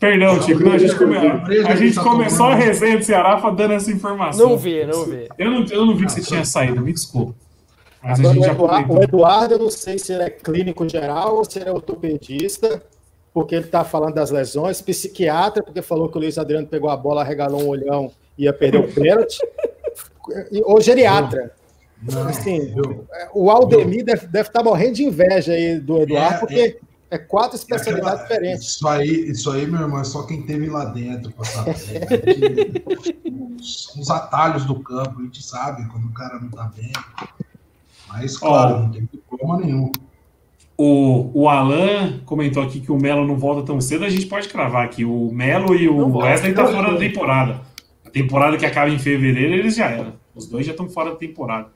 Perdão, 0.00 0.40
Tico. 0.40 0.64
Não, 0.64 0.72
a 0.72 0.78
gente, 0.78 0.96
come... 0.96 1.16
a 1.16 1.76
gente 1.76 2.00
começou 2.00 2.46
a 2.46 2.54
resenha 2.56 2.98
do 2.98 3.04
Ceará 3.04 3.36
dando 3.50 3.74
essa 3.74 3.92
informação. 3.92 4.48
Não 4.48 4.56
vi, 4.56 4.84
não 4.84 5.04
vi. 5.04 5.28
Eu 5.38 5.50
não, 5.50 5.64
eu 5.64 5.86
não 5.86 5.94
vi 5.94 6.06
que 6.06 6.12
você 6.12 6.22
tinha 6.22 6.44
saído, 6.44 6.80
me 6.80 6.92
desculpa. 6.92 7.36
Mas 8.02 8.18
Agora, 8.18 8.38
o, 8.38 8.44
Eduardo, 8.44 8.92
o 8.94 9.02
Eduardo, 9.02 9.54
eu 9.54 9.58
não 9.60 9.70
sei 9.70 9.96
se 9.96 10.12
ele 10.12 10.24
é 10.24 10.30
clínico 10.30 10.88
geral 10.88 11.36
ou 11.36 11.44
se 11.44 11.58
ele 11.58 11.68
é 11.68 11.72
ortopedista 11.72 12.82
porque 13.36 13.54
ele 13.54 13.66
está 13.66 13.84
falando 13.84 14.14
das 14.14 14.30
lesões, 14.30 14.80
psiquiatra, 14.80 15.62
porque 15.62 15.82
falou 15.82 16.08
que 16.08 16.16
o 16.16 16.20
Luiz 16.20 16.38
Adriano 16.38 16.66
pegou 16.66 16.88
a 16.88 16.96
bola, 16.96 17.22
regalou 17.22 17.64
um 17.64 17.68
olhão 17.68 18.10
e 18.38 18.44
ia 18.44 18.52
perder 18.54 18.78
o 18.78 18.90
pênalti, 18.90 19.36
ou 20.64 20.80
geriatra. 20.80 21.52
Não, 22.00 22.28
assim, 22.28 22.74
o 23.34 23.50
Aldemir 23.50 24.06
deve, 24.06 24.26
deve 24.26 24.48
estar 24.48 24.60
tá 24.60 24.64
morrendo 24.64 24.94
de 24.94 25.04
inveja 25.04 25.52
aí 25.52 25.78
do 25.78 26.00
Eduardo, 26.00 26.34
é, 26.34 26.38
porque 26.38 26.78
é, 27.10 27.16
é 27.16 27.18
quatro 27.18 27.56
especialidades 27.56 28.22
aquela, 28.22 28.38
diferentes. 28.38 28.68
Isso 28.68 28.88
aí, 28.88 29.30
isso 29.30 29.50
aí, 29.50 29.66
meu 29.66 29.82
irmão, 29.82 30.00
é 30.00 30.04
só 30.04 30.22
quem 30.22 30.40
teve 30.40 30.70
lá 30.70 30.86
dentro 30.86 31.30
para 31.32 31.44
saber. 31.44 32.82
os, 33.60 33.94
os, 33.98 34.10
atalhos 34.10 34.64
do 34.64 34.80
campo, 34.80 35.20
a 35.20 35.24
gente 35.24 35.44
sabe 35.44 35.86
quando 35.90 36.06
o 36.06 36.12
cara 36.14 36.40
não 36.40 36.48
está 36.48 36.72
bem. 36.74 36.90
Mas, 38.08 38.38
claro, 38.38 38.84
não 38.84 38.90
tem 38.92 39.06
problema 39.28 39.58
nenhum. 39.58 39.92
O, 40.78 41.30
o 41.32 41.48
Alan 41.48 42.20
comentou 42.26 42.62
aqui 42.62 42.80
que 42.80 42.92
o 42.92 42.96
Melo 42.96 43.26
não 43.26 43.36
volta 43.36 43.64
tão 43.64 43.80
cedo, 43.80 44.04
a 44.04 44.10
gente 44.10 44.26
pode 44.26 44.48
cravar 44.48 44.84
aqui. 44.84 45.04
O 45.04 45.30
Melo 45.32 45.74
e 45.74 45.88
o 45.88 45.96
não 45.96 46.16
Wesley 46.16 46.50
estão 46.50 46.66
tá 46.66 46.72
fora 46.72 46.92
da 46.92 46.98
temporada. 46.98 47.60
A 48.04 48.10
temporada 48.10 48.56
que 48.58 48.66
acaba 48.66 48.90
em 48.90 48.98
fevereiro, 48.98 49.54
eles 49.54 49.76
já 49.76 49.86
eram. 49.86 50.12
Os 50.34 50.46
dois 50.46 50.66
já 50.66 50.72
estão 50.72 50.88
fora 50.88 51.10
da 51.10 51.16
temporada. 51.16 51.68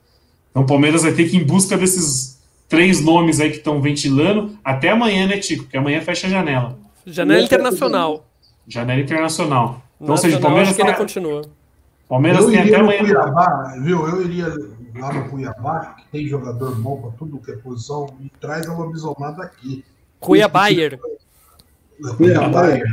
Então 0.51 0.63
o 0.63 0.65
Palmeiras 0.65 1.01
vai 1.01 1.13
ter 1.13 1.27
que 1.27 1.35
ir 1.35 1.41
em 1.41 1.43
busca 1.43 1.75
desses 1.77 2.39
três 2.69 3.03
nomes 3.03 3.39
aí 3.39 3.49
que 3.49 3.57
estão 3.57 3.81
ventilando 3.81 4.55
até 4.63 4.89
amanhã, 4.89 5.27
né, 5.27 5.37
Tico? 5.37 5.63
Porque 5.63 5.77
amanhã 5.77 5.99
fecha 6.01 6.27
a 6.27 6.29
janela. 6.29 6.77
Janela 7.05 7.41
internacional. 7.41 8.25
Janela 8.67 9.01
internacional. 9.01 9.81
Então, 9.99 10.13
ou 10.13 10.17
seja, 10.17 10.37
o 10.37 10.41
Palmeiras. 10.41 10.77
Tá... 10.77 10.93
continua. 10.93 11.41
Palmeiras 12.07 12.43
eu 12.43 12.51
tem 12.51 12.59
até 12.59 12.75
amanhã. 12.75 12.99
Cuiabá, 12.99 13.75
viu? 13.81 14.07
Eu 14.07 14.21
iria 14.23 14.53
lá 14.95 15.13
no 15.13 15.29
Cuiabá, 15.29 15.95
que 15.95 16.07
tem 16.09 16.27
jogador 16.27 16.75
bom 16.75 17.01
para 17.01 17.11
tudo 17.11 17.39
que 17.39 17.51
é 17.51 17.57
posição, 17.57 18.07
e 18.19 18.29
traz 18.39 18.67
a 18.67 18.73
lobisomada 18.73 19.43
aqui. 19.43 19.83
Cuiabaier. 20.19 20.99
Cuiabaier. 22.17 22.83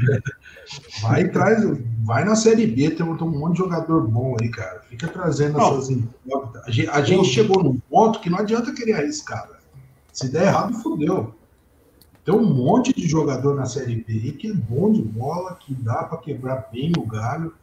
Vai 1.00 1.22
e 1.22 1.28
traz, 1.28 1.64
vai 2.04 2.24
na 2.24 2.36
Série 2.36 2.66
B, 2.66 2.90
tem 2.90 3.06
um, 3.06 3.16
tem 3.16 3.26
um 3.26 3.38
monte 3.38 3.52
de 3.52 3.58
jogador 3.58 4.06
bom 4.06 4.36
aí, 4.40 4.50
cara. 4.50 4.82
Fica 4.88 5.08
trazendo 5.08 5.58
oh. 5.58 5.62
essas 5.62 5.90
incógnitas. 5.90 6.62
A 6.66 6.70
gente, 6.70 6.88
a 6.90 7.02
gente 7.02 7.28
chegou 7.28 7.62
num 7.62 7.78
ponto 7.78 8.20
que 8.20 8.28
não 8.28 8.38
adianta 8.38 8.74
querer 8.74 8.94
arriscar, 8.94 9.46
velho. 9.46 9.58
Se 10.12 10.28
der 10.30 10.48
errado, 10.48 10.74
fodeu. 10.74 11.34
Tem 12.24 12.34
um 12.34 12.44
monte 12.44 12.92
de 12.92 13.08
jogador 13.08 13.54
na 13.54 13.64
Série 13.64 13.96
B 13.96 14.32
que 14.32 14.50
é 14.50 14.52
bom 14.52 14.92
de 14.92 15.00
bola, 15.00 15.54
que 15.54 15.72
dá 15.72 16.04
para 16.04 16.18
quebrar 16.18 16.68
bem 16.70 16.92
o 16.98 17.06
galho 17.06 17.54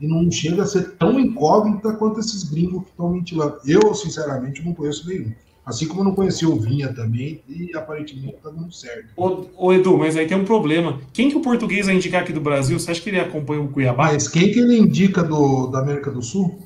e 0.00 0.06
não 0.06 0.30
chega 0.30 0.62
a 0.62 0.66
ser 0.66 0.92
tão 0.92 1.18
incógnita 1.18 1.92
quanto 1.94 2.20
esses 2.20 2.42
gringos 2.42 2.84
que 2.84 2.90
estão 2.90 3.12
ventilando. 3.12 3.58
Eu, 3.66 3.94
sinceramente, 3.94 4.64
não 4.64 4.74
conheço 4.74 5.08
nenhum. 5.08 5.32
Assim 5.68 5.86
como 5.86 6.00
eu 6.00 6.04
não 6.04 6.14
conheci 6.14 6.46
o 6.46 6.56
Vinha 6.56 6.90
também, 6.94 7.42
e 7.46 7.76
aparentemente 7.76 8.36
está 8.36 8.48
dando 8.48 8.72
certo. 8.72 9.08
Ô, 9.14 9.44
ô, 9.54 9.70
Edu, 9.70 9.98
mas 9.98 10.16
aí 10.16 10.26
tem 10.26 10.34
um 10.34 10.44
problema. 10.44 10.98
Quem 11.12 11.28
que 11.28 11.36
o 11.36 11.42
português 11.42 11.84
vai 11.84 11.94
indicar 11.94 12.22
aqui 12.22 12.32
do 12.32 12.40
Brasil? 12.40 12.78
Você 12.78 12.90
acha 12.90 13.02
que 13.02 13.10
ele 13.10 13.20
acompanha 13.20 13.60
o 13.60 13.68
Cuiabá? 13.68 14.04
Mas 14.12 14.28
quem 14.28 14.50
que 14.50 14.58
ele 14.58 14.78
indica 14.78 15.22
do, 15.22 15.66
da 15.66 15.80
América 15.80 16.10
do 16.10 16.22
Sul? 16.22 16.58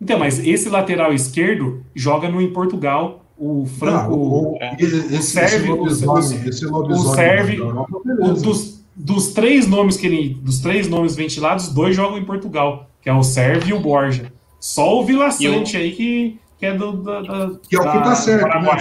Então, 0.00 0.20
mas 0.20 0.38
esse 0.38 0.68
lateral 0.68 1.12
esquerdo 1.12 1.82
joga 1.96 2.28
no 2.28 2.40
em 2.40 2.52
Portugal. 2.52 3.24
O 3.36 3.66
Franco. 3.66 4.10
Não, 4.10 4.18
o, 4.18 4.58
esse, 4.78 5.16
o 5.16 5.22
serve, 5.22 5.56
esse 5.56 5.66
lobisomem, 5.66 6.48
esse 6.48 6.66
lobisomem, 6.66 7.10
o 7.10 7.14
serve, 7.14 7.60
o 7.60 8.32
dos, 8.34 8.83
dos 8.96 9.32
três 9.32 9.66
nomes 9.66 9.96
que 9.96 10.06
ele, 10.06 10.34
dos 10.40 10.60
três 10.60 10.88
nomes 10.88 11.16
ventilados, 11.16 11.68
dois 11.68 11.94
jogam 11.96 12.18
em 12.18 12.24
Portugal, 12.24 12.88
que 13.02 13.08
é 13.08 13.14
o 13.14 13.22
Sérvio 13.22 13.76
e 13.76 13.78
o 13.78 13.80
Borja. 13.80 14.32
Só 14.60 15.00
o 15.00 15.04
Vila 15.04 15.30
Sante 15.30 15.76
aí 15.76 15.92
que, 15.92 16.38
que 16.58 16.66
é 16.66 16.74
do 16.74 16.92
da, 16.92 17.20
da, 17.20 17.50
que 17.68 17.76
é 17.76 17.80
o 17.80 17.92
que 17.92 17.98
tá 17.98 18.14
certo, 18.14 18.46
né? 18.46 18.78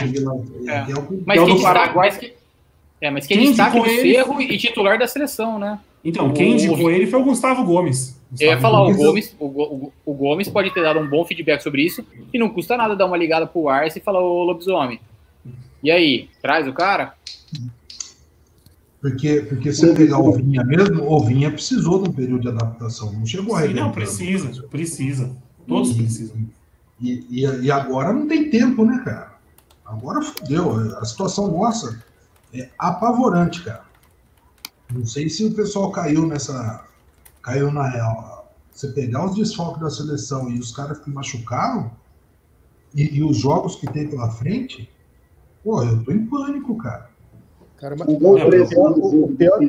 É. 0.67 0.91
É 0.91 0.95
o, 0.95 1.23
mas 1.25 1.41
é 1.41 1.45
quem 1.45 1.53
destaca, 1.55 2.19
que, 2.19 2.33
é, 3.01 3.11
mas 3.11 3.27
quem, 3.27 3.37
quem 3.37 3.47
destaca 3.47 3.77
o 3.77 3.83
Ferro 3.83 4.41
e 4.41 4.57
titular 4.57 4.97
da 4.97 5.07
seleção, 5.07 5.59
né? 5.59 5.79
Então, 6.05 6.31
quem 6.33 6.53
indicou 6.53 6.91
ele 6.91 7.07
foi 7.07 7.19
o 7.19 7.23
Gustavo 7.23 7.63
Gomes. 7.63 8.19
Gustavo 8.29 8.43
eu 8.43 8.49
ia 8.49 8.59
falar, 8.59 8.79
Gomes. 8.79 8.95
o 8.95 9.03
Gomes, 9.03 9.35
o, 9.39 9.45
o, 9.45 9.93
o, 10.05 10.13
Gomes 10.13 10.49
pode 10.49 10.73
ter 10.73 10.81
dado 10.81 10.99
um 10.99 11.07
bom 11.07 11.23
feedback 11.23 11.61
sobre 11.61 11.81
isso 11.81 12.05
e 12.33 12.37
não 12.37 12.49
custa 12.49 12.75
nada 12.75 12.95
dar 12.95 13.05
uma 13.05 13.15
ligada 13.15 13.47
pro 13.47 13.69
Arce 13.69 13.99
e 13.99 14.01
falar, 14.01 14.21
ô 14.21 14.43
lobisomem, 14.43 14.99
e 15.83 15.91
aí, 15.91 16.29
traz 16.41 16.65
o 16.65 16.73
cara? 16.73 17.13
Porque, 19.03 19.41
porque 19.49 19.73
se 19.73 19.93
pegar 19.93 20.17
o 20.17 20.31
Vinha 20.31 20.63
mesmo, 20.63 21.03
o 21.03 21.25
Vinha 21.25 21.51
precisou 21.51 22.01
de 22.01 22.09
um 22.09 22.13
período 22.13 22.43
de 22.43 22.47
adaptação, 22.47 23.11
não 23.11 23.25
chegou 23.25 23.53
a 23.53 23.63
Sim, 23.63 23.73
Não, 23.73 23.91
precisa, 23.91 24.63
precisa. 24.69 25.35
Todos 25.67 25.91
e, 25.91 25.95
precisam. 25.95 26.37
E, 27.01 27.27
e, 27.29 27.45
e, 27.63 27.69
agora 27.69 28.13
não 28.13 28.29
tem 28.29 28.49
tempo, 28.49 28.85
né, 28.85 29.01
cara? 29.03 29.33
Agora 29.85 30.21
fodeu. 30.21 30.97
A 30.97 31.03
situação 31.03 31.51
nossa 31.51 32.01
é 32.53 32.69
apavorante, 32.79 33.61
cara. 33.63 33.83
Não 34.89 35.05
sei 35.05 35.27
se 35.27 35.43
o 35.43 35.53
pessoal 35.53 35.91
caiu 35.91 36.25
nessa. 36.25 36.85
Caiu 37.41 37.73
na 37.73 37.85
real. 37.89 38.55
Você 38.71 38.87
pegar 38.87 39.25
os 39.25 39.35
desfalques 39.35 39.81
da 39.81 39.89
seleção 39.89 40.49
e 40.49 40.57
os 40.57 40.71
caras 40.71 40.99
que 40.99 41.09
machucaram, 41.09 41.91
e, 42.95 43.17
e 43.17 43.21
os 43.21 43.35
jogos 43.35 43.75
que 43.75 43.85
tem 43.85 44.07
pela 44.07 44.31
frente, 44.31 44.89
pô, 45.61 45.83
eu 45.83 46.01
tô 46.05 46.11
em 46.13 46.25
pânico, 46.25 46.77
cara. 46.77 47.11
Caramba. 47.83 48.05
O, 48.07 48.13
o, 48.13 49.25
o, 49.25 49.35
pior, 49.35 49.59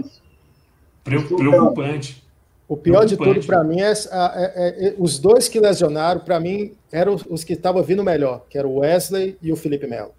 preocupante. 1.03 2.23
O 2.69 2.77
pior 2.77 3.05
de 3.05 3.16
tudo 3.16 3.45
para 3.45 3.65
mim 3.65 3.81
é, 3.81 3.91
é, 3.91 3.97
é, 4.12 4.86
é, 4.86 4.95
os 4.99 5.19
dois 5.19 5.49
que 5.49 5.59
lesionaram, 5.59 6.20
para 6.20 6.39
mim, 6.39 6.74
eram 6.93 7.16
os 7.28 7.43
que 7.43 7.55
estavam 7.55 7.82
vindo 7.82 8.05
melhor, 8.05 8.45
que 8.49 8.57
era 8.57 8.69
o 8.69 8.78
Wesley 8.78 9.36
e 9.43 9.51
o 9.51 9.57
Felipe 9.57 9.89
Melo. 9.89 10.12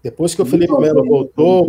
Depois 0.00 0.32
que 0.32 0.40
o 0.40 0.46
Felipe 0.46 0.72
Melo 0.78 1.04
voltou 1.04 1.66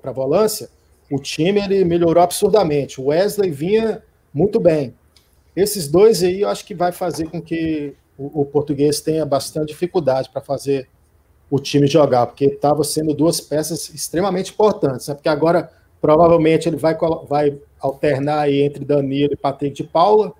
para 0.00 0.10
a 0.10 0.14
volância, 0.14 0.70
o 1.10 1.18
time 1.18 1.60
ele 1.60 1.84
melhorou 1.84 2.22
absurdamente. 2.22 3.00
O 3.00 3.06
Wesley 3.06 3.50
vinha 3.50 4.00
muito 4.32 4.60
bem. 4.60 4.94
Esses 5.56 5.88
dois 5.88 6.22
aí 6.22 6.42
eu 6.42 6.48
acho 6.48 6.64
que 6.64 6.74
vai 6.74 6.92
fazer 6.92 7.28
com 7.28 7.42
que 7.42 7.94
o, 8.16 8.42
o 8.42 8.44
português 8.44 9.00
tenha 9.00 9.26
bastante 9.26 9.70
dificuldade 9.70 10.30
para 10.30 10.40
fazer 10.40 10.88
o 11.50 11.58
time 11.58 11.86
jogar, 11.86 12.26
porque 12.26 12.46
estava 12.46 12.82
sendo 12.82 13.14
duas 13.14 13.40
peças 13.40 13.88
extremamente 13.90 14.52
importantes, 14.52 15.08
né? 15.08 15.14
porque 15.14 15.28
agora 15.28 15.70
provavelmente 16.00 16.68
ele 16.68 16.76
vai, 16.76 16.96
vai 17.28 17.56
alternar 17.80 18.40
aí 18.40 18.62
entre 18.62 18.84
Danilo 18.84 19.32
e 19.32 19.36
Patrick 19.36 19.74
de 19.74 19.84
Paula, 19.84 20.32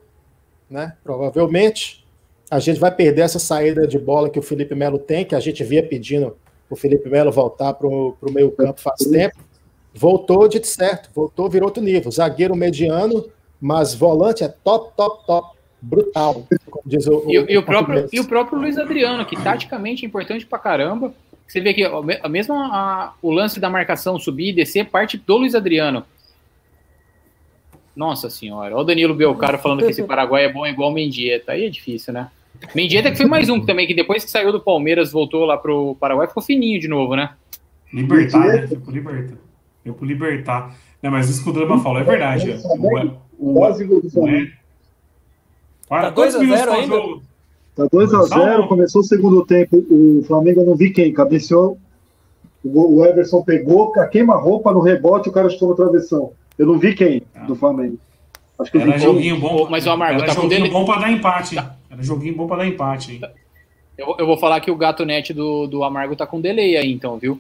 né? 0.69 0.97
Provavelmente. 1.03 2.05
A 2.49 2.61
gente 2.61 2.79
vai 2.79 2.95
perder 2.95 3.23
essa 3.23 3.41
saída 3.41 3.89
de 3.89 3.99
bola 3.99 4.31
que 4.31 4.39
o 4.39 4.43
Felipe 4.43 4.75
Melo 4.75 4.99
tem, 5.01 5.25
que 5.25 5.35
a 5.35 5.41
gente 5.41 5.65
via 5.65 5.83
pedindo 5.83 6.37
o 6.71 6.77
Felipe 6.77 7.09
Melo 7.09 7.33
voltar 7.33 7.75
para 7.75 7.89
o 7.89 8.17
meio 8.31 8.53
campo 8.53 8.81
faz 8.81 9.01
tempo. 9.01 9.37
Voltou 9.93 10.47
de 10.47 10.65
certo, 10.65 11.11
voltou, 11.15 11.49
virou 11.49 11.69
outro 11.69 11.83
nível. 11.83 12.11
Zagueiro 12.11 12.55
mediano, 12.55 13.25
mas 13.61 13.95
volante 13.95 14.45
é 14.45 14.49
top, 14.49 14.93
top, 14.97 15.27
top. 15.27 15.56
Brutal, 15.81 16.47
como 16.71 16.83
diz 16.87 17.07
o, 17.07 17.25
e, 17.29 17.39
o, 17.39 17.51
e 17.51 17.59
o 17.59 17.63
próprio, 17.63 18.09
e 18.13 18.19
o 18.19 18.27
próprio 18.27 18.59
Luiz 18.59 18.79
Adriano, 18.79 19.25
que 19.25 19.37
taticamente 19.37 20.05
é 20.05 20.09
importante 20.09 20.47
pra 20.47 20.59
caramba. 20.59 21.15
Você 21.47 21.61
vê 21.61 21.73
que 21.73 21.85
a 21.85 22.29
mesma 22.29 22.55
a, 22.73 23.13
o 23.23 23.31
lance 23.31 23.61
da 23.61 23.71
marcação 23.71 24.19
subir 24.19 24.49
e 24.49 24.53
descer 24.53 24.87
parte 24.87 25.17
do 25.17 25.37
Luiz 25.37 25.55
Adriano. 25.55 26.05
Nossa 27.95 28.29
senhora, 28.29 28.75
olha 28.75 28.83
o 28.83 28.85
Danilo 28.85 29.15
Belcaro 29.15 29.59
falando 29.59 29.81
que 29.81 29.91
esse 29.91 30.03
Paraguai 30.05 30.45
é 30.45 30.53
bom 30.53 30.67
igual 30.67 30.91
o 30.91 30.93
Mendieta. 30.93 31.53
Aí 31.53 31.67
é 31.67 31.71
difícil, 31.71 32.13
né? 32.13 32.31
Mendieta 32.75 33.11
que 33.11 33.17
foi 33.17 33.27
mais 33.27 33.49
um 33.49 33.65
também, 33.65 33.87
que 33.87 33.95
depois 33.95 34.25
que 34.25 34.31
saiu 34.31 34.51
do 34.51 34.61
Palmeiras, 34.61 35.13
voltou 35.13 35.45
lá 35.45 35.57
pro 35.57 35.95
Paraguai, 36.01 36.27
ficou 36.27 36.43
fininho 36.43 36.81
de 36.81 36.89
novo, 36.89 37.15
né? 37.15 37.31
Libertar, 37.93 38.47
né? 38.47 38.67
Foi 38.67 38.79
pro 38.79 38.91
Libertar. 38.91 39.37
Foi 39.85 39.93
pro 39.93 40.07
Libertar. 40.07 40.77
Não, 41.03 41.11
mas 41.11 41.29
isso 41.29 41.45
que 41.45 41.51
o 41.51 41.53
Drama 41.53 41.79
falou 41.79 42.01
é 42.01 42.05
verdade. 42.05 42.51
O, 42.65 42.87
o, 43.39 43.61
o, 43.61 43.63
o, 43.63 44.29
é, 45.91 46.01
tá 46.03 46.13
2x0 46.13 46.69
ainda? 46.69 46.97
Tá 47.75 47.85
2x0, 47.85 48.69
começou 48.69 49.03
o 49.03 49.05
segundo 49.05 49.45
tempo, 49.45 49.77
o 49.91 50.25
Flamengo 50.27 50.65
não 50.65 50.75
vi 50.75 50.91
quem, 50.91 51.13
cabeceou, 51.13 51.79
o 52.65 53.05
Everson 53.05 53.43
pegou, 53.43 53.93
a 53.97 54.07
queima-roupa 54.07 54.73
no 54.73 54.81
rebote, 54.81 55.29
o 55.29 55.33
cara 55.33 55.49
chutou 55.49 55.69
no 55.69 55.77
travessão. 55.77 56.33
Eu 56.59 56.67
não 56.67 56.79
vi 56.79 56.95
quem 56.95 57.23
do 57.47 57.55
Flamengo. 57.55 57.99
Acho 58.59 58.73
que 58.73 58.79
era 58.79 58.99
joguinho 58.99 59.39
bom, 59.39 59.69
mas 59.69 59.87
o 59.87 59.91
Amargo 59.91 60.25
tá 60.25 60.35
com 60.35 60.49
dele... 60.49 60.71
bom 60.71 60.85
para 60.85 61.03
dar 61.03 61.13
empate. 61.13 61.55
Tá. 61.55 61.77
Era 61.91 62.03
joguinho 62.03 62.35
bom 62.35 62.47
para 62.47 62.59
dar 62.59 62.67
empate. 62.67 63.13
Hein? 63.13 63.21
Eu, 63.99 64.17
eu 64.19 64.27
vou 64.27 64.39
falar 64.39 64.61
que 64.61 64.71
o 64.71 64.77
gato 64.77 65.05
net 65.05 65.33
do, 65.35 65.67
do 65.67 65.85
Amargo 65.85 66.17
tá 66.17 66.27
com 66.27 66.41
delay 66.41 66.77
aí, 66.77 66.91
então, 66.91 67.19
viu? 67.19 67.39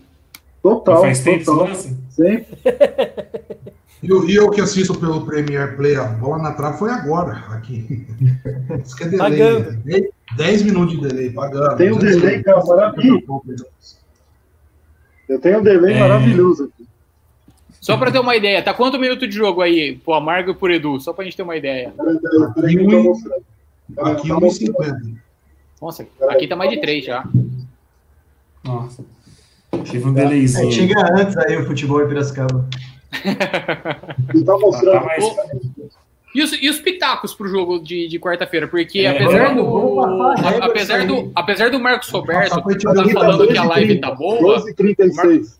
Total. 0.63 1.01
faz 1.01 1.23
tempo 1.23 1.45
total. 1.45 1.75
Sim. 1.75 2.45
E 4.03 4.09
eu, 4.09 4.29
eu 4.29 4.51
que 4.51 4.61
assisto 4.61 4.99
pelo 4.99 5.25
Premier 5.25 5.77
Play, 5.77 5.97
a 5.97 6.05
bola 6.05 6.39
na 6.39 6.53
trave 6.53 6.79
foi 6.79 6.91
agora, 6.91 7.45
aqui. 7.51 8.07
Isso 8.85 8.97
que 8.97 9.05
é 9.05 9.09
delay. 9.09 10.11
10 10.37 10.63
minutos 10.63 10.95
de 10.95 11.09
delay, 11.09 11.31
pagando. 11.31 11.77
Tem 11.77 11.93
um 11.93 11.99
delay, 11.99 12.43
cara, 12.43 12.65
maravilhoso. 12.65 13.67
Eu 15.29 15.41
tenho 15.41 15.61
um 15.61 15.63
delay 15.63 15.95
é... 15.95 16.01
maravilhoso 16.01 16.65
aqui. 16.65 16.87
Só 17.81 17.97
para 17.97 18.11
ter 18.11 18.19
uma 18.19 18.35
ideia, 18.35 18.63
tá 18.63 18.75
quanto 18.75 18.99
minuto 18.99 19.29
de 19.29 19.35
jogo 19.35 19.63
aí 19.63 19.97
pro 19.97 20.15
Amargo 20.15 20.51
e 20.51 20.55
pro 20.55 20.73
Edu? 20.73 20.99
Só 21.01 21.13
pra 21.13 21.25
gente 21.25 21.37
ter 21.37 21.45
uma 21.45 21.57
ideia. 21.57 21.95
Aqui 23.99 24.29
1,50. 24.29 25.17
Nossa, 25.81 26.07
aqui 26.29 26.49
tá 26.49 26.57
mais 26.57 26.71
de 26.71 26.81
3 26.81 27.05
já. 27.05 27.25
Nossa. 28.65 29.05
Teve 29.71 30.09
um 30.09 30.13
delayzinho. 30.13 30.69
É, 30.69 30.73
chega 30.73 31.13
antes 31.13 31.37
aí 31.37 31.57
o 31.57 31.67
futebol 31.67 32.03
em 32.03 32.09
Piracicaba. 32.09 32.69
Tá 34.45 34.59
mostrando. 34.59 35.01
Tá 35.01 35.05
mais... 35.05 35.25
E 36.37 36.43
os, 36.43 36.53
e 36.53 36.69
os 36.69 36.79
pitacos 36.79 37.33
pro 37.33 37.49
jogo 37.49 37.79
de, 37.79 38.09
de 38.09 38.21
quarta-feira? 38.21 38.69
Porque 38.69 39.01
é, 39.01 39.09
apesar, 39.09 39.55
do, 39.55 40.01
apesar, 40.63 41.07
do, 41.07 41.33
apesar 41.35 41.71
do 41.71 41.81
Marcos 41.81 42.11
Roberto 42.11 42.51
tá 42.51 43.05
falando 43.15 43.49
que 43.49 43.57
a 43.57 43.65
live 43.65 43.99
tá 43.99 44.11
boa. 44.11 44.61
12h36. 44.61 45.57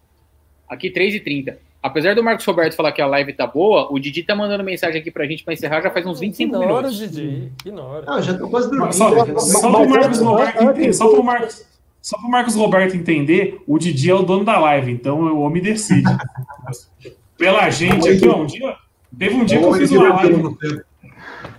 Aqui 0.69 0.91
3h30. 0.91 1.57
Apesar 1.83 2.15
do 2.15 2.23
Marcos 2.23 2.45
Roberto 2.45 2.75
falar 2.75 2.93
que 2.93 3.01
a 3.01 3.07
live 3.07 3.33
tá 3.33 3.47
boa, 3.47 3.91
o 3.91 3.99
Didi 3.99 4.23
tá 4.23 4.35
mandando 4.35 4.65
mensagem 4.65 5.01
aqui 5.01 5.11
pra 5.11 5.25
gente 5.25 5.45
pra 5.45 5.55
encerrar 5.55 5.81
já 5.81 5.91
faz 5.91 6.05
uns 6.05 6.21
25 6.21 6.57
Ignora 6.57 6.67
minutos. 6.67 7.01
Ignora, 7.01 7.11
Didi. 7.11 7.53
Ignora. 7.65 8.05
Ah, 8.07 8.21
já 8.21 8.37
tô 8.37 8.49
quase 8.49 8.69
dormindo. 8.69 8.93
Só, 8.93 9.39
só 9.39 9.71
pro 9.71 9.89
Marcos 9.89 10.21
Roberto 10.21 10.63
entender, 10.63 10.93
só 10.93 11.09
pro 11.09 11.25
Marcos, 11.25 11.67
só 12.03 12.19
pro 12.19 12.29
Marcos 12.29 12.55
Roberto 12.55 12.97
entender, 12.97 13.63
o 13.67 13.79
Didi 13.79 14.11
é 14.11 14.15
o 14.15 14.23
dono 14.23 14.45
da 14.45 14.59
live, 14.59 14.93
então 14.93 15.21
o 15.21 15.41
homem 15.41 15.63
decide. 15.63 16.11
Pela 17.37 17.71
gente 17.71 18.09
aqui, 18.09 18.29
ó, 18.29 18.43
um 18.43 18.47
dia... 18.47 18.77
Teve 19.19 19.35
um 19.35 19.45
dia 19.45 19.59
que 19.59 19.65
eu 19.65 19.73
fiz 19.73 19.91
uma 19.91 20.15
live... 20.15 20.57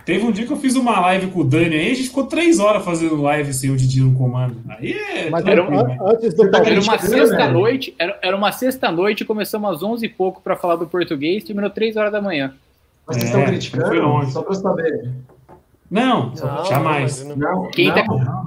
Teve 0.04 0.24
um 0.24 0.32
dia 0.32 0.46
que 0.46 0.52
eu 0.52 0.56
fiz 0.56 0.74
uma 0.74 1.00
live 1.00 1.26
com 1.26 1.40
o 1.40 1.44
Dani 1.44 1.74
aí, 1.74 1.90
a 1.90 1.94
gente 1.94 2.08
ficou 2.08 2.24
três 2.24 2.58
horas 2.58 2.82
fazendo 2.82 3.20
live 3.20 3.52
sem 3.52 3.70
o 3.70 3.76
Didi 3.76 4.00
no 4.00 4.14
comando. 4.14 4.56
Aí 4.66 4.92
é. 4.92 5.28
Mas 5.28 5.44
era, 5.46 5.62
uma, 5.62 6.10
antes 6.10 6.32
do 6.32 6.46
era 6.46 6.80
uma 6.80 6.98
sexta-noite, 6.98 7.94
era, 7.98 8.18
era 8.22 8.34
uma 8.34 8.50
sexta-noite, 8.50 9.26
começamos 9.26 9.70
às 9.70 9.82
onze 9.82 10.06
e 10.06 10.08
pouco 10.08 10.40
para 10.40 10.56
falar 10.56 10.76
do 10.76 10.86
português, 10.86 11.44
terminou 11.44 11.68
três 11.68 11.94
horas 11.94 12.10
da 12.10 12.22
manhã. 12.22 12.54
Mas 13.06 13.18
vocês 13.18 13.30
é, 13.30 13.34
estão 13.34 13.44
criticando? 13.44 14.30
Só 14.30 14.42
para 14.42 14.54
saber. 14.54 15.10
Não, 15.90 16.32
não 16.34 16.64
jamais. 16.64 17.24
Não, 17.24 17.70
Quem 17.70 17.92
tá 17.92 18.04
não. 18.06 18.18
tá. 18.18 18.46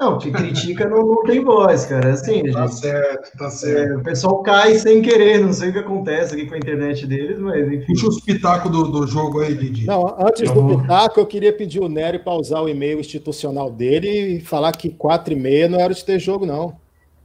Não, 0.00 0.16
que 0.16 0.30
critica 0.30 0.88
não, 0.88 1.06
não 1.06 1.22
tem 1.24 1.44
voz, 1.44 1.84
cara. 1.84 2.08
É 2.08 2.12
assim, 2.12 2.42
tá 2.50 2.66
gente, 2.66 2.80
certo, 2.80 3.36
tá 3.36 3.50
certo. 3.50 3.92
É, 3.92 3.96
o 3.98 4.02
pessoal 4.02 4.42
cai 4.42 4.74
sem 4.76 5.02
querer, 5.02 5.40
não 5.40 5.52
sei 5.52 5.68
o 5.68 5.72
que 5.74 5.78
acontece 5.78 6.34
aqui 6.34 6.46
com 6.46 6.54
a 6.54 6.58
internet 6.58 7.06
deles, 7.06 7.38
mas 7.38 7.70
enfim. 7.70 7.84
Puxa 7.84 8.08
os 8.08 8.20
pitacos 8.22 8.70
do, 8.70 8.84
do 8.84 9.06
jogo 9.06 9.40
aí, 9.40 9.54
Didi. 9.54 9.84
Não, 9.84 10.16
antes 10.18 10.50
do 10.50 10.78
pitaco, 10.78 11.20
eu 11.20 11.26
queria 11.26 11.52
pedir 11.52 11.80
o 11.80 11.88
Nery 11.88 12.18
para 12.18 12.32
usar 12.32 12.62
o 12.62 12.68
e-mail 12.68 12.98
institucional 12.98 13.70
dele 13.70 14.08
e 14.08 14.40
falar 14.40 14.72
que 14.72 14.88
4 14.88 15.34
e 15.34 15.36
meia 15.36 15.68
não 15.68 15.78
era 15.78 15.92
de 15.92 16.02
ter 16.02 16.18
jogo, 16.18 16.46
não. 16.46 16.74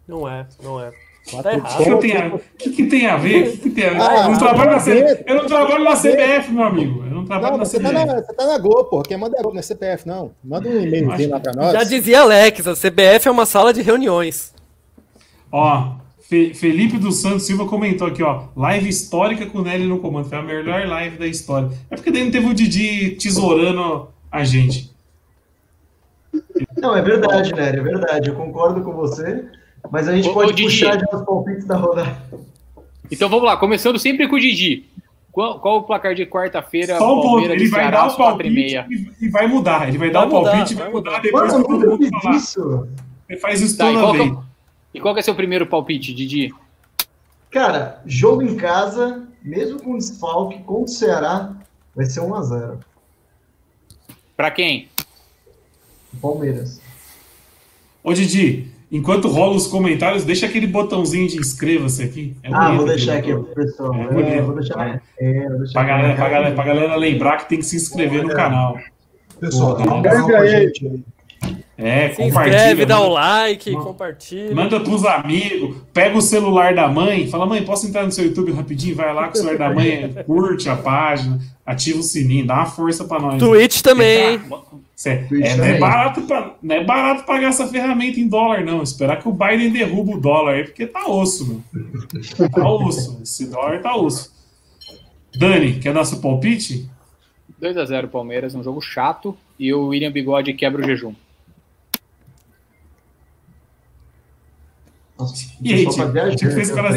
Não 0.05 0.27
é, 0.27 0.45
não 0.61 0.81
é. 0.81 0.91
Tá 1.31 1.39
O 1.39 1.99
que, 1.99 2.69
que, 2.69 2.69
que, 2.69 2.85
tem 2.85 3.07
a 3.07 3.17
ver? 3.17 3.51
Que 3.51 3.57
que 3.57 3.69
tem 3.71 3.85
a 3.85 3.89
ver? 3.89 4.01
Ah, 4.01 4.23
eu, 4.25 4.29
não 4.29 4.37
trabalho 4.37 4.71
na 4.71 4.79
C... 4.79 5.23
eu 5.25 5.35
não 5.35 5.45
trabalho 5.47 5.83
na 5.83 5.95
CBF, 5.95 6.51
meu 6.51 6.63
amigo. 6.63 7.03
Eu 7.03 7.11
não 7.11 7.25
trabalho 7.25 7.53
não, 7.53 7.59
na 7.59 7.65
você 7.65 7.79
CBF. 7.79 7.93
Tá 7.93 8.05
na, 8.05 8.15
você 8.21 8.33
tá 8.33 8.45
na 8.45 8.57
Globo, 8.59 8.83
porra. 8.85 9.03
Quem 9.03 9.17
manda 9.17 9.35
é 9.35 9.41
Globo, 9.41 9.55
não 9.55 9.59
é 9.59 9.63
CBF, 9.63 10.07
não. 10.07 10.31
Manda 10.43 10.69
um 10.69 10.81
e-mailzinho 10.81 11.31
lá 11.31 11.39
pra 11.39 11.53
nós. 11.53 11.73
Já 11.73 11.83
dizia 11.83 12.21
Alex, 12.21 12.67
a 12.67 12.73
CBF 12.75 13.27
é 13.27 13.31
uma 13.31 13.45
sala 13.47 13.73
de 13.73 13.81
reuniões. 13.81 14.53
Ó, 15.51 15.95
Fe 16.21 16.53
Felipe 16.53 16.97
dos 16.97 17.17
Santos 17.17 17.43
Silva 17.43 17.65
comentou 17.65 18.07
aqui, 18.07 18.21
ó. 18.21 18.43
Live 18.55 18.87
histórica 18.87 19.47
com 19.47 19.59
o 19.59 19.63
Nelly 19.63 19.87
no 19.87 19.99
comando. 19.99 20.29
Foi 20.29 20.37
a 20.37 20.43
melhor 20.43 20.85
live 20.87 21.17
da 21.17 21.25
história. 21.25 21.69
É 21.89 21.95
porque 21.95 22.11
daí 22.11 22.23
não 22.23 22.31
teve 22.31 22.47
o 22.47 22.53
Didi 22.53 23.11
tesourando 23.11 24.09
a 24.31 24.43
gente. 24.43 24.93
Não, 26.77 26.95
é 26.95 27.01
verdade, 27.01 27.53
Nery, 27.53 27.79
é 27.79 27.81
verdade. 27.81 28.29
Eu 28.29 28.35
concordo 28.35 28.81
com 28.81 28.93
você. 28.93 29.45
Mas 29.91 30.07
a 30.07 30.15
gente 30.15 30.29
ô, 30.29 30.33
pode 30.33 30.61
ô, 30.61 30.65
puxar 30.65 30.99
já 30.99 31.05
os 31.11 31.25
palpites 31.25 31.65
da 31.65 31.77
rodada. 31.77 32.17
Então 33.11 33.29
vamos 33.29 33.45
lá, 33.45 33.57
começando 33.57 33.99
sempre 33.99 34.27
com 34.27 34.35
o 34.35 34.39
Didi. 34.39 34.85
Qual, 35.31 35.59
qual 35.59 35.77
o 35.79 35.83
placar 35.83 36.15
de 36.15 36.25
quarta-feira? 36.25 36.97
Só 36.97 37.19
o 37.19 37.21
Palmeiras 37.21 37.61
ele 37.61 37.69
vai 37.69 37.91
dar 37.91 38.07
o 38.07 38.15
palpite 38.15 38.85
e, 38.89 39.25
e, 39.25 39.29
vai 39.29 39.47
mudar. 39.47 39.87
Ele 39.89 39.97
vai, 39.97 40.09
vai 40.09 40.11
dar 40.11 40.25
mudar, 40.25 40.39
o 40.39 40.43
palpite 40.43 40.73
e 40.73 40.75
vai 40.77 40.89
mudar 40.89 41.19
depois 41.19 41.51
Mano, 41.51 41.65
todo 41.65 41.89
mundo 41.89 42.09
falar. 42.21 42.35
Isso. 42.37 42.87
Ele 43.27 43.39
faz 43.39 43.61
isso 43.61 43.77
tá, 43.77 43.91
toda 43.91 44.13
vez. 44.13 44.33
e 44.93 44.99
qual 45.01 45.13
que 45.13 45.19
é 45.19 45.23
seu 45.23 45.35
primeiro 45.35 45.67
palpite, 45.67 46.13
Didi? 46.13 46.53
Cara, 47.51 48.01
jogo 48.05 48.43
em 48.43 48.55
casa, 48.55 49.27
mesmo 49.43 49.81
com 49.81 49.97
desfalque, 49.97 50.59
com 50.63 50.83
o 50.83 50.87
Ceará, 50.87 51.51
vai 51.93 52.05
ser 52.05 52.21
1x0. 52.21 52.77
Pra 54.37 54.51
quem? 54.51 54.87
Palmeiras. 56.21 56.81
Ô, 58.03 58.13
Didi, 58.13 58.71
Enquanto 58.95 59.27
rola 59.27 59.55
os 59.55 59.67
comentários, 59.67 60.23
deixa 60.23 60.45
aquele 60.45 60.67
botãozinho 60.67 61.27
de 61.27 61.37
inscreva-se 61.37 62.01
aqui. 62.01 62.33
É 62.41 62.49
ah, 62.49 62.71
vou 62.71 62.85
deixar 62.85 63.17
aqui, 63.17 63.35
pessoal. 63.53 63.93
É, 63.93 64.37
é, 64.37 64.41
vou 64.41 64.55
deixar. 64.55 65.01
É, 65.19 65.49
vou 65.49 65.59
deixar 65.59 65.73
pra, 65.73 65.83
galera, 65.83 66.15
pra, 66.15 66.29
galera, 66.29 66.55
pra 66.55 66.63
galera 66.63 66.95
lembrar 66.95 67.37
que 67.39 67.49
tem 67.49 67.57
que 67.57 67.65
se 67.65 67.75
inscrever 67.75 68.23
no 68.23 68.29
canal. 68.29 68.77
Pessoal, 69.37 69.75
dá 69.75 69.83
uma 69.83 69.97
moral 69.97 70.27
pra 70.27 70.45
gente 70.47 70.87
aí. 70.87 71.03
É, 71.77 72.09
se 72.09 72.15
compartilha. 72.15 72.55
Inscreve, 72.55 72.85
dá 72.85 73.01
o 73.01 73.09
like, 73.09 73.71
manda, 73.71 73.83
compartilha. 73.83 74.55
Manda 74.55 74.79
pros 74.79 75.03
amigos, 75.03 75.75
pega 75.93 76.17
o 76.17 76.21
celular 76.21 76.73
da 76.73 76.87
mãe, 76.87 77.27
fala, 77.27 77.45
mãe, 77.45 77.65
posso 77.65 77.85
entrar 77.85 78.05
no 78.05 78.11
seu 78.13 78.23
YouTube 78.23 78.53
rapidinho? 78.53 78.95
Vai 78.95 79.13
lá 79.13 79.27
com 79.27 79.33
o 79.33 79.35
celular 79.35 79.57
da 79.57 79.73
mãe, 79.73 80.15
curte 80.25 80.69
a 80.69 80.77
página, 80.77 81.37
ativa 81.65 81.99
o 81.99 82.03
sininho, 82.03 82.47
dá 82.47 82.55
uma 82.55 82.65
força 82.65 83.03
pra 83.03 83.19
nós. 83.19 83.39
Twitch 83.39 83.81
também. 83.81 84.39
É, 85.03 85.09
é, 85.09 85.57
não, 85.57 85.65
é 85.65 85.77
barato 85.77 86.21
pra, 86.21 86.55
não 86.63 86.75
é 86.75 86.83
barato 86.83 87.25
pagar 87.25 87.49
essa 87.49 87.67
ferramenta 87.67 88.17
em 88.17 88.29
dólar, 88.29 88.63
não. 88.63 88.81
Esperar 88.81 89.21
que 89.21 89.27
o 89.27 89.33
Biden 89.33 89.71
derruba 89.71 90.13
o 90.13 90.19
dólar 90.19 90.53
aí, 90.53 90.63
porque 90.63 90.87
tá 90.87 91.05
osso, 91.05 91.45
meu. 91.45 92.49
Tá 92.49 92.69
osso. 92.69 93.19
Esse 93.21 93.47
dólar 93.47 93.81
tá 93.81 93.95
osso. 93.95 94.33
Dani, 95.37 95.79
quer 95.79 95.93
dar 95.93 96.05
seu 96.05 96.19
palpite? 96.19 96.89
2x0 97.61 98.07
Palmeiras, 98.07 98.55
um 98.55 98.63
jogo 98.63 98.79
chato. 98.79 99.37
E 99.59 99.73
o 99.73 99.87
William 99.87 100.11
Bigode 100.11 100.53
quebra 100.53 100.81
o 100.81 100.85
jejum. 100.85 101.13
Nossa, 105.17 105.49
e 105.61 105.73
aí, 105.73 105.87
Tico, 105.87 106.35
Tico 106.35 106.51
fez 106.51 106.71
cara 106.71 106.89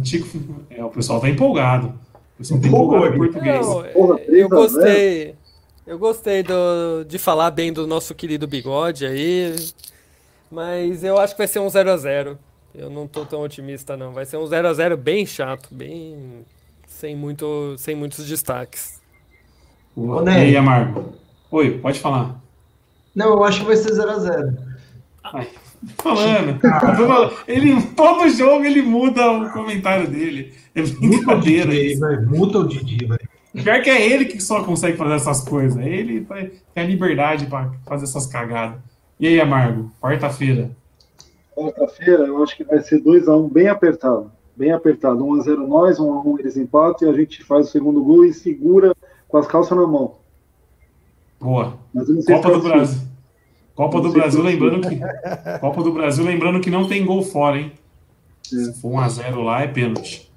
Tico, 0.00 0.38
é, 0.70 0.84
o 0.84 0.90
pessoal 0.90 1.20
tá 1.20 1.28
empolgado. 1.28 1.88
O 2.34 2.38
pessoal 2.38 2.60
tá 2.60 2.68
empolgado 2.68 3.14
em 3.14 3.18
português. 3.18 3.66
Não, 3.66 4.18
eu 4.18 4.48
gostei. 4.48 5.34
Eu 5.86 5.98
gostei 5.98 6.42
do, 6.42 7.04
de 7.06 7.18
falar 7.18 7.50
bem 7.50 7.70
do 7.70 7.86
nosso 7.86 8.14
querido 8.14 8.46
bigode 8.46 9.04
aí. 9.04 9.54
Mas 10.50 11.04
eu 11.04 11.18
acho 11.18 11.34
que 11.34 11.38
vai 11.38 11.46
ser 11.46 11.58
um 11.58 11.66
0x0. 11.66 12.38
Eu 12.74 12.88
não 12.88 13.06
tô 13.06 13.26
tão 13.26 13.42
otimista, 13.42 13.96
não. 13.96 14.12
Vai 14.12 14.24
ser 14.24 14.38
um 14.38 14.44
0x0 14.44 14.96
bem 14.96 15.26
chato, 15.26 15.68
bem 15.70 16.44
sem, 16.86 17.14
muito, 17.14 17.74
sem 17.76 17.94
muitos 17.94 18.26
destaques. 18.26 19.00
Ô, 19.94 20.22
e 20.22 20.28
aí, 20.28 20.56
Amargo? 20.56 21.12
Oi, 21.50 21.78
pode 21.78 22.00
falar. 22.00 22.40
Não, 23.14 23.28
eu 23.34 23.44
acho 23.44 23.60
que 23.60 23.66
vai 23.66 23.76
ser 23.76 23.92
0x0. 23.92 24.56
Falando. 25.98 26.60
ele, 27.46 27.82
todo 27.94 28.30
jogo 28.30 28.64
ele 28.64 28.80
muda 28.80 29.30
o 29.30 29.50
comentário 29.52 30.08
dele. 30.08 30.54
É 30.74 30.82
brincadeira. 30.82 31.72
Muda 32.26 32.60
o 32.60 32.68
Didi, 32.68 33.04
velho. 33.04 33.33
Pior 33.62 33.82
que 33.82 33.90
é 33.90 34.10
ele 34.10 34.24
que 34.24 34.40
só 34.40 34.64
consegue 34.64 34.96
fazer 34.96 35.14
essas 35.14 35.42
coisas. 35.42 35.78
Ele 35.84 36.26
tem 36.74 36.84
a 36.84 36.86
liberdade 36.86 37.46
para 37.46 37.70
fazer 37.86 38.04
essas 38.04 38.26
cagadas. 38.26 38.80
E 39.18 39.28
aí, 39.28 39.40
Amargo? 39.40 39.92
Quarta-feira. 40.00 40.70
Quarta-feira, 41.54 42.24
eu 42.24 42.42
acho 42.42 42.56
que 42.56 42.64
vai 42.64 42.80
ser 42.80 43.00
2x1, 43.00 43.44
um, 43.44 43.48
bem 43.48 43.68
apertado. 43.68 44.30
Bem 44.56 44.72
apertado. 44.72 45.24
1x0 45.24 45.58
um 45.58 45.68
nós, 45.68 45.98
1x1 45.98 46.02
um, 46.02 46.32
um 46.32 46.38
eles 46.38 46.56
empatam 46.56 47.08
e 47.08 47.12
a 47.12 47.16
gente 47.16 47.44
faz 47.44 47.68
o 47.68 47.70
segundo 47.70 48.02
gol 48.02 48.24
e 48.24 48.34
segura 48.34 48.92
com 49.28 49.38
as 49.38 49.46
calças 49.46 49.76
na 49.76 49.86
mão. 49.86 50.16
Boa. 51.40 51.78
Copa 52.26 52.50
do 52.50 52.60
Brasil. 52.60 53.00
Copa 53.74 54.00
do 54.00 54.10
Brasil, 54.10 54.42
lembrando 54.42 54.88
que. 54.88 55.00
Copa 55.60 55.82
do 55.82 55.92
Brasil, 55.92 56.24
lembrando 56.24 56.60
que 56.60 56.70
não 56.70 56.88
tem 56.88 57.04
gol 57.04 57.22
fora, 57.22 57.58
hein? 57.58 57.72
É. 58.46 58.48
Se 58.48 58.80
for 58.80 58.90
1x0 58.90 59.44
lá, 59.44 59.62
é 59.62 59.68
pênalti. 59.68 60.30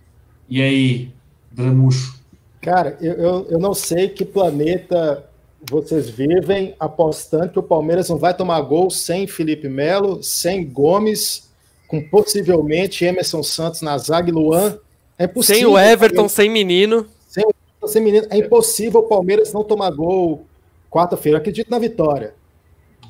E 0.48 0.62
aí, 0.62 1.12
Dramucho? 1.52 2.17
Cara, 2.62 2.98
eu, 3.02 3.14
eu, 3.14 3.48
eu 3.52 3.60
não 3.60 3.74
sei 3.74 4.10
que 4.10 4.26
planeta 4.26 5.28
vocês 5.62 6.10
vivem 6.10 6.76
apostando 6.80 7.50
que 7.50 7.60
o 7.60 7.64
Palmeiras 7.64 8.10
não 8.10 8.18
vai 8.18 8.34
tomar 8.36 8.62
gol 8.62 8.90
sem 8.90 9.28
Felipe 9.28 9.68
Melo, 9.68 10.22
sem 10.22 10.66
Gomes, 10.66 11.50
com 11.88 12.02
possivelmente 12.02 13.06
Emerson 13.06 13.42
Santos 13.44 13.82
na 13.82 13.98
zaga 13.98 14.30
e 14.30 14.32
Luan. 14.32 14.80
É 15.18 15.26
impossível. 15.26 15.56
Sem 15.56 15.66
o 15.66 15.78
Everton, 15.78 16.28
sem 16.28 16.50
menino. 16.50 17.08
Sem, 17.28 17.44
sem 17.86 18.02
menino. 18.02 18.28
É 18.30 18.38
impossível 18.38 19.02
o 19.02 19.08
Palmeiras 19.08 19.52
não 19.52 19.64
tomar 19.64 19.90
gol 19.92 20.46
quarta-feira. 20.90 21.38
Acredito 21.38 21.72
na 21.72 21.80
vitória. 21.80 22.36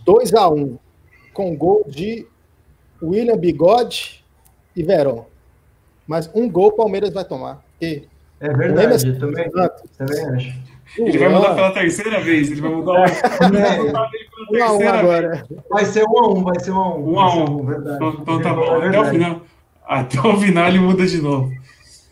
2 0.05 0.33
a 0.33 0.49
1 0.49 0.77
com 1.33 1.55
gol 1.55 1.83
de 1.87 2.25
William 3.01 3.37
Bigode 3.37 4.23
e 4.75 4.81
Verón. 4.83 5.25
Mas 6.07 6.29
um 6.33 6.49
gol 6.49 6.67
o 6.67 6.71
Palmeiras 6.71 7.11
vai 7.11 7.25
tomar. 7.25 7.63
E 7.81 8.03
é 8.39 8.53
verdade, 8.53 9.07
eu 9.07 9.19
também, 9.19 9.49
também 9.97 10.25
acho. 10.35 10.67
Ele 10.97 11.17
vai 11.17 11.29
mudar 11.29 11.53
pela 11.53 11.71
terceira 11.71 12.19
vez, 12.21 12.49
ele 12.49 12.61
vai 12.61 12.71
mudar 12.71 12.93
o 12.93 13.03
um 14.57 14.63
a 14.63 14.73
um 14.73 14.87
agora. 14.87 15.45
Vai 15.69 15.85
ser 15.85 16.03
um 16.05 16.17
a 16.17 16.29
um, 16.29 16.43
vai 16.43 16.59
ser 16.59 16.71
um 16.71 16.77
a 16.77 16.95
um. 16.95 17.13
Um 17.13 17.19
a 17.19 17.35
um. 17.35 17.71
Então, 17.71 18.17
então 18.21 18.41
tá 18.41 18.53
bom. 18.53 18.81
Até 18.81 18.99
o 18.99 19.05
final. 19.05 19.41
Até 19.85 20.19
o 20.19 20.37
final 20.37 20.67
ele 20.67 20.79
muda 20.79 21.05
de 21.05 21.21
novo. 21.21 21.51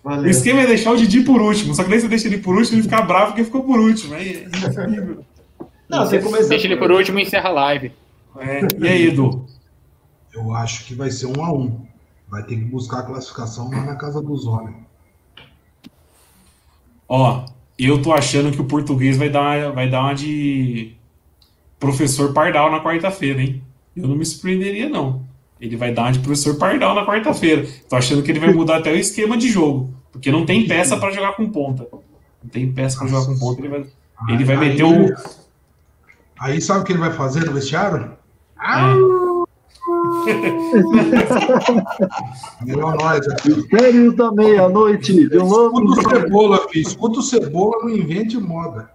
Valeu. 0.03 0.25
O 0.25 0.29
esquema 0.29 0.61
é 0.61 0.67
deixar 0.67 0.91
o 0.91 0.97
Didi 0.97 1.21
por 1.21 1.41
último, 1.41 1.73
só 1.73 1.83
que 1.83 1.89
daí 1.89 1.99
você 1.99 2.07
deixa 2.07 2.27
ele 2.27 2.37
por 2.37 2.55
último 2.55 2.75
e 2.75 2.79
ele 2.79 2.83
fica 2.83 3.01
bravo 3.01 3.27
porque 3.27 3.43
ficou 3.43 3.63
por 3.63 3.79
último. 3.79 4.13
É 4.13 4.43
incrível. 4.43 5.25
Não, 5.89 6.05
você 6.05 6.19
começa 6.19 6.49
Deixa 6.49 6.67
ele 6.67 6.77
por 6.77 6.91
último 6.91 7.19
e 7.19 7.23
encerra 7.23 7.49
a 7.49 7.53
live. 7.53 7.91
É. 8.37 8.61
E 8.79 8.87
aí, 8.87 9.07
Edu? 9.07 9.45
Eu 10.33 10.53
acho 10.53 10.85
que 10.85 10.93
vai 10.93 11.09
ser 11.09 11.27
um 11.27 11.43
a 11.43 11.51
um. 11.51 11.85
Vai 12.27 12.43
ter 12.43 12.55
que 12.55 12.65
buscar 12.65 12.99
a 12.99 13.03
classificação 13.03 13.69
lá 13.69 13.83
na 13.83 13.95
casa 13.95 14.21
dos 14.21 14.45
homens. 14.45 14.84
Ó, 17.07 17.45
eu 17.77 18.01
tô 18.01 18.11
achando 18.13 18.51
que 18.51 18.61
o 18.61 18.65
português 18.65 19.17
vai 19.17 19.29
dar, 19.29 19.71
vai 19.71 19.89
dar 19.89 20.01
uma 20.01 20.13
de 20.13 20.93
professor 21.79 22.33
Pardal 22.33 22.71
na 22.71 22.83
quarta-feira, 22.83 23.41
hein? 23.41 23.61
Eu 23.95 24.07
não 24.07 24.15
me 24.15 24.25
surpreenderia, 24.25 24.89
não. 24.89 25.23
Ele 25.59 25.75
vai 25.75 25.93
dar 25.93 26.03
uma 26.03 26.11
de 26.11 26.19
professor 26.19 26.55
Pardal 26.57 26.95
na 26.95 27.05
quarta-feira. 27.05 27.67
Tô 27.89 27.95
achando 27.95 28.23
que 28.23 28.31
ele 28.31 28.39
vai 28.39 28.53
mudar 28.53 28.77
até 28.77 28.91
o 28.91 28.97
esquema 28.97 29.37
de 29.37 29.49
jogo. 29.49 29.93
Porque 30.11 30.31
não 30.31 30.45
tem 30.45 30.67
peça 30.67 30.97
para 30.97 31.11
jogar 31.11 31.33
com 31.33 31.49
ponta. 31.49 31.87
Não 32.43 32.49
tem 32.49 32.71
peça 32.71 32.97
para 32.97 33.07
jogar 33.07 33.25
com 33.25 33.37
ponta. 33.37 33.61
Ele 33.61 33.69
vai, 33.69 33.85
ele 34.29 34.43
vai 34.43 34.57
meter 34.57 34.83
o 34.83 35.13
Aí 36.37 36.61
sabe 36.61 36.81
o 36.81 36.83
que 36.83 36.91
ele 36.91 36.99
vai 36.99 37.11
fazer 37.11 37.45
no 37.45 37.53
vestiário? 37.53 38.11
Ah! 38.57 38.93
Melhor 42.65 42.95
nós 42.97 43.27
aqui. 43.27 43.67
Férias 43.69 44.15
da 44.15 44.31
meia-noite. 44.31 45.11
Escuta 45.23 45.69
o 45.69 46.09
cebola, 46.09 46.67
filho. 46.69 46.87
Escuta 46.87 47.19
o 47.19 47.23
cebola, 47.23 47.83
não 47.83 47.89
invente 47.89 48.37
moda. 48.37 48.89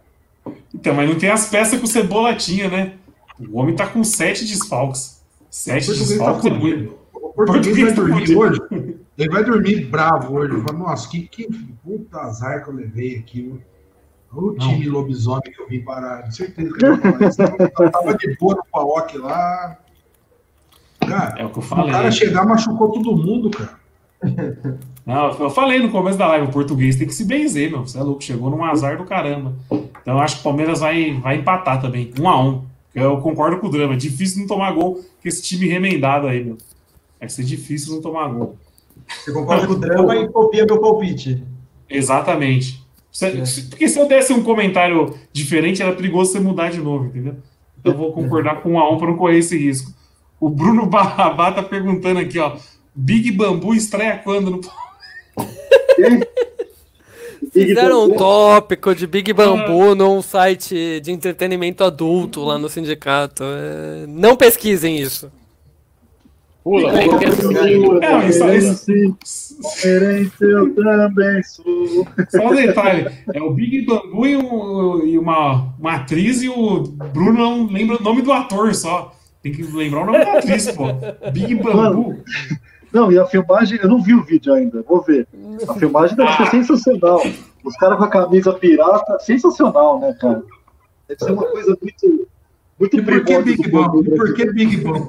Então, 0.74 0.94
mas 0.94 1.08
não 1.08 1.18
tem 1.18 1.30
as 1.30 1.48
peças 1.48 1.78
que 1.78 1.84
o 1.84 1.88
cebola 1.88 2.34
tinha, 2.34 2.68
né? 2.68 2.94
O 3.38 3.58
homem 3.58 3.74
tá 3.74 3.86
com 3.86 4.02
sete 4.02 4.44
desfalques. 4.44 5.22
Sete 5.48 5.86
tá 5.86 5.92
desfalques 5.92 6.42
tá 6.42 6.48
é 6.48 6.58
muito. 6.58 6.98
O 7.12 7.32
português 7.32 7.78
vai 7.78 7.92
dormir 7.92 8.36
hoje. 8.36 8.60
Ele 9.16 9.28
vai 9.28 9.44
dormir 9.44 9.86
bravo 9.86 10.34
hoje. 10.34 10.60
Fala, 10.62 10.78
Nossa, 10.78 11.08
que, 11.08 11.22
que 11.28 11.46
puta 11.84 12.18
azar 12.18 12.64
que 12.64 12.70
eu 12.70 12.74
levei 12.74 13.18
aqui. 13.18 13.60
O 14.32 14.54
time 14.54 14.86
não. 14.86 14.92
lobisomem 14.92 15.52
que 15.52 15.60
eu 15.60 15.68
vim 15.68 15.82
parar, 15.82 16.22
de 16.22 16.36
certeza 16.36 16.72
que 16.72 16.84
eu 16.84 16.92
Eu 16.92 17.90
tava 17.90 18.16
de 18.16 18.36
boa 18.36 18.54
no 18.54 18.64
Paok 18.70 19.18
lá. 19.18 19.78
Cara, 21.10 21.40
é 21.40 21.44
o 21.44 21.50
que 21.50 21.58
eu 21.58 21.62
falei. 21.62 21.88
O 21.88 21.92
cara 21.92 22.10
chegar 22.10 22.46
machucou 22.46 22.90
todo 22.90 23.16
mundo, 23.16 23.50
cara. 23.50 23.78
Não, 25.04 25.30
eu 25.40 25.50
falei 25.50 25.80
no 25.80 25.90
começo 25.90 26.18
da 26.18 26.26
live, 26.28 26.46
o 26.46 26.50
português 26.52 26.94
tem 26.94 27.06
que 27.06 27.14
se 27.14 27.24
benzer, 27.24 27.70
meu. 27.70 27.80
Você 27.80 27.98
é 27.98 28.02
louco, 28.02 28.22
chegou 28.22 28.50
num 28.50 28.64
azar 28.64 28.96
do 28.96 29.04
caramba. 29.04 29.54
Então 29.70 30.14
eu 30.14 30.20
acho 30.20 30.36
que 30.36 30.40
o 30.40 30.44
Palmeiras 30.44 30.80
vai, 30.80 31.12
vai 31.14 31.36
empatar 31.36 31.80
também, 31.80 32.12
um 32.20 32.28
a 32.28 32.40
um. 32.40 32.62
Eu 32.94 33.18
concordo 33.18 33.58
com 33.58 33.66
o 33.66 33.70
drama. 33.70 33.94
É 33.94 33.96
difícil 33.96 34.40
não 34.40 34.46
tomar 34.46 34.72
gol 34.72 34.94
com 34.94 35.28
esse 35.28 35.42
time 35.42 35.66
remendado 35.66 36.26
aí, 36.26 36.44
meu. 36.44 36.58
Vai 37.18 37.28
ser 37.28 37.44
difícil 37.44 37.94
não 37.94 38.02
tomar 38.02 38.28
gol. 38.28 38.56
Você 39.08 39.32
concorda 39.32 39.66
com 39.66 39.72
o 39.72 39.78
drama 39.78 40.16
e 40.16 40.28
copia 40.28 40.64
meu 40.64 40.80
palpite. 40.80 41.42
Exatamente. 41.88 42.84
É. 43.22 43.30
Porque 43.68 43.88
se 43.88 43.98
eu 43.98 44.06
desse 44.06 44.32
um 44.32 44.42
comentário 44.42 45.14
diferente, 45.32 45.82
era 45.82 45.92
perigoso 45.92 46.32
você 46.32 46.40
mudar 46.40 46.70
de 46.70 46.80
novo, 46.80 47.06
entendeu? 47.06 47.36
Então 47.78 47.92
eu 47.92 47.98
vou 47.98 48.12
concordar 48.12 48.62
com 48.62 48.72
um 48.72 48.78
a 48.78 48.88
um 48.90 48.98
para 48.98 49.08
não 49.08 49.16
correr 49.16 49.38
esse 49.38 49.56
risco. 49.56 49.92
O 50.40 50.48
Bruno 50.48 50.86
Barrabá 50.86 51.52
tá 51.52 51.62
perguntando 51.62 52.18
aqui, 52.18 52.38
ó. 52.38 52.56
Big 52.94 53.30
Bambu 53.30 53.74
estreia 53.74 54.16
quando 54.16 54.50
no. 54.50 54.60
Fizeram 57.52 58.04
um 58.04 58.10
tópico 58.14 58.94
de 58.94 59.06
Big 59.06 59.32
Bambu 59.32 59.90
ah. 59.90 59.94
num 59.94 60.22
site 60.22 61.00
de 61.00 61.10
entretenimento 61.10 61.82
adulto 61.84 62.42
lá 62.44 62.58
no 62.58 62.68
sindicato. 62.68 63.42
É... 63.44 64.06
Não 64.06 64.36
pesquisem 64.36 64.98
isso. 64.98 65.30
Pula, 66.62 66.92
vem 66.92 67.08
Não, 67.08 68.28
isso, 68.28 68.44
eu 70.40 70.74
também 70.74 71.42
sou. 71.42 72.06
Só 72.28 72.48
um 72.48 72.54
detalhe: 72.54 73.10
é 73.32 73.42
o 73.42 73.50
Big 73.52 73.82
Bambu 73.86 74.26
e, 74.26 74.36
um, 74.36 75.06
e 75.06 75.18
uma, 75.18 75.74
uma 75.78 75.94
atriz, 75.96 76.42
e 76.42 76.48
o 76.48 76.82
Bruno 76.82 77.32
não 77.32 77.66
lembra 77.66 77.96
o 77.96 78.02
nome 78.02 78.22
do 78.22 78.32
ator 78.32 78.74
só. 78.74 79.14
Tem 79.42 79.52
que 79.52 79.62
lembrar 79.62 80.02
o 80.02 80.06
nome 80.06 80.24
da 80.24 80.38
atriz, 80.38 80.70
pô. 80.72 80.86
Big 81.32 81.54
Bambu. 81.56 82.22
Não, 82.92 83.10
e 83.10 83.18
a 83.18 83.24
filmagem, 83.26 83.78
eu 83.80 83.88
não 83.88 84.02
vi 84.02 84.14
o 84.14 84.24
vídeo 84.24 84.52
ainda, 84.52 84.82
vou 84.82 85.00
ver. 85.00 85.26
A 85.68 85.74
filmagem 85.74 86.16
deve 86.16 86.32
ser 86.36 86.42
ah. 86.42 86.50
sensacional. 86.50 87.22
Os 87.64 87.76
caras 87.76 87.98
com 87.98 88.04
a 88.04 88.08
camisa 88.08 88.52
pirata, 88.52 89.18
sensacional, 89.20 90.00
né, 90.00 90.14
cara? 90.20 90.42
Deve 91.08 91.24
ser 91.24 91.32
uma 91.32 91.44
coisa 91.44 91.76
muito 91.80 92.28
muito 92.80 92.96
e 92.96 93.02
por 93.02 93.24
que 93.24 93.42
Big 93.42 93.70
Bang? 93.70 94.10
Por 94.16 94.34
que 94.34 94.52
Big 94.52 94.76
Bang? 94.78 95.06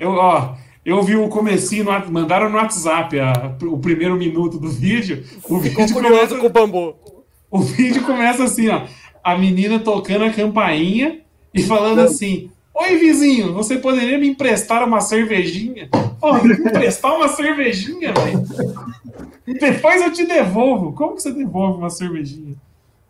eu, 0.00 0.10
ó, 0.10 0.56
eu 0.84 1.00
vi 1.04 1.14
o 1.14 1.28
comecinho, 1.28 1.84
no, 1.84 2.10
mandaram 2.10 2.50
no 2.50 2.56
WhatsApp 2.56 3.20
a, 3.20 3.56
o 3.62 3.78
primeiro 3.78 4.16
minuto 4.16 4.58
do 4.58 4.68
vídeo. 4.68 5.22
O 5.44 5.60
Ficou 5.60 5.86
vídeo 5.86 5.94
começa, 5.94 6.36
com 6.36 6.46
o 6.46 6.50
bambu. 6.50 6.96
O 7.48 7.60
vídeo 7.60 8.02
começa 8.02 8.42
assim, 8.42 8.68
ó. 8.68 8.82
A 9.22 9.38
menina 9.38 9.78
tocando 9.78 10.24
a 10.24 10.32
campainha 10.32 11.20
e 11.54 11.62
falando 11.62 12.00
assim: 12.00 12.50
Oi, 12.74 12.96
vizinho, 12.96 13.52
você 13.52 13.76
poderia 13.76 14.18
me 14.18 14.28
emprestar 14.28 14.86
uma 14.86 15.00
cervejinha? 15.00 15.88
Ó, 16.20 16.32
oh, 16.32 16.46
emprestar 16.46 17.14
uma 17.14 17.28
cervejinha, 17.28 18.12
velho? 18.12 18.42
Depois 19.46 20.02
eu 20.02 20.12
te 20.12 20.24
devolvo. 20.24 20.92
Como 20.92 21.16
que 21.16 21.22
você 21.22 21.32
devolve 21.32 21.78
uma 21.78 21.90
cervejinha? 21.90 22.54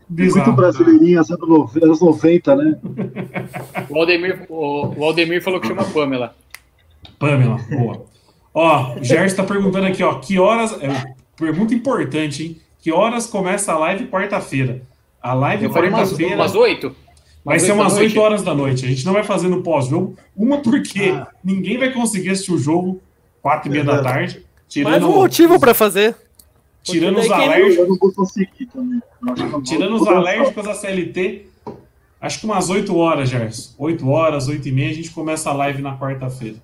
Bizarro. 0.09 0.47
Muito 0.47 0.57
brasileirinha, 0.57 1.21
anos 1.83 2.01
90, 2.01 2.57
né? 2.57 2.79
O 3.89 3.99
Aldemir, 3.99 4.47
o, 4.49 4.95
o 4.97 5.05
Aldemir 5.05 5.43
falou 5.43 5.61
que 5.61 5.69
chama 5.69 5.85
Pamela. 5.85 6.35
Pamela, 7.19 7.57
boa. 7.71 8.05
Ó, 8.53 8.95
o 8.97 9.05
Gerson 9.05 9.37
tá 9.37 9.45
perguntando 9.45 9.87
aqui, 9.87 10.03
ó, 10.03 10.15
que 10.15 10.39
horas. 10.39 10.73
É, 10.83 11.15
pergunta 11.37 11.73
importante, 11.73 12.45
hein? 12.45 12.61
Que 12.81 12.93
horas 12.93 13.27
começa 13.27 13.73
a 13.73 13.79
live 13.79 14.07
quarta-feira? 14.09 14.83
A 15.23 15.33
live 15.33 15.69
quarta-feira. 15.69 16.35
Umas 16.35 16.55
oito? 16.55 16.95
Vai 17.45 17.59
ser 17.59 17.73
umas 17.73 17.95
8 17.95 18.19
horas 18.21 18.43
da 18.43 18.55
noite. 18.55 18.85
A 18.85 18.89
gente 18.89 19.05
não 19.05 19.13
vai 19.13 19.25
fazer 19.25 19.49
no 19.49 19.63
pós-jogo. 19.63 20.17
Uma 20.37 20.59
porque 20.59 21.13
ah. 21.15 21.29
ninguém 21.43 21.77
vai 21.77 21.93
conseguir 21.93 22.31
assistir 22.31 22.53
o 22.53 22.59
jogo 22.59 23.01
quatro 23.41 23.69
e 23.69 23.73
meia 23.73 23.85
da 23.85 24.03
tarde. 24.03 24.45
Tirando... 24.69 24.91
Mais 24.93 25.03
um 25.03 25.13
motivo 25.13 25.59
para 25.59 25.75
fazer. 25.75 26.15
Tirando 26.83 27.19
os 27.19 27.31
alérgicos. 27.31 27.99
Tirando 29.65 29.95
os 29.97 30.07
alérgicos 30.07 30.65
da 30.65 30.75
CLT, 30.75 31.47
acho 32.21 32.41
que 32.41 32.47
umas 32.47 32.71
8 32.71 32.97
horas, 32.97 33.29
Gerson. 33.29 33.75
8 33.79 34.09
horas, 34.09 34.49
8 34.49 34.69
e 34.69 34.73
meia, 34.73 34.91
a 34.91 34.95
gente 34.95 35.11
começa 35.11 35.51
a 35.51 35.53
live 35.53 35.83
na 35.83 35.97
quarta-feira. 35.97 36.57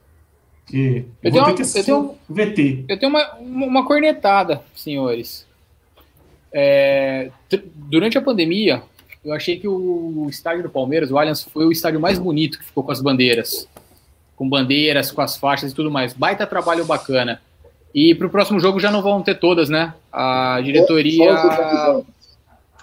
Que 0.66 1.06
eu, 1.22 1.30
eu 1.30 1.32
tenho, 1.32 1.44
uma, 1.44 1.50
eu 1.50 1.84
tenho, 1.84 2.14
VT. 2.28 2.84
Eu 2.88 2.98
tenho 2.98 3.10
uma, 3.10 3.34
uma 3.40 3.86
cornetada, 3.86 4.62
senhores. 4.74 5.46
É, 6.52 7.30
durante 7.74 8.18
a 8.18 8.22
pandemia, 8.22 8.82
eu 9.28 9.34
achei 9.34 9.58
que 9.58 9.68
o 9.68 10.26
estádio 10.30 10.62
do 10.62 10.70
Palmeiras, 10.70 11.10
o 11.10 11.18
Allianz, 11.18 11.42
foi 11.42 11.66
o 11.66 11.72
estádio 11.72 12.00
mais 12.00 12.18
bonito 12.18 12.58
que 12.58 12.64
ficou 12.64 12.82
com 12.82 12.90
as 12.90 13.02
bandeiras. 13.02 13.68
Com 14.34 14.48
bandeiras, 14.48 15.10
com 15.10 15.20
as 15.20 15.36
faixas 15.36 15.72
e 15.72 15.74
tudo 15.74 15.90
mais. 15.90 16.14
Baita 16.14 16.46
trabalho 16.46 16.84
bacana. 16.86 17.40
E 17.94 18.14
para 18.14 18.26
o 18.26 18.30
próximo 18.30 18.58
jogo 18.58 18.80
já 18.80 18.90
não 18.90 19.02
vão 19.02 19.22
ter 19.22 19.38
todas, 19.38 19.68
né? 19.68 19.92
A 20.10 20.60
diretoria. 20.62 21.30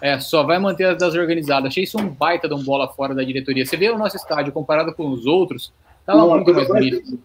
É, 0.01 0.19
só 0.19 0.43
vai 0.43 0.59
manter 0.59 0.85
as 0.85 0.97
das 0.99 1.15
organizadas. 1.15 1.69
Achei 1.69 1.83
isso 1.83 1.97
um 1.97 2.09
baita 2.09 2.47
de 2.47 2.53
um 2.53 2.63
bola 2.63 2.87
fora 2.87 3.15
da 3.15 3.23
diretoria. 3.23 3.65
Você 3.65 3.75
vê 3.75 3.89
o 3.89 3.97
nosso 3.97 4.15
estádio 4.15 4.53
comparado 4.53 4.93
com 4.93 5.09
os 5.09 5.25
outros, 5.25 5.73
tava 6.05 6.19
não, 6.19 6.29
muito 6.29 6.53
mais 6.53 6.67
bonito. 6.67 7.19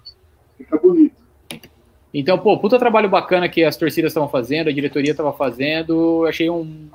Fica 0.57 0.79
bonito. 0.79 1.20
Então, 2.13 2.37
pô, 2.39 2.59
puta 2.59 2.79
trabalho 2.79 3.09
bacana 3.09 3.49
que 3.49 3.63
as 3.63 3.77
torcidas 3.77 4.11
estavam 4.11 4.29
fazendo, 4.29 4.69
a 4.69 4.73
diretoria 4.73 5.13
estava 5.13 5.33
fazendo. 5.33 6.25
Achei 6.29 6.51
um. 6.51 6.89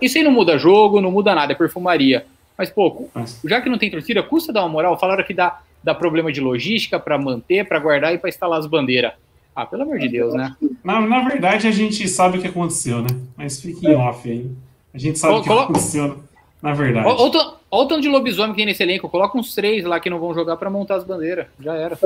Isso 0.00 0.18
aí 0.18 0.24
não 0.24 0.30
muda 0.30 0.58
jogo, 0.58 1.00
não 1.00 1.10
muda 1.10 1.34
nada, 1.34 1.52
é 1.52 1.56
perfumaria. 1.56 2.26
Mas, 2.56 2.68
pô, 2.68 3.08
já 3.44 3.60
que 3.60 3.70
não 3.70 3.78
tem 3.78 3.90
torcida, 3.90 4.22
custa 4.22 4.52
dar 4.52 4.60
uma 4.60 4.68
moral. 4.68 4.98
Falaram 4.98 5.24
que 5.24 5.32
dá, 5.32 5.60
dá 5.82 5.94
problema 5.94 6.30
de 6.30 6.42
logística 6.42 7.00
para 7.00 7.16
manter, 7.16 7.66
para 7.66 7.78
guardar 7.78 8.12
e 8.12 8.18
para 8.18 8.28
instalar 8.28 8.58
as 8.58 8.66
bandeiras. 8.66 9.12
Ah, 9.56 9.64
pelo 9.64 9.82
amor 9.82 9.98
de 9.98 10.08
Deus, 10.08 10.34
né? 10.34 10.54
Na, 10.84 11.00
na 11.00 11.26
verdade, 11.26 11.66
a 11.66 11.70
gente 11.70 12.06
sabe 12.06 12.38
o 12.38 12.40
que 12.40 12.46
aconteceu, 12.46 13.00
né? 13.00 13.08
Mas 13.36 13.60
fique 13.60 13.86
em 13.86 13.94
off 13.94 14.30
aí. 14.30 14.50
A 14.92 14.98
gente 14.98 15.18
sabe 15.18 15.34
o 15.34 15.42
que 15.42 15.48
Colo... 15.48 15.60
aconteceu, 15.60 16.20
na 16.62 16.74
verdade. 16.74 17.06
Olha 17.06 17.56
o 17.70 17.86
tanto 17.86 18.02
de 18.02 18.08
lobisomem 18.08 18.50
que 18.50 18.56
tem 18.58 18.66
nesse 18.66 18.82
elenco. 18.82 19.08
Coloca 19.08 19.38
uns 19.38 19.54
três 19.54 19.84
lá 19.84 19.98
que 19.98 20.10
não 20.10 20.18
vão 20.18 20.34
jogar 20.34 20.56
para 20.56 20.68
montar 20.68 20.96
as 20.96 21.04
bandeiras. 21.04 21.46
Já 21.58 21.74
era. 21.74 21.98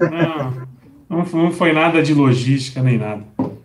Não. 0.00 0.79
Não, 1.10 1.24
não 1.24 1.50
foi 1.50 1.72
nada 1.72 2.00
de 2.00 2.14
logística 2.14 2.80
nem 2.80 2.96
nada. 2.96 3.24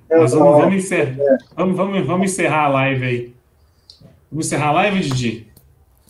Mas 0.09 0.31
vamos, 0.33 0.57
vamos, 0.57 0.75
encerrar, 0.75 1.15
vamos, 1.55 1.77
vamos, 1.77 2.07
vamos 2.07 2.31
encerrar 2.31 2.63
a 2.63 2.67
live 2.69 3.05
aí. 3.05 3.33
Vamos 4.31 4.47
encerrar 4.47 4.69
a 4.69 4.71
live, 4.71 4.99
Didi? 5.01 5.47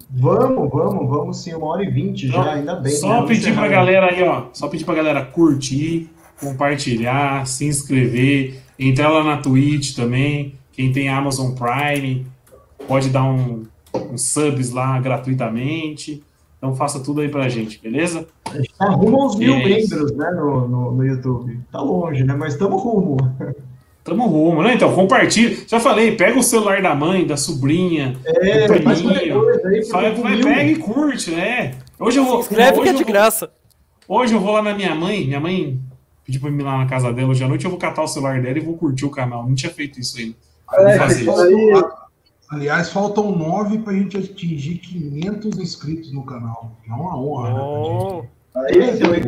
Vamos, 0.10 0.70
vamos, 0.72 1.10
vamos 1.10 1.44
sim, 1.44 1.54
uma 1.54 1.68
hora 1.68 1.84
e 1.84 1.90
vinte 1.90 2.28
já, 2.28 2.54
ainda 2.54 2.76
bem. 2.76 2.94
Só 2.94 3.22
né? 3.22 3.28
pedir 3.28 3.54
pra 3.54 3.68
galera 3.68 4.12
aí, 4.12 4.24
ó. 4.24 4.46
Só 4.54 4.70
pedir 4.70 4.86
pra 4.86 4.96
galera 4.96 5.26
curtir, 5.26 6.10
compartilhar, 6.40 7.46
se 7.46 7.66
inscrever, 7.66 8.62
entrar 8.80 9.10
lá 9.10 9.22
na 9.22 9.38
Twitch 9.38 9.94
também. 9.94 10.54
Quem 10.72 10.94
tem 10.94 11.10
Amazon 11.10 11.52
Prime 11.52 12.26
pode 12.88 13.10
dar 13.10 13.26
um, 13.26 13.64
um 13.94 14.18
subs 14.18 14.72
lá 14.72 14.98
gratuitamente. 15.00 16.24
Então 16.58 16.76
faça 16.76 17.00
tudo 17.00 17.22
aí 17.22 17.30
pra 17.30 17.50
gente, 17.50 17.80
beleza? 17.80 18.28
A 18.46 18.58
gente 18.58 18.74
tá 18.78 18.90
rumo 18.90 19.22
aos 19.22 19.36
mil 19.36 19.54
é 19.54 19.64
membros, 19.64 20.12
né, 20.16 20.32
no, 20.32 20.68
no, 20.68 20.92
no, 20.94 21.06
YouTube. 21.06 21.60
Tá 21.72 21.80
longe, 21.82 22.24
né? 22.24 22.34
Mas 22.34 22.54
estamos 22.54 22.82
rumo. 22.82 23.18
Tamo 24.04 24.28
rumo, 24.28 24.62
né? 24.62 24.76
Então, 24.76 24.94
compartilha. 24.94 25.58
Já 25.68 25.80
falei, 25.80 26.16
pega 26.16 26.38
o 26.38 26.44
celular 26.44 26.80
da 26.82 26.94
mãe, 26.94 27.26
da 27.26 27.36
sobrinha, 27.36 28.16
é, 28.24 28.68
do 28.68 28.74
priminho. 28.74 29.44
Pega 30.44 30.72
e 30.72 30.76
curte, 30.76 31.32
né? 31.32 31.74
Hoje 32.00 32.20
eu 32.20 32.26
vou. 32.26 32.40
Escreve 32.40 32.82
que 32.82 32.90
é 32.90 32.94
de 32.94 33.04
vou, 33.04 33.06
graça. 33.06 33.50
Hoje 34.08 34.34
eu 34.34 34.40
vou 34.40 34.52
lá 34.52 34.62
na 34.62 34.76
minha 34.76 34.94
mãe, 34.94 35.26
minha 35.26 35.40
mãe 35.40 35.80
pediu 36.24 36.40
pra 36.40 36.50
ir 36.50 36.62
lá 36.62 36.78
na 36.78 36.86
casa 36.86 37.12
dela 37.12 37.30
hoje 37.30 37.44
à 37.44 37.48
noite, 37.48 37.66
eu 37.66 37.72
vou 37.72 37.80
catar 37.80 38.04
o 38.04 38.08
celular 38.08 38.42
dela 38.42 38.58
e 38.58 38.62
vou 38.62 38.78
curtir 38.78 39.06
o 39.06 39.10
canal. 39.10 39.48
Não 39.48 39.56
tinha 39.56 39.72
feito 39.72 40.00
isso 40.00 40.18
ainda. 40.20 40.36
É, 40.74 40.98
fazer 40.98 41.22
isso. 41.22 42.05
Aliás, 42.50 42.90
faltam 42.90 43.36
nove 43.36 43.80
para 43.80 43.94
a 43.94 43.96
gente 43.96 44.18
atingir 44.18 44.78
500 44.78 45.58
inscritos 45.60 46.14
no 46.14 46.24
canal. 46.24 46.72
É 46.88 46.94
uma 46.94 47.18
honra, 47.18 47.54
né, 47.54 47.60
oh. 47.60 48.22
né? 48.22 48.28
Aí, 48.56 49.22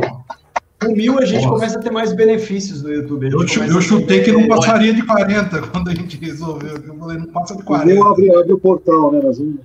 com 0.80 0.94
mil 0.94 1.18
a 1.18 1.26
gente 1.26 1.44
Nossa. 1.44 1.56
começa 1.56 1.80
a 1.80 1.82
ter 1.82 1.92
mais 1.92 2.14
benefícios 2.14 2.84
no 2.84 2.94
YouTube. 2.94 3.32
Eu, 3.32 3.42
eu 3.42 3.82
chutei 3.82 4.22
que 4.22 4.32
não 4.32 4.48
passaria 4.48 4.94
de 4.94 5.04
40 5.04 5.62
quando 5.70 5.90
a 5.90 5.96
gente 5.96 6.18
resolveu. 6.18 6.76
Eu 6.78 6.96
falei, 6.96 7.18
não 7.18 7.28
passa 7.28 7.58
de 7.58 7.64
40. 7.64 8.00
Eu 8.00 8.08
abri, 8.08 8.36
abri 8.36 8.54
o 8.54 8.60
portal, 8.60 9.12
né? 9.12 9.20
Vamos... 9.22 9.56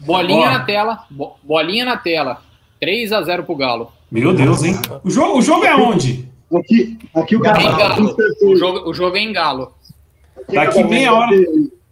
Bolinha 0.00 0.50
na 0.50 0.64
tela. 0.64 1.04
Bolinha 1.42 1.84
na 1.84 1.96
tela. 1.98 2.42
3 2.80 3.12
a 3.12 3.22
0 3.22 3.44
pro 3.44 3.56
Galo. 3.56 3.92
Meu 4.10 4.34
Deus, 4.34 4.62
hein? 4.62 4.74
O 5.02 5.10
jogo, 5.10 5.38
o 5.38 5.42
jogo 5.42 5.64
é 5.64 5.76
onde? 5.76 6.28
Aqui, 6.54 6.98
aqui 7.14 7.36
o 7.36 7.40
Galo. 7.40 8.16
O 8.42 8.56
jogo, 8.56 8.90
o 8.90 8.94
jogo 8.94 9.16
é 9.16 9.20
em 9.20 9.32
Galo. 9.32 9.72
Daqui 10.50 10.82
meia 10.82 11.12
hora. 11.12 11.36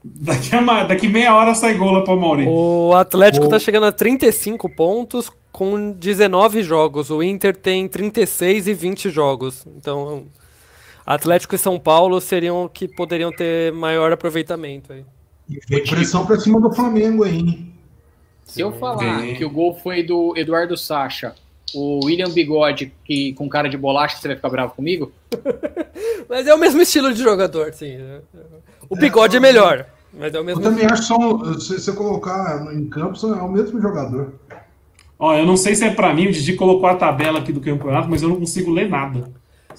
Daqui, 0.05 0.55
a, 0.55 0.85
daqui 0.85 1.09
meia 1.09 1.35
hora 1.35 1.55
sai 1.55 1.75
gol 1.75 1.93
lá 1.93 2.03
pro 2.03 2.19
Maurício. 2.19 2.51
O 2.51 2.93
Atlético 2.95 3.47
oh. 3.47 3.49
tá 3.49 3.59
chegando 3.59 3.87
a 3.87 3.93
35 3.93 4.69
pontos 4.69 5.31
com 5.53 5.93
19 5.93 6.63
jogos. 6.63 7.11
O 7.11 7.23
Inter 7.23 7.57
tem 7.57 7.87
36 7.87 8.67
e 8.67 8.75
20 8.75 9.11
jogos. 9.11 9.65
Então, 9.77 10.25
Atlético 11.07 11.55
e 11.55 11.59
São 11.59 11.79
Paulo 11.79 12.21
seriam 12.21 12.69
que 12.69 12.89
poderiam 12.89 13.31
ter 13.31 13.73
maior 13.73 14.13
aproveitamento 14.13 14.93
aí. 14.93 15.05
E 15.49 15.81
pressão 15.81 16.27
pra 16.27 16.39
cima 16.39 16.61
do 16.61 16.73
Flamengo 16.73 17.25
aí. 17.25 17.73
Se 18.45 18.61
eu 18.61 18.73
falar 18.73 19.23
que 19.35 19.45
o 19.45 19.51
gol 19.51 19.75
foi 19.75 20.03
do 20.03 20.35
Eduardo 20.37 20.77
Sacha, 20.77 21.35
o 21.75 22.05
William 22.05 22.31
Bigode 22.31 22.93
que, 23.05 23.33
com 23.35 23.49
cara 23.49 23.69
de 23.69 23.77
bolacha, 23.77 24.17
você 24.17 24.29
vai 24.29 24.37
ficar 24.37 24.51
bravo 24.51 24.75
comigo? 24.75 25.13
Mas 26.29 26.47
é 26.47 26.55
o 26.55 26.59
mesmo 26.59 26.81
estilo 26.81 27.13
de 27.13 27.23
jogador, 27.23 27.73
sim. 27.73 27.99
O 28.93 28.97
bigode 28.97 29.37
é, 29.37 29.39
é 29.39 29.41
melhor. 29.41 29.87
Mas 30.13 30.35
é 30.35 30.41
o 30.41 30.45
mesmo. 30.45 30.61
Eu 30.61 30.65
também 30.65 30.85
acho 30.85 31.17
que 31.39 31.61
se 31.63 31.81
você 31.81 31.93
colocar 31.93 32.71
em 32.75 32.87
campo, 32.91 33.17
é 33.27 33.43
o 33.43 33.51
mesmo 33.51 33.81
jogador. 33.81 34.35
Ó, 35.19 35.35
eu 35.35 35.47
não 35.47 35.57
sei 35.57 35.75
se 35.75 35.85
é 35.85 35.91
para 35.91 36.13
mim, 36.13 36.27
o 36.27 36.33
Didi 36.33 36.53
colocou 36.55 36.87
a 36.87 36.95
tabela 36.95 37.39
aqui 37.39 37.53
do 37.53 37.61
campeonato, 37.61 38.11
mas 38.11 38.23
eu 38.23 38.29
não 38.29 38.37
consigo 38.37 38.71
ler 38.71 38.91
nada. 38.91 39.31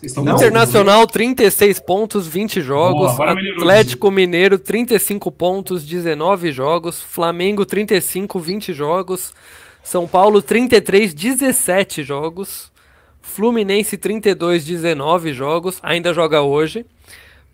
Internacional, 0.04 1.06
36 1.06 1.80
pontos, 1.80 2.26
20 2.26 2.60
jogos. 2.62 3.16
Boa, 3.16 3.32
Atlético 3.32 4.10
Mineiro, 4.10 4.58
35 4.58 5.32
pontos, 5.32 5.86
19 5.86 6.52
jogos. 6.52 7.00
Flamengo, 7.00 7.66
35, 7.66 8.40
20 8.40 8.74
jogos. 8.74 9.32
São 9.84 10.08
Paulo, 10.08 10.42
33, 10.42 11.14
17 11.14 12.04
jogos. 12.04 12.72
Fluminense, 13.22 13.96
32, 13.96 14.66
19 14.66 15.34
jogos. 15.34 15.78
Ainda 15.84 16.14
joga 16.14 16.42
hoje. 16.42 16.86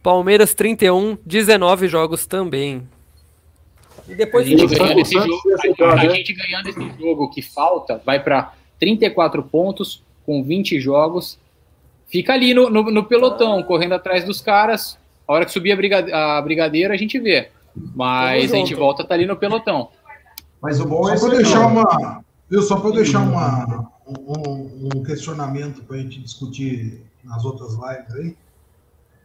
Palmeiras 0.02 0.54
31, 0.54 1.18
19 1.26 1.88
jogos 1.88 2.26
também. 2.26 2.88
E 4.08 4.16
depois 4.16 4.46
a 4.46 4.50
gente, 4.50 4.66
ganhando 4.66 5.00
esse, 5.00 5.14
jogo, 5.14 5.42
a, 5.84 5.94
a 5.94 6.10
gente 6.10 6.34
ganhando 6.34 6.70
esse 6.70 7.00
jogo 7.00 7.30
que 7.30 7.42
falta, 7.42 8.02
vai 8.04 8.24
para 8.24 8.54
34 8.80 9.44
pontos 9.44 10.04
com 10.26 10.44
20 10.44 10.80
jogos. 10.80 11.38
Fica 12.08 12.34
ali 12.34 12.54
no, 12.54 12.70
no, 12.70 12.84
no, 12.90 13.04
pelotão, 13.04 13.62
correndo 13.62 13.94
atrás 13.94 14.24
dos 14.24 14.42
caras. 14.42 14.98
A 15.28 15.34
hora 15.34 15.46
que 15.46 15.52
subir 15.52 15.72
a, 15.72 15.76
brigade, 15.76 16.12
a 16.12 16.42
brigadeira, 16.42 16.94
a 16.94 16.98
gente 16.98 17.20
vê. 17.20 17.50
Mas 17.96 18.52
a 18.52 18.56
gente 18.56 18.74
volta 18.74 19.04
tá 19.04 19.14
ali 19.14 19.28
no 19.28 19.36
pelotão. 19.36 19.90
Mas 20.60 20.80
o 20.80 20.86
bom 20.86 21.04
só 21.04 21.14
é 21.14 21.20
para 21.20 21.38
deixar 21.38 21.68
uma, 21.68 22.24
eu 22.50 22.62
só 22.64 22.80
para 22.80 22.92
deixar 22.92 23.20
uma, 23.20 23.92
um, 24.08 24.90
um 24.96 25.04
questionamento 25.04 25.84
para 25.84 25.98
a 25.98 26.00
gente 26.00 26.20
discutir 26.20 27.02
nas 27.24 27.46
outras 27.46 27.74
lives 27.74 28.16
aí. 28.16 28.36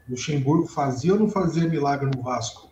Luxemburgo 0.08 0.66
fazia 0.66 1.12
ou 1.14 1.18
não 1.18 1.28
fazia 1.28 1.68
milagre 1.68 2.10
no 2.14 2.22
Vasco? 2.22 2.68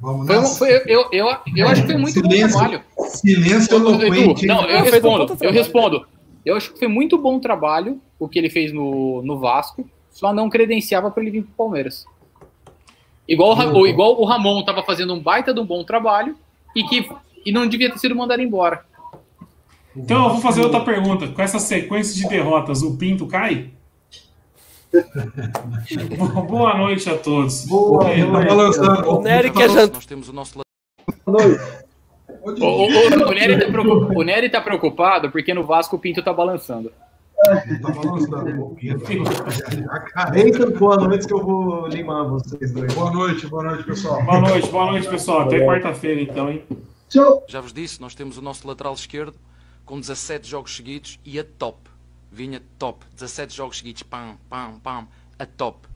Vamos 0.00 0.58
foi, 0.58 0.80
foi, 0.80 0.92
eu, 0.92 1.06
eu, 1.12 1.26
eu 1.56 1.68
acho 1.68 1.82
que 1.82 1.92
foi 1.92 1.96
muito 1.96 2.14
silêncio, 2.14 2.48
bom 2.48 2.58
trabalho. 2.58 2.84
Silêncio 3.08 3.76
eloquente. 3.76 4.46
Não, 4.46 4.68
eu 4.68 4.82
respondo, 4.82 5.36
eu 5.40 5.52
respondo. 5.52 6.06
Eu 6.44 6.56
acho 6.56 6.72
que 6.72 6.78
foi 6.80 6.88
muito 6.88 7.16
bom 7.16 7.38
trabalho 7.38 8.00
o 8.18 8.28
que 8.28 8.36
ele 8.36 8.50
fez 8.50 8.72
no, 8.72 9.22
no 9.22 9.38
Vasco, 9.38 9.88
só 10.10 10.34
não 10.34 10.50
credenciava 10.50 11.08
para 11.08 11.22
ele 11.22 11.30
vir 11.30 11.42
para 11.44 11.52
o 11.52 11.54
Palmeiras. 11.54 12.04
Igual, 13.28 13.56
o, 13.74 13.86
igual 13.86 14.20
o 14.20 14.24
Ramon 14.24 14.58
estava 14.58 14.82
fazendo 14.82 15.14
um 15.14 15.20
baita 15.20 15.54
de 15.54 15.60
um 15.60 15.64
bom 15.64 15.84
trabalho 15.84 16.36
e 16.74 16.82
que 16.82 17.08
e 17.44 17.52
não 17.52 17.66
devia 17.66 17.90
ter 17.90 17.98
sido 17.98 18.14
mandado 18.14 18.42
embora. 18.42 18.84
Então, 19.96 20.24
eu 20.24 20.30
vou 20.30 20.40
fazer 20.40 20.62
outra 20.62 20.80
pergunta. 20.80 21.28
Com 21.28 21.42
essa 21.42 21.58
sequência 21.58 22.14
de 22.14 22.28
derrotas, 22.28 22.82
o 22.82 22.96
Pinto 22.96 23.26
cai? 23.26 23.70
Boa 26.48 26.76
noite 26.76 27.08
a 27.08 27.16
todos. 27.16 27.64
Boa, 27.66 28.04
noite. 28.04 28.78
O 29.06 29.20
Nery 29.20 29.50
quer 29.50 29.70
jantar. 29.70 29.94
Nós 29.94 30.06
temos 30.06 30.28
o 30.28 30.32
nosso. 30.32 30.60
Boa 31.24 31.46
noite. 31.46 31.60
O, 32.42 32.50
o, 32.50 32.52
o, 32.52 33.28
o, 33.28 33.32
Nery 33.32 33.58
tá 33.58 33.80
o 33.80 34.22
Nery 34.22 34.50
tá 34.50 34.60
preocupado 34.60 35.30
porque 35.30 35.54
no 35.54 35.64
Vasco 35.64 35.96
o 35.96 35.98
Pinto 35.98 36.22
tá 36.22 36.32
balançando. 36.32 36.92
Tá 37.44 37.90
balançando 37.90 38.50
um 38.50 38.56
pouquinho. 38.56 39.00
boa 40.78 40.96
noite 40.96 41.26
que 41.26 41.34
eu 41.34 41.44
vou 41.44 41.86
limar 41.86 42.28
vocês 42.28 42.72
dois. 42.72 42.92
Boa 42.94 43.12
noite, 43.12 43.46
boa 43.46 43.62
noite, 43.62 43.84
pessoal. 43.84 44.22
Boa 44.24 44.40
noite, 44.40 44.68
boa 44.68 44.86
noite, 44.90 45.08
pessoal. 45.08 45.40
Até 45.42 45.64
quarta-feira, 45.64 46.20
então, 46.20 46.50
hein? 46.50 46.62
Já 47.48 47.60
vos 47.60 47.72
disse, 47.72 48.00
nós 48.00 48.14
temos 48.14 48.36
o 48.38 48.42
nosso 48.42 48.66
lateral 48.66 48.94
esquerdo 48.94 49.34
com 49.84 50.00
17 50.00 50.48
jogos 50.48 50.74
seguidos 50.74 51.18
e 51.24 51.38
a 51.38 51.44
top. 51.44 51.90
Vinha 52.30 52.62
top. 52.78 53.04
17 53.14 53.54
jogos 53.54 53.78
seguidos, 53.78 54.02
pam, 54.02 54.38
pam, 54.48 54.78
pam, 54.80 55.08
a 55.38 55.46
top. 55.46 55.88